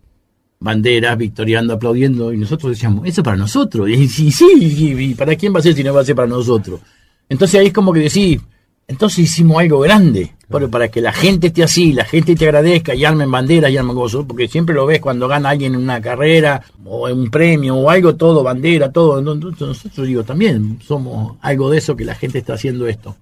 banderas, 0.59 1.17
victoriando, 1.17 1.73
aplaudiendo, 1.73 2.33
y 2.33 2.37
nosotros 2.37 2.71
decíamos, 2.71 3.07
eso 3.07 3.21
es 3.21 3.25
para 3.25 3.37
nosotros. 3.37 3.89
Y 3.99 4.07
sí, 4.07 4.31
sí, 4.31 4.45
y, 4.55 5.13
para 5.15 5.35
quién 5.35 5.53
va 5.53 5.59
a 5.59 5.63
ser 5.63 5.73
si 5.73 5.83
no 5.83 5.93
va 5.93 6.01
a 6.01 6.05
ser 6.05 6.15
para 6.15 6.27
nosotros? 6.27 6.81
Entonces 7.29 7.59
ahí 7.59 7.67
es 7.67 7.73
como 7.73 7.93
que 7.93 8.01
decís, 8.01 8.41
entonces 8.87 9.19
hicimos 9.19 9.59
algo 9.59 9.79
grande, 9.79 10.33
para 10.71 10.87
que 10.87 10.99
la 10.99 11.13
gente 11.13 11.47
esté 11.47 11.61
así, 11.61 11.93
la 11.93 12.05
gente 12.05 12.35
te 12.35 12.45
agradezca 12.45 12.95
y 12.95 13.05
armen 13.05 13.29
banderas 13.29 13.69
y 13.69 13.77
armen 13.77 13.95
cosas, 13.95 14.25
porque 14.27 14.47
siempre 14.47 14.73
lo 14.73 14.87
ves 14.87 14.99
cuando 14.99 15.27
gana 15.27 15.49
alguien 15.49 15.75
en 15.75 15.81
una 15.81 16.01
carrera 16.01 16.63
o 16.83 17.07
en 17.07 17.19
un 17.19 17.29
premio 17.29 17.75
o 17.75 17.89
algo, 17.89 18.15
todo, 18.15 18.41
bandera, 18.41 18.91
todo. 18.91 19.19
Entonces 19.19 19.67
nosotros 19.67 20.07
digo, 20.07 20.23
también 20.23 20.79
somos 20.81 21.37
algo 21.41 21.69
de 21.69 21.77
eso 21.77 21.95
que 21.95 22.03
la 22.03 22.15
gente 22.15 22.39
está 22.39 22.55
haciendo 22.55 22.87
esto. 22.87 23.15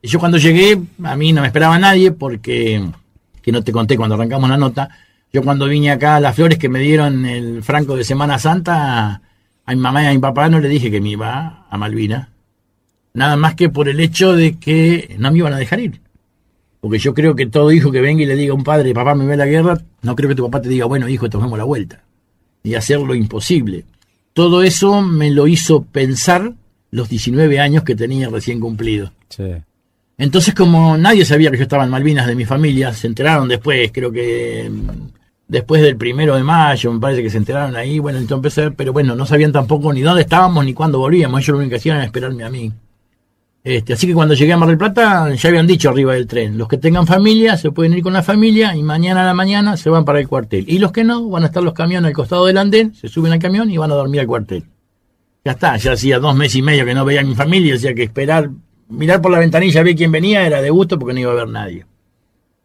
Y 0.00 0.08
yo 0.08 0.18
cuando 0.18 0.38
llegué, 0.38 0.80
a 1.04 1.14
mí 1.14 1.32
no 1.34 1.42
me 1.42 1.48
esperaba 1.48 1.78
nadie 1.78 2.12
porque, 2.12 2.82
que 3.42 3.52
no 3.52 3.62
te 3.62 3.72
conté 3.72 3.98
cuando 3.98 4.14
arrancamos 4.14 4.48
la 4.48 4.56
nota, 4.56 4.88
Yo 5.30 5.42
cuando 5.42 5.66
vine 5.66 5.90
acá, 5.90 6.18
las 6.20 6.34
flores 6.34 6.58
que 6.58 6.70
me 6.70 6.78
dieron 6.78 7.26
el 7.26 7.62
franco 7.62 7.96
de 7.96 8.04
Semana 8.04 8.38
Santa, 8.38 9.20
a 9.66 9.74
mi 9.74 9.80
mamá 9.80 10.02
y 10.02 10.06
a 10.06 10.12
mi 10.12 10.18
papá 10.18 10.48
no 10.48 10.58
le 10.58 10.68
dije 10.68 10.90
que 10.90 11.02
me 11.02 11.10
iba 11.10 11.66
a 11.68 11.76
Malvina. 11.76 12.30
Nada 13.16 13.36
más 13.36 13.54
que 13.54 13.70
por 13.70 13.88
el 13.88 13.98
hecho 13.98 14.34
de 14.34 14.58
que 14.58 15.16
no 15.18 15.32
me 15.32 15.38
iban 15.38 15.54
a 15.54 15.56
dejar 15.56 15.80
ir. 15.80 16.02
Porque 16.82 16.98
yo 16.98 17.14
creo 17.14 17.34
que 17.34 17.46
todo 17.46 17.72
hijo 17.72 17.90
que 17.90 18.02
venga 18.02 18.22
y 18.22 18.26
le 18.26 18.36
diga 18.36 18.52
a 18.52 18.54
un 18.54 18.62
padre, 18.62 18.92
papá 18.92 19.14
me 19.14 19.24
ve 19.24 19.38
la 19.38 19.46
guerra, 19.46 19.80
no 20.02 20.14
creo 20.14 20.28
que 20.28 20.34
tu 20.34 20.44
papá 20.44 20.60
te 20.60 20.68
diga, 20.68 20.84
bueno 20.84 21.08
hijo, 21.08 21.30
tomemos 21.30 21.56
la 21.56 21.64
vuelta. 21.64 22.04
Y 22.62 22.74
hacer 22.74 23.00
lo 23.00 23.14
imposible. 23.14 23.86
Todo 24.34 24.62
eso 24.62 25.00
me 25.00 25.30
lo 25.30 25.46
hizo 25.46 25.82
pensar 25.82 26.52
los 26.90 27.08
19 27.08 27.58
años 27.58 27.84
que 27.84 27.94
tenía 27.96 28.28
recién 28.28 28.60
cumplido. 28.60 29.10
Entonces, 30.18 30.54
como 30.54 30.98
nadie 30.98 31.24
sabía 31.24 31.50
que 31.50 31.56
yo 31.56 31.62
estaba 31.62 31.84
en 31.84 31.90
Malvinas 31.90 32.26
de 32.26 32.34
mi 32.34 32.44
familia, 32.44 32.92
se 32.92 33.06
enteraron 33.06 33.48
después, 33.48 33.90
creo 33.94 34.12
que 34.12 34.70
mm, 34.70 35.08
después 35.48 35.80
del 35.80 35.96
primero 35.96 36.36
de 36.36 36.42
mayo, 36.42 36.92
me 36.92 37.00
parece 37.00 37.22
que 37.22 37.30
se 37.30 37.38
enteraron 37.38 37.76
ahí, 37.76 37.98
bueno, 37.98 38.18
entonces 38.18 38.72
pero 38.76 38.92
bueno, 38.92 39.16
no 39.16 39.24
sabían 39.24 39.52
tampoco 39.52 39.90
ni 39.90 40.02
dónde 40.02 40.20
estábamos 40.20 40.66
ni 40.66 40.74
cuándo 40.74 40.98
volvíamos, 40.98 41.40
ellos 41.40 41.48
lo 41.48 41.56
único 41.56 41.70
que 41.70 41.76
hacían 41.76 41.96
era 41.96 42.04
esperarme 42.04 42.44
a 42.44 42.50
mí. 42.50 42.70
Este, 43.66 43.94
así 43.94 44.06
que 44.06 44.14
cuando 44.14 44.34
llegué 44.34 44.52
a 44.52 44.56
Mar 44.56 44.68
del 44.68 44.78
Plata, 44.78 45.34
ya 45.34 45.48
habían 45.48 45.66
dicho 45.66 45.90
arriba 45.90 46.14
del 46.14 46.28
tren, 46.28 46.56
los 46.56 46.68
que 46.68 46.78
tengan 46.78 47.04
familia 47.04 47.56
se 47.56 47.72
pueden 47.72 47.94
ir 47.94 48.02
con 48.04 48.12
la 48.12 48.22
familia 48.22 48.76
y 48.76 48.84
mañana 48.84 49.22
a 49.22 49.26
la 49.26 49.34
mañana 49.34 49.76
se 49.76 49.90
van 49.90 50.04
para 50.04 50.20
el 50.20 50.28
cuartel. 50.28 50.64
Y 50.68 50.78
los 50.78 50.92
que 50.92 51.02
no, 51.02 51.28
van 51.28 51.42
a 51.42 51.46
estar 51.46 51.64
los 51.64 51.74
camiones 51.74 52.06
al 52.06 52.14
costado 52.14 52.46
del 52.46 52.58
andén, 52.58 52.94
se 52.94 53.08
suben 53.08 53.32
al 53.32 53.40
camión 53.40 53.68
y 53.68 53.76
van 53.76 53.90
a 53.90 53.96
dormir 53.96 54.20
al 54.20 54.28
cuartel. 54.28 54.62
Ya 55.44 55.50
está, 55.50 55.76
ya 55.78 55.94
hacía 55.94 56.20
dos 56.20 56.36
meses 56.36 56.54
y 56.54 56.62
medio 56.62 56.84
que 56.84 56.94
no 56.94 57.04
veía 57.04 57.22
a 57.22 57.24
mi 57.24 57.34
familia, 57.34 57.72
decía 57.72 57.92
que 57.92 58.04
esperar, 58.04 58.50
mirar 58.88 59.20
por 59.20 59.32
la 59.32 59.40
ventanilla, 59.40 59.82
ver 59.82 59.96
quién 59.96 60.12
venía, 60.12 60.46
era 60.46 60.62
de 60.62 60.70
gusto 60.70 60.96
porque 60.96 61.14
no 61.14 61.20
iba 61.22 61.32
a 61.32 61.34
ver 61.34 61.48
nadie. 61.48 61.86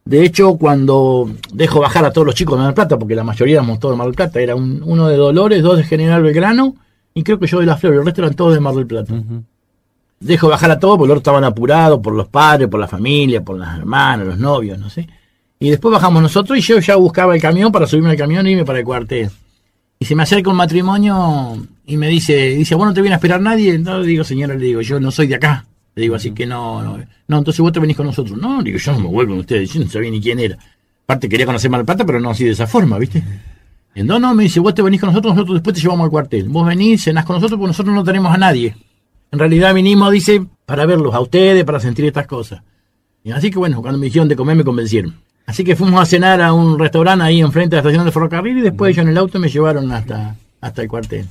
De 0.06 0.24
hecho, 0.24 0.56
cuando 0.60 1.32
dejo 1.52 1.80
bajar 1.80 2.06
a 2.06 2.14
todos 2.14 2.28
los 2.28 2.36
chicos 2.36 2.54
de 2.54 2.60
Mar 2.60 2.68
del 2.68 2.76
Plata, 2.76 3.00
porque 3.00 3.16
la 3.16 3.24
mayoría 3.24 3.56
éramos 3.56 3.80
todos 3.80 3.96
de 3.96 3.98
Mar 3.98 4.06
del 4.06 4.16
Plata, 4.16 4.40
era 4.40 4.54
uno 4.54 5.08
de 5.08 5.16
Dolores, 5.16 5.64
dos 5.64 5.78
de 5.78 5.84
General 5.84 6.22
Belgrano, 6.22 6.76
y 7.16 7.24
creo 7.24 7.40
que 7.40 7.48
yo 7.48 7.60
de 7.60 7.66
La 7.66 7.76
Flor, 7.76 7.96
el 7.96 8.06
resto 8.06 8.22
eran 8.22 8.36
todos 8.36 8.54
de 8.54 8.60
Mar 8.60 8.76
del 8.76 8.86
Plata 8.86 9.16
dejo 10.22 10.48
bajar 10.48 10.72
a 10.72 10.80
todos 10.80 10.98
porque 10.98 11.10
los 11.10 11.18
estaban 11.18 11.44
apurados 11.44 12.00
por 12.00 12.14
los 12.14 12.28
padres, 12.28 12.70
por 12.70 12.80
la 12.80 12.88
familia, 12.88 13.44
por 13.44 13.60
las 13.60 13.78
hermanas, 13.78 14.28
los 14.28 14.38
novios, 14.38 14.80
no 14.80 14.90
sé. 14.90 15.08
Y 15.60 15.70
después 15.70 15.92
bajamos 15.92 16.22
nosotros 16.22 16.58
y 16.58 16.62
yo 16.62 16.80
ya 16.80 16.96
buscaba 16.96 17.36
el 17.36 17.42
camión 17.42 17.72
para 17.72 17.86
subirme 17.86 18.12
al 18.12 18.18
camión 18.18 18.48
y 18.48 18.52
irme 18.52 18.66
para 18.66 18.80
el 18.80 18.86
cuartel. 18.86 19.30
Y 20.00 20.06
se 20.06 20.16
me 20.16 20.24
acerca 20.24 20.50
un 20.50 20.56
matrimonio 20.56 21.58
y 21.86 21.98
me 21.98 22.08
dice, 22.08 22.56
dice, 22.56 22.74
bueno, 22.74 22.92
no 22.92 22.96
te 22.96 23.02
viene 23.02 23.16
a 23.16 23.18
esperar 23.18 23.42
nadie. 23.42 23.78
No, 23.78 24.02
digo, 24.02 24.24
señora, 24.24 24.56
le 24.56 24.66
digo, 24.66 24.82
yo 24.82 25.00
no 25.00 25.12
soy 25.12 25.28
de 25.28 25.36
acá. 25.36 25.66
Le 25.94 26.04
digo, 26.04 26.16
así 26.16 26.32
que 26.32 26.46
no, 26.46 26.82
no, 26.82 26.98
no, 27.28 27.38
entonces 27.38 27.60
vos 27.60 27.74
te 27.74 27.80
venís 27.80 27.98
con 27.98 28.06
nosotros. 28.06 28.38
No, 28.38 28.64
digo, 28.64 28.78
yo 28.78 28.92
no 28.94 29.00
me 29.00 29.08
voy 29.08 29.28
con 29.28 29.40
ustedes, 29.40 29.72
yo 29.74 29.82
no 29.82 29.90
sabía 29.90 30.10
ni 30.10 30.22
quién 30.22 30.40
era. 30.40 30.58
Aparte 31.04 31.28
quería 31.28 31.46
conocer 31.46 31.70
Malpata, 31.70 32.06
pero 32.06 32.20
no 32.20 32.30
así 32.30 32.46
de 32.46 32.52
esa 32.52 32.66
forma, 32.66 32.98
¿viste? 32.98 33.22
No, 33.96 34.18
no, 34.18 34.34
me 34.34 34.44
dice, 34.44 34.60
vos 34.60 34.74
te 34.74 34.82
venís 34.82 35.02
con 35.02 35.10
nosotros, 35.10 35.36
nosotros 35.36 35.56
después 35.56 35.76
te 35.76 35.82
llevamos 35.82 36.06
al 36.06 36.10
cuartel. 36.10 36.48
Vos 36.48 36.66
venís, 36.66 37.04
cenás 37.04 37.26
con 37.26 37.36
nosotros, 37.36 37.60
porque 37.60 37.70
nosotros 37.70 37.94
no 37.94 38.04
tenemos 38.04 38.34
a 38.34 38.38
nadie. 38.38 38.76
En 39.32 39.40
realidad 39.40 39.74
vinimos, 39.74 40.12
dice, 40.12 40.46
para 40.66 40.86
verlos 40.86 41.16
a 41.16 41.22
ustedes, 41.22 41.64
para 41.64 41.80
sentir 41.80 42.06
estas 42.06 42.28
cosas. 42.28 42.62
Y 43.24 43.32
así 43.32 43.50
que 43.50 43.60
bueno, 43.60 43.82
cuando 43.82 43.98
me 43.98 44.08
dijeron 44.08 44.28
de 44.28 44.36
comer 44.36 44.58
me 44.58 44.64
convencieron. 44.64 45.16
Así 45.46 45.64
que 45.64 45.76
fuimos 45.76 46.02
a 46.02 46.06
cenar 46.06 46.42
a 46.42 46.54
un 46.54 46.78
restaurante 46.78 47.24
ahí 47.24 47.40
enfrente 47.40 47.76
de 47.76 47.82
la 47.82 47.90
estación 47.90 48.06
de 48.06 48.12
ferrocarril 48.12 48.58
y 48.58 48.62
después 48.62 48.92
ellos 48.92 49.04
en 49.04 49.10
el 49.10 49.18
auto 49.18 49.40
me 49.40 49.50
llevaron 49.50 49.92
hasta, 49.92 50.36
hasta 50.60 50.82
el 50.82 50.88
cuartel. 50.88 51.26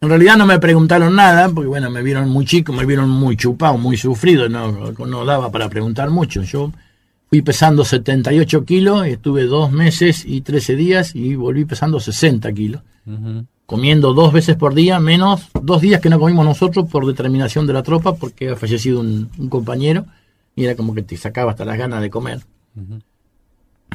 En 0.00 0.08
realidad 0.08 0.36
no 0.36 0.46
me 0.46 0.58
preguntaron 0.58 1.14
nada, 1.16 1.48
porque 1.48 1.68
bueno, 1.68 1.90
me 1.90 2.02
vieron 2.02 2.28
muy 2.28 2.44
chico, 2.44 2.72
me 2.72 2.86
vieron 2.86 3.10
muy 3.10 3.36
chupado, 3.36 3.76
muy 3.78 3.96
sufrido, 3.96 4.48
no, 4.48 4.92
no 4.92 5.24
daba 5.24 5.50
para 5.50 5.68
preguntar 5.68 6.08
mucho. 6.10 6.42
Yo 6.42 6.72
fui 7.28 7.42
pesando 7.42 7.84
78 7.84 8.64
kilos, 8.64 9.06
estuve 9.06 9.44
dos 9.44 9.72
meses 9.72 10.24
y 10.24 10.40
13 10.40 10.76
días 10.76 11.14
y 11.14 11.34
volví 11.34 11.64
pesando 11.64 12.00
60 12.00 12.52
kilos 12.52 12.82
comiendo 13.68 14.14
dos 14.14 14.32
veces 14.32 14.56
por 14.56 14.72
día, 14.72 14.98
menos 14.98 15.50
dos 15.52 15.82
días 15.82 16.00
que 16.00 16.08
no 16.08 16.18
comimos 16.18 16.42
nosotros 16.42 16.86
por 16.90 17.04
determinación 17.04 17.66
de 17.66 17.74
la 17.74 17.82
tropa, 17.82 18.14
porque 18.14 18.48
ha 18.48 18.56
fallecido 18.56 19.00
un, 19.00 19.28
compañero 19.50 20.06
y 20.56 20.64
era 20.64 20.74
como 20.74 20.94
que 20.94 21.02
te 21.02 21.18
sacaba 21.18 21.50
hasta 21.50 21.66
las 21.66 21.76
ganas 21.76 22.00
de 22.00 22.08
comer. 22.08 22.40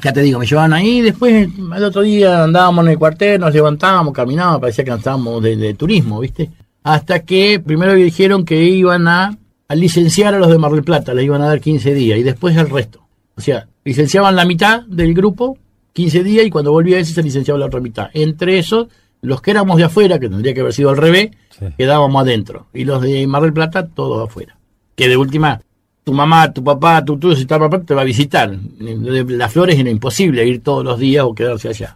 Ya 0.03 0.13
te 0.13 0.21
digo, 0.21 0.37
me 0.37 0.45
llevaban 0.45 0.73
ahí, 0.73 1.01
después 1.01 1.49
el 1.57 1.83
otro 1.83 2.03
día 2.03 2.43
andábamos 2.43 2.85
en 2.85 2.91
el 2.91 2.99
cuartel, 2.99 3.41
nos 3.41 3.51
levantábamos, 3.51 4.13
caminábamos, 4.13 4.61
parecía 4.61 4.83
que 4.83 4.91
estábamos 4.91 5.41
de, 5.41 5.73
turismo, 5.73 6.19
¿viste? 6.19 6.51
Hasta 6.83 7.23
que 7.23 7.59
primero 7.59 7.93
dijeron 7.93 8.45
que 8.45 8.63
iban 8.63 9.07
a, 9.07 9.35
a, 9.67 9.75
licenciar 9.75 10.35
a 10.35 10.37
los 10.37 10.49
de 10.49 10.59
Mar 10.59 10.71
del 10.71 10.83
Plata, 10.83 11.15
les 11.15 11.25
iban 11.25 11.41
a 11.41 11.47
dar 11.47 11.59
15 11.59 11.95
días 11.95 12.19
y 12.19 12.21
después 12.21 12.55
el 12.57 12.69
resto. 12.69 13.01
O 13.35 13.41
sea, 13.41 13.67
licenciaban 13.83 14.35
la 14.35 14.45
mitad 14.45 14.83
del 14.83 15.15
grupo, 15.15 15.57
15 15.93 16.23
días, 16.23 16.45
y 16.45 16.51
cuando 16.51 16.71
volvía 16.71 16.99
ese 16.99 17.15
se 17.15 17.23
licenciaba 17.23 17.59
la 17.59 17.65
otra 17.65 17.79
mitad. 17.79 18.11
Entre 18.13 18.59
esos 18.59 18.87
los 19.23 19.41
que 19.41 19.51
éramos 19.51 19.77
de 19.77 19.85
afuera, 19.85 20.19
que 20.19 20.29
tendría 20.29 20.53
que 20.53 20.59
haber 20.59 20.73
sido 20.73 20.89
al 20.89 20.97
revés, 20.97 21.31
quedábamos 21.77 22.21
adentro. 22.21 22.67
Y 22.73 22.83
los 22.83 23.01
de 23.01 23.25
Mar 23.25 23.41
del 23.41 23.53
Plata, 23.53 23.87
todos 23.87 24.29
afuera. 24.29 24.57
Que 24.95 25.07
de 25.07 25.15
última, 25.15 25.61
tu 26.03 26.13
mamá, 26.13 26.51
tu 26.51 26.63
papá, 26.63 27.03
tu 27.05 27.17
tú, 27.17 27.33
si 27.33 27.41
está 27.41 27.57
papá, 27.57 27.81
te 27.81 27.93
va 27.93 28.01
a 28.01 28.05
visitar. 28.05 28.53
Las 28.79 29.51
flores 29.51 29.79
era 29.79 29.89
imposible 29.89 30.45
ir 30.45 30.61
todos 30.61 30.83
los 30.83 30.99
días 30.99 31.23
o 31.23 31.33
quedarse 31.33 31.69
allá. 31.69 31.95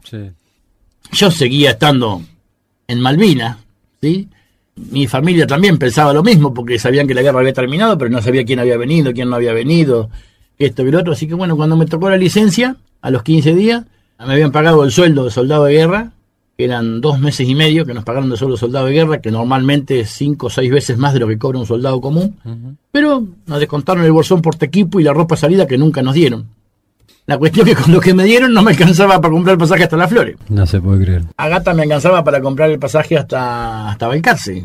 Yo 1.11 1.29
seguía 1.29 1.71
estando 1.71 2.21
en 2.87 3.01
Malvinas, 3.01 3.57
¿sí? 4.01 4.29
Mi 4.75 5.05
familia 5.07 5.45
también 5.45 5.77
pensaba 5.77 6.13
lo 6.13 6.23
mismo, 6.23 6.53
porque 6.53 6.79
sabían 6.79 7.07
que 7.07 7.13
la 7.13 7.23
guerra 7.23 7.39
había 7.39 7.53
terminado, 7.53 7.97
pero 7.97 8.09
no 8.09 8.21
sabía 8.21 8.45
quién 8.45 8.59
había 8.59 8.77
venido, 8.77 9.11
quién 9.11 9.29
no 9.29 9.35
había 9.35 9.51
venido, 9.51 10.09
esto 10.57 10.83
y 10.83 10.91
lo 10.91 10.99
otro. 10.99 11.11
Así 11.11 11.27
que 11.27 11.33
bueno, 11.33 11.57
cuando 11.57 11.75
me 11.75 11.87
tocó 11.87 12.09
la 12.09 12.17
licencia, 12.17 12.77
a 13.01 13.11
los 13.11 13.23
15 13.23 13.53
días, 13.53 13.83
me 14.25 14.33
habían 14.33 14.51
pagado 14.51 14.83
el 14.85 14.91
sueldo 14.91 15.25
de 15.25 15.31
soldado 15.31 15.65
de 15.65 15.73
guerra, 15.73 16.11
eran 16.57 17.01
dos 17.01 17.19
meses 17.19 17.47
y 17.47 17.53
medio 17.55 17.85
que 17.85 17.93
nos 17.93 18.03
pagaron 18.03 18.29
de 18.29 18.37
solo 18.37 18.57
soldado 18.57 18.87
de 18.87 18.93
guerra, 18.93 19.21
que 19.21 19.31
normalmente 19.31 19.99
es 19.99 20.09
cinco 20.09 20.47
o 20.47 20.49
seis 20.49 20.71
veces 20.71 20.97
más 20.97 21.13
de 21.13 21.19
lo 21.19 21.27
que 21.27 21.37
cobra 21.37 21.59
un 21.59 21.65
soldado 21.67 22.01
común, 22.01 22.35
pero 22.91 23.23
nos 23.45 23.59
descontaron 23.59 24.03
el 24.03 24.11
bolsón 24.11 24.41
por 24.41 24.55
equipo 24.59 24.99
y 24.99 25.03
la 25.03 25.13
ropa 25.13 25.35
salida 25.37 25.67
que 25.67 25.77
nunca 25.77 26.01
nos 26.01 26.15
dieron. 26.15 26.47
La 27.27 27.37
cuestión 27.37 27.67
es 27.67 27.75
que 27.75 27.83
con 27.83 27.91
lo 27.93 27.99
que 27.99 28.13
me 28.13 28.23
dieron 28.23 28.53
no 28.53 28.61
me 28.63 28.71
alcanzaba 28.71 29.19
para 29.19 29.33
comprar 29.33 29.53
el 29.55 29.59
pasaje 29.59 29.83
hasta 29.83 29.97
Las 29.97 30.09
Flores. 30.09 30.37
No 30.47 30.65
se 30.65 30.79
puede 30.79 31.03
creer. 31.03 31.23
A 31.35 31.49
Gata 31.49 31.73
me 31.73 31.83
alcanzaba 31.83 32.23
para 32.23 32.39
comprar 32.41 32.71
el 32.71 32.79
pasaje 32.79 33.17
hasta, 33.17 33.89
hasta 33.89 34.07
Balcarce. 34.07 34.63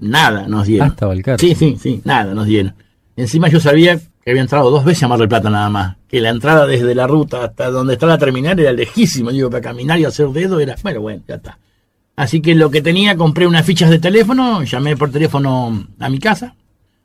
nada 0.00 0.46
nos 0.46 0.66
dieron. 0.68 0.88
Hasta 0.88 1.06
Balcarce. 1.06 1.44
Sí, 1.48 1.54
sí, 1.56 1.76
sí, 1.80 2.00
nada 2.04 2.32
nos 2.32 2.46
dieron. 2.46 2.74
Encima 3.16 3.48
yo 3.48 3.58
sabía 3.58 3.98
que 4.26 4.32
había 4.32 4.42
entrado 4.42 4.72
dos 4.72 4.84
veces 4.84 5.04
a 5.04 5.08
Mar 5.08 5.20
del 5.20 5.28
Plata 5.28 5.48
nada 5.50 5.70
más. 5.70 5.96
Que 6.08 6.20
la 6.20 6.30
entrada 6.30 6.66
desde 6.66 6.96
la 6.96 7.06
ruta 7.06 7.44
hasta 7.44 7.70
donde 7.70 7.92
está 7.92 8.06
la 8.06 8.18
terminal 8.18 8.58
era 8.58 8.72
lejísimo. 8.72 9.30
Digo, 9.30 9.48
para 9.50 9.60
caminar 9.60 10.00
y 10.00 10.04
hacer 10.04 10.26
dedo 10.30 10.58
era. 10.58 10.74
Bueno, 10.82 11.00
bueno, 11.00 11.22
ya 11.28 11.36
está. 11.36 11.60
Así 12.16 12.40
que 12.42 12.56
lo 12.56 12.68
que 12.68 12.82
tenía, 12.82 13.16
compré 13.16 13.46
unas 13.46 13.64
fichas 13.64 13.88
de 13.88 14.00
teléfono, 14.00 14.64
llamé 14.64 14.96
por 14.96 15.12
teléfono 15.12 15.86
a 16.00 16.08
mi 16.08 16.18
casa, 16.18 16.56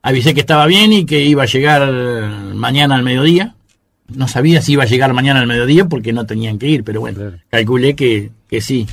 avisé 0.01 0.33
que 0.33 0.39
estaba 0.39 0.65
bien 0.65 0.93
y 0.93 1.05
que 1.05 1.23
iba 1.23 1.43
a 1.43 1.45
llegar 1.45 1.91
mañana 2.55 2.95
al 2.95 3.03
mediodía. 3.03 3.53
No 4.07 4.27
sabía 4.27 4.63
si 4.63 4.73
iba 4.73 4.81
a 4.81 4.87
llegar 4.87 5.13
mañana 5.13 5.41
al 5.41 5.47
mediodía 5.47 5.85
porque 5.85 6.13
no 6.13 6.25
tenían 6.25 6.57
que 6.57 6.69
ir, 6.69 6.83
pero 6.83 7.01
bueno, 7.01 7.33
calculé 7.49 7.95
que, 7.95 8.31
que 8.49 8.61
sí. 8.61 8.87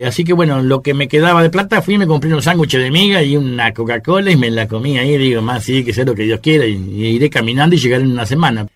Así 0.00 0.24
que 0.24 0.32
bueno, 0.32 0.60
lo 0.62 0.82
que 0.82 0.92
me 0.92 1.06
quedaba 1.06 1.42
de 1.42 1.50
plata 1.50 1.80
fui 1.80 1.94
y 1.94 1.98
me 1.98 2.06
compré 2.06 2.34
un 2.34 2.42
sándwich 2.42 2.76
de 2.76 2.90
miga 2.90 3.22
y 3.22 3.36
una 3.36 3.72
Coca-Cola 3.72 4.30
y 4.30 4.36
me 4.36 4.50
la 4.50 4.66
comí 4.66 4.98
ahí. 4.98 5.16
Digo, 5.16 5.40
más 5.40 5.64
sí, 5.64 5.84
que 5.84 5.92
sea 5.92 6.04
lo 6.04 6.14
que 6.14 6.24
Dios 6.24 6.40
quiera 6.40 6.66
y, 6.66 6.74
iré 6.74 7.30
caminando 7.30 7.76
y 7.76 7.78
llegaré 7.78 8.02
en 8.02 8.12
una 8.12 8.26
semana. 8.26 8.66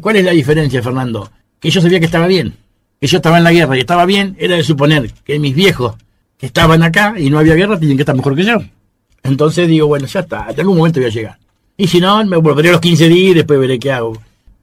¿Cuál 0.00 0.16
es 0.16 0.24
la 0.24 0.32
diferencia, 0.32 0.82
Fernando? 0.82 1.30
Que 1.60 1.70
yo 1.70 1.80
sabía 1.80 2.00
que 2.00 2.06
estaba 2.06 2.26
bien, 2.26 2.54
que 3.00 3.06
yo 3.06 3.18
estaba 3.18 3.38
en 3.38 3.44
la 3.44 3.52
guerra 3.52 3.76
y 3.76 3.80
estaba 3.80 4.04
bien, 4.04 4.36
era 4.38 4.56
de 4.56 4.64
suponer 4.64 5.12
que 5.24 5.38
mis 5.38 5.54
viejos 5.54 5.94
que 6.36 6.46
estaban 6.46 6.82
acá 6.82 7.14
y 7.16 7.30
no 7.30 7.38
había 7.38 7.54
guerra 7.54 7.78
tienen 7.78 7.96
que 7.96 8.02
estar 8.02 8.16
mejor 8.16 8.34
que 8.34 8.44
yo. 8.44 8.58
Entonces 9.22 9.68
digo, 9.68 9.86
bueno, 9.86 10.06
ya 10.06 10.20
está, 10.20 10.40
hasta 10.42 10.62
algún 10.62 10.78
momento 10.78 11.00
voy 11.00 11.08
a 11.08 11.12
llegar. 11.12 11.38
Y 11.76 11.86
si 11.86 12.00
no, 12.00 12.24
me 12.24 12.36
volveré 12.36 12.70
a 12.70 12.72
los 12.72 12.80
15 12.80 13.08
días 13.08 13.30
y 13.30 13.34
después 13.34 13.58
veré 13.60 13.78
qué 13.78 13.92
hago. 13.92 14.12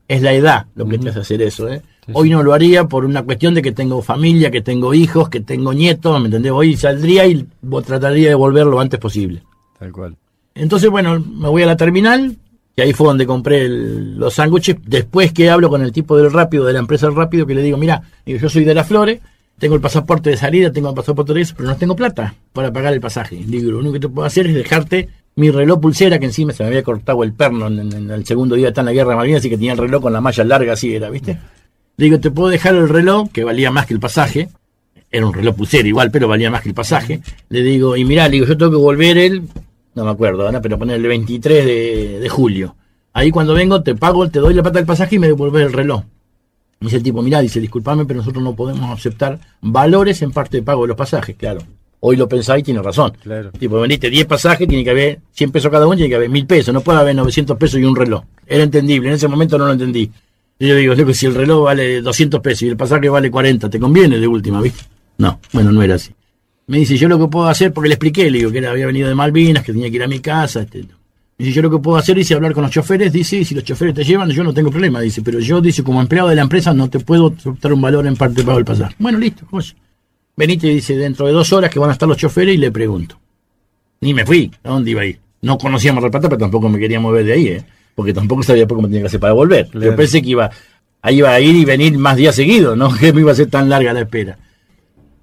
Es 0.08 0.22
la 0.22 0.34
edad 0.34 0.66
lo 0.76 0.88
que 0.88 0.98
me 0.98 1.10
hace 1.10 1.20
hacer 1.20 1.42
eso, 1.42 1.70
¿eh? 1.70 1.82
Hoy 2.14 2.30
no 2.30 2.44
lo 2.44 2.54
haría 2.54 2.86
por 2.86 3.06
una 3.06 3.24
cuestión 3.24 3.54
de 3.54 3.62
que 3.62 3.72
tengo 3.72 4.02
familia, 4.02 4.52
que 4.52 4.62
tengo 4.62 4.94
hijos, 4.94 5.30
que 5.30 5.42
tengo 5.42 5.74
nietos, 5.74 6.20
¿me 6.20 6.28
entendés? 6.28 6.52
Hoy 6.52 6.76
saldría 6.76 7.26
y 7.26 7.48
trataría 7.86 8.30
de 8.30 8.36
volver 8.36 8.66
lo 8.66 8.80
antes 8.80 9.00
posible. 9.00 9.44
Tal 9.80 9.92
cual. 9.92 10.16
Entonces, 10.54 10.90
bueno, 10.90 11.20
me 11.20 11.50
voy 11.50 11.64
a 11.64 11.66
la 11.66 11.76
terminal, 11.76 12.38
y 12.76 12.82
ahí 12.82 12.94
fue 12.94 13.08
donde 13.08 13.26
compré 13.26 13.68
los 13.68 14.34
sándwiches. 14.36 14.78
Después 14.86 15.34
que 15.34 15.50
hablo 15.50 15.70
con 15.70 15.82
el 15.82 15.92
tipo 15.92 16.18
del 16.18 16.32
rápido, 16.32 16.66
de 16.66 16.74
la 16.74 16.80
empresa 16.80 17.08
del 17.08 17.16
rápido, 17.16 17.46
que 17.46 17.56
le 17.56 17.62
digo, 17.62 17.78
mira, 17.78 18.04
yo 18.26 18.50
soy 18.50 18.66
de 18.66 18.74
las 18.74 18.88
flores, 18.88 19.22
tengo 19.58 19.76
el 19.76 19.82
pasaporte 19.82 20.30
de 20.30 20.38
salida, 20.38 20.72
tengo 20.72 20.90
el 20.90 20.96
pasaporte 20.96 21.34
de 21.34 21.42
eso, 21.42 21.56
pero 21.58 21.70
no 21.70 21.76
tengo 21.76 21.96
plata 21.96 22.36
para 22.54 22.72
pagar 22.72 22.94
el 22.94 23.02
pasaje. 23.02 23.42
Digo, 23.46 23.72
lo 23.72 23.80
único 23.80 23.94
que 23.94 24.00
te 24.02 24.10
puedo 24.10 24.26
hacer 24.26 24.48
es 24.48 24.54
dejarte 24.54 25.10
mi 25.36 25.52
reloj 25.52 25.80
pulsera, 25.80 26.20
que 26.20 26.26
encima 26.26 26.54
se 26.54 26.64
me 26.64 26.68
había 26.68 26.84
cortado 26.84 27.24
el 27.24 27.34
perno 27.34 27.68
en, 27.68 28.10
el 28.10 28.26
segundo 28.26 28.56
día 28.56 28.72
de 28.72 28.80
en 28.80 28.86
la 28.86 28.94
guerra 28.94 29.12
de 29.12 29.16
Malvinas, 29.18 29.40
así 29.40 29.50
que 29.50 29.58
tenía 29.58 29.74
el 29.74 29.78
reloj 29.78 30.02
con 30.02 30.14
la 30.14 30.22
malla 30.22 30.44
larga, 30.44 30.74
así 30.74 30.96
era, 30.96 31.10
¿viste? 31.10 31.38
Digo, 31.98 32.20
te 32.20 32.32
puedo 32.32 32.50
dejar 32.50 32.76
el 32.76 32.90
reloj, 32.90 33.30
que 33.32 33.44
valía 33.44 33.72
más 33.72 33.86
que 33.86 33.94
el 33.94 34.00
pasaje. 34.00 34.50
Era 35.12 35.26
un 35.26 35.34
reloj 35.34 35.56
pulsera 35.56 35.88
igual, 35.88 36.12
pero 36.12 36.28
valía 36.28 36.52
más 36.52 36.62
que 36.62 36.70
el 36.70 36.76
pasaje. 36.76 37.22
Le 37.50 37.62
digo, 37.62 37.96
y 37.96 38.04
mirá, 38.04 38.26
le 38.28 38.34
digo, 38.34 38.46
yo 38.46 38.58
tengo 38.58 38.72
que 38.72 38.78
volver 38.78 39.18
el, 39.18 39.44
no 39.96 40.04
me 40.04 40.12
acuerdo, 40.12 40.52
¿no? 40.52 40.62
pero 40.62 40.78
poner 40.78 40.98
el 40.98 41.08
23 41.08 41.66
de, 42.22 42.30
julio. 42.30 42.76
Ahí 43.14 43.32
cuando 43.32 43.54
vengo 43.54 43.82
te 43.82 43.96
pago, 43.96 44.30
te 44.30 44.40
doy 44.40 44.54
la 44.54 44.62
plata 44.62 44.80
del 44.80 44.86
pasaje 44.86 45.16
y 45.16 45.20
me 45.20 45.28
devuelves 45.28 45.66
el 45.66 45.74
reloj. 45.74 46.04
Me 46.82 46.88
dice 46.88 46.98
el 46.98 47.04
tipo, 47.04 47.22
mirá, 47.22 47.40
dice, 47.40 47.62
disculpame, 47.62 48.06
pero 48.06 48.20
nosotros 48.20 48.44
no 48.44 48.54
podemos 48.54 48.92
aceptar 48.92 49.40
valores 49.62 50.22
en 50.22 50.32
parte 50.32 50.58
de 50.58 50.64
pago 50.64 50.82
de 50.82 50.90
los 50.90 50.98
pasajes, 50.98 51.36
claro. 51.38 51.62
Hoy 52.02 52.18
lo 52.18 52.28
pensáis 52.28 52.62
y 52.62 52.66
tiene 52.66 52.82
razón. 52.82 53.14
Claro. 53.24 53.52
Tipo, 53.52 53.80
vendiste 53.80 54.10
10 54.10 54.26
pasajes, 54.26 54.68
tiene 54.68 54.84
que 54.84 54.90
haber 54.92 55.20
100 55.32 55.52
pesos 55.52 55.72
cada 55.72 55.88
uno, 55.88 55.96
tiene 55.96 56.10
que 56.10 56.16
haber 56.16 56.30
1000 56.30 56.46
pesos. 56.46 56.74
No 56.74 56.82
puede 56.82 57.00
haber 57.00 57.16
900 57.16 57.58
pesos 57.58 57.80
y 57.80 57.86
un 57.86 57.96
reloj. 57.96 58.26
Era 58.46 58.64
entendible, 58.64 59.08
en 59.08 59.16
ese 59.16 59.28
momento 59.28 59.58
no 59.58 59.66
lo 59.66 59.72
entendí. 59.72 60.12
Y 60.58 60.68
yo 60.68 60.76
digo, 60.76 60.96
loco, 60.96 61.14
si 61.14 61.26
el 61.26 61.36
reloj 61.36 61.66
vale 61.66 62.02
200 62.02 62.40
pesos 62.40 62.64
y 62.64 62.68
el 62.70 62.78
pasaje 62.78 63.10
vale 63.10 63.30
40, 63.30 63.70
¿te 63.70 63.80
conviene 63.80 64.18
de 64.20 64.28
última, 64.28 64.62
viste? 64.62 64.84
No, 65.18 65.40
bueno, 65.52 65.72
no 65.72 65.82
era 65.82 65.96
así. 65.96 66.12
Me 66.68 66.80
dice, 66.80 66.98
yo 66.98 67.08
lo 67.08 67.20
que 67.20 67.28
puedo 67.28 67.48
hacer, 67.48 67.74
porque 67.74 67.90
le 67.90 67.96
expliqué, 67.96 68.30
le 68.32 68.40
digo 68.40 68.52
que 68.52 68.60
era, 68.60 68.72
había 68.72 68.86
venido 68.86 69.08
de 69.08 69.16
Malvinas, 69.16 69.64
que 69.64 69.74
tenía 69.74 69.90
que 69.90 69.98
ir 69.98 70.04
a 70.04 70.08
mi 70.08 70.20
casa. 70.20 70.62
Este, 70.62 70.80
me 70.80 70.88
dice, 71.46 71.52
yo 71.52 71.62
lo 71.62 71.70
que 71.70 71.78
puedo 71.80 71.98
hacer, 71.98 72.16
dice, 72.16 72.34
hablar 72.34 72.54
con 72.54 72.64
los 72.64 72.72
choferes, 72.72 73.12
dice, 73.12 73.44
si 73.44 73.54
los 73.54 73.64
choferes 73.64 73.94
te 73.94 74.04
llevan, 74.04 74.30
yo 74.32 74.44
no 74.44 74.54
tengo 74.54 74.72
problema, 74.72 75.02
dice, 75.02 75.22
pero 75.22 75.40
yo, 75.40 75.60
dice, 75.60 75.84
como 75.84 76.02
empleado 76.02 76.30
de 76.30 76.36
la 76.36 76.42
empresa, 76.42 76.74
no 76.74 76.90
te 76.90 77.00
puedo 77.00 77.34
aceptar 77.38 77.74
un 77.74 77.82
valor 77.82 78.08
en 78.08 78.16
parte 78.16 78.42
pago 78.44 78.58
del 78.58 78.66
pasaje. 78.66 78.96
Bueno, 78.98 79.20
listo, 79.20 79.46
joya. 79.52 79.76
Venite, 80.38 80.68
dice, 80.68 80.96
dentro 80.96 81.28
de 81.28 81.34
dos 81.34 81.52
horas 81.54 81.70
que 81.70 81.80
van 81.80 81.90
a 81.90 81.94
estar 81.94 82.08
los 82.08 82.18
choferes 82.18 82.56
y 82.56 82.58
le 82.58 82.72
pregunto. 82.72 83.20
Ni 84.02 84.14
me 84.14 84.26
fui, 84.26 84.52
¿a 84.64 84.70
dónde 84.70 84.92
iba 84.92 85.02
a 85.02 85.06
ir? 85.06 85.20
No 85.42 85.58
conocía 85.58 85.94
Mar 85.94 86.04
del 86.04 86.12
Plata, 86.12 86.30
pero 86.30 86.40
tampoco 86.40 86.70
me 86.70 86.80
quería 86.80 87.00
mover 87.00 87.26
de 87.26 87.34
ahí, 87.34 87.48
¿eh? 87.48 87.66
Porque 87.96 88.14
tampoco 88.14 88.44
sabía 88.44 88.68
cómo 88.68 88.84
tenía 88.84 89.02
que 89.02 89.08
hacer 89.08 89.20
para 89.20 89.34
volver. 89.34 89.68
Claro. 89.68 89.92
Yo 89.92 89.96
pensé 89.96 90.22
que 90.22 90.30
iba, 90.30 90.52
ahí 91.02 91.18
iba 91.18 91.32
a 91.32 91.40
ir 91.40 91.56
y 91.56 91.66
venir 91.66 91.98
más 91.98 92.18
días 92.18 92.36
seguidos, 92.36 92.78
¿no? 92.78 92.94
Que 93.00 93.14
me 93.14 93.22
iba 93.22 93.32
a 93.32 93.36
ser 93.36 93.50
tan 93.50 93.70
larga 93.70 93.94
la 93.94 94.02
espera. 94.02 94.38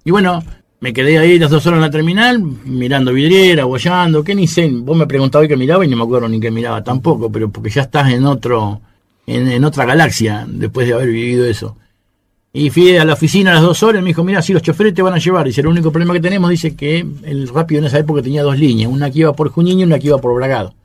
Y 0.03 0.11
bueno, 0.11 0.43
me 0.79 0.91
quedé 0.91 1.17
ahí 1.17 1.39
las 1.39 1.49
dos 1.49 1.65
horas 1.65 1.77
en 1.77 1.81
la 1.81 1.91
terminal, 1.91 2.43
mirando 2.65 3.13
vidriera, 3.13 3.65
bollando, 3.65 4.23
que 4.23 4.35
ni 4.35 4.47
sé, 4.47 4.69
vos 4.69 4.97
me 4.97 5.07
preguntabas 5.07 5.47
qué 5.47 5.55
miraba 5.55 5.85
y 5.85 5.87
no 5.87 5.95
me 5.95 6.03
acuerdo 6.03 6.27
ni 6.27 6.39
qué 6.39 6.51
miraba 6.51 6.83
tampoco, 6.83 7.31
pero 7.31 7.49
porque 7.49 7.69
ya 7.69 7.83
estás 7.83 8.11
en 8.11 8.25
otro, 8.25 8.81
en, 9.25 9.47
en 9.47 9.63
otra 9.63 9.85
galaxia 9.85 10.45
después 10.45 10.87
de 10.87 10.93
haber 10.93 11.07
vivido 11.07 11.45
eso. 11.45 11.77
Y 12.55 12.69
fui 12.69 12.95
a 12.97 13.03
la 13.03 13.13
oficina 13.13 13.49
a 13.49 13.53
las 13.55 13.63
dos 13.63 13.81
horas 13.81 13.99
y 13.99 14.03
me 14.03 14.09
dijo, 14.09 14.23
mira, 14.23 14.39
si 14.43 14.53
los 14.53 14.61
choferes 14.61 14.93
te 14.93 15.01
van 15.01 15.15
a 15.15 15.17
llevar. 15.17 15.47
Dice, 15.47 15.61
el 15.61 15.67
único 15.67 15.91
problema 15.91 16.13
que 16.13 16.19
tenemos, 16.19 16.51
dice 16.51 16.75
que 16.75 16.99
el 17.23 17.47
rápido 17.47 17.79
en 17.79 17.85
esa 17.85 17.97
época 17.97 18.21
tenía 18.21 18.43
dos 18.43 18.59
líneas, 18.59 18.91
una 18.91 19.09
que 19.09 19.19
iba 19.19 19.33
por 19.33 19.49
Junín 19.49 19.79
y 19.79 19.83
una 19.83 19.97
que 19.97 20.07
iba 20.07 20.19
por 20.19 20.35
Bragado. 20.35 20.75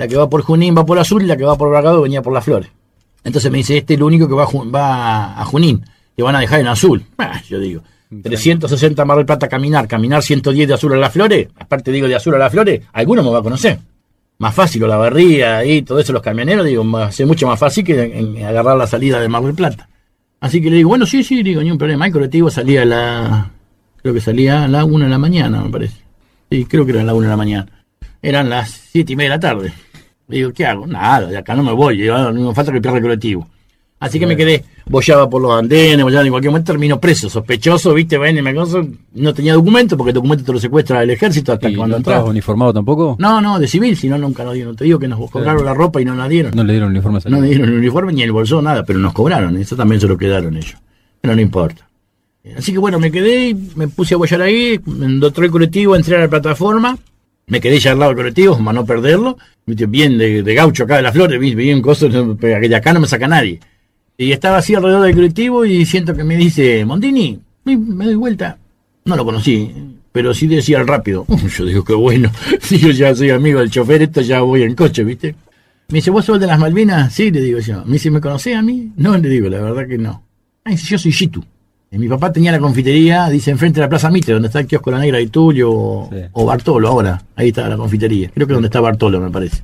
La 0.00 0.08
que 0.08 0.16
va 0.16 0.28
por 0.30 0.42
Junín 0.42 0.74
va 0.76 0.84
por 0.86 0.98
Azul 0.98 1.22
y 1.22 1.26
la 1.26 1.36
que 1.36 1.44
va 1.44 1.56
por 1.56 1.68
Bragado 1.70 2.00
venía 2.02 2.22
por 2.22 2.32
Las 2.32 2.44
Flores. 2.44 2.70
Entonces 3.22 3.50
me 3.52 3.58
dice, 3.58 3.76
este 3.76 3.94
es 3.94 3.98
el 3.98 4.02
único 4.02 4.26
que 4.26 4.34
va 4.34 4.44
a, 4.44 4.46
Ju- 4.46 4.74
va 4.74 5.40
a 5.40 5.44
Junín, 5.44 5.84
te 6.16 6.22
van 6.22 6.34
a 6.36 6.40
dejar 6.40 6.60
en 6.60 6.68
Azul. 6.68 7.04
Ah, 7.18 7.40
yo 7.48 7.58
digo, 7.60 7.82
360 8.22 9.04
Mar 9.04 9.18
del 9.18 9.26
Plata 9.26 9.46
caminar, 9.48 9.86
caminar 9.86 10.22
110 10.22 10.68
de 10.68 10.74
Azul 10.74 10.92
a 10.94 10.96
Las 10.96 11.12
Flores, 11.12 11.48
aparte 11.58 11.92
digo 11.92 12.08
de 12.08 12.14
Azul 12.16 12.34
a 12.34 12.38
Las 12.38 12.50
Flores, 12.50 12.80
alguno 12.92 13.22
me 13.22 13.30
va 13.30 13.38
a 13.38 13.42
conocer. 13.42 13.78
Más 14.38 14.54
fácil, 14.54 14.82
o 14.84 14.86
la 14.86 14.96
barría 14.96 15.62
y 15.66 15.82
todo 15.82 15.98
eso, 16.00 16.14
los 16.14 16.22
camioneros, 16.22 16.64
digo, 16.64 16.82
va 16.90 17.06
a 17.06 17.12
ser 17.12 17.26
mucho 17.26 17.46
más 17.46 17.58
fácil 17.58 17.84
que 17.84 18.02
en- 18.02 18.36
en 18.38 18.44
agarrar 18.46 18.76
la 18.78 18.86
salida 18.86 19.20
de 19.20 19.28
Mar 19.28 19.42
del 19.42 19.54
Plata. 19.54 19.88
Así 20.40 20.62
que 20.62 20.70
le 20.70 20.76
digo, 20.76 20.88
bueno, 20.88 21.04
sí, 21.04 21.22
sí, 21.22 21.42
digo, 21.42 21.62
ni 21.62 21.70
un 21.70 21.76
problema. 21.76 22.06
El 22.06 22.12
colectivo 22.12 22.50
salía 22.50 22.80
a 22.82 22.84
la. 22.86 23.50
Creo 24.00 24.14
que 24.14 24.22
salía 24.22 24.64
a 24.64 24.68
la 24.68 24.86
una 24.86 25.04
de 25.04 25.10
la 25.10 25.18
mañana, 25.18 25.60
me 25.62 25.68
parece. 25.68 25.98
Sí, 26.50 26.64
creo 26.64 26.86
que 26.86 26.92
era 26.92 27.02
a 27.02 27.04
la 27.04 27.12
una 27.12 27.26
de 27.26 27.30
la 27.32 27.36
mañana. 27.36 27.66
Eran 28.22 28.48
las 28.48 28.70
siete 28.70 29.12
y 29.12 29.16
media 29.16 29.32
de 29.32 29.36
la 29.36 29.40
tarde. 29.40 29.72
Le 30.30 30.36
digo, 30.36 30.52
¿qué 30.52 30.64
hago? 30.66 30.86
Nada, 30.86 31.26
de 31.26 31.36
acá 31.36 31.54
no 31.54 31.62
me 31.62 31.72
voy. 31.72 32.08
"Ah, 32.08 32.30
no 32.32 32.48
me 32.48 32.54
falta 32.54 32.72
que 32.72 32.80
pierda 32.80 32.98
el 32.98 33.02
colectivo. 33.02 33.48
Así 33.98 34.18
que 34.18 34.26
me 34.26 34.34
quedé, 34.34 34.64
bollaba 34.86 35.28
por 35.28 35.42
los 35.42 35.52
andenes, 35.52 36.02
bollaba 36.02 36.24
en 36.24 36.30
cualquier 36.30 36.50
momento, 36.52 36.72
termino 36.72 36.98
preso, 36.98 37.28
sospechoso, 37.28 37.92
viste, 37.92 38.16
ven 38.16 38.38
y 38.38 38.40
me 38.40 38.54
cosa, 38.54 38.82
no 39.12 39.34
tenía 39.34 39.52
documento, 39.52 39.94
porque 39.94 40.08
el 40.10 40.14
documento 40.14 40.42
te 40.42 40.52
lo 40.54 40.58
secuestra 40.58 41.02
el 41.02 41.10
ejército 41.10 41.52
hasta 41.52 41.68
¿Y 41.68 41.72
que 41.72 41.76
no 41.76 41.80
cuando 41.82 41.96
estabas 41.98 42.20
entras. 42.20 42.30
uniformado 42.30 42.72
tampoco? 42.72 43.16
No, 43.18 43.42
no, 43.42 43.58
de 43.58 43.68
civil, 43.68 43.94
si 43.98 44.08
no, 44.08 44.16
nunca 44.16 44.42
lo 44.42 44.52
dieron. 44.52 44.74
Te 44.74 44.84
digo 44.84 44.98
que 44.98 45.06
nos 45.06 45.30
cobraron 45.30 45.66
la 45.66 45.74
ropa 45.74 46.00
y 46.00 46.06
no 46.06 46.14
la 46.14 46.26
dieron. 46.28 46.52
No 46.56 46.64
le 46.64 46.72
dieron 46.72 46.90
uniforme 46.92 47.18
a 47.22 47.28
No 47.28 47.40
me 47.40 47.48
dieron 47.48 47.68
el 47.68 47.74
uniforme 47.76 48.14
ni 48.14 48.22
el 48.22 48.32
bolso, 48.32 48.62
nada, 48.62 48.84
pero 48.84 48.98
nos 48.98 49.12
cobraron, 49.12 49.58
eso 49.58 49.76
también 49.76 50.00
se 50.00 50.06
lo 50.08 50.16
quedaron 50.16 50.56
ellos. 50.56 50.76
Pero 51.20 51.34
no 51.34 51.42
importa. 51.42 51.86
Así 52.56 52.72
que 52.72 52.78
bueno, 52.78 52.98
me 52.98 53.10
quedé 53.12 53.50
y 53.50 53.54
me 53.74 53.86
puse 53.88 54.14
a 54.14 54.16
bollar 54.16 54.40
ahí, 54.40 54.80
entró 55.02 55.44
el 55.44 55.50
colectivo, 55.50 55.94
entré 55.94 56.16
a 56.16 56.20
la 56.20 56.28
plataforma, 56.28 56.96
me 57.50 57.60
quedé 57.60 57.78
ya 57.78 57.92
al 57.92 57.98
lado 57.98 58.12
del 58.12 58.16
colectivo 58.16 58.56
para 58.56 58.72
no 58.72 58.86
perderlo, 58.86 59.36
bien 59.66 60.16
de, 60.16 60.42
de 60.42 60.54
gaucho 60.54 60.84
acá 60.84 61.02
de 61.02 61.12
flores, 61.12 61.38
viste, 61.38 61.56
bien 61.56 61.82
pero 62.40 62.56
aquella 62.56 62.78
acá 62.78 62.92
no 62.92 63.00
me 63.00 63.06
saca 63.06 63.28
nadie. 63.28 63.60
Y 64.16 64.32
estaba 64.32 64.58
así 64.58 64.74
alrededor 64.74 65.02
del 65.02 65.14
colectivo 65.14 65.64
y 65.64 65.84
siento 65.84 66.14
que 66.14 66.24
me 66.24 66.36
dice, 66.36 66.84
Mondini, 66.84 67.38
me 67.64 68.04
doy 68.04 68.14
vuelta. 68.14 68.58
No 69.04 69.16
lo 69.16 69.24
conocí, 69.24 69.72
pero 70.12 70.32
sí 70.32 70.46
decía 70.46 70.78
el 70.78 70.86
rápido. 70.86 71.26
Yo 71.56 71.64
digo, 71.64 71.84
qué 71.84 71.94
bueno, 71.94 72.30
si 72.60 72.78
yo 72.78 72.90
ya 72.90 73.14
soy 73.14 73.30
amigo 73.30 73.60
del 73.60 73.70
chofer, 73.70 74.02
esto 74.02 74.20
ya 74.20 74.40
voy 74.40 74.62
en 74.62 74.74
coche, 74.74 75.04
¿viste? 75.04 75.34
Me 75.88 75.96
dice, 75.96 76.10
¿vos 76.10 76.24
sos 76.24 76.38
de 76.38 76.46
las 76.46 76.58
Malvinas? 76.58 77.12
Sí, 77.12 77.30
le 77.32 77.40
digo 77.40 77.58
yo. 77.58 77.84
Me 77.84 77.94
dice, 77.94 78.10
¿me 78.10 78.20
conocés 78.20 78.54
a 78.54 78.62
mí? 78.62 78.92
No, 78.96 79.18
le 79.18 79.28
digo, 79.28 79.48
la 79.48 79.60
verdad 79.60 79.88
que 79.88 79.98
no. 79.98 80.22
Ah, 80.64 80.70
dice, 80.70 80.86
yo 80.86 80.98
soy 80.98 81.10
Yitu. 81.10 81.44
Mi 81.92 82.08
papá 82.08 82.32
tenía 82.32 82.52
la 82.52 82.60
confitería, 82.60 83.28
dice, 83.28 83.50
enfrente 83.50 83.80
de 83.80 83.86
la 83.86 83.88
Plaza 83.88 84.10
Mitre, 84.10 84.32
donde 84.34 84.46
está 84.46 84.60
el 84.60 84.66
kiosco 84.66 84.92
La 84.92 85.00
Negra 85.00 85.18
de 85.18 85.26
Tulio 85.26 85.72
o, 85.72 86.08
Sí. 86.12 86.18
o 86.32 86.46
Bartolo 86.46 86.86
ahora. 86.88 87.20
Ahí 87.34 87.48
está 87.48 87.68
la 87.68 87.76
confitería. 87.76 88.30
Creo 88.32 88.46
que 88.46 88.52
donde 88.52 88.68
está 88.68 88.80
Bartolo, 88.80 89.20
me 89.20 89.30
parece. 89.30 89.62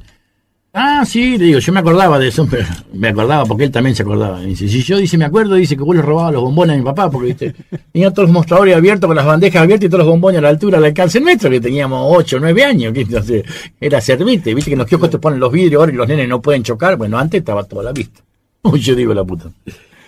Ah, 0.79 1.05
sí, 1.07 1.39
le 1.39 1.45
digo, 1.47 1.59
yo 1.61 1.72
me 1.72 1.81
acordaba 1.81 2.18
de 2.18 2.29
eso, 2.29 2.47
pero 2.51 2.66
me 2.93 3.09
acordaba 3.09 3.47
porque 3.47 3.64
él 3.64 3.70
también 3.70 3.95
se 3.95 4.03
acordaba. 4.03 4.43
Y 4.43 4.47
dice, 4.49 4.68
si 4.68 4.83
yo 4.83 4.99
dice, 4.99 5.16
me 5.16 5.24
acuerdo, 5.24 5.55
dice 5.55 5.77
que 5.77 5.83
vos 5.85 5.95
le 5.95 6.03
robabas 6.03 6.33
los 6.35 6.43
bombones 6.43 6.74
a 6.74 6.79
mi 6.79 6.85
papá, 6.85 7.09
porque 7.11 7.29
viste, 7.29 7.55
tenía 7.93 8.11
todos 8.11 8.29
los 8.29 8.35
mostradores 8.35 8.74
abiertos 8.77 9.07
con 9.07 9.16
las 9.16 9.24
bandejas 9.24 9.62
abiertas 9.62 9.87
y 9.87 9.89
todos 9.89 10.01
los 10.05 10.09
bombones 10.09 10.39
a 10.39 10.43
la 10.43 10.49
altura, 10.49 10.79
al 10.79 10.85
alcance 10.85 11.20
nuestro, 11.20 11.49
que 11.49 11.61
teníamos 11.61 12.09
8 12.12 12.37
o 12.39 12.41
9 12.41 12.64
años, 12.64 12.93
que 12.93 13.03
entonces 13.03 13.45
era 13.81 14.01
servirte, 14.01 14.53
viste 14.53 14.70
que 14.70 14.74
en 14.74 14.81
los 14.81 14.89
kioscos 14.89 15.11
te 15.11 15.18
ponen 15.18 15.39
los 15.39 15.53
vidrios 15.53 15.79
ahora 15.81 15.93
y 15.93 15.95
los 15.97 16.09
nenes 16.09 16.29
no 16.29 16.43
pueden 16.43 16.64
chocar, 16.64 16.97
bueno, 16.97 17.16
antes 17.18 17.39
estaba 17.39 17.62
toda 17.62 17.85
la 17.85 17.93
vista. 17.93 18.20
Uy, 18.62 18.81
yo 18.81 18.97
digo 18.97 19.14
la 19.14 19.22
puta. 19.24 19.49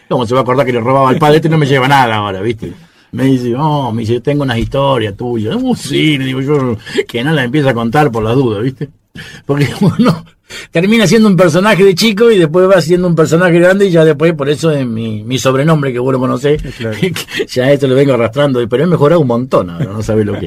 ¿Cómo 0.09 0.27
se 0.27 0.35
va 0.35 0.41
a 0.41 0.43
acordar 0.43 0.65
que 0.67 0.73
le 0.73 0.81
robaba 0.81 1.11
al 1.11 1.19
padre? 1.19 1.37
Este 1.37 1.49
no 1.49 1.59
me 1.59 1.67
lleva 1.67 1.87
nada 1.89 2.17
ahora, 2.17 2.41
¿viste? 2.41 2.73
Me 3.13 3.25
dice, 3.25 3.51
no, 3.51 3.91
me 3.93 4.01
dice, 4.03 4.15
yo 4.15 4.23
tengo 4.23 4.43
unas 4.43 4.59
historias 4.59 5.17
tuyas. 5.17 5.57
Uh, 5.61 5.75
sí, 5.75 6.19
le 6.19 6.27
digo 6.27 6.41
yo, 6.43 6.77
que 7.07 7.25
no 7.25 7.33
la 7.33 7.45
empieza 7.45 7.71
a 7.71 7.75
contar 7.75 8.11
por 8.11 8.23
las 8.23 8.35
dudas, 8.35 8.63
¿viste? 8.63 8.89
Porque 9.47 9.69
uno 9.81 10.25
termina 10.71 11.07
siendo 11.07 11.29
un 11.29 11.37
personaje 11.37 11.85
de 11.85 11.95
chico 11.95 12.31
y 12.31 12.39
después 12.39 12.69
va 12.69 12.81
siendo 12.81 13.07
un 13.09 13.15
personaje 13.15 13.59
grande 13.59 13.87
y 13.87 13.91
ya 13.91 14.05
después, 14.05 14.33
por 14.35 14.49
eso 14.49 14.71
es 14.71 14.87
mi, 14.87 15.23
mi 15.25 15.39
sobrenombre 15.39 15.93
que 15.93 15.99
vos 15.99 16.13
lo 16.13 16.19
conocés, 16.21 16.63
Claro. 16.77 16.97
ya 17.49 17.71
esto 17.73 17.87
lo 17.89 17.95
vengo 17.95 18.13
arrastrando, 18.15 18.67
pero 18.69 18.85
he 18.85 18.87
mejorado 18.87 19.21
un 19.21 19.27
montón 19.29 19.71
ahora, 19.71 19.87
no 19.87 20.03
sabés 20.03 20.25
lo 20.27 20.39
que 20.39 20.47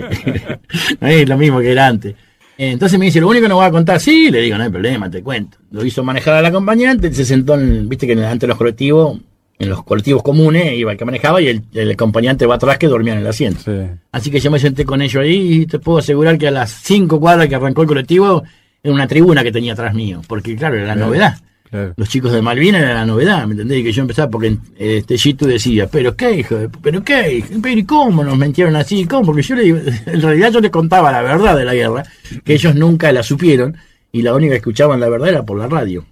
no 0.99 1.07
es 1.07 1.27
lo 1.29 1.37
mismo 1.37 1.59
que 1.59 1.71
era 1.71 1.87
antes. 1.87 2.15
Entonces 2.57 2.99
me 2.99 3.05
dice, 3.05 3.19
lo 3.19 3.27
único 3.27 3.43
que 3.43 3.49
nos 3.49 3.59
va 3.59 3.65
a 3.67 3.71
contar, 3.71 3.99
sí, 3.99 4.29
le 4.29 4.39
digo, 4.41 4.55
no 4.57 4.63
hay 4.63 4.69
problema, 4.69 5.09
te 5.09 5.23
cuento. 5.23 5.57
Lo 5.71 5.83
hizo 5.83 6.03
manejar 6.03 6.35
al 6.35 6.45
acompañante, 6.45 7.11
se 7.11 7.25
sentó, 7.25 7.55
en, 7.55 7.89
viste 7.89 8.05
que 8.05 8.13
en- 8.13 8.23
antes 8.23 8.41
de 8.41 8.47
los 8.47 8.57
colectivos, 8.57 9.17
en 9.61 9.69
los 9.69 9.83
colectivos 9.83 10.23
comunes, 10.23 10.73
iba 10.73 10.91
el 10.91 10.97
que 10.97 11.05
manejaba 11.05 11.41
y 11.41 11.47
el, 11.47 11.61
el 11.73 11.91
acompañante 11.91 12.45
va 12.45 12.55
atrás 12.55 12.77
que 12.77 12.87
dormía 12.87 13.13
en 13.13 13.19
el 13.19 13.27
asiento. 13.27 13.61
Sí. 13.63 13.71
Así 14.11 14.31
que 14.31 14.39
yo 14.39 14.49
me 14.51 14.59
senté 14.59 14.85
con 14.85 15.01
ellos 15.01 15.21
ahí 15.23 15.61
y 15.61 15.65
te 15.65 15.79
puedo 15.79 15.99
asegurar 15.99 16.37
que 16.37 16.47
a 16.47 16.51
las 16.51 16.71
cinco 16.71 17.19
cuadras 17.19 17.47
que 17.47 17.55
arrancó 17.55 17.81
el 17.83 17.87
colectivo, 17.87 18.43
era 18.83 18.93
una 18.93 19.07
tribuna 19.07 19.43
que 19.43 19.51
tenía 19.51 19.73
atrás 19.73 19.93
mío, 19.93 20.21
porque 20.27 20.55
claro, 20.55 20.75
era 20.75 20.87
la 20.87 20.93
Claro. 20.93 21.07
novedad. 21.07 21.37
Claro. 21.69 21.93
Los 21.95 22.09
chicos 22.09 22.33
de 22.33 22.41
Malvinas 22.41 22.81
era 22.81 22.95
la 22.95 23.05
novedad, 23.05 23.45
¿me 23.45 23.53
entendés? 23.53 23.77
Y 23.79 23.83
que 23.83 23.91
yo 23.93 24.01
empezaba 24.01 24.29
porque 24.29 24.57
este 24.77 25.15
Yitu 25.15 25.45
decía, 25.45 25.87
pero 25.87 26.15
qué 26.17 26.31
hijo, 26.39 26.57
pero 26.81 27.01
qué, 27.01 27.45
pero 27.61 27.79
¿y 27.79 27.85
cómo 27.85 28.25
nos 28.25 28.37
mentieron 28.37 28.75
así? 28.75 29.05
¿Cómo? 29.05 29.27
Porque 29.27 29.41
yo 29.41 29.55
le 29.55 29.67
en 30.07 30.21
realidad 30.21 30.51
yo 30.51 30.59
les 30.59 30.69
contaba 30.71 31.11
la 31.13 31.21
verdad 31.21 31.55
de 31.55 31.63
la 31.63 31.73
guerra, 31.73 32.03
que 32.43 32.55
ellos 32.55 32.75
nunca 32.75 33.09
la 33.13 33.23
supieron, 33.23 33.77
y 34.11 34.21
la 34.21 34.33
única 34.35 34.51
que 34.51 34.57
escuchaban 34.57 34.99
la 34.99 35.07
verdad 35.07 35.29
era 35.29 35.43
por 35.43 35.57
la 35.57 35.67
radio. 35.67 36.03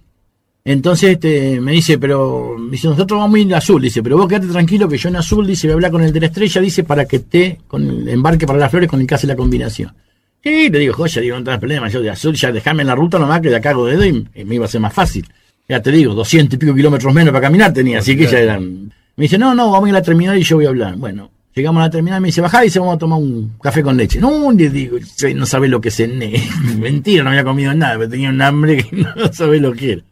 Entonces 0.64 1.12
este, 1.12 1.60
me 1.60 1.72
dice, 1.72 1.98
pero 1.98 2.56
dice, 2.70 2.88
nosotros 2.88 3.18
vamos 3.18 3.36
a 3.36 3.38
ir 3.40 3.54
a 3.54 3.58
azul, 3.58 3.80
dice, 3.80 4.02
pero 4.02 4.18
vos 4.18 4.28
quedate 4.28 4.46
tranquilo 4.48 4.88
que 4.88 4.98
yo 4.98 5.08
en 5.08 5.16
azul, 5.16 5.46
dice, 5.46 5.66
voy 5.66 5.72
a 5.72 5.74
hablar 5.74 5.90
con 5.90 6.02
el 6.02 6.12
de 6.12 6.20
la 6.20 6.26
estrella, 6.26 6.60
dice, 6.60 6.84
para 6.84 7.06
que 7.06 7.20
te 7.20 7.60
con 7.66 7.88
el 7.88 8.08
embarque 8.08 8.46
para 8.46 8.58
las 8.58 8.70
flores 8.70 8.88
con 8.88 9.00
el 9.00 9.06
que 9.06 9.14
hace 9.14 9.26
la 9.26 9.36
combinación. 9.36 9.94
Sí, 10.42 10.68
le 10.70 10.78
digo, 10.78 10.94
joya, 10.94 11.20
digo, 11.22 11.38
no 11.38 11.44
tenés 11.44 11.60
problema, 11.60 11.88
yo 11.88 12.00
de 12.00 12.10
azul 12.10 12.34
ya 12.34 12.52
dejame 12.52 12.82
en 12.82 12.88
la 12.88 12.94
ruta 12.94 13.18
nomás 13.18 13.40
que 13.40 13.48
de 13.48 13.56
acá 13.56 13.70
hago 13.70 13.86
dedo 13.86 14.04
y 14.04 14.26
y 14.34 14.44
me 14.44 14.56
iba 14.56 14.64
a 14.66 14.68
ser 14.68 14.80
más 14.80 14.92
fácil. 14.92 15.26
Ya 15.68 15.80
te 15.80 15.90
digo, 15.92 16.14
200 16.14 16.54
y 16.54 16.58
pico 16.58 16.74
kilómetros 16.74 17.12
menos 17.14 17.32
para 17.32 17.42
caminar 17.46 17.72
tenía, 17.72 18.00
así 18.00 18.16
que 18.16 18.26
ya 18.26 18.38
eran... 18.40 18.92
Me 19.16 19.24
dice, 19.24 19.38
no, 19.38 19.54
no, 19.54 19.70
vamos 19.70 19.86
a 19.86 19.88
ir 19.90 19.94
a 19.96 19.98
la 19.98 20.04
terminal 20.04 20.38
y 20.38 20.42
yo 20.42 20.56
voy 20.56 20.66
a 20.66 20.70
hablar. 20.70 20.96
Bueno, 20.96 21.30
llegamos 21.54 21.80
a 21.80 21.84
la 21.86 21.90
terminal, 21.90 22.20
me 22.20 22.28
dice, 22.28 22.40
bajá 22.40 22.62
y 22.62 22.68
dice, 22.68 22.78
vamos 22.80 22.96
a 22.96 22.98
tomar 22.98 23.18
un 23.18 23.52
café 23.62 23.82
con 23.82 23.96
leche. 23.96 24.18
No, 24.20 24.50
le 24.50 24.70
digo, 24.70 24.96
"Che, 25.16 25.32
no 25.34 25.46
sabés 25.46 25.70
lo 25.70 25.80
que 25.80 25.90
cené. 25.90 26.42
Mentira, 26.78 27.22
no 27.22 27.30
había 27.30 27.44
comido 27.44 27.72
nada, 27.74 27.96
pero 27.98 28.10
tenía 28.10 28.30
un 28.30 28.40
hambre 28.42 28.78
que 28.78 28.96
no 28.96 29.32
sabés 29.32 29.60
lo 29.60 29.72
que 29.72 29.92
era. 29.92 30.02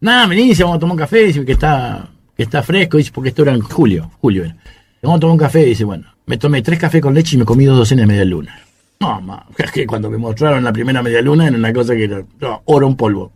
Nada, 0.00 0.26
me 0.26 0.36
dice, 0.36 0.62
vamos 0.62 0.76
a 0.76 0.80
tomar 0.80 0.92
un 0.94 0.98
café, 0.98 1.24
dice 1.24 1.44
que 1.44 1.52
está, 1.52 2.08
que 2.36 2.42
está 2.44 2.62
fresco, 2.62 2.96
dice, 2.98 3.10
porque 3.12 3.30
esto 3.30 3.42
era 3.42 3.52
en 3.52 3.60
julio, 3.60 4.10
julio 4.20 4.44
era. 4.44 4.56
Vamos 5.02 5.18
a 5.18 5.20
tomar 5.20 5.32
un 5.32 5.38
café, 5.38 5.64
dice, 5.64 5.84
bueno, 5.84 6.06
me 6.26 6.36
tomé 6.38 6.62
tres 6.62 6.78
cafés 6.78 7.00
con 7.02 7.14
leche 7.14 7.36
y 7.36 7.38
me 7.38 7.44
comí 7.44 7.64
dos 7.64 7.76
docenas 7.78 8.02
de 8.02 8.06
media 8.06 8.24
luna. 8.24 8.58
No, 9.00 9.20
ma, 9.20 9.44
es 9.58 9.70
que 9.72 9.86
cuando 9.86 10.10
me 10.10 10.18
mostraron 10.18 10.62
la 10.64 10.72
primera 10.72 11.02
media 11.02 11.20
luna 11.22 11.46
era 11.48 11.56
una 11.56 11.72
cosa 11.72 11.94
que 11.94 12.04
era 12.04 12.22
no, 12.40 12.62
oro 12.66 12.86
en 12.88 12.96
polvo. 12.96 13.32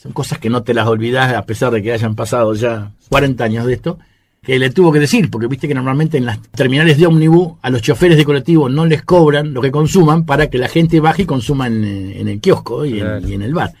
Son 0.00 0.12
cosas 0.12 0.38
que 0.38 0.50
no 0.50 0.62
te 0.62 0.74
las 0.74 0.86
olvidás 0.86 1.32
a 1.34 1.46
pesar 1.46 1.70
de 1.72 1.82
que 1.82 1.92
hayan 1.92 2.14
pasado 2.14 2.52
ya 2.54 2.90
40 3.08 3.42
años 3.44 3.66
de 3.66 3.72
esto, 3.74 3.98
que 4.42 4.58
le 4.58 4.68
tuvo 4.68 4.92
que 4.92 4.98
decir, 5.00 5.30
porque 5.30 5.46
viste 5.46 5.66
que 5.66 5.74
normalmente 5.74 6.18
en 6.18 6.26
las 6.26 6.38
terminales 6.50 6.98
de 6.98 7.06
ómnibus 7.06 7.54
a 7.62 7.70
los 7.70 7.80
choferes 7.80 8.18
de 8.18 8.24
colectivo 8.26 8.68
no 8.68 8.84
les 8.84 9.02
cobran 9.02 9.54
lo 9.54 9.62
que 9.62 9.70
consuman 9.70 10.24
para 10.26 10.48
que 10.50 10.58
la 10.58 10.68
gente 10.68 11.00
baje 11.00 11.22
y 11.22 11.26
consuma 11.26 11.66
en, 11.66 11.82
eh, 11.84 12.20
en 12.20 12.28
el 12.28 12.40
kiosco 12.40 12.84
y, 12.84 12.98
Claro. 13.00 13.16
en, 13.18 13.28
y 13.30 13.32
en 13.34 13.42
el 13.42 13.54
bar. 13.54 13.72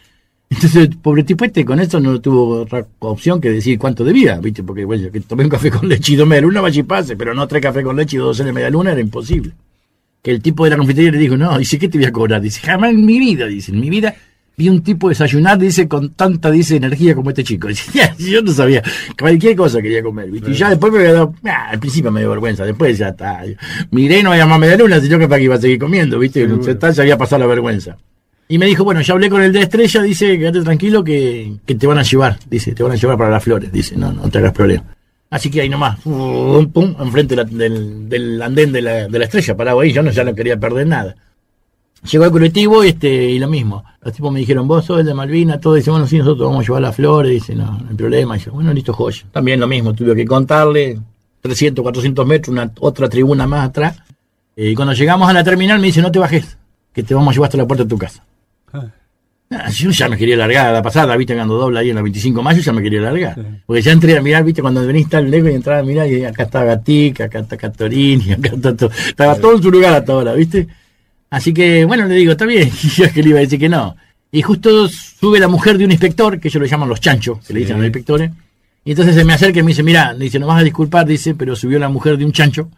Entonces, 0.54 0.88
pobre 1.02 1.24
tipo 1.24 1.44
este, 1.44 1.64
con 1.64 1.80
eso 1.80 1.98
no 1.98 2.20
tuvo 2.20 2.60
otra 2.62 2.86
opción 3.00 3.40
que 3.40 3.50
decir 3.50 3.76
cuánto 3.76 4.04
debía, 4.04 4.38
¿viste? 4.38 4.62
Porque, 4.62 4.84
bueno, 4.84 5.10
que 5.10 5.20
tomé 5.20 5.44
un 5.44 5.50
café 5.50 5.70
con 5.70 5.88
leche 5.88 6.12
y 6.12 6.16
dos 6.16 6.28
media 6.28 6.42
luna, 6.42 6.60
vaya 6.60 6.80
y 6.80 6.84
pase, 6.84 7.16
pero 7.16 7.34
no 7.34 7.48
tres 7.48 7.60
café 7.62 7.82
con 7.82 7.96
leche 7.96 8.16
y 8.16 8.20
dos 8.20 8.38
de 8.38 8.52
media 8.52 8.70
luna 8.70 8.92
era 8.92 9.00
imposible. 9.00 9.52
Que 10.22 10.30
el 10.30 10.40
tipo 10.40 10.64
de 10.64 10.70
la 10.70 10.76
confitería 10.76 11.10
le 11.10 11.18
dijo, 11.18 11.36
no, 11.36 11.58
dice, 11.58 11.78
¿qué 11.78 11.88
te 11.88 11.98
voy 11.98 12.06
a 12.06 12.12
cobrar? 12.12 12.40
Dice, 12.40 12.60
jamás 12.60 12.90
en 12.90 13.04
mi 13.04 13.18
vida, 13.18 13.46
dice, 13.46 13.72
en 13.72 13.80
mi 13.80 13.90
vida 13.90 14.14
vi 14.56 14.68
un 14.68 14.82
tipo 14.82 15.08
desayunar, 15.08 15.58
dice, 15.58 15.88
con 15.88 16.10
tanta, 16.10 16.52
dice, 16.52 16.76
energía 16.76 17.16
como 17.16 17.30
este 17.30 17.42
chico. 17.42 17.66
Dice, 17.68 18.08
yo 18.18 18.40
no 18.40 18.52
sabía, 18.52 18.82
cualquier 19.18 19.56
cosa 19.56 19.82
quería 19.82 20.02
comer, 20.04 20.30
¿viste? 20.30 20.52
Y 20.52 20.54
ya 20.54 20.70
después 20.70 20.92
me 20.92 21.00
había 21.00 21.14
dado, 21.14 21.34
ah, 21.46 21.70
al 21.70 21.80
principio 21.80 22.12
me 22.12 22.20
dio 22.20 22.30
vergüenza, 22.30 22.64
después 22.64 22.96
ya 22.96 23.08
está. 23.08 23.42
Miré, 23.90 24.22
no 24.22 24.30
había 24.30 24.46
más 24.46 24.60
media 24.60 24.76
luna, 24.76 25.00
sino 25.00 25.18
que 25.18 25.26
para 25.26 25.38
que 25.38 25.44
iba 25.44 25.56
a 25.56 25.60
seguir 25.60 25.80
comiendo, 25.80 26.18
¿viste? 26.18 26.46
Ya, 26.46 26.90
ya 26.90 27.02
había 27.02 27.18
pasado 27.18 27.40
la 27.40 27.46
vergüenza. 27.46 27.96
Y 28.48 28.58
me 28.58 28.66
dijo, 28.66 28.84
bueno, 28.84 29.00
ya 29.00 29.14
hablé 29.14 29.30
con 29.30 29.42
el 29.42 29.52
de 29.52 29.62
Estrella, 29.62 30.02
dice, 30.02 30.38
quédate 30.38 30.62
tranquilo 30.62 31.02
que, 31.02 31.54
que 31.64 31.74
te 31.74 31.86
van 31.86 31.98
a 31.98 32.02
llevar, 32.02 32.38
dice, 32.48 32.72
te 32.74 32.82
van 32.82 32.92
a 32.92 32.96
llevar 32.96 33.16
para 33.16 33.30
las 33.30 33.42
flores, 33.42 33.72
dice, 33.72 33.96
no, 33.96 34.12
no 34.12 34.28
te 34.28 34.38
hagas 34.38 34.52
problema. 34.52 34.84
Así 35.30 35.50
que 35.50 35.62
ahí 35.62 35.68
nomás, 35.68 35.98
pum, 36.00 36.70
pum, 36.70 36.94
enfrente 37.00 37.34
del, 37.34 38.08
del, 38.08 38.42
andén 38.42 38.70
de 38.70 38.82
la, 38.82 39.08
de 39.08 39.18
la 39.18 39.24
estrella, 39.24 39.56
parado 39.56 39.80
ahí, 39.80 39.92
yo 39.92 40.02
no, 40.02 40.10
ya 40.10 40.24
no 40.24 40.34
quería 40.34 40.58
perder 40.58 40.86
nada. 40.86 41.16
Llegó 42.10 42.26
el 42.26 42.30
colectivo 42.30 42.82
este, 42.82 43.08
y 43.08 43.38
lo 43.38 43.48
mismo. 43.48 43.82
Los 44.02 44.12
tipos 44.12 44.30
me 44.30 44.40
dijeron, 44.40 44.68
vos 44.68 44.84
sos 44.84 45.00
el 45.00 45.06
de 45.06 45.14
Malvina, 45.14 45.58
todo. 45.58 45.74
Dice, 45.74 45.90
bueno, 45.90 46.06
sí, 46.06 46.18
nosotros 46.18 46.48
vamos 46.48 46.62
a 46.62 46.66
llevar 46.66 46.82
las 46.82 46.94
flores. 46.94 47.32
Dice, 47.32 47.54
no, 47.54 47.64
no 47.78 47.88
hay 47.88 47.96
problema. 47.96 48.34
Dice, 48.34 48.50
bueno, 48.50 48.74
listo, 48.74 48.92
joya. 48.92 49.22
También 49.32 49.58
lo 49.58 49.66
mismo, 49.66 49.94
tuve 49.94 50.14
que 50.14 50.26
contarle 50.26 51.00
300, 51.40 51.82
400 51.82 52.26
metros, 52.26 52.52
una 52.52 52.70
otra 52.80 53.08
tribuna 53.08 53.46
más 53.46 53.68
atrás. 53.68 53.96
Y 54.54 54.74
cuando 54.74 54.92
llegamos 54.92 55.28
a 55.28 55.32
la 55.32 55.42
terminal 55.42 55.80
me 55.80 55.86
dice, 55.86 56.02
no 56.02 56.12
te 56.12 56.18
bajes, 56.18 56.58
que 56.92 57.02
te 57.02 57.14
vamos 57.14 57.30
a 57.30 57.32
llevar 57.32 57.48
hasta 57.48 57.58
la 57.58 57.66
puerta 57.66 57.84
de 57.84 57.88
tu 57.88 57.98
casa. 57.98 58.22
Ah, 59.50 59.70
yo 59.70 59.90
ya 59.90 60.08
me 60.08 60.16
quería 60.16 60.36
largar, 60.36 60.72
la 60.72 60.82
pasada, 60.82 61.16
viste, 61.16 61.34
cuando 61.34 61.56
dobla 61.56 61.80
ahí 61.80 61.90
en 61.90 61.96
la 61.96 62.02
25 62.02 62.40
de 62.40 62.44
mayo, 62.44 62.60
ya 62.60 62.72
me 62.72 62.82
quería 62.82 63.00
largar. 63.00 63.36
Porque 63.66 63.82
ya 63.82 63.92
entré 63.92 64.16
a 64.16 64.22
mirar, 64.22 64.42
viste, 64.42 64.62
cuando 64.62 64.84
venís 64.86 65.08
tan 65.08 65.30
lejos 65.30 65.50
y 65.50 65.54
entraba 65.54 65.80
a 65.80 65.82
mirar, 65.82 66.08
y 66.08 66.24
acá 66.24 66.44
está 66.44 66.64
Gatica, 66.64 67.24
acá 67.24 67.40
está 67.40 67.56
Catorini, 67.56 68.32
acá 68.32 68.50
está 68.54 68.76
todo. 68.76 68.90
Estaba 68.90 69.36
todo 69.36 69.56
en 69.56 69.62
su 69.62 69.70
lugar 69.70 69.94
hasta 69.94 70.12
ahora, 70.12 70.32
viste. 70.32 70.66
Así 71.30 71.52
que, 71.52 71.84
bueno, 71.84 72.06
le 72.06 72.14
digo, 72.14 72.32
está 72.32 72.46
bien, 72.46 72.70
y 72.82 72.88
yo 72.88 73.04
es 73.04 73.12
que 73.12 73.22
le 73.22 73.30
iba 73.30 73.38
a 73.38 73.42
decir 73.42 73.58
que 73.58 73.68
no. 73.68 73.96
Y 74.32 74.42
justo 74.42 74.88
sube 74.88 75.38
la 75.38 75.48
mujer 75.48 75.78
de 75.78 75.84
un 75.84 75.92
inspector, 75.92 76.40
que 76.40 76.48
ellos 76.48 76.60
lo 76.60 76.66
llaman 76.66 76.88
los 76.88 77.00
chanchos, 77.00 77.38
que 77.46 77.52
le 77.52 77.60
dicen 77.60 77.76
a 77.76 77.78
los 77.78 77.86
inspectores. 77.86 78.30
Y 78.84 78.90
entonces 78.90 79.14
se 79.14 79.24
me 79.24 79.34
acerca 79.34 79.60
y 79.60 79.62
me 79.62 79.68
dice, 79.68 79.82
mira, 79.82 80.14
dice, 80.14 80.38
no 80.38 80.48
vas 80.48 80.60
a 80.60 80.64
disculpar, 80.64 81.06
dice, 81.06 81.34
pero 81.34 81.54
subió 81.54 81.78
la 81.78 81.88
mujer 81.88 82.16
de 82.18 82.24
un 82.24 82.32
chancho. 82.32 82.68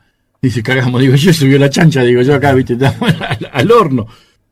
Dice, 0.42 0.62
cagamos, 0.62 1.00
digo, 1.00 1.14
yo 1.14 1.32
subió 1.32 1.58
la 1.58 1.70
chancha, 1.70 2.02
digo, 2.02 2.20
yo 2.20 2.34
acá, 2.34 2.52
viste, 2.52 2.76
al 3.52 3.72
horno 3.72 4.06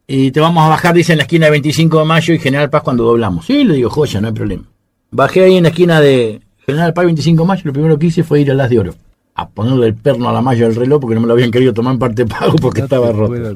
y 0.07 0.31
te 0.31 0.41
vamos 0.41 0.65
a 0.65 0.69
bajar, 0.69 0.95
dice, 0.95 1.13
en 1.13 1.19
la 1.19 1.25
esquina 1.25 1.47
de 1.47 1.53
25 1.53 1.99
de 1.99 2.05
mayo 2.05 2.35
y 2.35 2.39
General 2.39 2.69
Paz 2.71 2.83
cuando 2.83 3.05
doblamos. 3.05 3.47
Sí, 3.47 3.65
le 3.65 3.75
digo, 3.75 3.91
joya, 3.91 4.21
no 4.21 4.29
hay 4.29 4.35
problema. 4.35 4.65
Bajé 5.11 5.45
ahí 5.45 5.57
en 5.57 5.63
la 5.63 5.71
esquina 5.71 6.01
de 6.01 6.41
General 6.67 6.93
Paz 6.93 7.05
25 7.07 7.43
de 7.43 7.47
mayo, 7.47 7.63
lo 7.65 7.73
primero 7.73 7.99
que 7.99 8.07
hice 8.07 8.23
fue 8.23 8.41
ir 8.41 8.51
a 8.51 8.55
las 8.55 8.69
de 8.69 8.79
oro, 8.79 8.95
a 9.35 9.49
ponerle 9.49 9.87
el 9.87 9.95
perno 9.95 10.29
a 10.29 10.33
la 10.33 10.43
malla 10.43 10.67
del 10.67 10.77
reloj 10.77 11.01
porque 11.01 11.15
no 11.15 11.23
me 11.23 11.27
lo 11.27 11.33
habían 11.33 11.51
querido 11.51 11.73
tomar 11.73 11.95
en 11.95 11.99
parte 11.99 12.27
pago 12.27 12.57
porque 12.57 12.81
estaba 12.83 13.13
roto. 13.13 13.55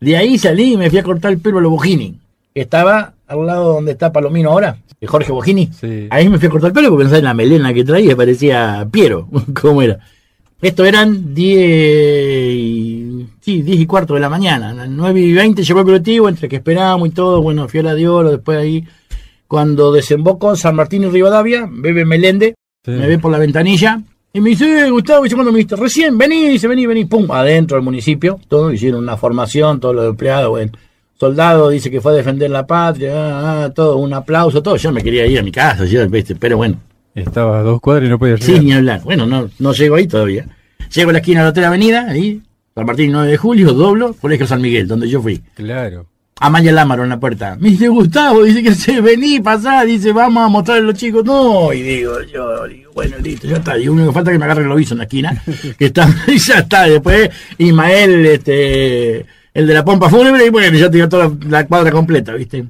De 0.00 0.16
ahí 0.16 0.38
salí 0.38 0.74
y 0.74 0.76
me 0.76 0.90
fui 0.90 0.98
a 0.98 1.02
cortar 1.02 1.32
el 1.32 1.38
pelo 1.38 1.58
a 1.58 1.60
los 1.62 1.70
Bojini, 1.70 2.18
que 2.54 2.60
estaba 2.60 3.14
al 3.26 3.46
lado 3.46 3.74
donde 3.74 3.92
está 3.92 4.12
Palomino 4.12 4.50
ahora, 4.50 4.78
de 5.00 5.06
Jorge 5.06 5.32
Bojini. 5.32 5.70
Ahí 6.10 6.28
me 6.28 6.38
fui 6.38 6.48
a 6.48 6.50
cortar 6.50 6.68
el 6.68 6.74
pelo 6.74 6.88
porque 6.90 7.04
pensaba 7.04 7.18
en 7.18 7.24
la 7.24 7.34
melena 7.34 7.74
que 7.74 7.84
traía, 7.84 8.16
parecía 8.16 8.86
Piero, 8.90 9.28
¿cómo 9.60 9.82
era? 9.82 9.98
Esto 10.60 10.84
eran 10.84 11.34
10 11.34 11.58
y, 11.58 12.55
sí, 13.46 13.62
10 13.62 13.80
y 13.80 13.86
cuarto 13.86 14.14
de 14.14 14.20
la 14.20 14.28
mañana. 14.28 14.74
9 14.88 15.20
y 15.20 15.32
20 15.32 15.62
llegó 15.62 15.78
el 15.78 15.86
colectivo, 15.86 16.28
entre 16.28 16.48
que 16.48 16.56
esperábamos 16.56 17.08
y 17.08 17.12
todo. 17.12 17.40
Bueno, 17.40 17.68
fui 17.68 17.78
a 17.78 17.84
la 17.84 17.94
de 17.94 18.08
oro, 18.08 18.30
después 18.32 18.58
ahí, 18.58 18.84
cuando 19.46 19.92
desemboco 19.92 20.56
San 20.56 20.74
Martín 20.74 21.04
y 21.04 21.06
Rivadavia, 21.06 21.68
bebe 21.70 22.04
Melende, 22.04 22.56
me 22.86 23.06
ve 23.06 23.20
por 23.20 23.30
la 23.30 23.38
ventanilla. 23.38 24.02
Y 24.32 24.40
me 24.40 24.50
dice, 24.50 24.86
eh, 24.86 24.90
Gustavo, 24.90 25.22
dice, 25.22 25.36
cuando 25.36 25.52
me 25.52 25.60
dice, 25.60 25.76
recién, 25.76 26.18
vení, 26.18 26.48
dice, 26.48 26.66
vení, 26.66 26.86
vení, 26.86 27.04
pum, 27.04 27.30
adentro 27.30 27.76
del 27.76 27.84
municipio, 27.84 28.40
todo, 28.48 28.72
hicieron 28.72 29.04
una 29.04 29.16
formación, 29.16 29.78
todos 29.78 29.94
los 29.94 30.10
empleados, 30.10 30.50
bueno, 30.50 30.72
soldado 31.18 31.70
dice 31.70 31.88
que 31.88 32.00
fue 32.00 32.12
a 32.12 32.16
defender 32.16 32.50
la 32.50 32.66
patria, 32.66 33.12
ah, 33.14 33.64
ah, 33.64 33.70
todo, 33.70 33.96
un 33.96 34.12
aplauso, 34.12 34.60
todo, 34.62 34.76
yo 34.76 34.92
me 34.92 35.02
quería 35.02 35.24
ir 35.24 35.38
a 35.38 35.42
mi 35.42 35.52
casa, 35.52 35.84
pero 36.38 36.56
bueno, 36.58 36.78
estaba 37.14 37.60
a 37.60 37.62
dos 37.62 37.80
cuadras 37.80 38.08
y 38.08 38.10
no 38.10 38.18
podía 38.18 38.34
llegar. 38.34 38.58
Sí, 38.58 38.62
ni 38.62 38.72
hablar. 38.72 39.02
Bueno, 39.04 39.24
no, 39.24 39.48
no 39.58 39.72
llego 39.72 39.94
ahí 39.94 40.06
todavía. 40.06 40.46
Llego 40.92 41.10
a 41.10 41.12
la 41.14 41.20
esquina 41.20 41.40
de 41.40 41.44
la 41.44 41.50
otra 41.50 41.68
avenida, 41.68 42.06
ahí, 42.10 42.42
San 42.76 42.84
Martín 42.84 43.10
9 43.10 43.30
de 43.30 43.38
julio, 43.38 43.72
doblo, 43.72 44.12
Colegio 44.12 44.46
San 44.46 44.60
Miguel, 44.60 44.86
donde 44.86 45.08
yo 45.08 45.22
fui. 45.22 45.40
Claro. 45.54 46.04
Amaya 46.38 46.72
Lámaro 46.72 47.04
en 47.04 47.08
la 47.08 47.18
puerta. 47.18 47.56
Me 47.58 47.70
dice, 47.70 47.88
Gustavo, 47.88 48.42
dice 48.42 48.62
que 48.62 48.74
se 48.74 49.00
vení, 49.00 49.40
pasá, 49.40 49.82
dice, 49.84 50.12
vamos 50.12 50.44
a 50.44 50.48
mostrarle 50.48 50.82
a 50.82 50.86
los 50.88 50.94
chicos. 50.94 51.24
No, 51.24 51.72
y 51.72 51.80
digo, 51.80 52.20
yo, 52.30 52.66
digo, 52.66 52.92
bueno, 52.92 53.16
listo, 53.16 53.46
ya 53.46 53.56
está. 53.56 53.78
Y 53.78 53.88
único 53.88 54.08
que 54.08 54.12
falta 54.12 54.30
que 54.30 54.38
me 54.38 54.44
agarre 54.44 54.60
el 54.60 54.68
lobizo 54.68 54.92
en 54.92 54.98
la 54.98 55.04
esquina, 55.04 55.42
que 55.78 55.86
está, 55.86 56.06
y 56.26 56.38
ya 56.38 56.58
está. 56.58 56.82
Después, 56.82 57.30
Ismael, 57.56 58.26
este, 58.26 59.24
el 59.54 59.66
de 59.66 59.72
la 59.72 59.82
pompa 59.82 60.10
fúnebre, 60.10 60.44
y 60.44 60.50
bueno, 60.50 60.76
ya 60.76 60.90
tengo 60.90 61.08
toda 61.08 61.32
la 61.48 61.66
cuadra 61.66 61.90
completa, 61.90 62.34
¿viste? 62.34 62.62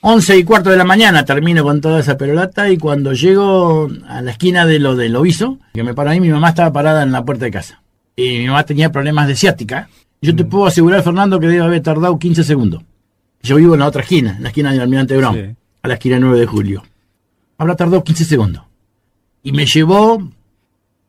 Once 0.00 0.36
y 0.36 0.42
cuarto 0.42 0.70
de 0.70 0.76
la 0.76 0.84
mañana 0.84 1.24
termino 1.24 1.62
con 1.62 1.80
toda 1.80 2.00
esa 2.00 2.18
perolata 2.18 2.68
y 2.68 2.78
cuando 2.78 3.12
llego 3.12 3.88
a 4.08 4.22
la 4.22 4.32
esquina 4.32 4.66
de 4.66 4.80
lo 4.80 4.96
del 4.96 5.12
Loviso, 5.12 5.60
que 5.72 5.84
me 5.84 5.94
paro 5.94 6.10
ahí, 6.10 6.18
mi 6.18 6.30
mamá 6.30 6.48
estaba 6.48 6.72
parada 6.72 7.04
en 7.04 7.12
la 7.12 7.24
puerta 7.24 7.44
de 7.44 7.52
casa. 7.52 7.80
Y 8.16 8.38
mi 8.38 8.46
mamá 8.46 8.64
tenía 8.64 8.90
problemas 8.90 9.28
de 9.28 9.36
ciática. 9.36 9.88
Yo 10.22 10.34
te 10.34 10.44
mm. 10.44 10.48
puedo 10.48 10.66
asegurar, 10.66 11.02
Fernando, 11.02 11.38
que 11.38 11.46
debe 11.46 11.62
haber 11.62 11.82
tardado 11.82 12.18
15 12.18 12.42
segundos. 12.42 12.82
Yo 13.42 13.56
vivo 13.56 13.74
en 13.74 13.80
la 13.80 13.86
otra 13.86 14.02
esquina, 14.02 14.36
en 14.36 14.42
la 14.42 14.48
esquina 14.48 14.72
del 14.72 14.80
Almirante 14.80 15.16
Brown, 15.16 15.56
a 15.82 15.88
la 15.88 15.94
esquina 15.94 16.18
9 16.18 16.40
de 16.40 16.46
julio. 16.46 16.82
Habrá 17.58 17.76
tardado 17.76 18.02
15 18.02 18.24
segundos. 18.24 18.62
Y 19.42 19.52
me 19.52 19.66
llevó 19.66 20.26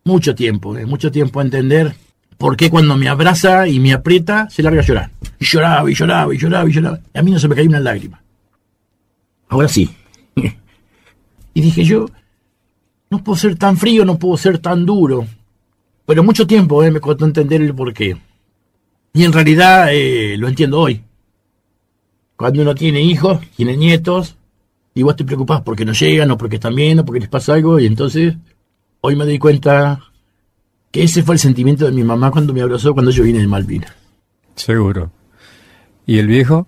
mucho 0.04 0.36
tiempo, 0.36 0.78
eh, 0.78 0.86
mucho 0.86 1.12
tiempo 1.12 1.40
a 1.40 1.44
entender 1.44 1.96
por 2.38 2.56
qué 2.56 2.70
cuando 2.70 2.96
me 2.96 3.10
abraza 3.10 3.68
y 3.68 3.80
me 3.80 3.94
aprieta 3.94 4.50
se 4.50 4.62
larga 4.62 4.82
a 4.82 4.86
llorar. 4.86 5.12
Y 5.40 5.46
lloraba 5.46 5.90
y 5.90 5.96
lloraba 5.96 6.34
y 6.34 6.38
lloraba 6.38 6.70
y 6.70 6.74
lloraba. 6.74 7.00
Y 7.14 7.18
a 7.18 7.24
mí 7.24 7.32
no 7.32 7.40
se 7.40 7.48
me 7.48 7.56
caía 7.56 7.70
una 7.70 7.80
lágrima. 7.80 8.22
Ahora 9.50 9.68
sí. 9.68 9.90
y 11.54 11.62
dije 11.62 11.84
yo, 11.84 12.06
no 13.10 13.24
puedo 13.24 13.38
ser 13.38 13.56
tan 13.56 13.78
frío, 13.78 14.06
no 14.06 14.18
puedo 14.20 14.38
ser 14.38 14.60
tan 14.60 14.86
duro. 14.86 15.26
Pero 16.08 16.24
mucho 16.24 16.48
tiempo 16.48 16.82
eh, 16.84 16.90
me 16.90 17.02
costó 17.02 17.26
entender 17.26 17.62
el 17.62 17.76
porqué. 17.76 18.16
Y 19.14 19.26
en 19.26 19.34
realidad 19.34 19.90
eh, 19.92 20.38
lo 20.38 20.48
entiendo 20.48 20.80
hoy. 20.80 21.04
Cuando 22.38 22.62
uno 22.62 22.74
tiene 22.74 23.02
hijos, 23.02 23.42
tiene 23.58 23.76
nietos, 23.76 24.38
y 24.94 25.04
vos 25.04 25.18
te 25.18 25.26
preocupás 25.26 25.62
porque 25.62 25.84
no 25.84 25.92
llegan, 25.92 26.32
o 26.32 26.38
porque 26.38 26.56
están 26.56 26.76
bien, 26.76 27.00
o 27.00 27.06
porque 27.06 27.20
les 27.20 27.30
pasa 27.30 27.56
algo, 27.56 27.78
y 27.78 27.88
entonces 27.88 28.36
hoy 29.02 29.18
me 29.18 29.26
doy 29.26 29.38
cuenta 29.38 30.00
que 30.92 31.04
ese 31.04 31.24
fue 31.24 31.36
el 31.36 31.40
sentimiento 31.40 31.84
de 31.84 31.92
mi 31.92 32.06
mamá 32.06 32.32
cuando 32.32 32.54
me 32.54 32.62
abrazó 32.62 32.94
cuando 32.94 33.12
yo 33.12 33.24
vine 33.24 33.40
de 33.40 33.48
Malvinas. 33.48 33.92
Seguro. 34.56 35.12
¿Y 36.06 36.20
el 36.20 36.28
viejo? 36.28 36.68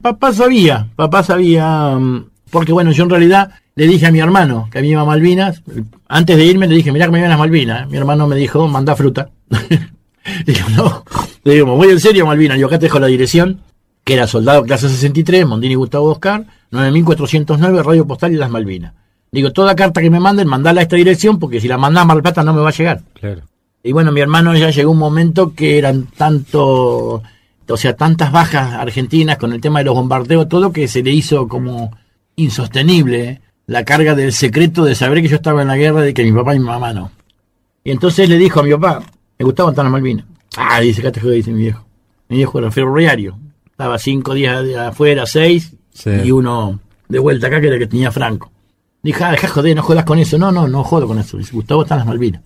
Papá 0.00 0.32
sabía, 0.32 0.88
papá 0.94 1.24
sabía, 1.24 1.96
mm, 1.98 2.30
porque 2.50 2.72
bueno, 2.72 2.92
yo 2.92 3.02
en 3.02 3.10
realidad 3.10 3.50
le 3.76 3.86
dije 3.86 4.06
a 4.06 4.10
mi 4.10 4.20
hermano 4.20 4.68
que 4.70 4.78
a 4.78 4.82
mí 4.82 4.88
iba 4.88 5.02
a 5.02 5.04
Malvinas, 5.04 5.62
antes 6.08 6.36
de 6.36 6.44
irme 6.44 6.66
le 6.66 6.74
dije, 6.74 6.90
mirá 6.90 7.06
que 7.06 7.12
me 7.12 7.18
iban 7.18 7.30
a 7.30 7.36
Malvinas, 7.36 7.88
mi 7.88 7.96
hermano 7.96 8.26
me 8.26 8.36
dijo, 8.36 8.66
manda 8.66 8.96
fruta. 8.96 9.30
digo, 10.46 10.60
no, 10.74 11.04
le 11.44 11.54
digo, 11.54 11.76
voy 11.76 11.90
en 11.90 12.00
serio 12.00 12.26
Malvinas, 12.26 12.58
yo 12.58 12.66
acá 12.66 12.78
te 12.78 12.86
dejo 12.86 12.98
la 12.98 13.06
dirección, 13.06 13.60
que 14.02 14.14
era 14.14 14.26
soldado 14.26 14.64
clase 14.64 14.88
63, 14.88 15.46
Mondini 15.46 15.74
Gustavo 15.74 16.10
Oscar, 16.10 16.46
9409, 16.70 17.82
Radio 17.82 18.06
Postal 18.06 18.32
y 18.32 18.36
Las 18.36 18.50
Malvinas. 18.50 18.94
Digo, 19.30 19.52
toda 19.52 19.76
carta 19.76 20.00
que 20.00 20.08
me 20.08 20.20
manden, 20.20 20.48
mandala 20.48 20.80
a 20.80 20.82
esta 20.82 20.96
dirección, 20.96 21.38
porque 21.38 21.60
si 21.60 21.68
la 21.68 21.76
mandás 21.76 22.02
a 22.02 22.06
Mar 22.06 22.22
Plata 22.22 22.42
no 22.42 22.54
me 22.54 22.62
va 22.62 22.70
a 22.70 22.72
llegar. 22.72 23.02
Claro. 23.12 23.42
Y 23.82 23.92
bueno, 23.92 24.10
mi 24.10 24.20
hermano 24.20 24.56
ya 24.56 24.70
llegó 24.70 24.90
un 24.90 24.98
momento 24.98 25.52
que 25.54 25.78
eran 25.78 26.06
tanto 26.16 27.22
o 27.68 27.76
sea, 27.76 27.96
tantas 27.96 28.32
bajas 28.32 28.74
argentinas 28.74 29.38
con 29.38 29.52
el 29.52 29.60
tema 29.60 29.80
de 29.80 29.86
los 29.86 29.94
bombardeos, 29.94 30.48
todo 30.48 30.72
que 30.72 30.88
se 30.88 31.02
le 31.02 31.10
hizo 31.10 31.48
como 31.48 31.90
insostenible 32.36 33.40
la 33.66 33.84
carga 33.84 34.14
del 34.14 34.32
secreto 34.32 34.84
de 34.84 34.94
saber 34.94 35.22
que 35.22 35.28
yo 35.28 35.36
estaba 35.36 35.62
en 35.62 35.68
la 35.68 35.76
guerra 35.76 36.02
de 36.02 36.14
que 36.14 36.24
mi 36.24 36.32
papá 36.32 36.54
y 36.54 36.58
mi 36.58 36.66
mamá 36.66 36.92
no. 36.92 37.10
Y 37.84 37.90
entonces 37.90 38.28
le 38.28 38.36
dijo 38.36 38.60
a 38.60 38.62
mi 38.62 38.70
papá, 38.72 39.02
me 39.38 39.44
gustaba 39.44 39.70
estar 39.70 39.84
en 39.84 39.92
Malvinas. 39.92 40.26
Ah, 40.56 40.80
dice, 40.80 41.02
¿qué 41.02 41.10
te 41.10 41.20
dice 41.30 41.50
mi 41.52 41.62
viejo. 41.62 41.84
Mi 42.28 42.36
viejo 42.36 42.58
era 42.58 42.70
ferroviario. 42.70 43.38
Estaba 43.66 43.98
cinco 43.98 44.34
días 44.34 44.64
afuera, 44.76 45.26
seis, 45.26 45.74
y 46.04 46.30
uno 46.30 46.80
de 47.08 47.18
vuelta 47.18 47.48
acá 47.48 47.60
que 47.60 47.66
era 47.66 47.76
el 47.76 47.82
que 47.82 47.86
tenía 47.86 48.10
Franco. 48.10 48.50
Dije, 49.02 49.22
ah, 49.22 49.30
deja 49.30 49.48
joder, 49.48 49.76
no 49.76 49.82
jodas 49.82 50.04
con 50.04 50.18
eso. 50.18 50.38
No, 50.38 50.50
no, 50.50 50.66
no 50.66 50.82
jodo 50.82 51.06
con 51.06 51.18
eso. 51.18 51.36
Dice, 51.36 51.52
Gustavo 51.52 51.82
está 51.82 51.94
en 51.94 51.98
las 51.98 52.06
Malvinas. 52.08 52.42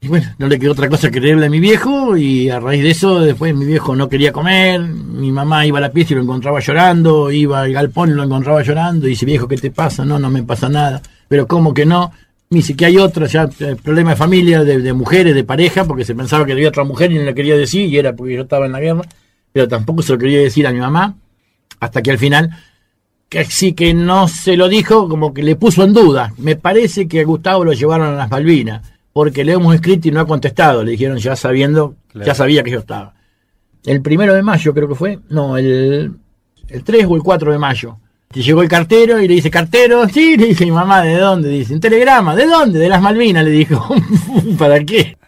Y 0.00 0.06
bueno, 0.06 0.26
no 0.38 0.46
le 0.46 0.60
quedó 0.60 0.72
otra 0.72 0.88
cosa 0.88 1.10
que 1.10 1.18
creerle 1.18 1.46
a 1.46 1.50
mi 1.50 1.58
viejo 1.58 2.16
y 2.16 2.48
a 2.50 2.60
raíz 2.60 2.84
de 2.84 2.90
eso 2.90 3.18
después 3.18 3.52
mi 3.54 3.64
viejo 3.64 3.96
no 3.96 4.08
quería 4.08 4.32
comer, 4.32 4.80
mi 4.80 5.32
mamá 5.32 5.66
iba 5.66 5.78
a 5.78 5.80
la 5.80 5.90
pieza 5.90 6.12
y 6.12 6.16
lo 6.16 6.22
encontraba 6.22 6.60
llorando, 6.60 7.32
iba 7.32 7.62
al 7.62 7.72
galpón 7.72 8.10
y 8.10 8.12
lo 8.12 8.22
encontraba 8.22 8.62
llorando 8.62 9.06
y 9.06 9.10
dice 9.10 9.26
viejo, 9.26 9.48
¿qué 9.48 9.56
te 9.56 9.72
pasa? 9.72 10.04
No, 10.04 10.20
no 10.20 10.30
me 10.30 10.44
pasa 10.44 10.68
nada. 10.68 11.02
Pero 11.26 11.48
¿cómo 11.48 11.74
que 11.74 11.84
no? 11.84 12.12
Me 12.50 12.58
dice 12.58 12.76
que 12.76 12.86
hay 12.86 12.96
otra, 12.96 13.26
ya 13.26 13.50
eh, 13.58 13.76
problema 13.82 14.10
de 14.10 14.16
familia, 14.16 14.62
de, 14.62 14.92
mujeres, 14.92 15.34
de 15.34 15.42
pareja, 15.42 15.84
porque 15.84 16.04
se 16.04 16.14
pensaba 16.14 16.46
que 16.46 16.52
había 16.52 16.68
otra 16.68 16.84
mujer 16.84 17.10
y 17.10 17.16
no 17.16 17.24
le 17.24 17.34
quería 17.34 17.56
decir 17.56 17.86
y 17.86 17.98
era 17.98 18.14
porque 18.14 18.34
yo 18.34 18.42
estaba 18.42 18.66
en 18.66 18.72
la 18.72 18.80
guerra, 18.80 19.02
pero 19.52 19.66
tampoco 19.66 20.02
se 20.02 20.12
lo 20.12 20.18
quería 20.18 20.38
decir 20.38 20.66
a 20.66 20.72
mi 20.72 20.78
mamá, 20.78 21.16
hasta 21.80 22.02
que 22.02 22.12
al 22.12 22.18
final 22.18 22.50
que 23.28 23.44
sí 23.44 23.72
que 23.72 23.92
no 23.92 24.28
se 24.28 24.56
lo 24.56 24.68
dijo, 24.68 25.08
como 25.08 25.34
que 25.34 25.42
le 25.42 25.56
puso 25.56 25.82
en 25.82 25.92
duda. 25.92 26.32
Me 26.38 26.56
parece 26.56 27.06
que 27.08 27.20
a 27.20 27.24
Gustavo 27.24 27.64
lo 27.64 27.72
llevaron 27.72 28.08
a 28.08 28.16
las 28.16 28.30
Malvinas, 28.30 28.80
porque 29.18 29.42
le 29.44 29.54
hemos 29.54 29.74
escrito 29.74 30.06
y 30.06 30.12
no 30.12 30.20
ha 30.20 30.26
contestado. 30.28 30.84
Le 30.84 30.92
dijeron 30.92 31.18
ya 31.18 31.34
sabiendo, 31.34 31.96
Claro. 32.12 32.24
ya 32.24 32.34
sabía 32.36 32.62
que 32.62 32.70
yo 32.70 32.78
estaba. 32.78 33.14
El 33.84 34.00
primero 34.00 34.32
de 34.32 34.44
mayo 34.44 34.72
creo 34.72 34.86
que 34.86 34.94
fue, 34.94 35.18
no, 35.28 35.56
el, 35.56 36.12
el 36.68 36.84
3 36.84 37.04
o 37.08 37.16
el 37.16 37.22
4 37.24 37.50
de 37.50 37.58
mayo. 37.58 37.96
Y 38.32 38.42
llegó 38.42 38.62
el 38.62 38.68
cartero 38.68 39.20
y 39.20 39.26
le 39.26 39.34
dice, 39.34 39.50
cartero, 39.50 40.08
sí, 40.08 40.36
le 40.36 40.46
dice 40.46 40.64
mi 40.66 40.70
mamá, 40.70 41.02
¿de 41.02 41.16
dónde? 41.18 41.48
Dice, 41.48 41.74
un 41.74 41.80
telegrama, 41.80 42.36
¿de 42.36 42.46
dónde? 42.46 42.78
De 42.78 42.88
las 42.88 43.02
Malvinas, 43.02 43.44
le 43.44 43.50
dijo. 43.50 43.88
¿Para 44.58 44.84
qué? 44.84 45.18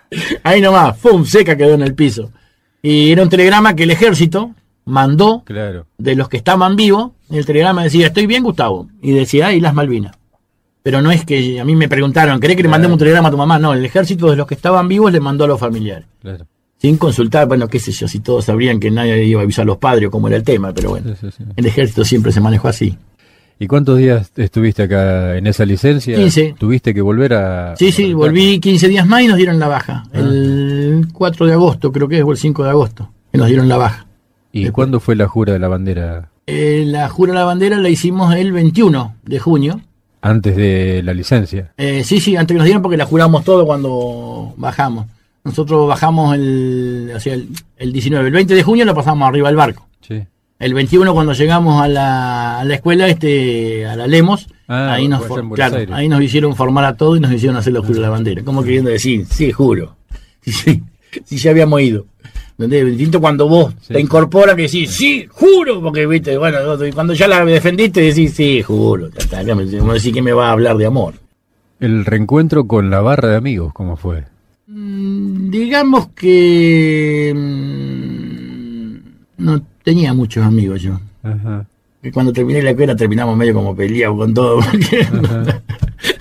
Ahí 0.44 0.60
nomás, 0.60 0.96
¡pum! 0.98 1.24
seca 1.24 1.56
quedó 1.56 1.74
en 1.74 1.82
el 1.82 1.94
piso. 1.96 2.30
Y 2.82 3.10
era 3.10 3.24
un 3.24 3.28
telegrama 3.28 3.74
que 3.74 3.82
el 3.82 3.90
ejército 3.90 4.54
mandó 4.84 5.42
Claro. 5.44 5.86
de 5.98 6.14
los 6.14 6.28
que 6.28 6.36
estaban 6.36 6.76
vivos, 6.76 7.10
y 7.28 7.38
el 7.38 7.44
telegrama 7.44 7.82
decía, 7.82 8.06
estoy 8.06 8.26
bien, 8.28 8.44
Gustavo. 8.44 8.86
Y 9.02 9.10
decía, 9.10 9.48
ahí 9.48 9.58
las 9.60 9.74
Malvinas. 9.74 10.16
Pero 10.82 11.02
no 11.02 11.10
es 11.10 11.24
que 11.24 11.60
a 11.60 11.64
mí 11.64 11.76
me 11.76 11.88
preguntaron, 11.88 12.40
¿querés 12.40 12.56
que 12.56 12.62
le 12.62 12.68
mandemos 12.68 12.94
un 12.94 12.98
telegrama 12.98 13.28
a 13.28 13.30
tu 13.30 13.36
mamá? 13.36 13.58
No, 13.58 13.74
el 13.74 13.84
ejército 13.84 14.30
de 14.30 14.36
los 14.36 14.46
que 14.46 14.54
estaban 14.54 14.88
vivos 14.88 15.12
le 15.12 15.20
mandó 15.20 15.44
a 15.44 15.48
los 15.48 15.60
familiares. 15.60 16.06
Claro. 16.22 16.46
Sin 16.78 16.96
consultar, 16.96 17.46
bueno, 17.46 17.68
qué 17.68 17.78
sé 17.78 17.92
yo, 17.92 18.08
si 18.08 18.20
todos 18.20 18.46
sabrían 18.46 18.80
que 18.80 18.90
nadie 18.90 19.22
iba 19.24 19.40
a 19.40 19.44
avisar 19.44 19.64
a 19.64 19.66
los 19.66 19.76
padres 19.76 20.08
o 20.08 20.10
cómo 20.10 20.28
era 20.28 20.38
el 20.38 20.42
tema, 20.42 20.72
pero 20.72 20.90
bueno, 20.90 21.10
Sí, 21.20 21.26
sí, 21.28 21.36
sí. 21.36 21.44
el 21.54 21.66
ejército 21.66 22.04
siempre 22.06 22.32
se 22.32 22.40
manejó 22.40 22.68
así. 22.68 22.96
¿Y 23.58 23.66
cuántos 23.66 23.98
días 23.98 24.32
estuviste 24.36 24.84
acá 24.84 25.36
en 25.36 25.46
esa 25.46 25.66
licencia? 25.66 26.16
15. 26.16 26.54
¿Tuviste 26.58 26.94
que 26.94 27.02
volver 27.02 27.34
a...? 27.34 27.76
Sí, 27.76 27.92
sí, 27.92 28.14
volví 28.14 28.58
15 28.58 28.88
días 28.88 29.06
más 29.06 29.20
y 29.20 29.26
nos 29.26 29.36
dieron 29.36 29.58
la 29.58 29.68
baja. 29.68 30.04
El 30.14 31.08
4 31.12 31.44
de 31.44 31.52
agosto, 31.52 31.92
creo 31.92 32.08
que 32.08 32.16
es, 32.18 32.24
o 32.24 32.30
el 32.32 32.38
5 32.38 32.64
de 32.64 32.70
agosto, 32.70 33.10
que 33.30 33.36
nos 33.36 33.48
dieron 33.48 33.68
la 33.68 33.76
baja. 33.76 34.06
¿Y 34.50 34.70
cuándo 34.70 34.98
fue 34.98 35.14
la 35.14 35.28
jura 35.28 35.52
de 35.52 35.58
la 35.58 35.68
bandera? 35.68 36.30
Eh, 36.46 36.84
la 36.86 37.10
jura 37.10 37.34
de 37.34 37.38
la 37.38 37.44
bandera 37.44 37.76
la 37.76 37.90
hicimos 37.90 38.34
el 38.34 38.50
21 38.52 39.16
de 39.24 39.38
junio. 39.38 39.82
Antes 40.22 40.56
de 40.56 41.02
la 41.02 41.14
licencia. 41.14 41.72
Eh, 41.76 42.02
sí, 42.04 42.20
sí, 42.20 42.36
antes 42.36 42.54
que 42.54 42.58
nos 42.58 42.64
dieron 42.64 42.82
porque 42.82 42.96
la 42.96 43.06
juramos 43.06 43.44
todo 43.44 43.64
cuando 43.66 44.54
bajamos. 44.56 45.06
Nosotros 45.44 45.88
bajamos 45.88 46.34
el, 46.34 47.12
o 47.14 47.20
sea, 47.20 47.34
el, 47.34 47.48
el 47.78 47.92
19, 47.92 48.26
el 48.28 48.34
20 48.34 48.54
de 48.54 48.62
junio 48.62 48.84
lo 48.84 48.94
pasamos 48.94 49.26
arriba 49.26 49.48
del 49.48 49.56
barco. 49.56 49.88
Sí. 50.06 50.22
El 50.58 50.74
21 50.74 51.14
cuando 51.14 51.32
llegamos 51.32 51.82
a 51.82 51.88
la, 51.88 52.60
a 52.60 52.64
la 52.64 52.74
escuela, 52.74 53.08
este, 53.08 53.86
a 53.86 53.96
la 53.96 54.06
Lemos, 54.06 54.46
Ah, 54.72 54.92
ahí, 54.92 55.08
nos, 55.08 55.24
claro, 55.52 55.94
ahí 55.94 56.08
nos 56.08 56.22
hicieron 56.22 56.54
formar 56.54 56.84
a 56.84 56.96
todos 56.96 57.18
y 57.18 57.20
nos 57.20 57.32
hicieron 57.32 57.56
hacer 57.56 57.72
la 57.72 57.80
jura 57.80 57.94
de 57.94 58.00
la 58.00 58.08
bandera. 58.08 58.44
Como 58.44 58.62
queriendo 58.62 58.88
decir, 58.88 59.26
sí, 59.28 59.50
juro. 59.50 59.96
Sí, 60.42 60.52
sí, 60.52 60.82
sí, 61.24 61.36
ya 61.38 61.50
habíamos 61.50 61.82
ido. 61.82 62.06
¿Entendés? 62.62 62.84
Distinto 62.86 63.20
cuando 63.22 63.48
vos 63.48 63.74
Sí, 63.80 63.94
te 63.94 64.00
incorporas 64.00 64.54
que 64.54 64.62
decís, 64.62 64.90
sí, 64.90 65.26
juro, 65.30 65.80
porque 65.80 66.06
viste, 66.06 66.36
bueno, 66.36 66.58
cuando 66.94 67.14
ya 67.14 67.26
la 67.26 67.42
defendiste 67.44 68.02
decís, 68.02 68.34
sí, 68.34 68.60
juro. 68.62 69.08
Ya 69.08 69.18
está, 69.18 69.42
ya 69.42 69.54
me- 69.54 69.66
como 69.78 69.94
decir 69.94 70.12
que 70.12 70.20
me 70.20 70.32
va 70.32 70.48
a 70.48 70.52
hablar 70.52 70.76
de 70.76 70.84
amor. 70.86 71.14
El 71.78 72.04
reencuentro 72.04 72.66
con 72.66 72.90
la 72.90 73.00
barra 73.00 73.30
de 73.30 73.36
amigos, 73.36 73.72
¿cómo 73.72 73.96
fue? 73.96 74.24
Mm, 74.66 75.50
Digamos 75.50 76.08
que 76.08 77.32
mm, 77.34 78.98
no 79.38 79.62
tenía 79.82 80.12
muchos 80.14 80.44
amigos 80.44 80.82
yo. 80.82 81.00
Ajá. 81.22 81.66
Que 82.02 82.12
cuando 82.12 82.32
terminé 82.32 82.62
la 82.62 82.70
escuela 82.70 82.96
terminamos 82.96 83.36
medio 83.36 83.54
como 83.54 83.74
peleados 83.74 84.16
con 84.18 84.34
todo. 84.34 84.60
porque 84.70 85.06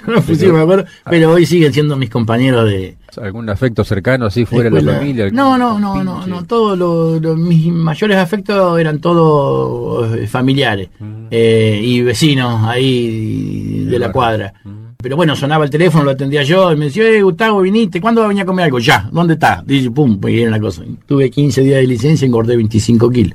no 0.07 0.13
nos 0.15 0.23
pusimos 0.25 0.55
de 0.57 0.61
acuerdo, 0.63 0.85
pero 1.09 1.31
hoy 1.31 1.45
siguen 1.45 1.71
siendo 1.73 1.95
mis 1.97 2.09
compañeros 2.09 2.65
de 2.69 2.95
¿Algún 3.21 3.49
afecto 3.49 3.83
cercano 3.83 4.25
así 4.27 4.45
fuera 4.45 4.69
de 4.69 4.81
la 4.81 4.93
familia? 4.99 5.29
No, 5.31 5.57
no, 5.57 5.79
no, 5.79 6.03
no, 6.03 6.25
no. 6.25 6.43
Todos 6.45 6.77
los, 6.77 7.21
los- 7.21 7.37
mis 7.37 7.67
mayores 7.67 8.17
afectos 8.17 8.79
eran 8.79 8.99
todos 8.99 10.15
eh, 10.17 10.27
familiares 10.27 10.89
eh, 11.31 11.81
y 11.83 12.01
vecinos 12.01 12.63
ahí 12.67 13.85
de 13.89 13.99
la 13.99 14.11
cuadra. 14.11 14.53
Pero 15.01 15.15
bueno, 15.15 15.33
sonaba 15.35 15.63
el 15.63 15.69
teléfono, 15.69 16.03
lo 16.03 16.11
atendía 16.11 16.43
yo 16.43 16.73
y 16.73 16.75
me 16.75 16.85
decía, 16.85 17.07
eh, 17.09 17.21
Gustavo, 17.21 17.61
viniste, 17.61 18.01
¿cuándo 18.01 18.19
va 18.21 18.25
a 18.25 18.27
venir 18.29 18.43
a 18.43 18.45
comer 18.45 18.65
algo? 18.65 18.79
Ya, 18.79 19.09
¿dónde 19.13 19.35
está? 19.35 19.63
Dice, 19.65 19.89
pum, 19.91 20.19
y 20.27 20.39
era 20.41 20.49
una 20.49 20.59
cosa. 20.59 20.83
Tuve 21.05 21.29
15 21.31 21.61
días 21.61 21.79
de 21.79 21.87
licencia 21.87 22.25
y 22.25 22.27
engordé 22.27 22.55
25 22.57 23.09
kilos. 23.09 23.33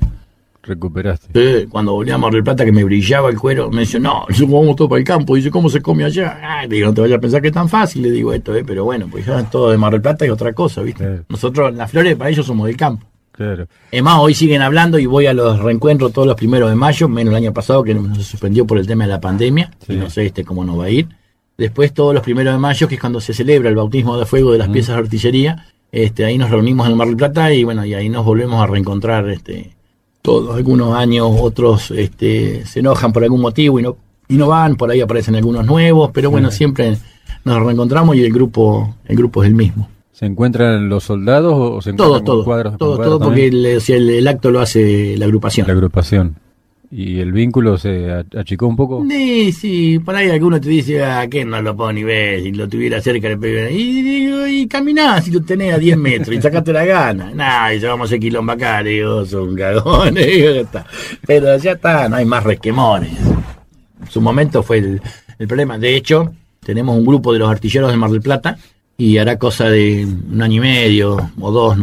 Recuperaste. 0.65 1.29
Eh, 1.33 1.67
cuando 1.69 1.93
volví 1.93 2.11
a 2.11 2.17
Mar 2.17 2.33
del 2.33 2.43
Plata 2.43 2.65
que 2.65 2.71
me 2.71 2.83
brillaba 2.83 3.29
el 3.29 3.37
cuero, 3.37 3.69
me 3.69 3.81
dice, 3.81 3.99
no, 3.99 4.25
vamos 4.47 4.75
todo 4.75 4.89
para 4.89 4.99
el 4.99 5.05
campo, 5.05 5.35
dice, 5.35 5.51
¿cómo 5.51 5.69
se 5.69 5.81
come 5.81 6.03
allá? 6.03 6.39
Ah, 6.41 6.63
le 6.65 6.75
digo, 6.75 6.87
no 6.87 6.93
te 6.93 7.01
vayas 7.01 7.17
a 7.17 7.21
pensar 7.21 7.41
que 7.41 7.49
es 7.49 7.53
tan 7.53 7.69
fácil, 7.69 8.01
le 8.01 8.11
digo 8.11 8.33
esto, 8.33 8.55
eh, 8.55 8.63
pero 8.65 8.83
bueno, 8.83 9.07
pues 9.09 9.25
ya 9.25 9.43
todo 9.49 9.69
de 9.71 9.77
Mar 9.77 9.91
del 9.91 10.01
Plata 10.01 10.25
es 10.25 10.31
otra 10.31 10.53
cosa, 10.53 10.81
¿viste? 10.81 11.03
Claro. 11.03 11.23
Nosotros, 11.29 11.73
las 11.75 11.91
flores, 11.91 12.15
para 12.15 12.29
ellos 12.29 12.45
somos 12.45 12.67
del 12.67 12.75
campo. 12.77 13.05
Claro. 13.31 13.67
Es 13.91 14.01
más, 14.01 14.17
hoy 14.19 14.33
siguen 14.33 14.61
hablando 14.61 14.97
y 14.97 15.05
voy 15.05 15.25
a 15.27 15.33
los 15.33 15.59
reencuentros 15.59 16.13
todos 16.13 16.25
los 16.27 16.37
primeros 16.37 16.69
de 16.69 16.75
mayo, 16.75 17.09
menos 17.09 17.31
el 17.33 17.37
año 17.37 17.53
pasado 17.53 17.83
que 17.83 17.93
se 18.15 18.23
suspendió 18.23 18.65
por 18.65 18.77
el 18.77 18.87
tema 18.87 19.03
de 19.03 19.09
la 19.11 19.19
pandemia, 19.19 19.71
Sí. 19.85 19.93
y 19.93 19.97
no 19.97 20.09
sé 20.09 20.25
este 20.27 20.45
cómo 20.45 20.63
nos 20.63 20.79
va 20.79 20.85
a 20.85 20.89
ir. 20.89 21.07
Después 21.57 21.93
todos 21.93 22.13
los 22.13 22.23
primeros 22.23 22.53
de 22.53 22.59
mayo, 22.59 22.87
que 22.87 22.95
es 22.95 23.01
cuando 23.01 23.19
se 23.21 23.33
celebra 23.33 23.69
el 23.69 23.75
bautismo 23.75 24.17
de 24.17 24.25
fuego 24.25 24.51
de 24.53 24.57
las 24.57 24.69
piezas 24.69 24.95
de 24.95 25.01
artillería, 25.01 25.65
este, 25.91 26.25
ahí 26.25 26.37
nos 26.37 26.49
reunimos 26.49 26.85
en 26.87 26.91
el 26.93 26.97
Mar 26.97 27.07
del 27.07 27.17
Plata 27.17 27.53
y 27.53 27.63
bueno, 27.65 27.85
y 27.85 27.93
ahí 27.93 28.09
nos 28.09 28.25
volvemos 28.25 28.61
a 28.61 28.67
reencontrar 28.67 29.29
este, 29.29 29.74
todos, 30.25 30.55
algunos 30.55 30.93
años, 30.95 31.27
otros 31.39 31.91
este, 31.91 32.65
se 32.65 32.79
enojan 32.79 33.13
por 33.13 33.23
algún 33.23 33.41
motivo 33.41 33.79
y 33.79 33.83
no, 33.83 33.95
y 34.27 34.35
no 34.35 34.47
van, 34.47 34.75
por 34.75 34.89
ahí 34.91 34.99
aparecen 35.01 35.35
algunos 35.35 35.65
nuevos, 35.65 36.09
pero 36.13 36.29
bueno, 36.31 36.51
siempre 36.51 36.97
nos 37.43 37.63
reencontramos 37.63 38.15
y 38.15 38.23
el 38.25 38.33
grupo, 38.33 38.95
el 39.05 39.15
grupo 39.15 39.43
es 39.43 39.47
el 39.49 39.55
mismo. 39.55 39.87
¿Se 40.11 40.25
encuentran 40.25 40.87
los 40.89 41.03
soldados 41.03 41.53
o 41.55 41.81
se 41.81 41.89
encuentran 41.91 42.19
con 42.19 42.25
todo, 42.25 42.43
cuadros? 42.45 42.71
con 42.73 42.77
todo, 42.79 42.95
cuadros 42.95 43.19
todo, 43.19 43.27
porque 43.27 43.47
el- 43.47 44.09
el 44.09 44.27
acto 44.27 44.49
lo 44.49 44.61
hace 44.61 45.15
la 45.17 45.25
agrupación. 45.25 45.67
La 45.67 45.73
agrupación. 45.73 46.35
¿Y 46.97 47.19
el 47.19 47.33
vínculo 47.33 47.77
se 47.77 48.09
achicó 48.37 48.67
un 48.67 48.77
poco? 48.77 49.05
Sí, 49.09 49.51
sí, 49.51 49.99
por 49.99 50.15
ahí 50.15 50.29
alguno 50.29 50.61
te 50.61 50.69
dice, 50.69 51.03
¿a 51.03 51.27
qué 51.27 51.43
no 51.43 51.61
lo 51.61 51.75
puedo 51.75 51.91
ni 51.91 52.05
ver? 52.05 52.41
Si 52.41 52.53
lo 52.53 52.69
tuviera 52.69 53.01
cerca, 53.01 53.27
le 53.27 53.37
pego. 53.37 53.69
Y 53.69 54.01
digo, 54.01 54.47
y 54.47 54.65
caminá 54.65 55.21
si 55.21 55.31
lo 55.31 55.41
tenés 55.41 55.73
a 55.73 55.77
10 55.77 55.97
metros 55.97 56.33
y 56.33 56.41
sacate 56.41 56.71
la 56.71 56.85
gana. 56.85 57.31
Nah, 57.35 57.73
y 57.73 57.79
llevamos 57.79 58.09
el 58.13 58.21
quilombo 58.21 58.55
digo, 58.85 59.25
son 59.25 59.55
le 60.13 60.25
digo, 60.25 60.51
ya 60.53 60.61
está. 60.61 60.85
Pero 61.27 61.57
ya 61.57 61.73
está, 61.73 62.07
no 62.07 62.15
hay 62.15 62.23
más 62.23 62.45
resquemones. 62.45 63.11
En 64.01 64.09
su 64.09 64.21
momento 64.21 64.63
fue 64.63 64.77
el, 64.77 65.01
el 65.37 65.47
problema. 65.49 65.77
De 65.77 65.97
hecho, 65.97 66.31
tenemos 66.63 66.97
un 66.97 67.05
grupo 67.05 67.33
de 67.33 67.39
los 67.39 67.49
artilleros 67.49 67.91
de 67.91 67.97
Mar 67.97 68.09
del 68.09 68.21
Plata 68.21 68.57
y 68.97 69.17
hará 69.17 69.37
cosa 69.37 69.69
de 69.69 70.05
un 70.05 70.41
año 70.41 70.55
y 70.55 70.59
medio 70.61 71.31
o 71.41 71.51
dos, 71.51 71.77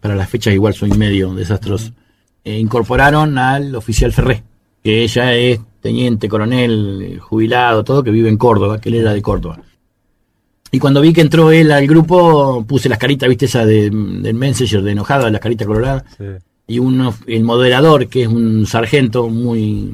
para 0.00 0.16
las 0.16 0.30
fechas 0.30 0.54
igual 0.54 0.72
soy 0.72 0.90
medio 0.92 1.34
desastroso. 1.34 1.92
Eh, 2.42 2.58
incorporaron 2.58 3.36
al 3.38 3.74
oficial 3.74 4.12
Ferré, 4.12 4.42
que 4.84 5.02
ella 5.02 5.34
es 5.34 5.58
teniente, 5.80 6.28
coronel, 6.28 7.18
jubilado, 7.20 7.82
todo, 7.82 8.04
que 8.04 8.10
vive 8.10 8.28
en 8.28 8.36
Córdoba, 8.36 8.80
que 8.80 8.90
él 8.90 8.96
era 8.96 9.12
de 9.14 9.22
Córdoba. 9.22 9.60
Y 10.70 10.78
cuando 10.78 11.00
vi 11.00 11.12
que 11.12 11.20
entró 11.20 11.50
él 11.50 11.72
al 11.72 11.86
grupo, 11.86 12.64
puse 12.66 12.88
las 12.88 12.98
caritas, 12.98 13.28
viste, 13.28 13.46
esa 13.46 13.64
de, 13.64 13.90
del 13.90 14.34
Messenger, 14.34 14.82
de 14.82 14.92
enojada, 14.92 15.30
las 15.30 15.40
caritas 15.40 15.66
coloradas 15.66 16.04
Sí. 16.18 16.24
y 16.66 16.78
uno, 16.78 17.14
el 17.26 17.44
moderador, 17.44 18.08
que 18.08 18.22
es 18.22 18.28
un 18.28 18.66
sargento 18.66 19.28
muy, 19.28 19.90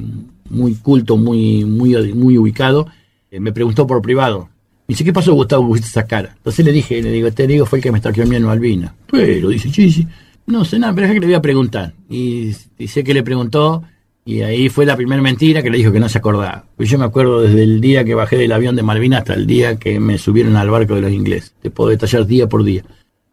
muy 0.49 0.75
culto, 0.75 1.17
muy, 1.17 1.63
muy, 1.65 2.13
muy 2.13 2.37
ubicado, 2.37 2.87
eh, 3.29 3.39
me 3.39 3.53
preguntó 3.53 3.87
por 3.87 4.01
privado. 4.01 4.49
Me 4.87 4.93
dice, 4.93 5.03
¿qué 5.05 5.13
pasó, 5.13 5.33
Gustavo, 5.33 5.67
pusiste 5.67 5.87
esa 5.89 6.05
cara? 6.05 6.33
Entonces 6.35 6.65
le 6.65 6.71
dije, 6.73 7.01
le 7.01 7.11
digo, 7.11 7.27
este 7.27 7.47
digo 7.47 7.65
fue 7.65 7.79
el 7.79 7.83
que 7.83 7.91
me 7.91 7.99
está 7.99 8.09
en 8.09 8.43
Malvina. 8.43 8.93
Pero, 9.09 9.49
dice, 9.49 9.69
sí, 9.69 9.89
sí. 9.91 10.05
No 10.47 10.65
sé 10.65 10.79
nada, 10.79 10.93
pero 10.93 11.07
es 11.07 11.13
que 11.13 11.19
le 11.21 11.27
voy 11.27 11.35
a 11.35 11.41
preguntar. 11.41 11.93
Y 12.09 12.51
dice 12.77 13.03
que 13.03 13.13
le 13.13 13.23
preguntó, 13.23 13.83
y 14.23 14.41
ahí 14.41 14.69
fue 14.69 14.85
la 14.85 14.95
primera 14.95 15.21
mentira 15.21 15.63
que 15.63 15.69
le 15.69 15.77
dijo 15.77 15.91
que 15.91 15.99
no 15.99 16.09
se 16.09 16.17
acordaba. 16.17 16.65
Pues 16.75 16.89
yo 16.89 16.97
me 16.97 17.05
acuerdo 17.05 17.41
desde 17.41 17.63
el 17.63 17.81
día 17.81 18.03
que 18.03 18.15
bajé 18.15 18.37
del 18.37 18.51
avión 18.51 18.75
de 18.75 18.83
Malvina 18.83 19.19
hasta 19.19 19.33
el 19.33 19.47
día 19.47 19.77
que 19.77 19.99
me 19.99 20.17
subieron 20.17 20.55
al 20.55 20.69
barco 20.69 20.95
de 20.95 21.01
los 21.01 21.11
ingleses. 21.11 21.53
Te 21.61 21.71
puedo 21.71 21.89
detallar 21.89 22.25
día 22.25 22.47
por 22.47 22.63
día. 22.63 22.83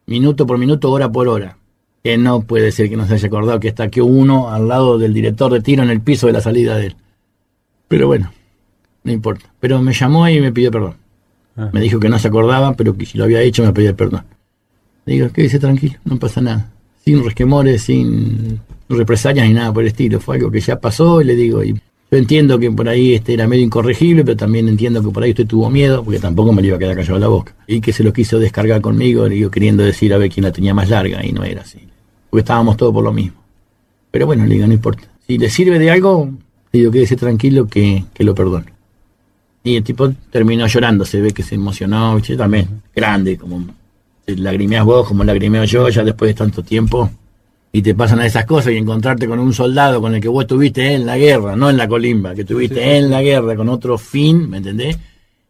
Minuto 0.06 0.46
por 0.46 0.58
minuto, 0.58 0.90
hora 0.90 1.10
por 1.10 1.28
hora 1.28 1.58
que 2.02 2.16
no 2.16 2.42
puede 2.42 2.72
ser 2.72 2.88
que 2.88 2.96
no 2.96 3.06
se 3.06 3.14
haya 3.14 3.26
acordado 3.26 3.60
que 3.60 3.68
está 3.68 3.88
que 3.88 4.00
uno 4.00 4.50
al 4.50 4.68
lado 4.68 4.98
del 4.98 5.12
director 5.12 5.52
de 5.52 5.60
tiro 5.60 5.82
en 5.82 5.90
el 5.90 6.00
piso 6.00 6.26
de 6.26 6.32
la 6.32 6.40
salida 6.40 6.76
de 6.76 6.86
él. 6.86 6.96
Pero 7.88 8.06
bueno, 8.06 8.32
no 9.04 9.12
importa. 9.12 9.52
Pero 9.60 9.82
me 9.82 9.92
llamó 9.92 10.28
y 10.28 10.40
me 10.40 10.52
pidió 10.52 10.70
perdón. 10.70 10.96
Ah. 11.56 11.70
Me 11.72 11.80
dijo 11.80 11.98
que 11.98 12.08
no 12.08 12.18
se 12.18 12.28
acordaba, 12.28 12.74
pero 12.74 12.96
que 12.96 13.06
si 13.06 13.18
lo 13.18 13.24
había 13.24 13.42
hecho 13.42 13.64
me 13.64 13.72
pedía 13.72 13.94
perdón. 13.94 14.24
Le 15.04 15.14
digo, 15.14 15.30
quédese 15.30 15.58
tranquilo, 15.58 15.98
no 16.04 16.18
pasa 16.18 16.40
nada. 16.40 16.70
Sin 17.08 17.24
resquemores, 17.24 17.84
sin 17.84 18.60
represalias 18.86 19.48
ni 19.48 19.54
nada 19.54 19.72
por 19.72 19.82
el 19.82 19.88
estilo. 19.88 20.20
Fue 20.20 20.36
algo 20.36 20.50
que 20.50 20.60
ya 20.60 20.78
pasó 20.78 21.22
y 21.22 21.24
le 21.24 21.36
digo, 21.36 21.64
y 21.64 21.72
yo 21.72 22.18
entiendo 22.18 22.58
que 22.58 22.70
por 22.70 22.86
ahí 22.86 23.14
este 23.14 23.32
era 23.32 23.48
medio 23.48 23.64
incorregible, 23.64 24.26
pero 24.26 24.36
también 24.36 24.68
entiendo 24.68 25.02
que 25.02 25.08
por 25.08 25.22
ahí 25.22 25.30
usted 25.30 25.46
tuvo 25.46 25.70
miedo, 25.70 26.04
porque 26.04 26.20
tampoco 26.20 26.52
me 26.52 26.60
le 26.60 26.68
iba 26.68 26.76
a 26.76 26.78
quedar 26.78 26.94
callado 26.94 27.18
la 27.18 27.28
boca. 27.28 27.54
Y 27.66 27.80
que 27.80 27.94
se 27.94 28.04
lo 28.04 28.12
quiso 28.12 28.38
descargar 28.38 28.82
conmigo, 28.82 29.26
le 29.26 29.36
digo, 29.36 29.50
queriendo 29.50 29.84
decir 29.84 30.12
a 30.12 30.18
ver 30.18 30.30
quién 30.30 30.44
la 30.44 30.52
tenía 30.52 30.74
más 30.74 30.90
larga, 30.90 31.24
y 31.24 31.32
no 31.32 31.44
era 31.44 31.62
así. 31.62 31.78
Porque 32.28 32.40
estábamos 32.40 32.76
todos 32.76 32.92
por 32.92 33.02
lo 33.02 33.10
mismo. 33.14 33.38
Pero 34.10 34.26
bueno, 34.26 34.44
le 34.44 34.56
digo, 34.56 34.66
no 34.66 34.74
importa. 34.74 35.04
Si 35.26 35.38
le 35.38 35.48
sirve 35.48 35.78
de 35.78 35.90
algo, 35.90 36.30
le 36.72 36.78
digo, 36.78 36.92
quédese 36.92 37.16
tranquilo 37.16 37.66
que, 37.68 38.04
que 38.12 38.22
lo 38.22 38.34
perdono. 38.34 38.66
Y 39.64 39.76
el 39.76 39.82
tipo 39.82 40.12
terminó 40.30 40.66
llorando, 40.66 41.06
se 41.06 41.22
ve 41.22 41.30
que 41.30 41.42
se 41.42 41.54
emocionó, 41.54 42.16
¿viste? 42.16 42.36
también, 42.36 42.82
grande, 42.94 43.38
como 43.38 43.64
lagrimeas 44.36 44.84
vos, 44.84 45.08
como 45.08 45.24
lagrimeo 45.24 45.64
yo, 45.64 45.88
ya 45.88 46.04
después 46.04 46.30
de 46.30 46.34
tanto 46.34 46.62
tiempo. 46.62 47.10
y 47.70 47.82
te 47.82 47.94
pasan 47.94 48.20
a 48.20 48.26
esas 48.26 48.46
cosas 48.46 48.72
y 48.72 48.76
encontrarte 48.76 49.28
con 49.28 49.38
un 49.38 49.52
soldado 49.52 50.00
con 50.00 50.14
el 50.14 50.20
que 50.20 50.28
vos 50.28 50.44
estuviste 50.44 50.94
en 50.94 51.04
la 51.04 51.18
guerra, 51.18 51.54
no 51.54 51.68
en 51.68 51.76
la 51.76 51.86
colimba, 51.86 52.34
que 52.34 52.40
estuviste 52.40 52.96
en 52.96 53.10
la 53.10 53.20
guerra 53.22 53.54
con 53.56 53.68
otro 53.68 53.98
fin, 53.98 54.48
¿me 54.48 54.56
entendés? 54.56 54.98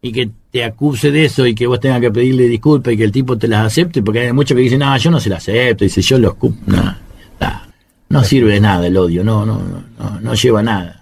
Y 0.02 0.12
que 0.12 0.28
te 0.50 0.64
acuse 0.64 1.10
de 1.12 1.26
eso 1.26 1.46
y 1.46 1.54
que 1.54 1.66
vos 1.66 1.78
tengas 1.78 2.00
que 2.00 2.10
pedirle 2.10 2.44
disculpas 2.48 2.92
y 2.94 2.96
que 2.96 3.04
el 3.04 3.12
tipo 3.12 3.38
te 3.38 3.46
las 3.46 3.66
acepte, 3.66 4.02
porque 4.02 4.20
hay 4.20 4.32
muchos 4.32 4.56
que 4.56 4.62
dicen, 4.62 4.80
no, 4.80 4.96
yo 4.96 5.10
no 5.10 5.20
se 5.20 5.28
las 5.28 5.38
acepto, 5.38 5.84
dice, 5.84 6.02
yo 6.02 6.18
los 6.18 6.34
no, 6.66 6.96
no, 8.08 8.24
sirve 8.24 8.54
de 8.54 8.60
nada 8.60 8.86
el 8.86 8.96
odio, 8.96 9.22
no, 9.22 9.46
no, 9.46 9.60
no, 9.98 10.20
no 10.20 10.34
lleva 10.34 10.60
a 10.60 10.62
nada. 10.62 10.97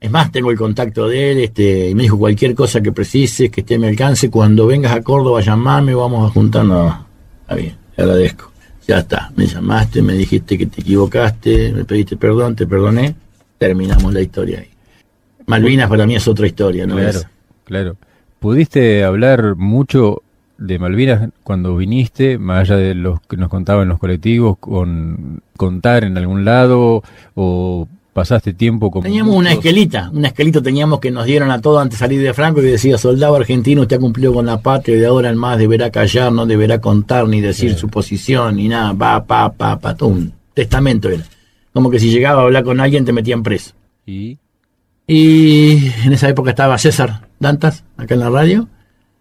Es 0.00 0.10
más, 0.10 0.30
tengo 0.30 0.50
el 0.50 0.56
contacto 0.56 1.08
de 1.08 1.32
él, 1.32 1.38
este, 1.38 1.90
y 1.90 1.94
me 1.94 2.04
dijo 2.04 2.18
cualquier 2.18 2.54
cosa 2.54 2.80
que 2.80 2.92
precises, 2.92 3.50
que 3.50 3.62
esté 3.62 3.74
a 3.74 3.78
mi 3.78 3.88
alcance, 3.88 4.30
cuando 4.30 4.66
vengas 4.66 4.92
a 4.92 5.02
Córdoba, 5.02 5.40
llamame, 5.40 5.92
vamos 5.94 6.28
a 6.28 6.32
juntarnos. 6.32 6.94
Está 7.40 7.54
bien, 7.56 7.74
te 7.96 8.02
agradezco. 8.02 8.52
Ya 8.86 8.98
está, 8.98 9.30
me 9.36 9.46
llamaste, 9.46 10.00
me 10.00 10.14
dijiste 10.14 10.56
que 10.56 10.66
te 10.66 10.80
equivocaste, 10.80 11.72
me 11.72 11.84
pediste 11.84 12.16
perdón, 12.16 12.56
te 12.56 12.66
perdoné, 12.66 13.14
terminamos 13.58 14.14
la 14.14 14.20
historia 14.20 14.60
ahí. 14.60 14.70
Malvinas 15.46 15.88
para 15.88 16.06
mí 16.06 16.14
es 16.14 16.26
otra 16.28 16.46
historia, 16.46 16.86
¿no? 16.86 16.94
Claro, 16.94 17.20
claro. 17.64 17.96
¿Pudiste 18.38 19.02
hablar 19.04 19.56
mucho 19.56 20.22
de 20.58 20.78
Malvinas 20.78 21.30
cuando 21.42 21.76
viniste, 21.76 22.38
más 22.38 22.60
allá 22.60 22.76
de 22.76 22.94
los 22.94 23.20
que 23.22 23.36
nos 23.36 23.48
contaban 23.48 23.88
los 23.88 23.98
colectivos, 23.98 24.58
con 24.58 25.42
contar 25.56 26.04
en 26.04 26.16
algún 26.18 26.44
lado 26.44 27.02
o 27.34 27.88
pasaste 28.18 28.52
tiempo 28.52 28.90
con... 28.90 29.04
Teníamos 29.04 29.36
una 29.36 29.52
esquelita, 29.52 30.10
una 30.12 30.28
esquelita 30.28 30.60
teníamos 30.60 30.98
que 30.98 31.12
nos 31.12 31.24
dieron 31.24 31.52
a 31.52 31.60
todos 31.60 31.80
antes 31.80 32.00
de 32.00 32.04
salir 32.04 32.20
de 32.20 32.34
Franco 32.34 32.60
y 32.60 32.64
decía, 32.64 32.98
soldado 32.98 33.36
argentino, 33.36 33.82
usted 33.82 33.96
ha 33.96 34.00
cumplido 34.00 34.34
con 34.34 34.44
la 34.44 34.60
patria 34.60 34.96
y 34.96 34.98
de 34.98 35.06
ahora 35.06 35.30
en 35.30 35.36
más 35.36 35.56
deberá 35.56 35.90
callar, 35.90 36.32
no 36.32 36.44
deberá 36.44 36.80
contar 36.80 37.28
ni 37.28 37.40
decir 37.40 37.76
su 37.76 37.88
posición 37.88 38.56
ni 38.56 38.66
nada, 38.66 38.92
pa, 38.92 39.24
pa, 39.24 39.52
pa, 39.52 39.78
pa, 39.78 39.94
todo 39.94 40.08
un 40.08 40.32
testamento 40.52 41.08
era. 41.08 41.22
Como 41.72 41.90
que 41.90 42.00
si 42.00 42.10
llegaba 42.10 42.42
a 42.42 42.44
hablar 42.46 42.64
con 42.64 42.80
alguien 42.80 43.04
te 43.04 43.12
metían 43.12 43.44
preso. 43.44 43.74
¿Y? 44.04 44.36
Y 45.06 45.92
en 46.04 46.12
esa 46.12 46.28
época 46.28 46.50
estaba 46.50 46.76
César 46.76 47.28
Dantas, 47.38 47.84
acá 47.96 48.14
en 48.14 48.20
la 48.20 48.30
radio, 48.30 48.68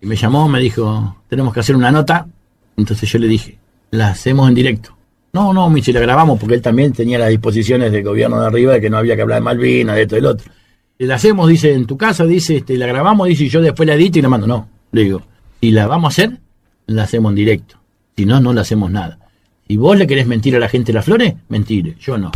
y 0.02 0.08
me 0.08 0.16
llamó, 0.16 0.50
me 0.50 0.60
dijo, 0.60 1.18
tenemos 1.30 1.54
que 1.54 1.60
hacer 1.60 1.76
una 1.76 1.91
nota. 1.91 2.28
Entonces 2.76 3.12
yo 3.12 3.20
le 3.20 3.28
dije, 3.28 3.60
la 3.91 4.10
hacemos 4.10 4.50
en 4.50 4.56
directo. 4.56 4.97
No, 5.38 5.54
no, 5.54 5.72
si 5.84 5.94
la 5.94 6.00
grabamos 6.00 6.40
porque 6.40 6.56
él 6.56 6.64
también 6.64 6.94
tenía 6.94 7.20
las 7.20 7.30
disposiciones 7.30 7.92
del 7.92 8.04
gobierno 8.04 8.42
de 8.42 8.48
arriba 8.48 8.74
de 8.74 8.82
que 8.82 8.90
no 8.90 8.98
había 8.98 9.16
que 9.16 9.22
hablar 9.22 9.38
de 9.38 9.44
Malvinas, 9.44 9.96
de 9.96 10.02
esto 10.02 10.16
y 10.16 10.18
del 10.18 10.26
otro. 10.26 10.52
La 10.98 11.14
hacemos, 11.14 11.48
dice, 11.48 11.74
en 11.74 11.86
tu 11.86 11.96
casa, 11.96 12.26
dice, 12.26 12.58
este, 12.58 12.76
la 12.76 12.88
grabamos, 12.88 13.28
dice, 13.28 13.44
y 13.44 13.50
yo 13.50 13.62
después 13.62 13.86
la 13.86 13.94
edito 13.94 14.18
y 14.18 14.24
la 14.24 14.30
mando. 14.30 14.48
No, 14.48 14.68
le 14.92 15.04
digo, 15.04 15.22
si 15.62 15.70
la 15.70 15.86
vamos 15.86 16.06
a 16.06 16.14
hacer, 16.14 16.40
la 16.88 17.04
hacemos 17.04 17.30
en 17.34 17.36
directo. 17.36 17.78
Si 18.16 18.26
no, 18.26 18.40
no 18.40 18.52
la 18.52 18.62
hacemos 18.62 18.90
nada. 18.90 19.20
Si 19.68 19.78
vos 19.78 19.96
le 19.96 20.08
querés 20.08 20.26
mentir 20.26 20.56
a 20.56 20.60
la 20.60 20.70
gente 20.70 20.92
las 20.92 21.06
flores, 21.06 21.36
mentire, 21.50 21.96
yo 22.00 22.18
no. 22.18 22.32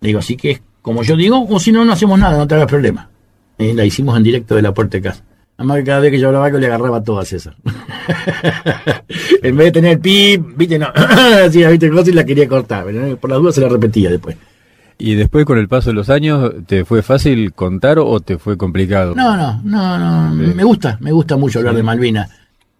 Le 0.00 0.06
digo, 0.06 0.20
así 0.20 0.38
que 0.38 0.62
como 0.80 1.02
yo 1.02 1.16
digo, 1.16 1.46
o 1.46 1.60
si 1.60 1.70
no, 1.70 1.84
no 1.84 1.92
hacemos 1.92 2.18
nada, 2.18 2.38
no 2.38 2.48
te 2.48 2.54
hagas 2.54 2.66
problema. 2.66 3.10
Y 3.58 3.74
la 3.74 3.84
hicimos 3.84 4.16
en 4.16 4.22
directo 4.22 4.54
de 4.54 4.62
la 4.62 4.72
puerta 4.72 4.96
de 4.96 5.02
casa. 5.02 5.22
Nada 5.58 5.68
más 5.68 5.76
que 5.76 5.84
cada 5.84 6.00
vez 6.00 6.12
que 6.12 6.18
yo 6.18 6.28
hablaba 6.28 6.50
que 6.50 6.56
le 6.56 6.66
agarraba 6.66 7.02
todo 7.02 7.18
a 7.18 7.26
César. 7.26 7.56
en 9.42 9.56
vez 9.56 9.66
de 9.66 9.72
tener 9.72 9.92
el 9.92 10.00
pip, 10.00 10.42
viste, 10.56 10.78
no, 10.78 10.88
así, 11.44 11.64
viste, 11.64 11.90
cosa 11.90 12.10
y 12.10 12.14
la 12.14 12.24
quería 12.24 12.48
cortar, 12.48 12.84
pero 12.84 13.16
por 13.16 13.30
las 13.30 13.38
dudas 13.38 13.54
se 13.54 13.60
la 13.60 13.68
repetía 13.68 14.10
después. 14.10 14.36
¿Y 15.00 15.14
después 15.14 15.44
con 15.44 15.58
el 15.58 15.68
paso 15.68 15.90
de 15.90 15.94
los 15.94 16.10
años 16.10 16.52
te 16.66 16.84
fue 16.84 17.02
fácil 17.02 17.52
contar 17.52 18.00
o 18.00 18.18
te 18.18 18.36
fue 18.36 18.56
complicado? 18.56 19.14
No, 19.14 19.36
no, 19.36 19.60
no, 19.62 19.96
no, 19.96 20.34
me 20.34 20.64
gusta, 20.64 20.98
me 21.00 21.12
gusta 21.12 21.36
mucho 21.36 21.60
hablar 21.60 21.76
de 21.76 21.84
Malvinas. 21.84 22.28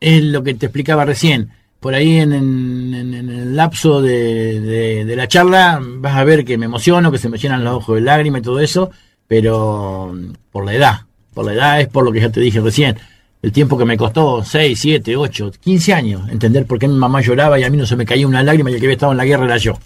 Es 0.01 0.25
lo 0.25 0.43
que 0.43 0.55
te 0.55 0.67
explicaba 0.67 1.05
recién. 1.05 1.51
Por 1.79 1.95
ahí 1.95 2.17
en, 2.17 2.33
el 2.33 3.55
lapso 3.55 4.03
de, 4.03 5.05
de, 5.05 5.17
la 5.17 5.29
charla 5.29 5.81
vas 5.81 6.17
a 6.17 6.25
ver 6.25 6.45
que 6.45 6.59
me 6.59 6.67
emociono, 6.67 7.13
que 7.13 7.19
se 7.19 7.29
me 7.29 7.39
llenan 7.39 7.63
los 7.63 7.75
ojos 7.75 7.95
de 7.95 8.01
lágrimas 8.01 8.41
y 8.41 8.45
todo 8.45 8.59
eso, 8.59 8.91
pero 9.29 10.13
por 10.51 10.65
la 10.65 10.75
edad, 10.75 11.01
por 11.35 11.45
la 11.45 11.53
edad, 11.53 11.81
es 11.81 11.87
por 11.87 12.05
lo 12.05 12.11
que 12.11 12.21
ya 12.21 12.31
te 12.31 12.41
dije 12.41 12.61
recién. 12.61 12.97
El 13.41 13.53
tiempo 13.53 13.79
que 13.79 13.85
me 13.85 13.97
costó 13.97 14.43
6, 14.45 14.79
7, 14.79 15.17
8, 15.17 15.53
15 15.61 15.95
años 15.95 16.29
entender 16.29 16.67
por 16.67 16.79
qué 16.79 16.89
mi 16.89 16.97
mamá 16.97 17.21
lloraba 17.21 17.59
y 17.59 17.65
a 17.65 17.71
mí 17.71 17.77
no 17.77 17.87
se 17.87 17.95
me 17.95 18.05
caía 18.05 18.27
una 18.27 18.43
lágrima 18.43 18.71
y 18.71 18.75
el 18.75 18.81
que 18.81 18.87
había 18.87 18.95
estado 18.95 19.13
en 19.13 19.19
la 19.19 19.25
guerra 19.25 19.45
era 19.45 19.57
yo. 19.59 19.79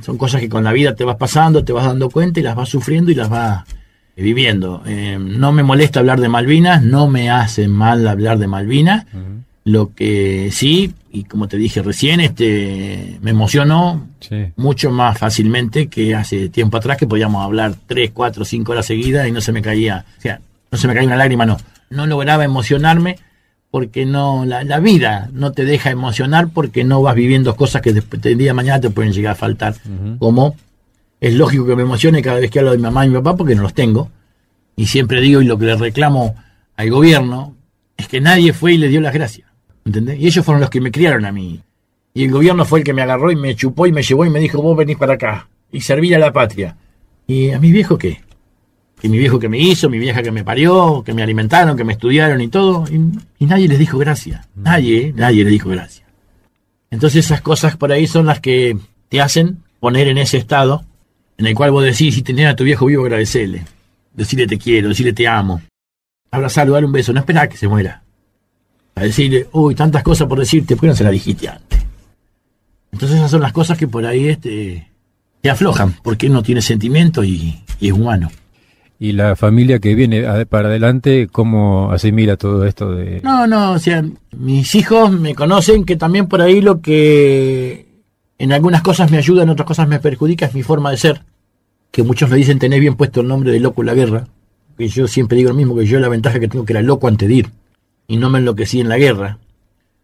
Son 0.00 0.18
cosas 0.18 0.40
que 0.40 0.48
con 0.48 0.64
la 0.64 0.72
vida 0.72 0.94
te 0.94 1.04
vas 1.04 1.16
pasando, 1.16 1.64
te 1.64 1.72
vas 1.72 1.86
dando 1.86 2.10
cuenta 2.10 2.40
y 2.40 2.42
las 2.42 2.56
vas 2.56 2.68
sufriendo 2.68 3.10
y 3.10 3.14
las 3.14 3.28
vas 3.28 3.64
viviendo. 4.16 4.82
Eh, 4.86 5.18
no 5.18 5.52
me 5.52 5.62
molesta 5.62 6.00
hablar 6.00 6.20
de 6.20 6.28
Malvinas, 6.28 6.82
no 6.82 7.08
me 7.08 7.30
hace 7.30 7.68
mal 7.68 8.06
hablar 8.06 8.38
de 8.38 8.46
Malvinas. 8.46 9.06
Lo 9.64 9.94
que 9.94 10.50
sí, 10.50 10.92
y 11.12 11.24
como 11.24 11.46
te 11.46 11.56
dije 11.56 11.82
recién, 11.82 12.20
este 12.20 13.18
me 13.22 13.30
emocionó 13.30 14.08
mucho 14.56 14.90
más 14.90 15.18
fácilmente 15.18 15.86
que 15.86 16.14
hace 16.14 16.48
tiempo 16.48 16.76
atrás 16.78 16.96
que 16.98 17.06
podíamos 17.06 17.44
hablar 17.44 17.74
3, 17.86 18.10
4, 18.12 18.44
5 18.44 18.72
horas 18.72 18.86
seguidas 18.86 19.28
y 19.28 19.32
no 19.32 19.40
se 19.40 19.52
me 19.52 19.62
caía. 19.62 20.04
O 20.18 20.20
sea, 20.20 20.40
no 20.70 20.78
se 20.78 20.88
me 20.88 20.94
cae 20.94 21.06
una 21.06 21.16
lágrima, 21.16 21.46
no. 21.46 21.58
No 21.92 22.06
lograba 22.06 22.44
emocionarme 22.44 23.18
porque 23.70 24.04
no 24.04 24.44
la, 24.44 24.80
vida 24.80 25.30
no 25.32 25.52
te 25.52 25.64
deja 25.64 25.90
emocionar 25.90 26.48
porque 26.52 26.84
no 26.84 27.00
vas 27.00 27.14
viviendo 27.14 27.56
cosas 27.56 27.80
que 27.80 27.92
después 27.92 28.20
del 28.20 28.36
día 28.36 28.48
de 28.48 28.54
mañana 28.54 28.80
te 28.80 28.90
pueden 28.90 29.12
llegar 29.12 29.32
a 29.32 29.36
faltar. 29.36 29.74
Como 30.18 30.56
es 31.20 31.34
lógico 31.34 31.66
que 31.66 31.76
me 31.76 31.82
emocione 31.82 32.20
cada 32.20 32.40
vez 32.40 32.50
que 32.50 32.58
hablo 32.58 32.72
de 32.72 32.78
mi 32.78 32.82
mamá 32.82 33.06
y 33.06 33.08
mi 33.08 33.14
papá 33.14 33.36
porque 33.36 33.54
no 33.54 33.62
los 33.62 33.74
tengo. 33.74 34.10
Y 34.76 34.86
siempre 34.86 35.20
digo, 35.20 35.40
y 35.40 35.46
lo 35.46 35.56
que 35.56 35.66
le 35.66 35.76
reclamo 35.76 36.34
al 36.76 36.90
gobierno, 36.90 37.54
es 37.96 38.08
que 38.08 38.20
nadie 38.20 38.52
fue 38.52 38.74
y 38.74 38.78
le 38.78 38.88
dio 38.88 39.00
las 39.00 39.14
gracias. 39.14 39.48
¿Entendés? 39.84 40.18
Y 40.18 40.26
ellos 40.26 40.44
fueron 40.44 40.60
los 40.60 40.70
que 40.70 40.80
me 40.80 40.90
criaron 40.90 41.24
a 41.24 41.32
mí. 41.32 41.60
Y 42.14 42.24
el 42.24 42.30
gobierno 42.30 42.64
fue 42.64 42.80
el 42.80 42.84
que 42.84 42.92
me 42.92 43.02
agarró 43.02 43.30
y 43.30 43.36
me 43.36 43.54
chupó 43.54 43.86
y 43.86 43.92
me 43.92 44.02
llevó 44.02 44.24
y 44.26 44.30
me 44.30 44.40
dijo, 44.40 44.60
vos 44.60 44.76
venís 44.76 44.96
para 44.96 45.14
acá. 45.14 45.48
Y 45.70 45.80
serví 45.80 46.12
a 46.12 46.18
la 46.18 46.32
patria. 46.32 46.76
¿Y 47.26 47.52
a 47.52 47.58
mi 47.58 47.72
viejo 47.72 47.96
qué? 47.96 48.20
Que 49.02 49.08
mi 49.08 49.18
viejo 49.18 49.40
que 49.40 49.48
me 49.48 49.58
hizo, 49.58 49.90
mi 49.90 49.98
vieja 49.98 50.22
que 50.22 50.30
me 50.30 50.44
parió, 50.44 51.02
que 51.04 51.12
me 51.12 51.24
alimentaron, 51.24 51.76
que 51.76 51.82
me 51.82 51.94
estudiaron 51.94 52.40
y 52.40 52.46
todo, 52.46 52.84
y, 52.88 53.46
nadie 53.46 53.66
les 53.66 53.80
dijo 53.80 53.98
gracias. 53.98 54.46
Mm. 54.54 54.62
Nadie, 54.62 55.12
nadie 55.16 55.42
les 55.42 55.52
dijo 55.52 55.70
gracias. 55.70 56.06
Entonces 56.88 57.24
esas 57.24 57.40
cosas 57.40 57.76
por 57.76 57.90
ahí 57.90 58.06
son 58.06 58.26
las 58.26 58.38
que 58.38 58.78
te 59.08 59.20
hacen 59.20 59.58
poner 59.80 60.06
en 60.06 60.18
ese 60.18 60.36
estado 60.36 60.84
en 61.36 61.46
el 61.46 61.54
cual 61.56 61.72
vos 61.72 61.82
decís, 61.82 62.14
si 62.14 62.22
tenés 62.22 62.46
a 62.46 62.54
tu 62.54 62.62
viejo 62.62 62.86
vivo, 62.86 63.02
agradecerle. 63.02 63.64
Decirle 64.14 64.46
te 64.46 64.56
quiero, 64.56 64.90
decirle 64.90 65.12
te 65.12 65.26
amo. 65.26 65.60
Abrazarlo, 66.30 66.74
darle 66.74 66.86
un 66.86 66.92
beso, 66.92 67.12
no 67.12 67.18
esperar 67.18 67.48
que 67.48 67.56
se 67.56 67.66
muera. 67.66 68.04
A 68.94 69.02
decirle, 69.02 69.48
uy, 69.50 69.74
tantas 69.74 70.04
cosas 70.04 70.28
por 70.28 70.38
decirte, 70.38 70.76
¿por 70.76 70.82
qué 70.82 70.86
no 70.86 70.94
se 70.94 71.02
las 71.02 71.12
dijiste 71.12 71.48
antes? 71.48 71.80
Entonces 72.92 73.18
esas 73.18 73.32
son 73.32 73.40
las 73.40 73.52
cosas 73.52 73.76
que 73.76 73.88
por 73.88 74.06
ahí 74.06 74.28
este, 74.28 74.86
te 75.40 75.50
aflojan, 75.50 75.92
porque 76.04 76.28
uno 76.28 76.44
tiene 76.44 76.62
sentimiento 76.62 77.24
y 77.24 77.64
es 77.80 77.90
humano. 77.90 78.30
¿Y 79.02 79.14
la 79.14 79.34
familia 79.34 79.80
que 79.80 79.96
viene 79.96 80.22
para 80.46 80.68
adelante, 80.68 81.26
cómo 81.26 81.90
asimila 81.90 82.36
todo 82.36 82.64
esto 82.64 82.94
de...? 82.94 83.20
No, 83.24 83.48
no, 83.48 83.72
o 83.72 83.78
sea, 83.80 84.04
mis 84.38 84.76
hijos 84.76 85.10
me 85.10 85.34
conocen 85.34 85.84
que 85.84 85.96
también 85.96 86.28
por 86.28 86.40
ahí 86.40 86.60
lo 86.60 86.80
que 86.80 87.88
en 88.38 88.52
algunas 88.52 88.80
cosas 88.82 89.10
me 89.10 89.18
ayuda, 89.18 89.42
en 89.42 89.48
otras 89.48 89.66
cosas 89.66 89.88
me 89.88 89.98
perjudica 89.98 90.46
es 90.46 90.54
mi 90.54 90.62
forma 90.62 90.92
de 90.92 90.98
ser. 90.98 91.22
Que 91.90 92.04
muchos 92.04 92.30
me 92.30 92.36
dicen 92.36 92.60
tener 92.60 92.78
bien 92.78 92.94
puesto 92.94 93.22
el 93.22 93.26
nombre 93.26 93.50
de 93.50 93.58
loco 93.58 93.82
en 93.82 93.86
la 93.86 93.94
guerra. 93.94 94.28
Que 94.78 94.86
yo 94.86 95.08
siempre 95.08 95.36
digo 95.36 95.50
lo 95.50 95.56
mismo, 95.56 95.74
que 95.74 95.84
yo 95.84 95.98
la 95.98 96.08
ventaja 96.08 96.38
que 96.38 96.46
tengo 96.46 96.64
que 96.64 96.72
era 96.72 96.82
loco 96.82 97.08
antes 97.08 97.28
de 97.28 97.34
ir. 97.34 97.50
Y 98.06 98.18
no 98.18 98.30
me 98.30 98.38
enloquecí 98.38 98.78
en 98.78 98.88
la 98.88 98.98
guerra. 98.98 99.38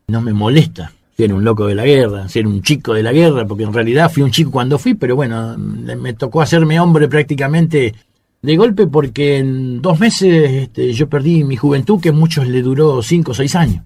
No 0.09 0.21
me 0.23 0.33
molesta 0.33 0.91
ser 1.17 1.33
un 1.33 1.45
loco 1.45 1.69
de 1.69 1.77
la 1.77 1.85
guerra, 1.85 2.29
ser 2.29 2.49
un 2.49 2.63
chico 2.63 2.95
de 2.95 3.05
la 3.05 3.13
guerra, 3.13 3.47
porque 3.47 3.63
en 3.63 3.73
realidad 3.73 4.11
fui 4.11 4.25
un 4.25 4.33
chico 4.33 4.51
cuando 4.51 4.77
fui, 4.77 4.95
pero 4.95 5.15
bueno, 5.15 5.57
me 5.57 6.15
tocó 6.15 6.43
hacerme 6.43 6.81
hombre 6.81 7.07
prácticamente 7.07 7.95
de 8.43 8.57
golpe 8.57 8.87
porque 8.87 9.39
en 9.39 9.83
dos 9.83 9.99
meses 9.99 10.51
este, 10.51 10.93
yo 10.93 11.09
perdí 11.09 11.45
mi 11.45 11.57
juventud 11.57 12.01
que 12.01 12.11
a 12.11 12.13
muchos 12.13 12.47
le 12.47 12.63
duró 12.63 13.03
cinco 13.03 13.33
o 13.33 13.35
seis 13.35 13.55
años. 13.55 13.85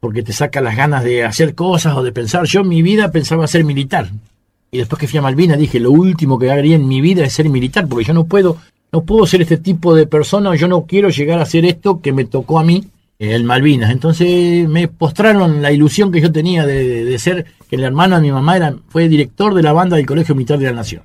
Porque 0.00 0.22
te 0.22 0.32
saca 0.32 0.60
las 0.60 0.76
ganas 0.76 1.04
de 1.04 1.24
hacer 1.24 1.54
cosas 1.54 1.94
o 1.96 2.02
de 2.02 2.10
pensar. 2.10 2.44
Yo 2.44 2.62
en 2.62 2.68
mi 2.68 2.82
vida 2.82 3.12
pensaba 3.12 3.46
ser 3.46 3.64
militar. 3.64 4.10
Y 4.70 4.78
después 4.78 4.98
que 4.98 5.06
fui 5.06 5.18
a 5.18 5.22
Malvinas 5.22 5.58
dije, 5.58 5.78
lo 5.78 5.92
último 5.92 6.38
que 6.38 6.50
haría 6.50 6.74
en 6.74 6.88
mi 6.88 7.00
vida 7.00 7.24
es 7.24 7.34
ser 7.34 7.48
militar, 7.48 7.86
porque 7.86 8.06
yo 8.06 8.14
no 8.14 8.24
puedo, 8.24 8.56
no 8.90 9.02
puedo 9.02 9.26
ser 9.26 9.42
este 9.42 9.58
tipo 9.58 9.94
de 9.94 10.06
persona, 10.06 10.56
yo 10.56 10.66
no 10.66 10.86
quiero 10.86 11.10
llegar 11.10 11.38
a 11.38 11.46
ser 11.46 11.66
esto 11.66 12.00
que 12.00 12.12
me 12.12 12.24
tocó 12.24 12.58
a 12.58 12.64
mí 12.64 12.84
en 13.18 13.44
Malvinas. 13.44 13.92
Entonces 13.92 14.68
me 14.68 14.88
postraron 14.88 15.62
la 15.62 15.70
ilusión 15.70 16.10
que 16.10 16.20
yo 16.20 16.32
tenía 16.32 16.66
de, 16.66 17.16
ser, 17.18 17.46
que 17.68 17.76
el 17.76 17.84
hermano 17.84 18.16
de 18.16 18.22
mi 18.22 18.32
mamá 18.32 18.56
era, 18.56 18.74
fue 18.88 19.08
director 19.08 19.54
de 19.54 19.62
la 19.62 19.72
banda 19.72 19.96
del 19.96 20.06
Colegio 20.06 20.34
Militar 20.34 20.58
de 20.58 20.64
la 20.64 20.72
Nación 20.72 21.02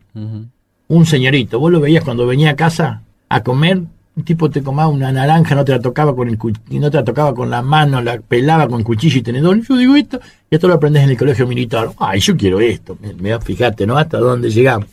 un 0.88 1.06
señorito. 1.06 1.60
Vos 1.60 1.72
lo 1.72 1.80
veías 1.80 2.04
cuando 2.04 2.26
venía 2.26 2.52
a 2.52 2.56
casa 2.56 3.02
a 3.30 3.44
comer, 3.44 3.82
un 4.18 4.24
tipo 4.24 4.50
te 4.50 4.64
comaba 4.64 4.88
una 4.88 5.12
naranja, 5.12 5.54
no 5.54 5.64
te 5.64 5.74
la 5.74 5.80
tocaba 5.80 6.16
con 6.16 6.28
el 6.28 6.40
y 6.70 6.80
no 6.80 6.90
te 6.90 6.98
la 6.98 7.04
tocaba 7.04 7.36
con 7.36 7.52
la 7.52 7.62
mano, 7.62 8.02
la 8.02 8.20
pelaba 8.20 8.68
con 8.68 8.84
cuchillo 8.84 9.20
y 9.20 9.22
tenedor. 9.22 9.62
Yo 9.62 9.78
digo 9.78 9.96
esto, 9.96 10.20
y 10.50 10.56
esto 10.56 10.68
lo 10.68 10.74
aprendes 10.74 11.04
en 11.04 11.12
el 11.12 11.18
colegio 11.18 11.46
militar. 11.46 11.92
Ay, 12.00 12.20
yo 12.20 12.36
quiero 12.36 12.60
esto. 12.60 12.98
Me, 13.20 13.40
fíjate, 13.40 13.86
¿no? 13.86 13.96
Hasta 13.96 14.18
dónde 14.18 14.50
llegamos. 14.50 14.88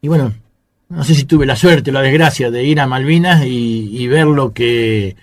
Y 0.00 0.08
bueno, 0.08 0.32
no 0.88 1.04
sé 1.04 1.14
si 1.14 1.24
tuve 1.24 1.44
la 1.44 1.54
suerte 1.54 1.90
o 1.90 1.92
la 1.92 2.00
desgracia 2.00 2.50
de 2.50 2.64
ir 2.64 2.80
a 2.80 2.86
Malvinas 2.86 3.44
y, 3.46 4.06
ver 4.08 4.26
lo 4.26 4.52
que 4.52 5.16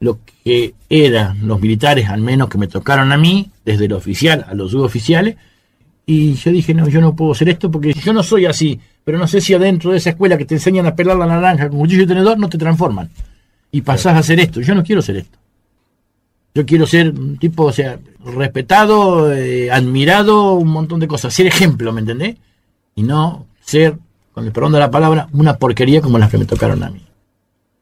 lo 0.00 0.20
que 0.44 0.74
eran 0.88 1.46
los 1.46 1.60
militares, 1.60 2.08
al 2.08 2.20
menos 2.20 2.48
que 2.48 2.56
me 2.56 2.68
tocaron 2.68 3.10
a 3.12 3.18
mí, 3.18 3.50
desde 3.64 3.86
el 3.86 3.92
oficial 3.92 4.46
a 4.48 4.54
los 4.54 4.70
suboficiales, 4.70 5.36
Y 6.06 6.34
yo 6.34 6.52
dije, 6.52 6.72
no, 6.72 6.88
yo 6.88 7.00
no 7.00 7.14
puedo 7.14 7.32
hacer 7.32 7.50
esto 7.50 7.70
porque 7.70 7.92
yo 7.92 8.12
no 8.14 8.22
soy 8.22 8.46
así, 8.46 8.80
pero 9.08 9.16
no 9.16 9.26
sé 9.26 9.40
si 9.40 9.54
adentro 9.54 9.90
de 9.90 9.96
esa 9.96 10.10
escuela 10.10 10.36
que 10.36 10.44
te 10.44 10.56
enseñan 10.56 10.84
a 10.84 10.94
pelar 10.94 11.16
la 11.16 11.24
naranja 11.24 11.70
con 11.70 11.78
cuchillo 11.78 12.02
y 12.02 12.06
tenedor 12.06 12.38
no 12.38 12.46
te 12.46 12.58
transforman. 12.58 13.08
Y 13.72 13.80
pasás 13.80 14.14
a 14.14 14.18
hacer 14.18 14.38
esto. 14.38 14.60
Yo 14.60 14.74
no 14.74 14.84
quiero 14.84 14.98
hacer 14.98 15.16
esto. 15.16 15.38
Yo 16.54 16.66
quiero 16.66 16.86
ser 16.86 17.18
un 17.18 17.38
tipo, 17.38 17.64
o 17.64 17.72
sea, 17.72 17.98
respetado, 18.22 19.32
eh, 19.32 19.70
admirado, 19.70 20.52
un 20.56 20.68
montón 20.68 21.00
de 21.00 21.08
cosas. 21.08 21.32
Ser 21.32 21.46
ejemplo, 21.46 21.90
¿me 21.90 22.00
entendés? 22.00 22.36
Y 22.96 23.02
no 23.02 23.46
ser, 23.62 23.96
con 24.34 24.44
el 24.44 24.52
perdón 24.52 24.72
de 24.72 24.80
la 24.80 24.90
palabra, 24.90 25.30
una 25.32 25.54
porquería 25.54 26.02
como 26.02 26.18
las 26.18 26.30
que 26.30 26.36
me 26.36 26.44
tocaron 26.44 26.82
a 26.82 26.90
mí. 26.90 27.00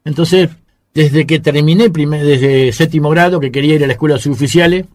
Entonces, 0.05 0.49
desde 0.93 1.27
que 1.27 1.39
terminé, 1.41 1.89
desde 1.89 2.71
séptimo 2.71 3.09
grado, 3.09 3.41
que 3.41 3.51
quería 3.51 3.75
ir 3.75 3.83
a 3.83 3.87
la 3.87 3.93
escuela 3.93 4.15
de 4.15 4.21
suboficiales, 4.21 4.85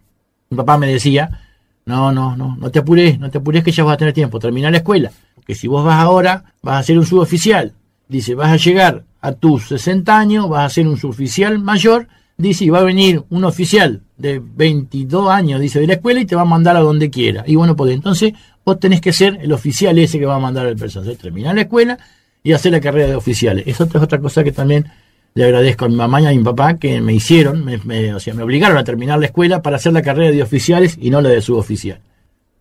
mi 0.48 0.56
papá 0.56 0.78
me 0.78 0.86
decía, 0.86 1.42
no, 1.84 2.10
no, 2.10 2.36
no, 2.38 2.56
no 2.56 2.70
te 2.70 2.78
apures, 2.78 3.18
no 3.18 3.30
te 3.30 3.36
apures 3.36 3.62
que 3.62 3.70
ya 3.70 3.84
vas 3.84 3.92
a 3.92 3.98
tener 3.98 4.14
tiempo, 4.14 4.38
termina 4.38 4.70
la 4.70 4.78
escuela. 4.78 5.12
Porque 5.43 5.57
si 5.57 5.66
vos 5.66 5.84
vas 5.84 5.99
ahora, 5.99 6.45
vas 6.62 6.78
a 6.78 6.82
ser 6.84 6.99
un 6.99 7.05
suboficial. 7.05 7.72
Dice, 8.07 8.36
vas 8.36 8.53
a 8.53 8.57
llegar 8.57 9.03
a 9.20 9.32
tus 9.32 9.66
60 9.66 10.16
años, 10.16 10.49
vas 10.49 10.66
a 10.66 10.74
ser 10.74 10.86
un 10.86 10.97
suboficial 10.97 11.59
mayor. 11.59 12.07
Dice, 12.36 12.64
y 12.64 12.70
va 12.70 12.78
a 12.78 12.84
venir 12.84 13.24
un 13.28 13.45
oficial 13.45 14.03
de 14.16 14.40
22 14.40 15.28
años, 15.28 15.61
dice, 15.61 15.80
de 15.80 15.88
la 15.88 15.95
escuela 15.95 16.20
y 16.20 16.26
te 16.26 16.36
va 16.36 16.43
a 16.43 16.45
mandar 16.45 16.76
a 16.76 16.80
donde 16.80 17.11
quiera. 17.11 17.43
Y 17.45 17.57
bueno, 17.57 17.74
pues 17.74 17.93
entonces 17.93 18.34
vos 18.64 18.78
tenés 18.78 19.01
que 19.01 19.12
ser 19.12 19.40
el 19.43 19.53
oficial 19.53 19.99
ese 19.99 20.20
que 20.20 20.26
va 20.26 20.36
a 20.36 20.38
mandar 20.38 20.66
al 20.66 20.76
personal. 20.76 21.16
Terminar 21.16 21.57
la 21.57 21.62
escuela 21.62 21.99
y 22.45 22.53
hacer 22.53 22.70
la 22.70 22.80
carrera 22.80 23.09
de 23.09 23.16
oficiales. 23.16 23.64
Eso 23.66 23.84
es 23.84 23.95
otra 23.97 24.20
cosa 24.20 24.45
que 24.45 24.53
también 24.53 24.86
le 25.34 25.45
agradezco 25.45 25.86
a 25.86 25.88
mi 25.88 25.97
mamá 25.97 26.20
y 26.20 26.26
a 26.26 26.30
mi 26.30 26.43
papá 26.45 26.78
que 26.78 27.01
me 27.01 27.14
hicieron, 27.14 27.64
me, 27.64 28.14
o 28.14 28.20
sea, 28.20 28.34
me 28.34 28.45
obligaron 28.45 28.76
a 28.76 28.84
terminar 28.84 29.18
la 29.18 29.26
escuela 29.26 29.61
para 29.61 29.76
hacer 29.76 29.93
la 29.93 30.03
carrera 30.03 30.30
de 30.30 30.43
oficiales 30.43 30.97
y 31.01 31.11
no 31.11 31.20
la 31.20 31.30
de 31.30 31.40
suboficial. 31.40 32.01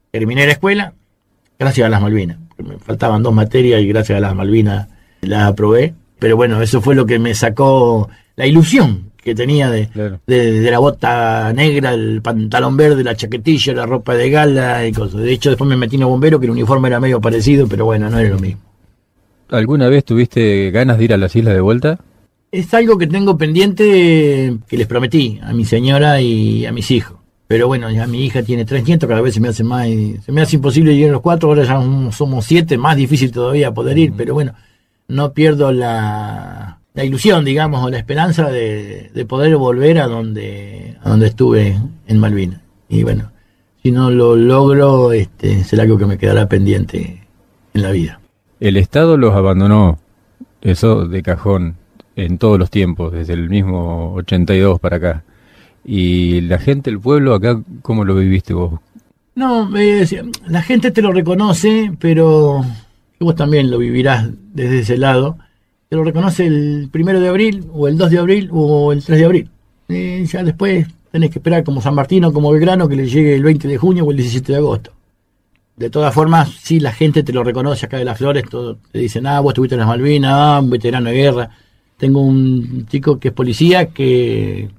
Terminé 0.10 0.48
la 0.48 0.54
escuela 0.54 0.94
gracias 1.60 1.86
a 1.86 1.90
las 1.90 2.02
Malvinas. 2.02 2.38
Me 2.64 2.78
faltaban 2.78 3.24
dos 3.24 3.34
materias 3.34 3.82
y 3.82 3.88
gracias 3.88 4.18
a 4.18 4.22
las 4.22 4.36
Malvinas 4.36 4.88
las 5.22 5.44
aprobé. 5.44 5.94
Pero 6.20 6.36
bueno, 6.36 6.62
eso 6.62 6.82
fue 6.82 6.96
lo 6.96 7.06
que 7.06 7.20
me 7.20 7.34
sacó 7.34 8.10
la 8.36 8.46
ilusión 8.46 9.12
que 9.18 9.36
tenía 9.36 9.70
de, 9.70 9.88
de, 10.26 10.72
la 10.72 10.80
bota 10.80 11.54
negra, 11.54 11.94
el 11.94 12.22
pantalón 12.24 12.76
verde, 12.76 13.04
la 13.04 13.16
chaquetilla, 13.16 13.74
la 13.74 13.86
ropa 13.86 14.16
de 14.16 14.30
gala 14.30 14.88
y 14.88 14.92
cosas. 14.92 15.22
De 15.22 15.32
hecho, 15.32 15.50
después 15.50 15.70
me 15.70 15.78
metí 15.78 15.96
en 15.96 16.04
bombero, 16.04 16.40
que 16.40 16.48
el 16.48 16.52
uniforme 16.52 16.88
era 16.88 17.00
medio 17.00 17.22
parecido, 17.22 17.68
pero 17.68 17.86
bueno, 17.86 18.10
no 18.10 18.18
era 18.18 18.30
lo 18.30 18.40
mismo. 18.40 18.62
¿Alguna 19.50 19.90
vez 19.90 20.06
tuviste 20.06 20.72
ganas 20.72 20.98
de 20.98 21.04
ir 21.04 21.14
a 21.14 21.18
las 21.18 21.36
islas 21.36 21.54
de 21.54 21.62
vuelta? 21.62 22.00
es 22.52 22.74
algo 22.74 22.98
que 22.98 23.08
tengo 23.08 23.38
pendiente 23.38 24.58
que 24.68 24.78
les 24.78 24.88
prometí 24.88 25.40
a 25.42 25.54
mi 25.54 25.64
señora 25.66 26.22
y 26.22 26.66
a 26.66 26.72
mis 26.72 26.92
hijos. 26.92 27.18
Pero 27.52 27.68
bueno, 27.68 27.92
ya 27.92 28.08
mi 28.08 28.24
hija 28.24 28.44
tiene 28.44 28.64
tres 28.64 28.88
nietos, 28.88 29.10
cada 29.10 29.20
vez 29.20 29.34
se 29.34 29.42
me 29.42 29.50
hace 29.50 29.66
más, 29.66 29.86
se 29.86 30.32
me 30.32 30.40
hace 30.40 30.56
imposible 30.56 30.94
ir 30.94 31.10
a 31.10 31.12
los 31.12 31.20
cuatro, 31.20 31.50
ahora 31.50 31.66
ya 31.66 31.82
somos 32.14 32.46
siete, 32.46 32.78
más 32.78 32.96
difícil 32.96 33.30
todavía 33.30 33.74
poder 33.74 33.98
ir, 33.98 34.14
pero 34.16 34.34
bueno, 34.34 34.54
no 35.10 35.34
pierdo 35.34 35.74
la, 35.74 36.80
la 36.94 37.04
ilusión, 37.04 37.44
digamos, 37.44 37.84
o 37.84 37.90
la 37.90 37.98
esperanza 37.98 38.50
de, 38.50 39.12
de, 39.14 39.26
poder 39.26 39.58
volver 39.58 40.00
a 40.00 40.08
donde, 40.08 40.96
a 41.04 41.10
donde 41.10 41.28
estuve 41.28 41.78
en 42.08 42.20
Malvinas. 42.20 42.62
Y 42.88 43.04
bueno, 43.04 43.34
si 43.84 43.92
no 43.92 44.12
lo 44.12 44.38
logro, 44.38 45.12
este, 45.12 45.66
será 45.66 45.84
algo 45.84 45.98
que 45.98 46.06
me 46.06 46.18
quedará 46.18 46.48
pendiente 46.48 47.28
en 47.74 47.82
la 47.82 47.92
vida. 47.92 48.22
El 48.62 48.78
Estado 48.78 49.18
los 49.18 49.36
abandonó, 49.36 50.00
eso 50.62 51.06
de 51.06 51.22
cajón 51.22 51.76
en 52.16 52.38
todos 52.38 52.58
los 52.58 52.70
tiempos, 52.70 53.12
desde 53.12 53.34
el 53.34 53.50
mismo 53.50 54.14
82 54.14 54.80
para 54.80 54.96
acá. 54.96 55.24
Y 55.84 56.42
la 56.42 56.60
gente, 56.60 56.90
el 56.90 57.00
pueblo 57.00 57.34
acá, 57.34 57.62
¿cómo 57.82 58.06
lo 58.06 58.16
viviste 58.16 58.54
vos? 58.54 58.80
No, 59.36 59.76
eh, 59.78 60.06
la 60.48 60.62
gente 60.62 60.92
te 60.92 61.02
lo 61.02 61.12
reconoce, 61.12 61.92
pero 62.00 62.64
vos 63.20 63.36
también 63.36 63.72
lo 63.72 63.78
vivirás 63.78 64.30
desde 64.54 64.80
ese 64.80 64.98
lado. 64.98 65.38
Te 65.90 65.96
lo 65.96 66.04
reconoce 66.04 66.46
el 66.46 66.90
primero 66.92 67.20
de 67.20 67.30
abril, 67.30 67.66
o 67.74 67.88
el 67.88 67.98
2 67.98 68.12
de 68.12 68.20
abril, 68.20 68.50
o 68.52 68.94
el 68.94 69.04
3 69.04 69.20
de 69.20 69.26
abril. 69.26 69.50
Y 69.90 70.26
ya 70.26 70.44
después 70.44 70.88
tenés 71.12 71.30
que 71.32 71.40
esperar 71.40 71.64
como 71.64 71.82
San 71.82 71.96
Martín 71.96 72.24
o 72.26 72.34
como 72.34 72.52
Belgrano 72.52 72.88
que 72.88 72.96
le 72.96 73.08
llegue 73.08 73.36
el 73.36 73.44
20 73.44 73.68
de 73.68 73.78
junio 73.78 74.06
o 74.06 74.12
el 74.12 74.18
17 74.18 74.52
de 74.52 74.58
agosto. 74.58 74.92
De 75.76 75.90
todas 75.90 76.14
formas, 76.14 76.50
sí, 76.62 76.80
la 76.80 76.92
gente 76.92 77.24
te 77.24 77.34
lo 77.34 77.44
reconoce 77.44 77.86
acá 77.86 77.98
de 77.98 78.06
las 78.06 78.18
flores, 78.18 78.44
todo, 78.50 78.78
te 78.92 79.00
dicen, 79.00 79.26
ah, 79.26 79.40
vos 79.40 79.52
estuviste 79.52 79.76
en 79.76 79.80
las 79.80 79.88
Malvinas, 79.88 80.32
ah, 80.34 80.60
un 80.62 80.70
veterano 80.70 81.10
de 81.10 81.16
guerra 81.16 81.50
tengo 82.02 82.22
un 82.22 82.88
chico 82.88 83.20
que 83.20 83.28
es 83.28 83.34
policía 83.34 83.86
que 83.86 84.72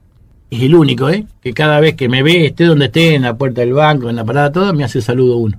es 0.52 0.62
el 0.64 0.74
único, 0.74 1.08
¿eh? 1.08 1.24
Que 1.42 1.54
cada 1.54 1.80
vez 1.80 1.94
que 1.94 2.10
me 2.10 2.22
ve, 2.22 2.44
esté 2.44 2.64
donde 2.64 2.84
esté, 2.84 3.14
en 3.14 3.22
la 3.22 3.38
puerta 3.38 3.62
del 3.62 3.72
banco, 3.72 4.10
en 4.10 4.16
la 4.16 4.24
parada, 4.24 4.52
todo, 4.52 4.74
me 4.74 4.84
hace 4.84 5.00
saludo 5.00 5.38
uno. 5.38 5.58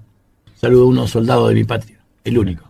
Saludo 0.56 0.86
uno, 0.86 1.08
soldado 1.08 1.48
de 1.48 1.56
mi 1.56 1.64
patria. 1.64 1.98
El 2.24 2.38
único. 2.38 2.70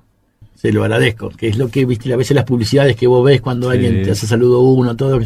Se 0.56 0.72
lo 0.72 0.84
agradezco. 0.84 1.32
Que 1.32 1.50
es 1.50 1.58
lo 1.58 1.68
que, 1.68 1.84
viste, 1.86 2.14
a 2.14 2.16
veces 2.16 2.34
las 2.34 2.46
publicidades 2.46 2.96
que 2.96 3.08
vos 3.08 3.26
ves 3.26 3.42
cuando 3.42 3.70
alguien 3.70 4.04
te 4.04 4.12
hace 4.12 4.26
saludo 4.26 4.62
uno, 4.62 4.96
todo. 4.96 5.20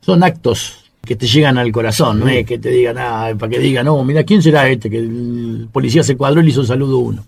Son 0.00 0.24
actos 0.24 0.90
que 1.04 1.14
te 1.14 1.28
llegan 1.28 1.58
al 1.58 1.70
corazón, 1.70 2.18
no 2.18 2.28
es 2.28 2.44
que 2.44 2.58
te 2.58 2.70
digan, 2.70 2.96
ah, 2.98 3.30
para 3.38 3.50
que 3.50 3.60
digan, 3.60 3.86
no, 3.86 4.02
mira, 4.02 4.24
¿quién 4.24 4.42
será 4.42 4.68
este? 4.68 4.90
Que 4.90 4.98
el 4.98 5.68
policía 5.70 6.02
se 6.02 6.16
cuadró 6.16 6.40
y 6.40 6.44
le 6.44 6.50
hizo 6.50 6.64
saludo 6.64 6.98
uno. 6.98 7.24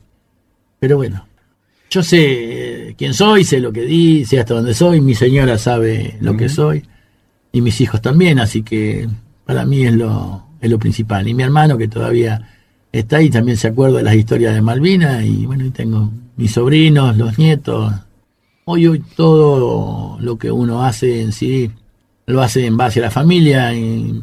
Pero 0.81 0.97
bueno, 0.97 1.25
yo 1.89 2.03
sé 2.03 2.97
quién 2.99 3.15
soy, 3.15 3.45
sé 3.45 3.61
lo 3.61 3.73
que 3.73 3.83
di, 3.83 4.25
sé 4.25 4.41
hasta 4.41 4.55
dónde 4.55 4.75
soy, 4.75 5.01
mi 5.01 5.15
señora 5.15 5.57
sabe 5.57 6.17
lo 6.21 6.37
que 6.37 6.49
soy 6.49 6.83
y 7.53 7.61
mis 7.61 7.81
hijos 7.81 8.01
también, 8.01 8.39
así 8.39 8.63
que 8.63 9.09
para 9.45 9.65
mí 9.65 9.85
es 9.85 9.95
lo, 9.95 10.45
es 10.61 10.71
lo 10.71 10.79
principal. 10.79 11.27
Y 11.29 11.35
mi 11.35 11.43
hermano 11.43 11.77
que 11.77 11.89
todavía 11.89 12.49
está 12.93 13.19
ahí 13.19 13.31
también 13.31 13.57
se 13.57 13.69
acuerda 13.69 13.99
de 13.99 14.05
las 14.05 14.15
historias 14.15 14.55
de 14.55 14.63
Malvinas 14.63 15.25
y 15.25 15.47
bueno, 15.47 15.65
y 15.65 15.71
tengo 15.71 16.11
mis 16.37 16.53
sobrinos, 16.53 17.17
los 17.17 17.39
nietos. 17.39 17.93
Hoy, 18.65 18.87
hoy 18.87 19.03
todo 19.17 20.19
lo 20.21 20.39
que 20.39 20.51
uno 20.51 20.85
hace 20.85 21.23
en 21.23 21.33
sí 21.33 21.71
lo 22.27 22.43
hace 22.43 22.67
en 22.67 22.77
base 22.77 23.01
a 23.01 23.05
la 23.05 23.11
familia 23.11 23.75
y, 23.75 24.23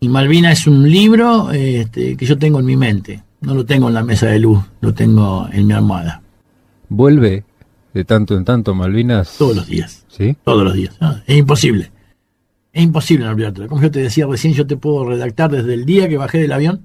y 0.00 0.08
Malvina 0.08 0.52
es 0.52 0.66
un 0.66 0.90
libro 0.90 1.50
este, 1.52 2.16
que 2.16 2.26
yo 2.26 2.36
tengo 2.36 2.60
en 2.60 2.66
mi 2.66 2.76
mente. 2.76 3.22
No 3.40 3.54
lo 3.54 3.64
tengo 3.64 3.88
en 3.88 3.94
la 3.94 4.02
mesa 4.02 4.26
de 4.26 4.38
luz, 4.38 4.62
lo 4.80 4.92
tengo 4.92 5.48
en 5.52 5.66
mi 5.66 5.72
almohada 5.72 6.22
vuelve 6.88 7.44
de 7.94 8.04
tanto 8.04 8.36
en 8.36 8.44
tanto 8.44 8.74
Malvinas. 8.74 9.36
Todos 9.38 9.56
los 9.56 9.66
días. 9.66 10.04
¿Sí? 10.08 10.36
Todos 10.44 10.64
los 10.64 10.74
días. 10.74 10.96
es 11.26 11.36
imposible. 11.36 11.90
Es 12.76 12.82
imposible 12.82 13.24
no 13.24 13.30
olvidarte. 13.30 13.68
Como 13.68 13.80
yo 13.80 13.90
te 13.90 14.00
decía 14.00 14.26
recién, 14.26 14.52
yo 14.52 14.66
te 14.66 14.76
puedo 14.76 15.06
redactar 15.06 15.50
desde 15.50 15.72
el 15.72 15.86
día 15.86 16.10
que 16.10 16.18
bajé 16.18 16.36
del 16.36 16.52
avión 16.52 16.82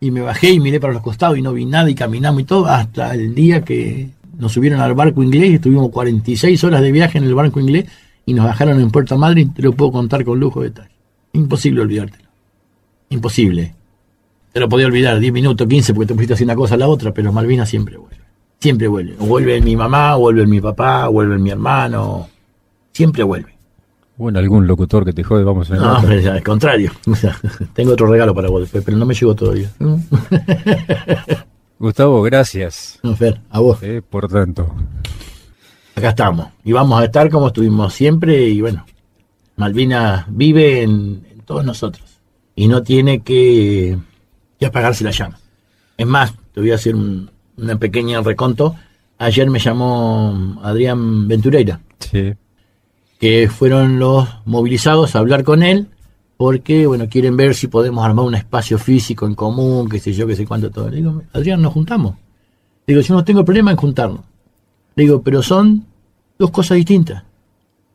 y 0.00 0.10
me 0.10 0.22
bajé 0.22 0.50
y 0.52 0.58
miré 0.58 0.80
para 0.80 0.94
los 0.94 1.02
costados 1.02 1.36
y 1.36 1.42
no 1.42 1.52
vi 1.52 1.66
nada 1.66 1.90
y 1.90 1.94
caminamos 1.94 2.40
y 2.40 2.44
todo 2.44 2.64
hasta 2.64 3.14
el 3.14 3.34
día 3.34 3.60
que 3.62 4.08
nos 4.38 4.52
subieron 4.52 4.80
al 4.80 4.94
barco 4.94 5.22
inglés 5.22 5.50
y 5.50 5.54
estuvimos 5.56 5.90
46 5.90 6.64
horas 6.64 6.80
de 6.80 6.90
viaje 6.92 7.18
en 7.18 7.24
el 7.24 7.34
barco 7.34 7.60
inglés 7.60 7.84
y 8.24 8.32
nos 8.32 8.46
bajaron 8.46 8.80
en 8.80 8.90
Puerto 8.90 9.18
Madryn. 9.18 9.52
Te 9.52 9.60
lo 9.60 9.72
puedo 9.72 9.92
contar 9.92 10.24
con 10.24 10.40
lujo 10.40 10.62
de 10.62 10.70
detalle. 10.70 10.94
Imposible 11.34 11.82
olvidártelo. 11.82 12.30
Imposible. 13.10 13.74
Te 14.50 14.60
lo 14.60 14.68
podía 14.70 14.86
olvidar 14.86 15.20
10 15.20 15.30
minutos, 15.30 15.68
15 15.68 15.92
porque 15.92 16.06
te 16.06 16.14
pusiste 16.14 16.32
así 16.32 16.44
una 16.44 16.56
cosa 16.56 16.76
a 16.76 16.78
la 16.78 16.88
otra, 16.88 17.12
pero 17.12 17.32
Malvinas 17.32 17.68
siempre 17.68 17.98
vuelve 17.98 18.24
siempre 18.64 18.88
vuelve. 18.88 19.14
Vuelve 19.18 19.60
mi 19.60 19.76
mamá, 19.76 20.16
vuelve 20.16 20.46
mi 20.46 20.58
papá, 20.58 21.06
vuelve 21.08 21.36
mi 21.36 21.50
hermano, 21.50 22.30
siempre 22.92 23.22
vuelve. 23.22 23.53
Bueno, 24.16 24.38
algún 24.38 24.66
locutor 24.66 25.04
que 25.04 25.12
te 25.12 25.24
jode, 25.24 25.42
vamos 25.42 25.70
a 25.70 25.74
ver. 25.74 25.82
No, 25.82 26.32
al 26.32 26.42
contrario. 26.42 26.92
tengo 27.74 27.92
otro 27.92 28.06
regalo 28.06 28.34
para 28.34 28.48
vos, 28.48 28.68
pero 28.72 28.96
no 28.96 29.04
me 29.06 29.14
llegó 29.14 29.34
todavía. 29.34 29.70
Gustavo, 31.78 32.22
gracias. 32.22 33.00
No, 33.02 33.16
Fer, 33.16 33.40
a 33.50 33.58
vos. 33.58 33.82
Eh, 33.82 34.00
por 34.08 34.28
tanto. 34.28 34.72
Acá 35.96 36.10
estamos. 36.10 36.48
Y 36.64 36.72
vamos 36.72 37.00
a 37.00 37.04
estar 37.04 37.28
como 37.28 37.48
estuvimos 37.48 37.92
siempre. 37.92 38.48
Y 38.48 38.60
bueno, 38.60 38.86
Malvina 39.56 40.26
vive 40.28 40.82
en, 40.82 41.24
todos 41.44 41.64
nosotros. 41.64 42.20
Y 42.54 42.68
no 42.68 42.84
tiene 42.84 43.20
que, 43.20 43.98
que 44.58 44.66
apagarse 44.66 45.02
la 45.02 45.10
llama. 45.10 45.40
Es 45.96 46.06
más, 46.06 46.32
te 46.52 46.60
voy 46.60 46.70
a 46.70 46.76
hacer 46.76 46.94
un, 46.94 47.30
una 47.56 47.76
pequeña 47.76 48.20
reconto. 48.22 48.76
Ayer 49.18 49.50
me 49.50 49.58
llamó 49.58 50.60
Adrián 50.62 51.26
Ventureira. 51.28 51.80
Que 53.24 53.48
fueron 53.48 53.98
los 53.98 54.28
movilizados 54.44 55.16
a 55.16 55.18
hablar 55.18 55.44
con 55.44 55.62
él 55.62 55.86
porque, 56.36 56.86
bueno, 56.86 57.08
quieren 57.08 57.38
ver 57.38 57.54
si 57.54 57.68
podemos 57.68 58.04
armar 58.04 58.26
un 58.26 58.34
espacio 58.34 58.76
físico 58.76 59.26
en 59.26 59.34
común, 59.34 59.88
qué 59.88 59.98
sé 59.98 60.12
yo, 60.12 60.26
qué 60.26 60.36
sé 60.36 60.44
cuánto, 60.44 60.70
todo. 60.70 60.90
Le 60.90 60.96
digo, 60.96 61.22
Adrián, 61.32 61.62
nos 61.62 61.72
juntamos. 61.72 62.16
digo, 62.86 63.00
yo 63.00 63.14
no 63.14 63.24
tengo 63.24 63.42
problema 63.42 63.70
en 63.70 63.78
juntarnos. 63.78 64.20
Le 64.94 65.04
digo, 65.04 65.22
pero 65.22 65.42
son 65.42 65.86
dos 66.38 66.50
cosas 66.50 66.76
distintas. 66.76 67.24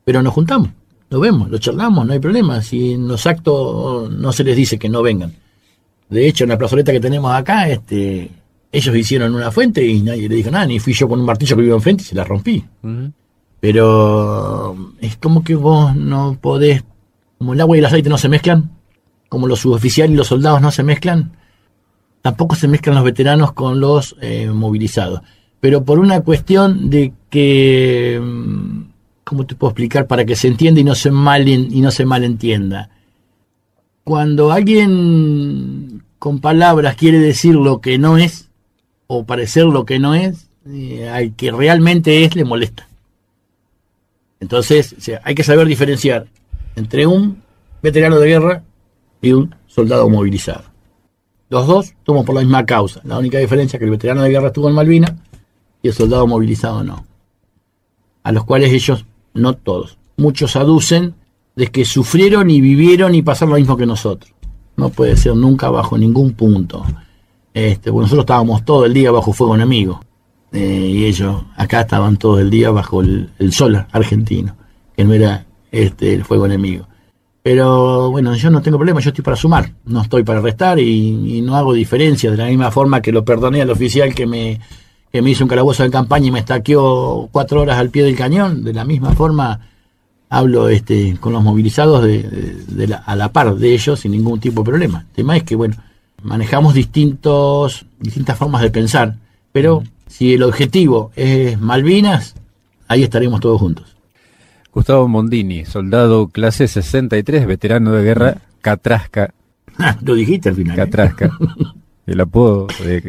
Pero 0.02 0.20
nos 0.20 0.34
juntamos, 0.34 0.70
lo 1.10 1.20
vemos, 1.20 1.48
lo 1.48 1.58
charlamos, 1.58 2.04
no 2.04 2.12
hay 2.12 2.18
problema. 2.18 2.60
Si 2.60 2.94
en 2.94 3.06
los 3.06 3.24
actos 3.24 4.10
no 4.10 4.32
se 4.32 4.42
les 4.42 4.56
dice 4.56 4.80
que 4.80 4.88
no 4.88 5.00
vengan. 5.00 5.32
De 6.08 6.26
hecho, 6.26 6.42
en 6.42 6.50
la 6.50 6.58
plazoleta 6.58 6.90
que 6.90 6.98
tenemos 6.98 7.32
acá, 7.32 7.68
este, 7.68 8.28
ellos 8.72 8.96
hicieron 8.96 9.32
una 9.32 9.52
fuente 9.52 9.86
y 9.86 10.02
nadie 10.02 10.28
le 10.28 10.34
dijo 10.34 10.50
nada, 10.50 10.66
ni 10.66 10.80
fui 10.80 10.92
yo 10.92 11.08
con 11.08 11.20
un 11.20 11.26
martillo 11.26 11.54
que 11.54 11.62
vivo 11.62 11.76
enfrente 11.76 12.02
y 12.02 12.06
se 12.06 12.16
la 12.16 12.24
rompí. 12.24 12.64
Pero 13.60 14.94
es 15.00 15.16
como 15.16 15.44
que 15.44 15.54
vos 15.54 15.94
no 15.94 16.38
podés, 16.40 16.82
como 17.38 17.52
el 17.52 17.60
agua 17.60 17.76
y 17.76 17.80
el 17.80 17.86
aceite 17.86 18.08
no 18.08 18.18
se 18.18 18.28
mezclan, 18.28 18.70
como 19.28 19.46
los 19.46 19.60
suboficiales 19.60 20.12
y 20.12 20.16
los 20.16 20.28
soldados 20.28 20.60
no 20.60 20.70
se 20.70 20.82
mezclan, 20.82 21.32
tampoco 22.22 22.54
se 22.54 22.68
mezclan 22.68 22.96
los 22.96 23.04
veteranos 23.04 23.52
con 23.52 23.80
los 23.80 24.16
eh, 24.20 24.50
movilizados. 24.50 25.20
Pero 25.60 25.84
por 25.84 25.98
una 25.98 26.22
cuestión 26.22 26.88
de 26.88 27.12
que, 27.28 28.18
mm, 28.20 28.82
¿cómo 29.24 29.46
te 29.46 29.54
puedo 29.54 29.70
explicar? 29.70 30.06
Para 30.06 30.24
que 30.24 30.36
se 30.36 30.48
entienda 30.48 30.80
y 30.80 30.84
no 30.84 30.94
se, 30.94 31.10
mal, 31.10 31.46
y 31.46 31.80
no 31.80 31.90
se 31.90 32.06
malentienda. 32.06 32.90
Cuando 34.04 34.52
alguien 34.52 36.02
con 36.18 36.40
palabras 36.40 36.96
quiere 36.96 37.18
decir 37.18 37.54
lo 37.54 37.80
que 37.80 37.98
no 37.98 38.16
es, 38.16 38.48
o 39.06 39.24
parecer 39.24 39.64
lo 39.64 39.84
que 39.84 39.98
no 39.98 40.14
es, 40.14 40.50
eh, 40.66 41.08
al 41.08 41.34
que 41.34 41.50
realmente 41.50 42.24
es 42.24 42.36
le 42.36 42.44
molesta. 42.44 42.89
Entonces, 44.40 44.96
hay 45.22 45.34
que 45.34 45.44
saber 45.44 45.66
diferenciar 45.66 46.26
entre 46.74 47.06
un 47.06 47.42
veterano 47.82 48.18
de 48.18 48.28
guerra 48.28 48.62
y 49.20 49.32
un 49.32 49.54
soldado 49.66 50.08
movilizado. 50.08 50.64
Los 51.50 51.66
dos 51.66 51.86
estamos 51.86 52.24
por 52.24 52.34
la 52.34 52.40
misma 52.40 52.64
causa. 52.64 53.00
La 53.04 53.18
única 53.18 53.38
diferencia 53.38 53.76
es 53.76 53.78
que 53.78 53.84
el 53.84 53.90
veterano 53.90 54.22
de 54.22 54.30
guerra 54.30 54.48
estuvo 54.48 54.68
en 54.68 54.74
Malvinas 54.74 55.12
y 55.82 55.88
el 55.88 55.94
soldado 55.94 56.26
movilizado 56.26 56.82
no. 56.84 57.04
A 58.22 58.32
los 58.32 58.44
cuales 58.44 58.72
ellos, 58.72 59.04
no 59.34 59.54
todos, 59.54 59.98
muchos 60.16 60.56
aducen 60.56 61.14
de 61.56 61.66
que 61.68 61.84
sufrieron 61.84 62.50
y 62.50 62.60
vivieron 62.60 63.14
y 63.14 63.22
pasaron 63.22 63.54
lo 63.54 63.58
mismo 63.58 63.76
que 63.76 63.86
nosotros. 63.86 64.32
No 64.76 64.90
puede 64.90 65.16
ser 65.16 65.34
nunca 65.34 65.68
bajo 65.70 65.98
ningún 65.98 66.32
punto. 66.32 66.84
Este, 67.52 67.90
nosotros 67.90 68.20
estábamos 68.20 68.64
todo 68.64 68.86
el 68.86 68.94
día 68.94 69.10
bajo 69.10 69.32
fuego 69.32 69.54
enemigo. 69.54 70.00
Eh, 70.52 70.88
y 70.88 71.04
ellos 71.04 71.44
acá 71.56 71.82
estaban 71.82 72.16
todo 72.16 72.40
el 72.40 72.50
día 72.50 72.70
bajo 72.70 73.02
el, 73.02 73.52
sol 73.52 73.86
argentino, 73.92 74.56
que 74.96 75.04
no 75.04 75.14
era 75.14 75.46
este, 75.70 76.14
el 76.14 76.24
fuego 76.24 76.46
enemigo. 76.46 76.86
Pero 77.42 78.10
bueno, 78.10 78.34
yo 78.34 78.50
no 78.50 78.60
tengo 78.60 78.76
problema, 78.76 79.00
yo 79.00 79.10
estoy 79.10 79.24
para 79.24 79.36
sumar, 79.36 79.72
no 79.86 80.02
estoy 80.02 80.24
para 80.24 80.40
restar 80.40 80.78
y, 80.78 81.40
no 81.40 81.56
hago 81.56 81.72
diferencia, 81.72 82.30
de 82.30 82.36
la 82.36 82.46
misma 82.46 82.70
forma 82.70 83.00
que 83.00 83.12
lo 83.12 83.24
perdoné 83.24 83.62
al 83.62 83.70
oficial 83.70 84.14
que 84.14 84.26
me, 84.26 84.60
que 85.10 85.22
me 85.22 85.30
hizo 85.30 85.44
un 85.44 85.48
calabozo 85.48 85.82
de 85.82 85.90
campaña 85.90 86.26
y 86.26 86.30
me 86.32 86.40
estaqueó 86.40 87.28
cuatro 87.32 87.62
horas 87.62 87.78
al 87.78 87.90
pie 87.90 88.02
del 88.02 88.16
cañón, 88.16 88.62
de 88.62 88.74
la 88.74 88.84
misma 88.84 89.12
forma 89.12 89.60
hablo 90.28 90.68
este, 90.68 91.16
con 91.18 91.32
los 91.32 91.42
movilizados 91.42 92.04
de, 92.04 92.98
a 93.04 93.16
la 93.16 93.32
par 93.32 93.56
de 93.56 93.74
ellos 93.74 94.00
sin 94.00 94.12
ningún 94.12 94.38
tipo 94.38 94.62
de 94.62 94.70
problema. 94.70 95.00
El 95.00 95.14
tema 95.14 95.36
es 95.36 95.42
que, 95.42 95.56
bueno, 95.56 95.76
manejamos 96.22 96.72
distintos, 96.72 97.84
distintas 97.98 98.38
formas 98.38 98.62
de 98.62 98.70
pensar, 98.70 99.16
pero 99.50 99.82
si 100.10 100.34
el 100.34 100.42
objetivo 100.42 101.12
es 101.14 101.58
Malvinas, 101.58 102.34
ahí 102.88 103.04
estaremos 103.04 103.40
todos 103.40 103.60
juntos. 103.60 103.96
Gustavo 104.72 105.08
Mondini, 105.08 105.64
soldado 105.64 106.28
clase 106.28 106.68
63, 106.68 107.46
veterano 107.46 107.92
de 107.92 108.02
guerra, 108.02 108.36
Catrasca. 108.60 109.32
Lo 110.02 110.14
dijiste 110.14 110.50
al 110.50 110.56
final. 110.56 110.74
¿eh? 110.74 110.82
Catrasca. 110.82 111.30
El 112.06 112.20
apodo 112.20 112.66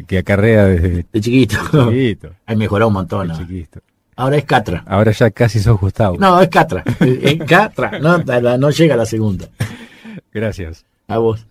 que 0.08 0.18
acarrea 0.20 0.66
desde 0.66 1.06
de 1.12 1.22
chiquito. 1.22 1.58
chiquito. 1.90 2.36
Ha 2.46 2.54
mejorado 2.54 2.90
un 2.90 2.94
montón. 2.94 3.30
¿no? 3.30 3.38
chiquito. 3.38 3.80
Ahora 4.16 4.38
es 4.38 4.46
Catra. 4.46 4.84
Ahora 4.86 5.12
ya 5.12 5.32
casi 5.32 5.60
sos 5.60 5.80
Gustavo. 5.80 6.18
No, 6.20 6.40
es 6.40 6.50
Catra. 6.50 6.84
es 7.00 7.44
Catra. 7.46 7.98
No, 8.00 8.20
no 8.20 8.70
llega 8.70 8.94
a 8.94 8.98
la 8.98 9.08
segunda. 9.08 9.48
Gracias. 10.32 10.86
A 11.08 11.18
vos. 11.18 11.48